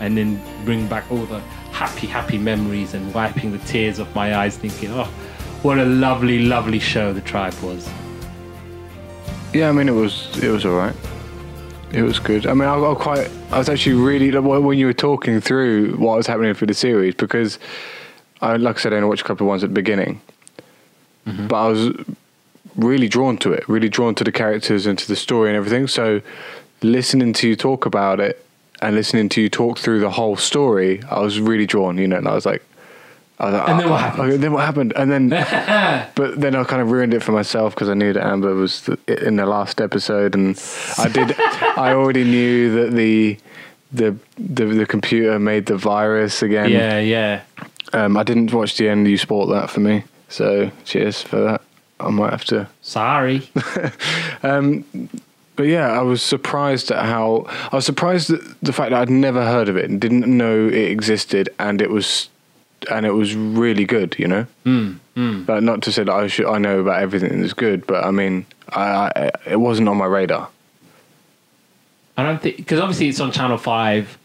and 0.00 0.18
then 0.18 0.42
bring 0.64 0.88
back 0.88 1.04
all 1.12 1.24
the 1.26 1.38
happy, 1.70 2.08
happy 2.08 2.36
memories 2.36 2.94
and 2.94 3.14
wiping 3.14 3.52
the 3.52 3.58
tears 3.58 4.00
off 4.00 4.12
my 4.12 4.34
eyes, 4.34 4.56
thinking, 4.56 4.90
oh, 4.90 5.08
what 5.62 5.78
a 5.78 5.84
lovely, 5.84 6.40
lovely 6.40 6.80
show 6.80 7.12
the 7.12 7.20
tribe 7.20 7.54
was. 7.62 7.88
Yeah, 9.54 9.68
I 9.68 9.72
mean 9.72 9.88
it 9.88 9.92
was 9.92 10.36
it 10.42 10.50
was 10.50 10.66
all 10.66 10.74
right. 10.74 10.96
It 11.92 12.02
was 12.02 12.18
good. 12.18 12.46
I 12.46 12.54
mean, 12.54 12.68
I 12.68 12.76
got 12.76 12.98
quite. 12.98 13.30
I 13.50 13.58
was 13.58 13.68
actually 13.68 13.96
really 13.96 14.30
when 14.38 14.78
you 14.78 14.86
were 14.86 14.94
talking 14.94 15.40
through 15.40 15.96
what 15.96 16.16
was 16.16 16.26
happening 16.26 16.54
for 16.54 16.64
the 16.64 16.72
series 16.72 17.14
because 17.14 17.58
I, 18.40 18.56
like 18.56 18.76
I 18.76 18.80
said, 18.80 18.92
I 18.94 18.96
only 18.96 19.08
watched 19.08 19.22
a 19.22 19.24
couple 19.24 19.46
of 19.46 19.48
ones 19.48 19.62
at 19.62 19.70
the 19.70 19.74
beginning, 19.74 20.22
mm-hmm. 21.26 21.48
but 21.48 21.56
I 21.56 21.68
was 21.68 21.90
really 22.76 23.08
drawn 23.08 23.36
to 23.38 23.52
it, 23.52 23.68
really 23.68 23.90
drawn 23.90 24.14
to 24.14 24.24
the 24.24 24.32
characters 24.32 24.86
and 24.86 24.98
to 24.98 25.06
the 25.06 25.16
story 25.16 25.50
and 25.50 25.56
everything. 25.56 25.86
So 25.86 26.22
listening 26.82 27.34
to 27.34 27.48
you 27.48 27.56
talk 27.56 27.84
about 27.84 28.20
it 28.20 28.44
and 28.80 28.96
listening 28.96 29.28
to 29.30 29.42
you 29.42 29.50
talk 29.50 29.78
through 29.78 30.00
the 30.00 30.10
whole 30.10 30.36
story, 30.36 31.02
I 31.10 31.20
was 31.20 31.40
really 31.40 31.66
drawn. 31.66 31.98
You 31.98 32.08
know, 32.08 32.16
and 32.16 32.26
I 32.26 32.34
was 32.34 32.46
like, 32.46 32.64
like, 33.38 33.68
and 33.68 33.80
then 33.80 33.90
what 33.90 34.00
happened? 34.00 34.42
then 34.42 34.52
what 34.52 34.64
happened? 34.64 34.92
And 34.94 35.10
then, 35.10 35.28
but 36.14 36.40
then 36.40 36.54
I 36.54 36.64
kind 36.64 36.82
of 36.82 36.90
ruined 36.90 37.14
it 37.14 37.22
for 37.22 37.32
myself 37.32 37.74
because 37.74 37.88
I 37.88 37.94
knew 37.94 38.12
that 38.12 38.24
Amber 38.24 38.54
was 38.54 38.88
in 39.08 39.36
the 39.36 39.46
last 39.46 39.80
episode, 39.80 40.34
and 40.34 40.60
I 40.98 41.08
did. 41.08 41.38
I 41.38 41.92
already 41.92 42.24
knew 42.24 42.72
that 42.74 42.92
the, 42.94 43.38
the 43.92 44.16
the 44.38 44.64
the 44.66 44.86
computer 44.86 45.38
made 45.38 45.66
the 45.66 45.76
virus 45.76 46.42
again. 46.42 46.70
Yeah, 46.70 46.98
yeah. 47.00 47.42
Um, 47.92 48.16
I 48.16 48.22
didn't 48.22 48.52
watch 48.52 48.76
the 48.76 48.88
end. 48.88 49.08
You 49.08 49.18
spoiled 49.18 49.50
that 49.50 49.70
for 49.70 49.80
me, 49.80 50.04
so 50.28 50.70
cheers 50.84 51.20
for 51.20 51.40
that. 51.40 51.62
I 51.98 52.10
might 52.10 52.30
have 52.30 52.44
to. 52.46 52.68
Sorry. 52.80 53.50
um, 54.42 54.84
but 55.54 55.64
yeah, 55.64 55.90
I 55.90 56.02
was 56.02 56.22
surprised 56.22 56.90
at 56.90 57.04
how 57.04 57.44
I 57.70 57.76
was 57.76 57.86
surprised 57.86 58.30
at 58.30 58.40
the 58.62 58.72
fact 58.72 58.90
that 58.90 59.00
I'd 59.00 59.10
never 59.10 59.44
heard 59.44 59.68
of 59.68 59.76
it 59.76 59.88
and 59.88 60.00
didn't 60.00 60.26
know 60.26 60.68
it 60.68 60.90
existed, 60.90 61.48
and 61.58 61.82
it 61.82 61.90
was 61.90 62.28
and 62.90 63.06
it 63.06 63.12
was 63.12 63.34
really 63.34 63.84
good, 63.84 64.16
you 64.18 64.28
know. 64.28 64.46
Mm, 64.64 64.98
mm. 65.16 65.46
But 65.46 65.62
not 65.62 65.82
to 65.82 65.92
say 65.92 66.04
that 66.04 66.12
I 66.12 66.26
should 66.26 66.46
I 66.46 66.58
know 66.58 66.80
about 66.80 67.02
everything 67.02 67.40
that's 67.40 67.52
good, 67.52 67.86
but 67.86 68.04
I 68.04 68.10
mean, 68.10 68.46
I, 68.70 69.10
I 69.14 69.30
it 69.46 69.60
wasn't 69.60 69.88
on 69.88 69.96
my 69.96 70.06
radar. 70.06 70.48
I 72.16 72.22
don't 72.22 72.40
think 72.40 72.56
because 72.56 72.80
obviously 72.80 73.08
it's 73.08 73.20
on 73.20 73.32
Channel 73.32 73.58
Five. 73.58 74.18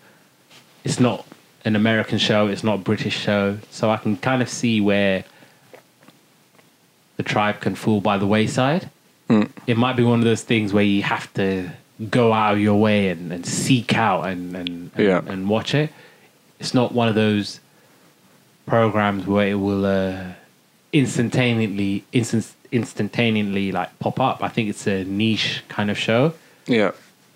It's 0.84 1.00
not 1.00 1.26
an 1.66 1.76
American 1.76 2.18
show. 2.18 2.48
It's 2.48 2.64
not 2.64 2.76
a 2.76 2.82
British 2.82 3.18
show, 3.18 3.58
so 3.72 3.90
I 3.90 3.98
can 3.98 4.18
kind 4.18 4.42
of 4.42 4.50
see 4.50 4.82
where 4.82 5.26
the 7.18 7.24
tribe 7.24 7.62
can 7.62 7.76
fall 7.76 8.00
by 8.00 8.18
the 8.18 8.28
wayside. 8.28 8.90
Mm. 9.30 9.50
It 9.66 9.78
might 9.78 9.98
be 9.98 10.04
one 10.04 10.20
of 10.20 10.26
those 10.26 10.44
things 10.44 10.72
where 10.72 10.84
you 10.84 11.04
have 11.04 11.34
to 11.34 11.72
go 12.10 12.32
out 12.32 12.54
of 12.54 12.60
your 12.62 12.80
way 12.80 13.10
and, 13.10 13.34
and 13.34 13.46
seek 13.46 13.96
out 13.96 14.24
and 14.24 14.56
and, 14.56 14.92
and, 14.96 15.06
yeah. 15.06 15.22
and 15.26 15.50
watch 15.50 15.74
it. 15.74 15.92
It's 16.60 16.74
not 16.74 16.92
one 16.92 17.08
of 17.08 17.16
those 17.16 17.60
programs 18.68 19.26
where 19.26 19.48
it 19.48 19.56
will 19.56 19.86
uh, 19.86 20.34
instantaneously 20.94 22.04
instant, 22.12 22.54
instantaneously 22.72 23.72
like 23.72 23.98
pop 23.98 24.20
up. 24.20 24.44
I 24.44 24.50
think 24.50 24.70
it's 24.70 24.86
a 24.86 25.04
niche 25.06 25.64
kind 25.70 25.90
of 25.90 25.98
show. 25.98 26.34
Yeah. 26.68 26.92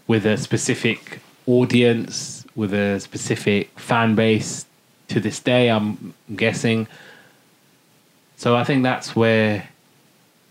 With 0.06 0.26
a 0.28 0.38
specific 0.38 1.20
audience, 1.48 2.46
with 2.56 2.74
a 2.74 3.00
specific 3.00 3.80
fan 3.80 4.14
base 4.14 4.66
to 5.08 5.20
this 5.20 5.40
day, 5.40 5.70
I'm 5.70 6.14
guessing. 6.36 6.88
So 8.38 8.56
I 8.56 8.64
think 8.64 8.84
that's 8.84 9.16
where 9.16 9.70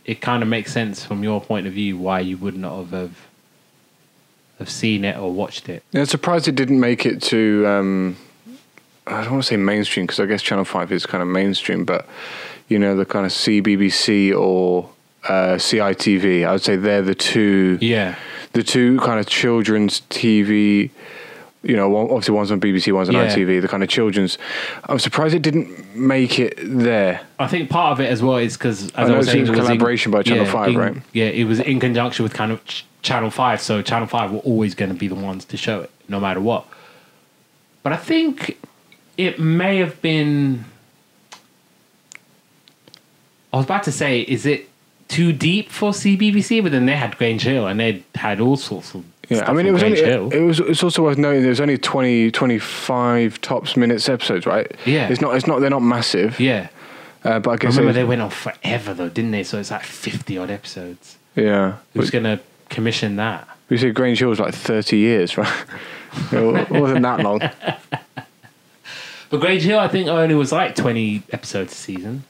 it 0.05 0.21
kind 0.21 0.43
of 0.43 0.49
makes 0.49 0.73
sense 0.73 1.05
from 1.05 1.23
your 1.23 1.41
point 1.41 1.67
of 1.67 1.75
view 1.75 1.99
why 1.99 2.21
you 2.21 2.37
would 2.39 2.57
not 2.57 2.77
have 2.79 2.91
have, 2.91 3.17
have 4.59 4.71
seen 4.71 5.05
it 5.05 5.17
or 5.17 5.31
watched 5.31 5.69
it. 5.69 5.83
Yeah, 5.93 6.01
I'm 6.01 6.07
surprised 6.07 6.49
it 6.49 6.55
didn't 6.55 6.81
make 6.81 7.05
it 7.05 7.21
to 7.25 7.67
um, 7.67 8.17
I 9.11 9.23
don't 9.23 9.33
want 9.33 9.45
to 9.45 9.49
say 9.49 9.57
mainstream 9.57 10.07
because 10.07 10.21
I 10.21 10.27
guess 10.27 10.43
Channel 10.43 10.65
Five 10.65 10.93
is 10.93 11.07
kind 11.07 11.23
of 11.23 11.29
mainstream, 11.29 11.85
but 11.85 12.07
you 12.69 12.79
know 12.79 12.97
the 12.97 13.05
kind 13.05 13.27
of 13.27 13.33
CBBC 13.33 14.39
or 14.39 14.91
uh, 15.25 15.57
CITV. 15.57 16.47
I 16.47 16.53
would 16.53 16.63
say 16.63 16.77
they're 16.77 17.03
the 17.03 17.15
two. 17.15 17.79
Yeah. 17.81 18.17
The 18.53 18.63
two 18.63 18.99
kind 19.01 19.21
of 19.21 19.27
children's 19.27 20.01
TV. 20.03 20.91
You 21.63 21.77
know, 21.77 21.95
obviously 21.95 22.35
one's 22.35 22.51
on 22.51 22.59
BBC, 22.59 22.91
one's 22.91 23.11
on 23.11 23.17
yeah. 23.17 23.27
ITV. 23.27 23.61
The 23.61 23.69
kind 23.69 23.83
of 23.83 23.91
children's. 23.91 24.39
I'm 24.85 24.99
surprised 24.99 25.35
it 25.35 25.43
didn't 25.43 25.95
make 25.95 26.39
it 26.39 26.59
there. 26.63 27.21
I 27.39 27.49
think 27.49 27.69
part 27.69 27.93
of 27.93 28.01
it 28.01 28.11
as 28.11 28.23
well 28.23 28.39
is 28.39 28.57
because 28.57 28.91
as 28.93 29.11
I, 29.11 29.15
I 29.15 29.19
was 29.19 29.27
saying, 29.27 29.47
it 29.47 29.51
was 29.51 29.61
collaboration 29.61 30.11
in, 30.11 30.19
by 30.19 30.23
Channel 30.23 30.47
yeah, 30.47 30.53
Five, 30.53 30.69
in, 30.71 30.79
right? 30.79 30.97
Yeah, 31.13 31.27
it 31.27 31.45
was 31.45 31.61
in 31.61 31.79
conjunction 31.79 32.23
with 32.23 32.33
kind 32.33 32.51
of 32.51 32.65
ch- 32.65 32.87
Channel 33.03 33.31
Five, 33.31 33.61
so 33.61 33.83
Channel 33.83 34.09
Five 34.09 34.33
were 34.33 34.39
always 34.39 34.75
going 34.75 34.91
to 34.91 34.97
be 34.97 35.07
the 35.07 35.15
ones 35.15 35.45
to 35.47 35.59
show 35.59 35.83
it, 35.83 35.91
no 36.09 36.19
matter 36.19 36.41
what. 36.41 36.67
But 37.83 37.93
I 37.93 37.97
think 37.97 38.59
it 39.21 39.39
may 39.39 39.77
have 39.77 40.01
been. 40.01 40.65
I 43.53 43.57
was 43.57 43.67
about 43.67 43.83
to 43.85 43.93
say, 43.93 44.21
is 44.21 44.47
it 44.47 44.69
too 45.09 45.33
deep 45.33 45.71
for 45.71 45.91
CBBC? 45.91 46.63
But 46.63 46.73
then 46.73 46.87
they 46.87 46.97
had 46.97 47.17
Grange 47.19 47.43
Hill, 47.43 47.67
and 47.67 47.79
they 47.79 48.03
had 48.15 48.41
all 48.41 48.57
sorts 48.57 48.95
of. 48.95 49.05
Yeah, 49.29 49.49
I 49.49 49.53
mean, 49.53 49.67
it 49.67 49.71
was 49.71 49.83
only, 49.85 50.01
it, 50.01 50.33
it, 50.35 50.41
was. 50.41 50.59
It's 50.59 50.83
also 50.83 51.05
worth 51.05 51.19
noting 51.19 51.43
there's 51.43 51.61
only 51.61 51.79
20, 51.79 52.33
25 52.33 53.41
tops 53.41 53.77
minutes 53.77 54.09
episodes, 54.09 54.45
right? 54.45 54.69
Yeah, 54.87 55.09
it's 55.09 55.21
not. 55.21 55.37
It's 55.37 55.47
not. 55.47 55.61
They're 55.61 55.71
not 55.71 55.83
massive. 55.83 56.41
Yeah, 56.41 56.69
uh, 57.23 57.39
but 57.39 57.51
I 57.51 57.57
guess 57.57 57.77
remember 57.77 57.93
they 57.93 58.05
went 58.05 58.23
on 58.23 58.31
forever 58.31 58.95
though, 58.95 59.09
didn't 59.09 59.31
they? 59.31 59.45
So 59.45 59.61
it's 59.61 59.71
like 59.71 59.85
fifty 59.85 60.37
odd 60.37 60.51
episodes. 60.51 61.19
Yeah, 61.37 61.77
who's 61.93 62.11
going 62.11 62.25
to 62.25 62.41
commission 62.71 63.17
that? 63.17 63.47
We 63.69 63.79
said 63.79 63.95
Grange 63.95 64.19
Hill 64.19 64.31
was 64.31 64.41
like 64.41 64.55
thirty 64.55 64.97
years, 64.97 65.37
right? 65.37 65.65
it 66.33 66.71
wasn't 66.71 67.03
that 67.03 67.21
long. 67.21 67.41
But 69.31 69.41
Grange 69.41 69.63
Hill, 69.63 69.79
I 69.79 69.89
think, 69.89 70.09
only 70.09 70.35
was 70.35 70.53
like 70.53 70.75
20 70.75 71.23
episodes 71.33 71.73
a 71.73 71.77
season. 71.77 72.25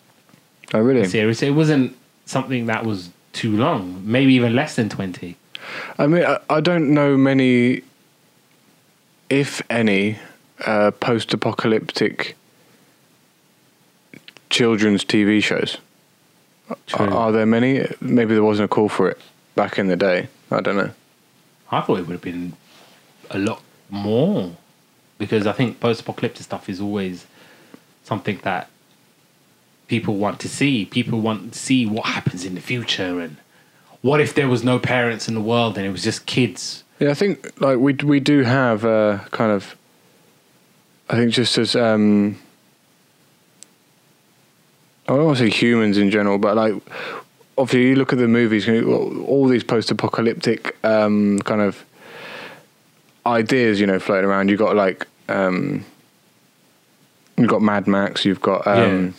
Oh, 0.74 0.81
really? 0.81 1.09
Series. 1.09 1.43
It 1.43 1.51
wasn't 1.51 1.97
something 2.27 2.66
that 2.66 2.85
was 2.85 3.10
too 3.32 3.56
long. 3.56 4.02
Maybe 4.05 4.35
even 4.35 4.55
less 4.55 4.77
than 4.77 4.89
20. 4.89 5.36
I 5.98 6.06
mean, 6.06 6.24
I, 6.24 6.39
I 6.48 6.60
don't 6.60 6.93
know 6.93 7.16
many, 7.16 7.82
if 9.31 9.62
any, 9.70 10.18
uh, 10.66 10.90
post-apocalyptic 10.93 12.36
children's 14.51 15.05
TV 15.05 15.43
shows. 15.43 15.78
True. 16.86 17.06
Are, 17.06 17.10
are 17.10 17.32
there 17.32 17.47
many? 17.47 17.86
Maybe 18.01 18.35
there 18.35 18.44
wasn't 18.44 18.66
a 18.66 18.68
call 18.68 18.89
for 18.89 19.09
it 19.09 19.18
back 19.55 19.78
in 19.78 19.89
the 19.89 19.97
day. 19.97 20.28
I 20.51 20.60
don't 20.60 20.77
know. 20.77 20.90
I 21.70 21.81
thought 21.81 21.98
it 21.98 22.06
would 22.06 22.12
have 22.12 22.22
been 22.22 22.52
a 23.31 23.39
lot 23.39 23.62
more 23.89 24.56
because 25.20 25.47
I 25.47 25.52
think 25.52 25.78
post-apocalyptic 25.78 26.42
stuff 26.42 26.68
is 26.68 26.80
always 26.80 27.26
something 28.02 28.40
that 28.42 28.70
people 29.86 30.16
want 30.16 30.40
to 30.40 30.48
see. 30.48 30.86
People 30.86 31.20
want 31.20 31.52
to 31.52 31.59
see 31.59 31.86
what 31.86 32.06
happens 32.06 32.44
in 32.44 32.55
the 32.56 32.60
future 32.60 33.20
and 33.20 33.36
what 34.01 34.20
if 34.20 34.34
there 34.34 34.48
was 34.48 34.64
no 34.64 34.78
parents 34.78 35.28
in 35.28 35.34
the 35.34 35.40
world 35.42 35.76
and 35.76 35.86
it 35.86 35.90
was 35.90 36.02
just 36.02 36.24
kids. 36.24 36.82
Yeah, 36.98 37.10
I 37.10 37.14
think 37.14 37.60
like 37.60 37.78
we 37.78 37.92
we 37.92 38.18
do 38.18 38.42
have 38.42 38.84
uh, 38.84 39.18
kind 39.30 39.52
of. 39.52 39.76
I 41.10 41.16
think 41.16 41.32
just 41.32 41.59
as 41.59 41.76
um, 41.76 42.38
I 45.06 45.16
don't 45.16 45.26
want 45.26 45.38
to 45.38 45.44
say 45.44 45.51
humans 45.51 45.98
in 45.98 46.10
general, 46.10 46.38
but 46.38 46.56
like 46.56 46.74
obviously 47.59 47.88
you 47.88 47.97
look 47.97 48.12
at 48.12 48.18
the 48.18 48.28
movies, 48.28 48.68
all 48.68 49.48
these 49.48 49.64
post-apocalyptic 49.64 50.76
um, 50.82 51.40
kind 51.40 51.60
of 51.60 51.84
ideas, 53.26 53.80
you 53.80 53.86
know, 53.86 53.98
floating 53.98 54.28
around. 54.28 54.48
You've 54.48 54.59
got 54.59 54.76
like 54.76 55.06
um, 55.28 55.84
you've 57.36 57.48
got 57.48 57.62
Mad 57.62 57.86
Max, 57.86 58.24
you've 58.24 58.40
got 58.40 58.66
um, 58.66 59.14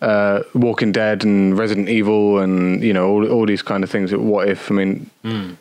uh, 0.00 0.40
Walking 0.54 0.92
Dead 0.92 1.24
and 1.24 1.56
Resident 1.58 1.88
Evil, 1.88 2.38
and 2.38 2.82
you 2.82 2.92
know 2.92 3.08
all 3.08 3.28
all 3.30 3.46
these 3.46 3.62
kind 3.62 3.84
of 3.84 3.90
things. 3.90 4.12
What 4.14 4.48
if? 4.48 4.70
I 4.70 4.74
mean, 4.74 5.10
Mm. 5.24 5.56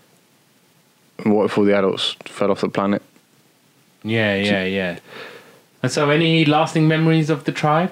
what 1.24 1.46
if 1.46 1.58
all 1.58 1.64
the 1.66 1.76
adults 1.78 2.16
fell 2.26 2.52
off 2.52 2.62
the 2.62 2.70
planet? 2.70 3.02
Yeah, 4.04 4.36
yeah, 4.36 4.64
yeah. 4.64 5.00
And 5.84 5.92
so, 5.92 6.10
any 6.10 6.46
lasting 6.46 6.88
memories 6.88 7.30
of 7.30 7.44
the 7.44 7.52
tribe? 7.52 7.92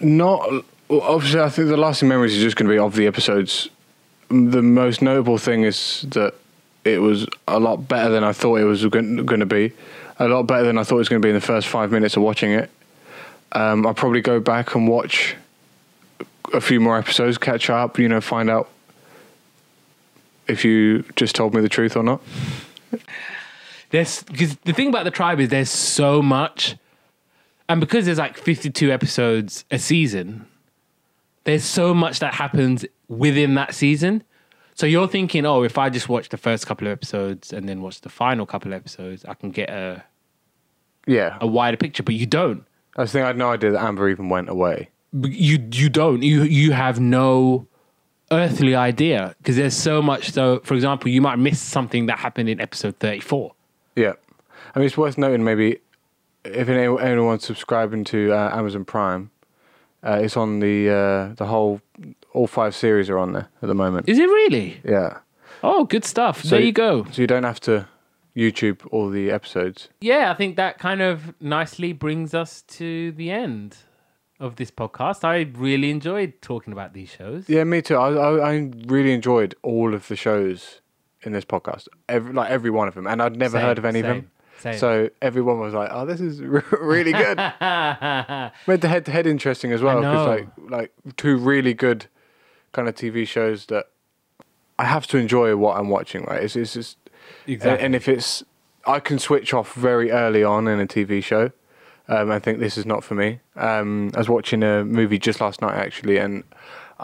Not 0.00 0.48
obviously. 0.90 1.40
I 1.40 1.48
think 1.48 1.68
the 1.68 1.76
lasting 1.76 2.08
memories 2.08 2.34
is 2.36 2.42
just 2.42 2.56
going 2.56 2.68
to 2.68 2.72
be 2.74 2.78
of 2.78 2.94
the 2.96 3.06
episodes. 3.06 3.68
The 4.28 4.62
most 4.62 5.02
notable 5.02 5.38
thing 5.38 5.64
is 5.64 6.06
that 6.10 6.34
it 6.84 7.00
was 7.00 7.26
a 7.48 7.58
lot 7.58 7.88
better 7.88 8.10
than 8.10 8.24
I 8.24 8.32
thought 8.32 8.56
it 8.56 8.64
was 8.64 8.84
going 8.86 9.26
to 9.26 9.46
be. 9.46 9.72
A 10.18 10.28
lot 10.28 10.44
better 10.44 10.64
than 10.64 10.78
I 10.78 10.84
thought 10.84 10.96
it 10.96 10.98
was 10.98 11.08
going 11.08 11.20
to 11.20 11.26
be 11.26 11.30
in 11.30 11.34
the 11.34 11.40
first 11.40 11.66
five 11.66 11.90
minutes 11.90 12.16
of 12.16 12.22
watching 12.22 12.52
it. 12.52 12.70
Um, 13.52 13.86
I'll 13.86 13.94
probably 13.94 14.20
go 14.20 14.40
back 14.40 14.74
and 14.74 14.88
watch 14.88 15.36
a 16.52 16.60
few 16.60 16.80
more 16.80 16.98
episodes, 16.98 17.38
catch 17.38 17.70
up, 17.70 17.98
you 17.98 18.08
know, 18.08 18.20
find 18.20 18.50
out 18.50 18.68
if 20.46 20.64
you 20.64 21.04
just 21.16 21.34
told 21.34 21.54
me 21.54 21.60
the 21.60 21.68
truth 21.68 21.96
or 21.96 22.02
not. 22.02 22.20
There's 23.90 24.22
because 24.24 24.56
the 24.56 24.72
thing 24.72 24.88
about 24.88 25.04
the 25.04 25.10
tribe 25.10 25.40
is 25.40 25.48
there's 25.48 25.70
so 25.70 26.20
much, 26.20 26.76
and 27.68 27.80
because 27.80 28.06
there's 28.06 28.18
like 28.18 28.36
52 28.36 28.90
episodes 28.90 29.64
a 29.70 29.78
season, 29.78 30.46
there's 31.44 31.64
so 31.64 31.94
much 31.94 32.18
that 32.20 32.34
happens 32.34 32.84
within 33.08 33.54
that 33.54 33.74
season. 33.74 34.22
So 34.74 34.86
you're 34.86 35.06
thinking, 35.08 35.46
oh, 35.46 35.62
if 35.62 35.78
I 35.78 35.88
just 35.90 36.08
watch 36.08 36.30
the 36.30 36.36
first 36.36 36.66
couple 36.66 36.86
of 36.88 36.92
episodes 36.92 37.52
and 37.52 37.68
then 37.68 37.80
watch 37.80 38.00
the 38.00 38.08
final 38.08 38.44
couple 38.46 38.72
of 38.72 38.76
episodes, 38.76 39.24
I 39.24 39.34
can 39.34 39.50
get 39.50 39.70
a, 39.70 40.02
Yeah, 41.06 41.38
a 41.40 41.46
wider 41.46 41.76
picture. 41.76 42.02
But 42.02 42.14
you 42.16 42.26
don't. 42.26 42.64
I 42.96 43.02
was 43.02 43.12
thinking 43.12 43.24
I 43.24 43.28
had 43.28 43.36
no 43.38 43.50
idea 43.50 43.70
that 43.72 43.82
Amber 43.84 44.08
even 44.08 44.28
went 44.28 44.48
away. 44.48 44.88
But 45.12 45.30
You 45.32 45.58
you 45.70 45.88
don't. 45.88 46.22
You 46.22 46.42
you 46.42 46.72
have 46.72 46.98
no 46.98 47.66
earthly 48.32 48.74
idea 48.74 49.34
because 49.38 49.56
there's 49.56 49.76
so 49.76 50.02
much. 50.02 50.32
So, 50.32 50.60
for 50.64 50.74
example, 50.74 51.08
you 51.10 51.20
might 51.20 51.36
miss 51.38 51.60
something 51.60 52.06
that 52.06 52.18
happened 52.18 52.48
in 52.48 52.60
episode 52.60 52.96
34. 52.98 53.52
Yeah, 53.96 54.14
I 54.74 54.78
mean 54.80 54.86
it's 54.86 54.96
worth 54.96 55.18
noting 55.18 55.44
maybe 55.44 55.78
if 56.44 56.68
any- 56.68 57.00
anyone's 57.00 57.44
subscribing 57.44 58.02
to 58.04 58.32
uh, 58.32 58.50
Amazon 58.56 58.84
Prime, 58.84 59.30
uh, 60.04 60.18
it's 60.22 60.36
on 60.36 60.60
the 60.60 60.88
uh, 60.90 61.34
the 61.34 61.46
whole 61.46 61.80
all 62.32 62.46
five 62.46 62.74
series 62.74 63.08
are 63.10 63.18
on 63.18 63.32
there 63.32 63.48
at 63.62 63.68
the 63.68 63.74
moment. 63.74 64.08
Is 64.08 64.18
it 64.18 64.26
really? 64.28 64.80
Yeah, 64.84 65.18
Oh, 65.62 65.84
good 65.84 66.04
stuff. 66.04 66.42
So- 66.42 66.50
there 66.50 66.60
you 66.60 66.72
go. 66.72 67.04
so 67.10 67.22
you 67.22 67.26
don't 67.26 67.44
have 67.44 67.60
to 67.60 67.86
YouTube 68.36 68.86
all 68.90 69.08
the 69.10 69.30
episodes. 69.30 69.88
Yeah, 70.00 70.30
I 70.30 70.34
think 70.34 70.56
that 70.56 70.78
kind 70.78 71.00
of 71.00 71.34
nicely 71.40 71.92
brings 71.92 72.34
us 72.34 72.62
to 72.62 73.12
the 73.12 73.30
end 73.30 73.76
of 74.40 74.56
this 74.56 74.70
podcast. 74.72 75.22
I 75.24 75.48
really 75.56 75.90
enjoyed 75.90 76.34
talking 76.42 76.72
about 76.72 76.92
these 76.92 77.08
shows. 77.10 77.48
Yeah, 77.48 77.64
me 77.64 77.80
too. 77.82 77.96
I 77.96 78.10
I, 78.12 78.50
I 78.54 78.70
really 78.86 79.12
enjoyed 79.12 79.54
all 79.62 79.94
of 79.94 80.08
the 80.08 80.16
shows 80.16 80.80
in 81.22 81.32
this 81.32 81.44
podcast, 81.44 81.88
every, 82.08 82.32
like 82.34 82.50
every 82.50 82.70
one 82.70 82.88
of 82.88 82.94
them, 82.94 83.06
and 83.06 83.22
I'd 83.22 83.36
never 83.36 83.56
Same, 83.58 83.66
heard 83.66 83.78
of 83.78 83.84
any 83.86 84.00
of 84.00 84.06
them. 84.06 84.30
Same. 84.64 84.78
So 84.78 85.10
everyone 85.20 85.60
was 85.60 85.74
like, 85.74 85.90
"Oh, 85.92 86.06
this 86.06 86.20
is 86.20 86.40
really 86.72 87.12
good." 87.12 87.38
Made 88.66 88.80
the 88.80 88.88
head 88.88 89.04
to 89.04 89.10
head 89.10 89.26
interesting 89.26 89.72
as 89.72 89.82
well 89.82 90.00
because 90.00 90.26
like 90.26 90.48
like 90.70 90.92
two 91.16 91.36
really 91.36 91.74
good 91.74 92.06
kind 92.72 92.88
of 92.88 92.94
TV 92.94 93.26
shows 93.26 93.66
that 93.66 93.86
I 94.78 94.84
have 94.84 95.06
to 95.08 95.18
enjoy 95.18 95.54
what 95.56 95.76
I'm 95.76 95.88
watching. 95.88 96.24
Right, 96.24 96.42
it's, 96.42 96.56
it's 96.56 96.74
just 96.74 96.96
and, 97.46 97.54
exactly. 97.54 97.84
and 97.84 97.94
if 97.94 98.08
it's 98.08 98.42
I 98.86 99.00
can 99.00 99.18
switch 99.18 99.52
off 99.52 99.74
very 99.74 100.10
early 100.10 100.42
on 100.42 100.66
in 100.66 100.80
a 100.80 100.86
TV 100.86 101.22
show. 101.22 101.52
Um, 102.06 102.30
I 102.30 102.38
think 102.38 102.58
this 102.58 102.76
is 102.76 102.84
not 102.84 103.02
for 103.02 103.14
me. 103.14 103.40
Um, 103.56 104.10
I 104.14 104.18
was 104.18 104.28
watching 104.28 104.62
a 104.62 104.84
movie 104.84 105.18
just 105.18 105.40
last 105.40 105.62
night 105.62 105.74
actually, 105.74 106.18
and 106.18 106.44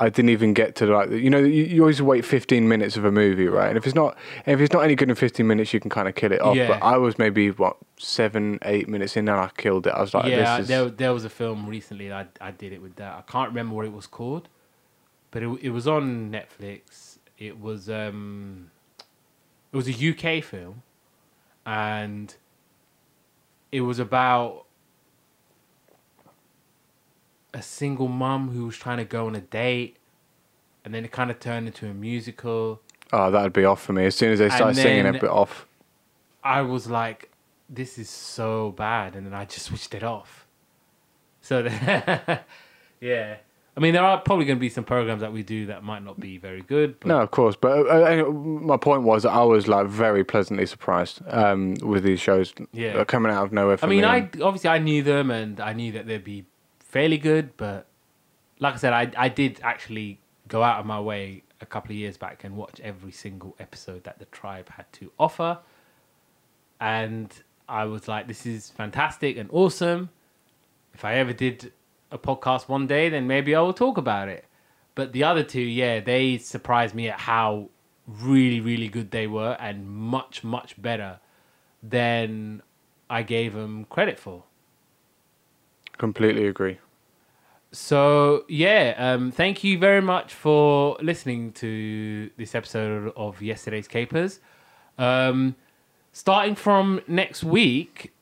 I 0.00 0.08
didn't 0.08 0.30
even 0.30 0.54
get 0.54 0.76
to 0.76 0.86
like 0.86 1.10
you 1.10 1.28
know 1.28 1.38
you, 1.38 1.64
you 1.64 1.82
always 1.82 2.00
wait 2.00 2.24
15 2.24 2.66
minutes 2.66 2.96
of 2.96 3.04
a 3.04 3.12
movie, 3.12 3.46
right? 3.46 3.68
And 3.68 3.76
if 3.76 3.86
it's 3.86 3.94
not 3.94 4.16
if 4.46 4.58
it's 4.58 4.72
not 4.72 4.82
any 4.82 4.94
good 4.94 5.10
in 5.10 5.14
15 5.14 5.46
minutes, 5.46 5.74
you 5.74 5.78
can 5.78 5.90
kind 5.90 6.08
of 6.08 6.14
kill 6.14 6.32
it 6.32 6.40
off. 6.40 6.56
Yeah. 6.56 6.68
But 6.68 6.82
I 6.82 6.96
was 6.96 7.18
maybe 7.18 7.50
what 7.50 7.76
seven 7.98 8.58
eight 8.62 8.88
minutes 8.88 9.14
in, 9.16 9.28
and 9.28 9.38
I 9.38 9.50
killed 9.58 9.86
it. 9.86 9.90
I 9.90 10.00
was 10.00 10.14
like, 10.14 10.24
yeah, 10.24 10.58
is 10.58 10.68
there, 10.68 10.88
there 10.88 11.12
was 11.12 11.26
a 11.26 11.28
film 11.28 11.66
recently 11.66 12.08
that 12.08 12.30
I, 12.40 12.48
I 12.48 12.50
did 12.50 12.72
it 12.72 12.80
with 12.80 12.96
that. 12.96 13.12
I 13.12 13.30
can't 13.30 13.50
remember 13.50 13.74
what 13.76 13.84
it 13.84 13.92
was 13.92 14.06
called, 14.06 14.48
but 15.30 15.42
it, 15.42 15.48
it 15.60 15.70
was 15.70 15.86
on 15.86 16.32
Netflix. 16.32 17.18
It 17.36 17.60
was 17.60 17.90
um, 17.90 18.70
it 19.70 19.76
was 19.76 19.86
a 19.86 19.92
UK 19.92 20.42
film, 20.42 20.82
and 21.66 22.34
it 23.70 23.82
was 23.82 23.98
about 23.98 24.64
a 27.54 27.62
single 27.62 28.08
mom 28.08 28.50
who 28.50 28.66
was 28.66 28.76
trying 28.76 28.98
to 28.98 29.04
go 29.04 29.26
on 29.26 29.34
a 29.34 29.40
date, 29.40 29.96
and 30.84 30.94
then 30.94 31.04
it 31.04 31.12
kind 31.12 31.30
of 31.30 31.40
turned 31.40 31.66
into 31.66 31.86
a 31.86 31.94
musical. 31.94 32.80
oh 33.12 33.30
that 33.30 33.42
would 33.42 33.52
be 33.52 33.64
off 33.64 33.82
for 33.82 33.92
me 33.92 34.06
as 34.06 34.14
soon 34.14 34.32
as 34.32 34.38
they 34.38 34.48
start 34.50 34.76
singing 34.76 35.06
a 35.06 35.12
bit 35.12 35.24
off. 35.24 35.66
I 36.42 36.62
was 36.62 36.88
like, 36.88 37.30
this 37.68 37.98
is 37.98 38.08
so 38.08 38.70
bad. 38.72 39.14
And 39.14 39.26
then 39.26 39.34
I 39.34 39.44
just 39.44 39.66
switched 39.66 39.94
it 39.94 40.02
off. 40.02 40.46
So, 41.42 41.60
yeah. 43.00 43.36
I 43.76 43.80
mean, 43.80 43.94
there 43.94 44.02
are 44.02 44.18
probably 44.20 44.44
going 44.44 44.58
to 44.58 44.60
be 44.60 44.68
some 44.68 44.84
programs 44.84 45.20
that 45.20 45.32
we 45.32 45.42
do 45.42 45.66
that 45.66 45.82
might 45.84 46.02
not 46.02 46.18
be 46.18 46.38
very 46.38 46.62
good. 46.62 46.98
But 47.00 47.08
No, 47.08 47.20
of 47.20 47.30
course, 47.30 47.56
but 47.56 47.86
uh, 47.86 48.24
uh, 48.26 48.30
my 48.30 48.76
point 48.76 49.02
was 49.02 49.24
I 49.24 49.42
was 49.42 49.68
like 49.68 49.86
very 49.86 50.24
pleasantly 50.24 50.66
surprised 50.66 51.22
um, 51.28 51.74
with 51.82 52.02
these 52.02 52.20
shows 52.20 52.52
Yeah. 52.72 53.04
coming 53.04 53.32
out 53.32 53.44
of 53.44 53.52
nowhere. 53.52 53.76
For 53.76 53.86
I 53.86 53.88
mean, 53.88 54.00
me, 54.00 54.06
I 54.06 54.18
obviously 54.42 54.70
I 54.70 54.78
knew 54.78 55.02
them 55.02 55.30
and 55.30 55.60
I 55.60 55.72
knew 55.72 55.92
that 55.92 56.06
they'd 56.06 56.24
be 56.24 56.44
fairly 56.90 57.18
good. 57.18 57.56
But 57.56 57.86
like 58.58 58.74
I 58.74 58.76
said, 58.76 58.92
I, 58.92 59.10
I 59.16 59.28
did 59.28 59.60
actually 59.62 60.20
go 60.48 60.62
out 60.62 60.80
of 60.80 60.86
my 60.86 61.00
way 61.00 61.44
a 61.60 61.66
couple 61.66 61.92
of 61.92 61.96
years 61.96 62.16
back 62.16 62.44
and 62.44 62.56
watch 62.56 62.80
every 62.80 63.12
single 63.12 63.54
episode 63.58 64.04
that 64.04 64.18
the 64.18 64.24
tribe 64.26 64.68
had 64.70 64.90
to 64.94 65.12
offer. 65.18 65.58
And 66.80 67.32
I 67.68 67.84
was 67.84 68.08
like, 68.08 68.26
this 68.26 68.46
is 68.46 68.70
fantastic 68.70 69.36
and 69.36 69.48
awesome. 69.52 70.10
If 70.94 71.04
I 71.04 71.14
ever 71.14 71.32
did 71.32 71.72
a 72.10 72.18
podcast 72.18 72.68
one 72.68 72.86
day, 72.86 73.08
then 73.08 73.26
maybe 73.26 73.54
I 73.54 73.60
will 73.60 73.72
talk 73.72 73.96
about 73.96 74.28
it. 74.28 74.44
But 74.94 75.12
the 75.12 75.24
other 75.24 75.44
two, 75.44 75.60
yeah, 75.60 76.00
they 76.00 76.38
surprised 76.38 76.94
me 76.94 77.08
at 77.08 77.20
how 77.20 77.68
really, 78.06 78.60
really 78.60 78.88
good 78.88 79.10
they 79.10 79.26
were 79.26 79.56
and 79.60 79.88
much, 79.88 80.42
much 80.42 80.80
better 80.80 81.20
than 81.82 82.62
I 83.08 83.22
gave 83.22 83.54
them 83.54 83.86
credit 83.88 84.18
for. 84.18 84.44
Completely 86.00 86.46
agree. 86.46 86.78
So 87.72 88.46
yeah, 88.48 88.94
um, 88.96 89.30
thank 89.30 89.62
you 89.62 89.76
very 89.76 90.00
much 90.00 90.32
for 90.32 90.96
listening 91.02 91.52
to 91.52 92.30
this 92.38 92.54
episode 92.54 93.12
of 93.18 93.42
Yesterday's 93.42 93.86
Capers. 93.86 94.40
Um, 94.96 95.56
starting 96.10 96.54
from 96.54 97.02
next 97.06 97.44
week, 97.44 98.14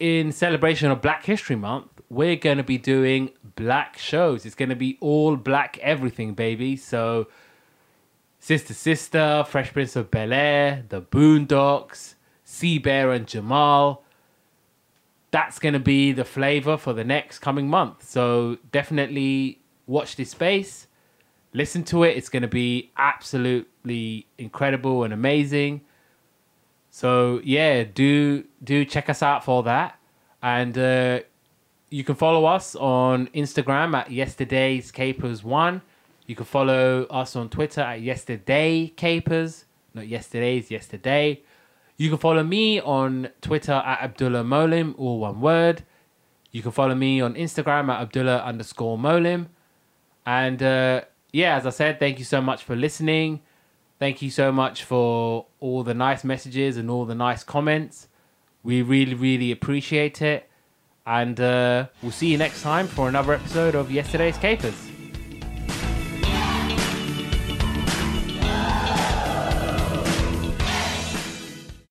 in 0.00 0.32
celebration 0.32 0.90
of 0.90 1.00
Black 1.00 1.24
History 1.24 1.54
Month, 1.54 1.86
we're 2.10 2.34
going 2.34 2.58
to 2.58 2.64
be 2.64 2.78
doing 2.78 3.30
black 3.54 3.96
shows. 3.96 4.44
It's 4.44 4.56
going 4.56 4.70
to 4.70 4.74
be 4.74 4.98
all 5.00 5.36
black 5.36 5.78
everything, 5.78 6.34
baby. 6.34 6.74
So, 6.74 7.28
Sister 8.40 8.74
Sister, 8.74 9.44
Fresh 9.46 9.72
Prince 9.72 9.94
of 9.94 10.10
Bel 10.10 10.32
Air, 10.32 10.84
The 10.88 11.00
Boondocks, 11.00 12.14
C-Bear 12.42 13.12
and 13.12 13.28
Jamal 13.28 14.02
that's 15.32 15.58
going 15.58 15.72
to 15.72 15.80
be 15.80 16.12
the 16.12 16.24
flavor 16.24 16.76
for 16.76 16.92
the 16.92 17.02
next 17.02 17.40
coming 17.40 17.68
month. 17.68 18.08
So 18.08 18.58
definitely 18.70 19.60
watch 19.86 20.14
this 20.14 20.30
space, 20.30 20.86
listen 21.52 21.82
to 21.84 22.04
it. 22.04 22.16
It's 22.16 22.28
going 22.28 22.42
to 22.42 22.48
be 22.48 22.92
absolutely 22.96 24.26
incredible 24.38 25.02
and 25.02 25.12
amazing. 25.12 25.80
So 26.90 27.40
yeah, 27.42 27.82
do 27.82 28.44
do 28.62 28.84
check 28.84 29.08
us 29.08 29.22
out 29.22 29.44
for 29.44 29.62
that. 29.64 29.98
And 30.42 30.76
uh, 30.76 31.20
you 31.88 32.04
can 32.04 32.14
follow 32.14 32.44
us 32.44 32.76
on 32.76 33.28
Instagram 33.28 33.94
at 33.94 34.10
yesterday's 34.10 34.90
capers 34.90 35.42
one. 35.42 35.82
You 36.26 36.36
can 36.36 36.44
follow 36.44 37.04
us 37.04 37.34
on 37.36 37.48
Twitter 37.48 37.80
at 37.80 38.02
yesterday 38.02 38.88
capers, 38.88 39.64
not 39.94 40.06
yesterday's, 40.06 40.70
yesterday. 40.70 41.42
You 41.96 42.08
can 42.08 42.18
follow 42.18 42.42
me 42.42 42.80
on 42.80 43.28
Twitter 43.40 43.72
at 43.72 44.00
Abdullah 44.00 44.44
Molim, 44.44 44.94
all 44.98 45.20
one 45.20 45.40
word. 45.40 45.84
You 46.50 46.62
can 46.62 46.72
follow 46.72 46.94
me 46.94 47.20
on 47.20 47.34
Instagram 47.34 47.88
at 47.88 48.00
Abdullah 48.00 48.38
underscore 48.38 48.98
Molim. 48.98 49.46
And 50.26 50.62
uh, 50.62 51.02
yeah, 51.32 51.56
as 51.56 51.66
I 51.66 51.70
said, 51.70 51.98
thank 51.98 52.18
you 52.18 52.24
so 52.24 52.40
much 52.40 52.62
for 52.62 52.76
listening. 52.76 53.40
Thank 53.98 54.20
you 54.20 54.30
so 54.30 54.52
much 54.52 54.84
for 54.84 55.46
all 55.60 55.82
the 55.82 55.94
nice 55.94 56.24
messages 56.24 56.76
and 56.76 56.90
all 56.90 57.04
the 57.04 57.14
nice 57.14 57.44
comments. 57.44 58.08
We 58.62 58.82
really, 58.82 59.14
really 59.14 59.50
appreciate 59.52 60.20
it. 60.20 60.48
And 61.06 61.40
uh, 61.40 61.86
we'll 62.02 62.12
see 62.12 62.28
you 62.28 62.38
next 62.38 62.62
time 62.62 62.86
for 62.86 63.08
another 63.08 63.32
episode 63.32 63.74
of 63.74 63.90
Yesterday's 63.90 64.36
Capers. 64.38 64.91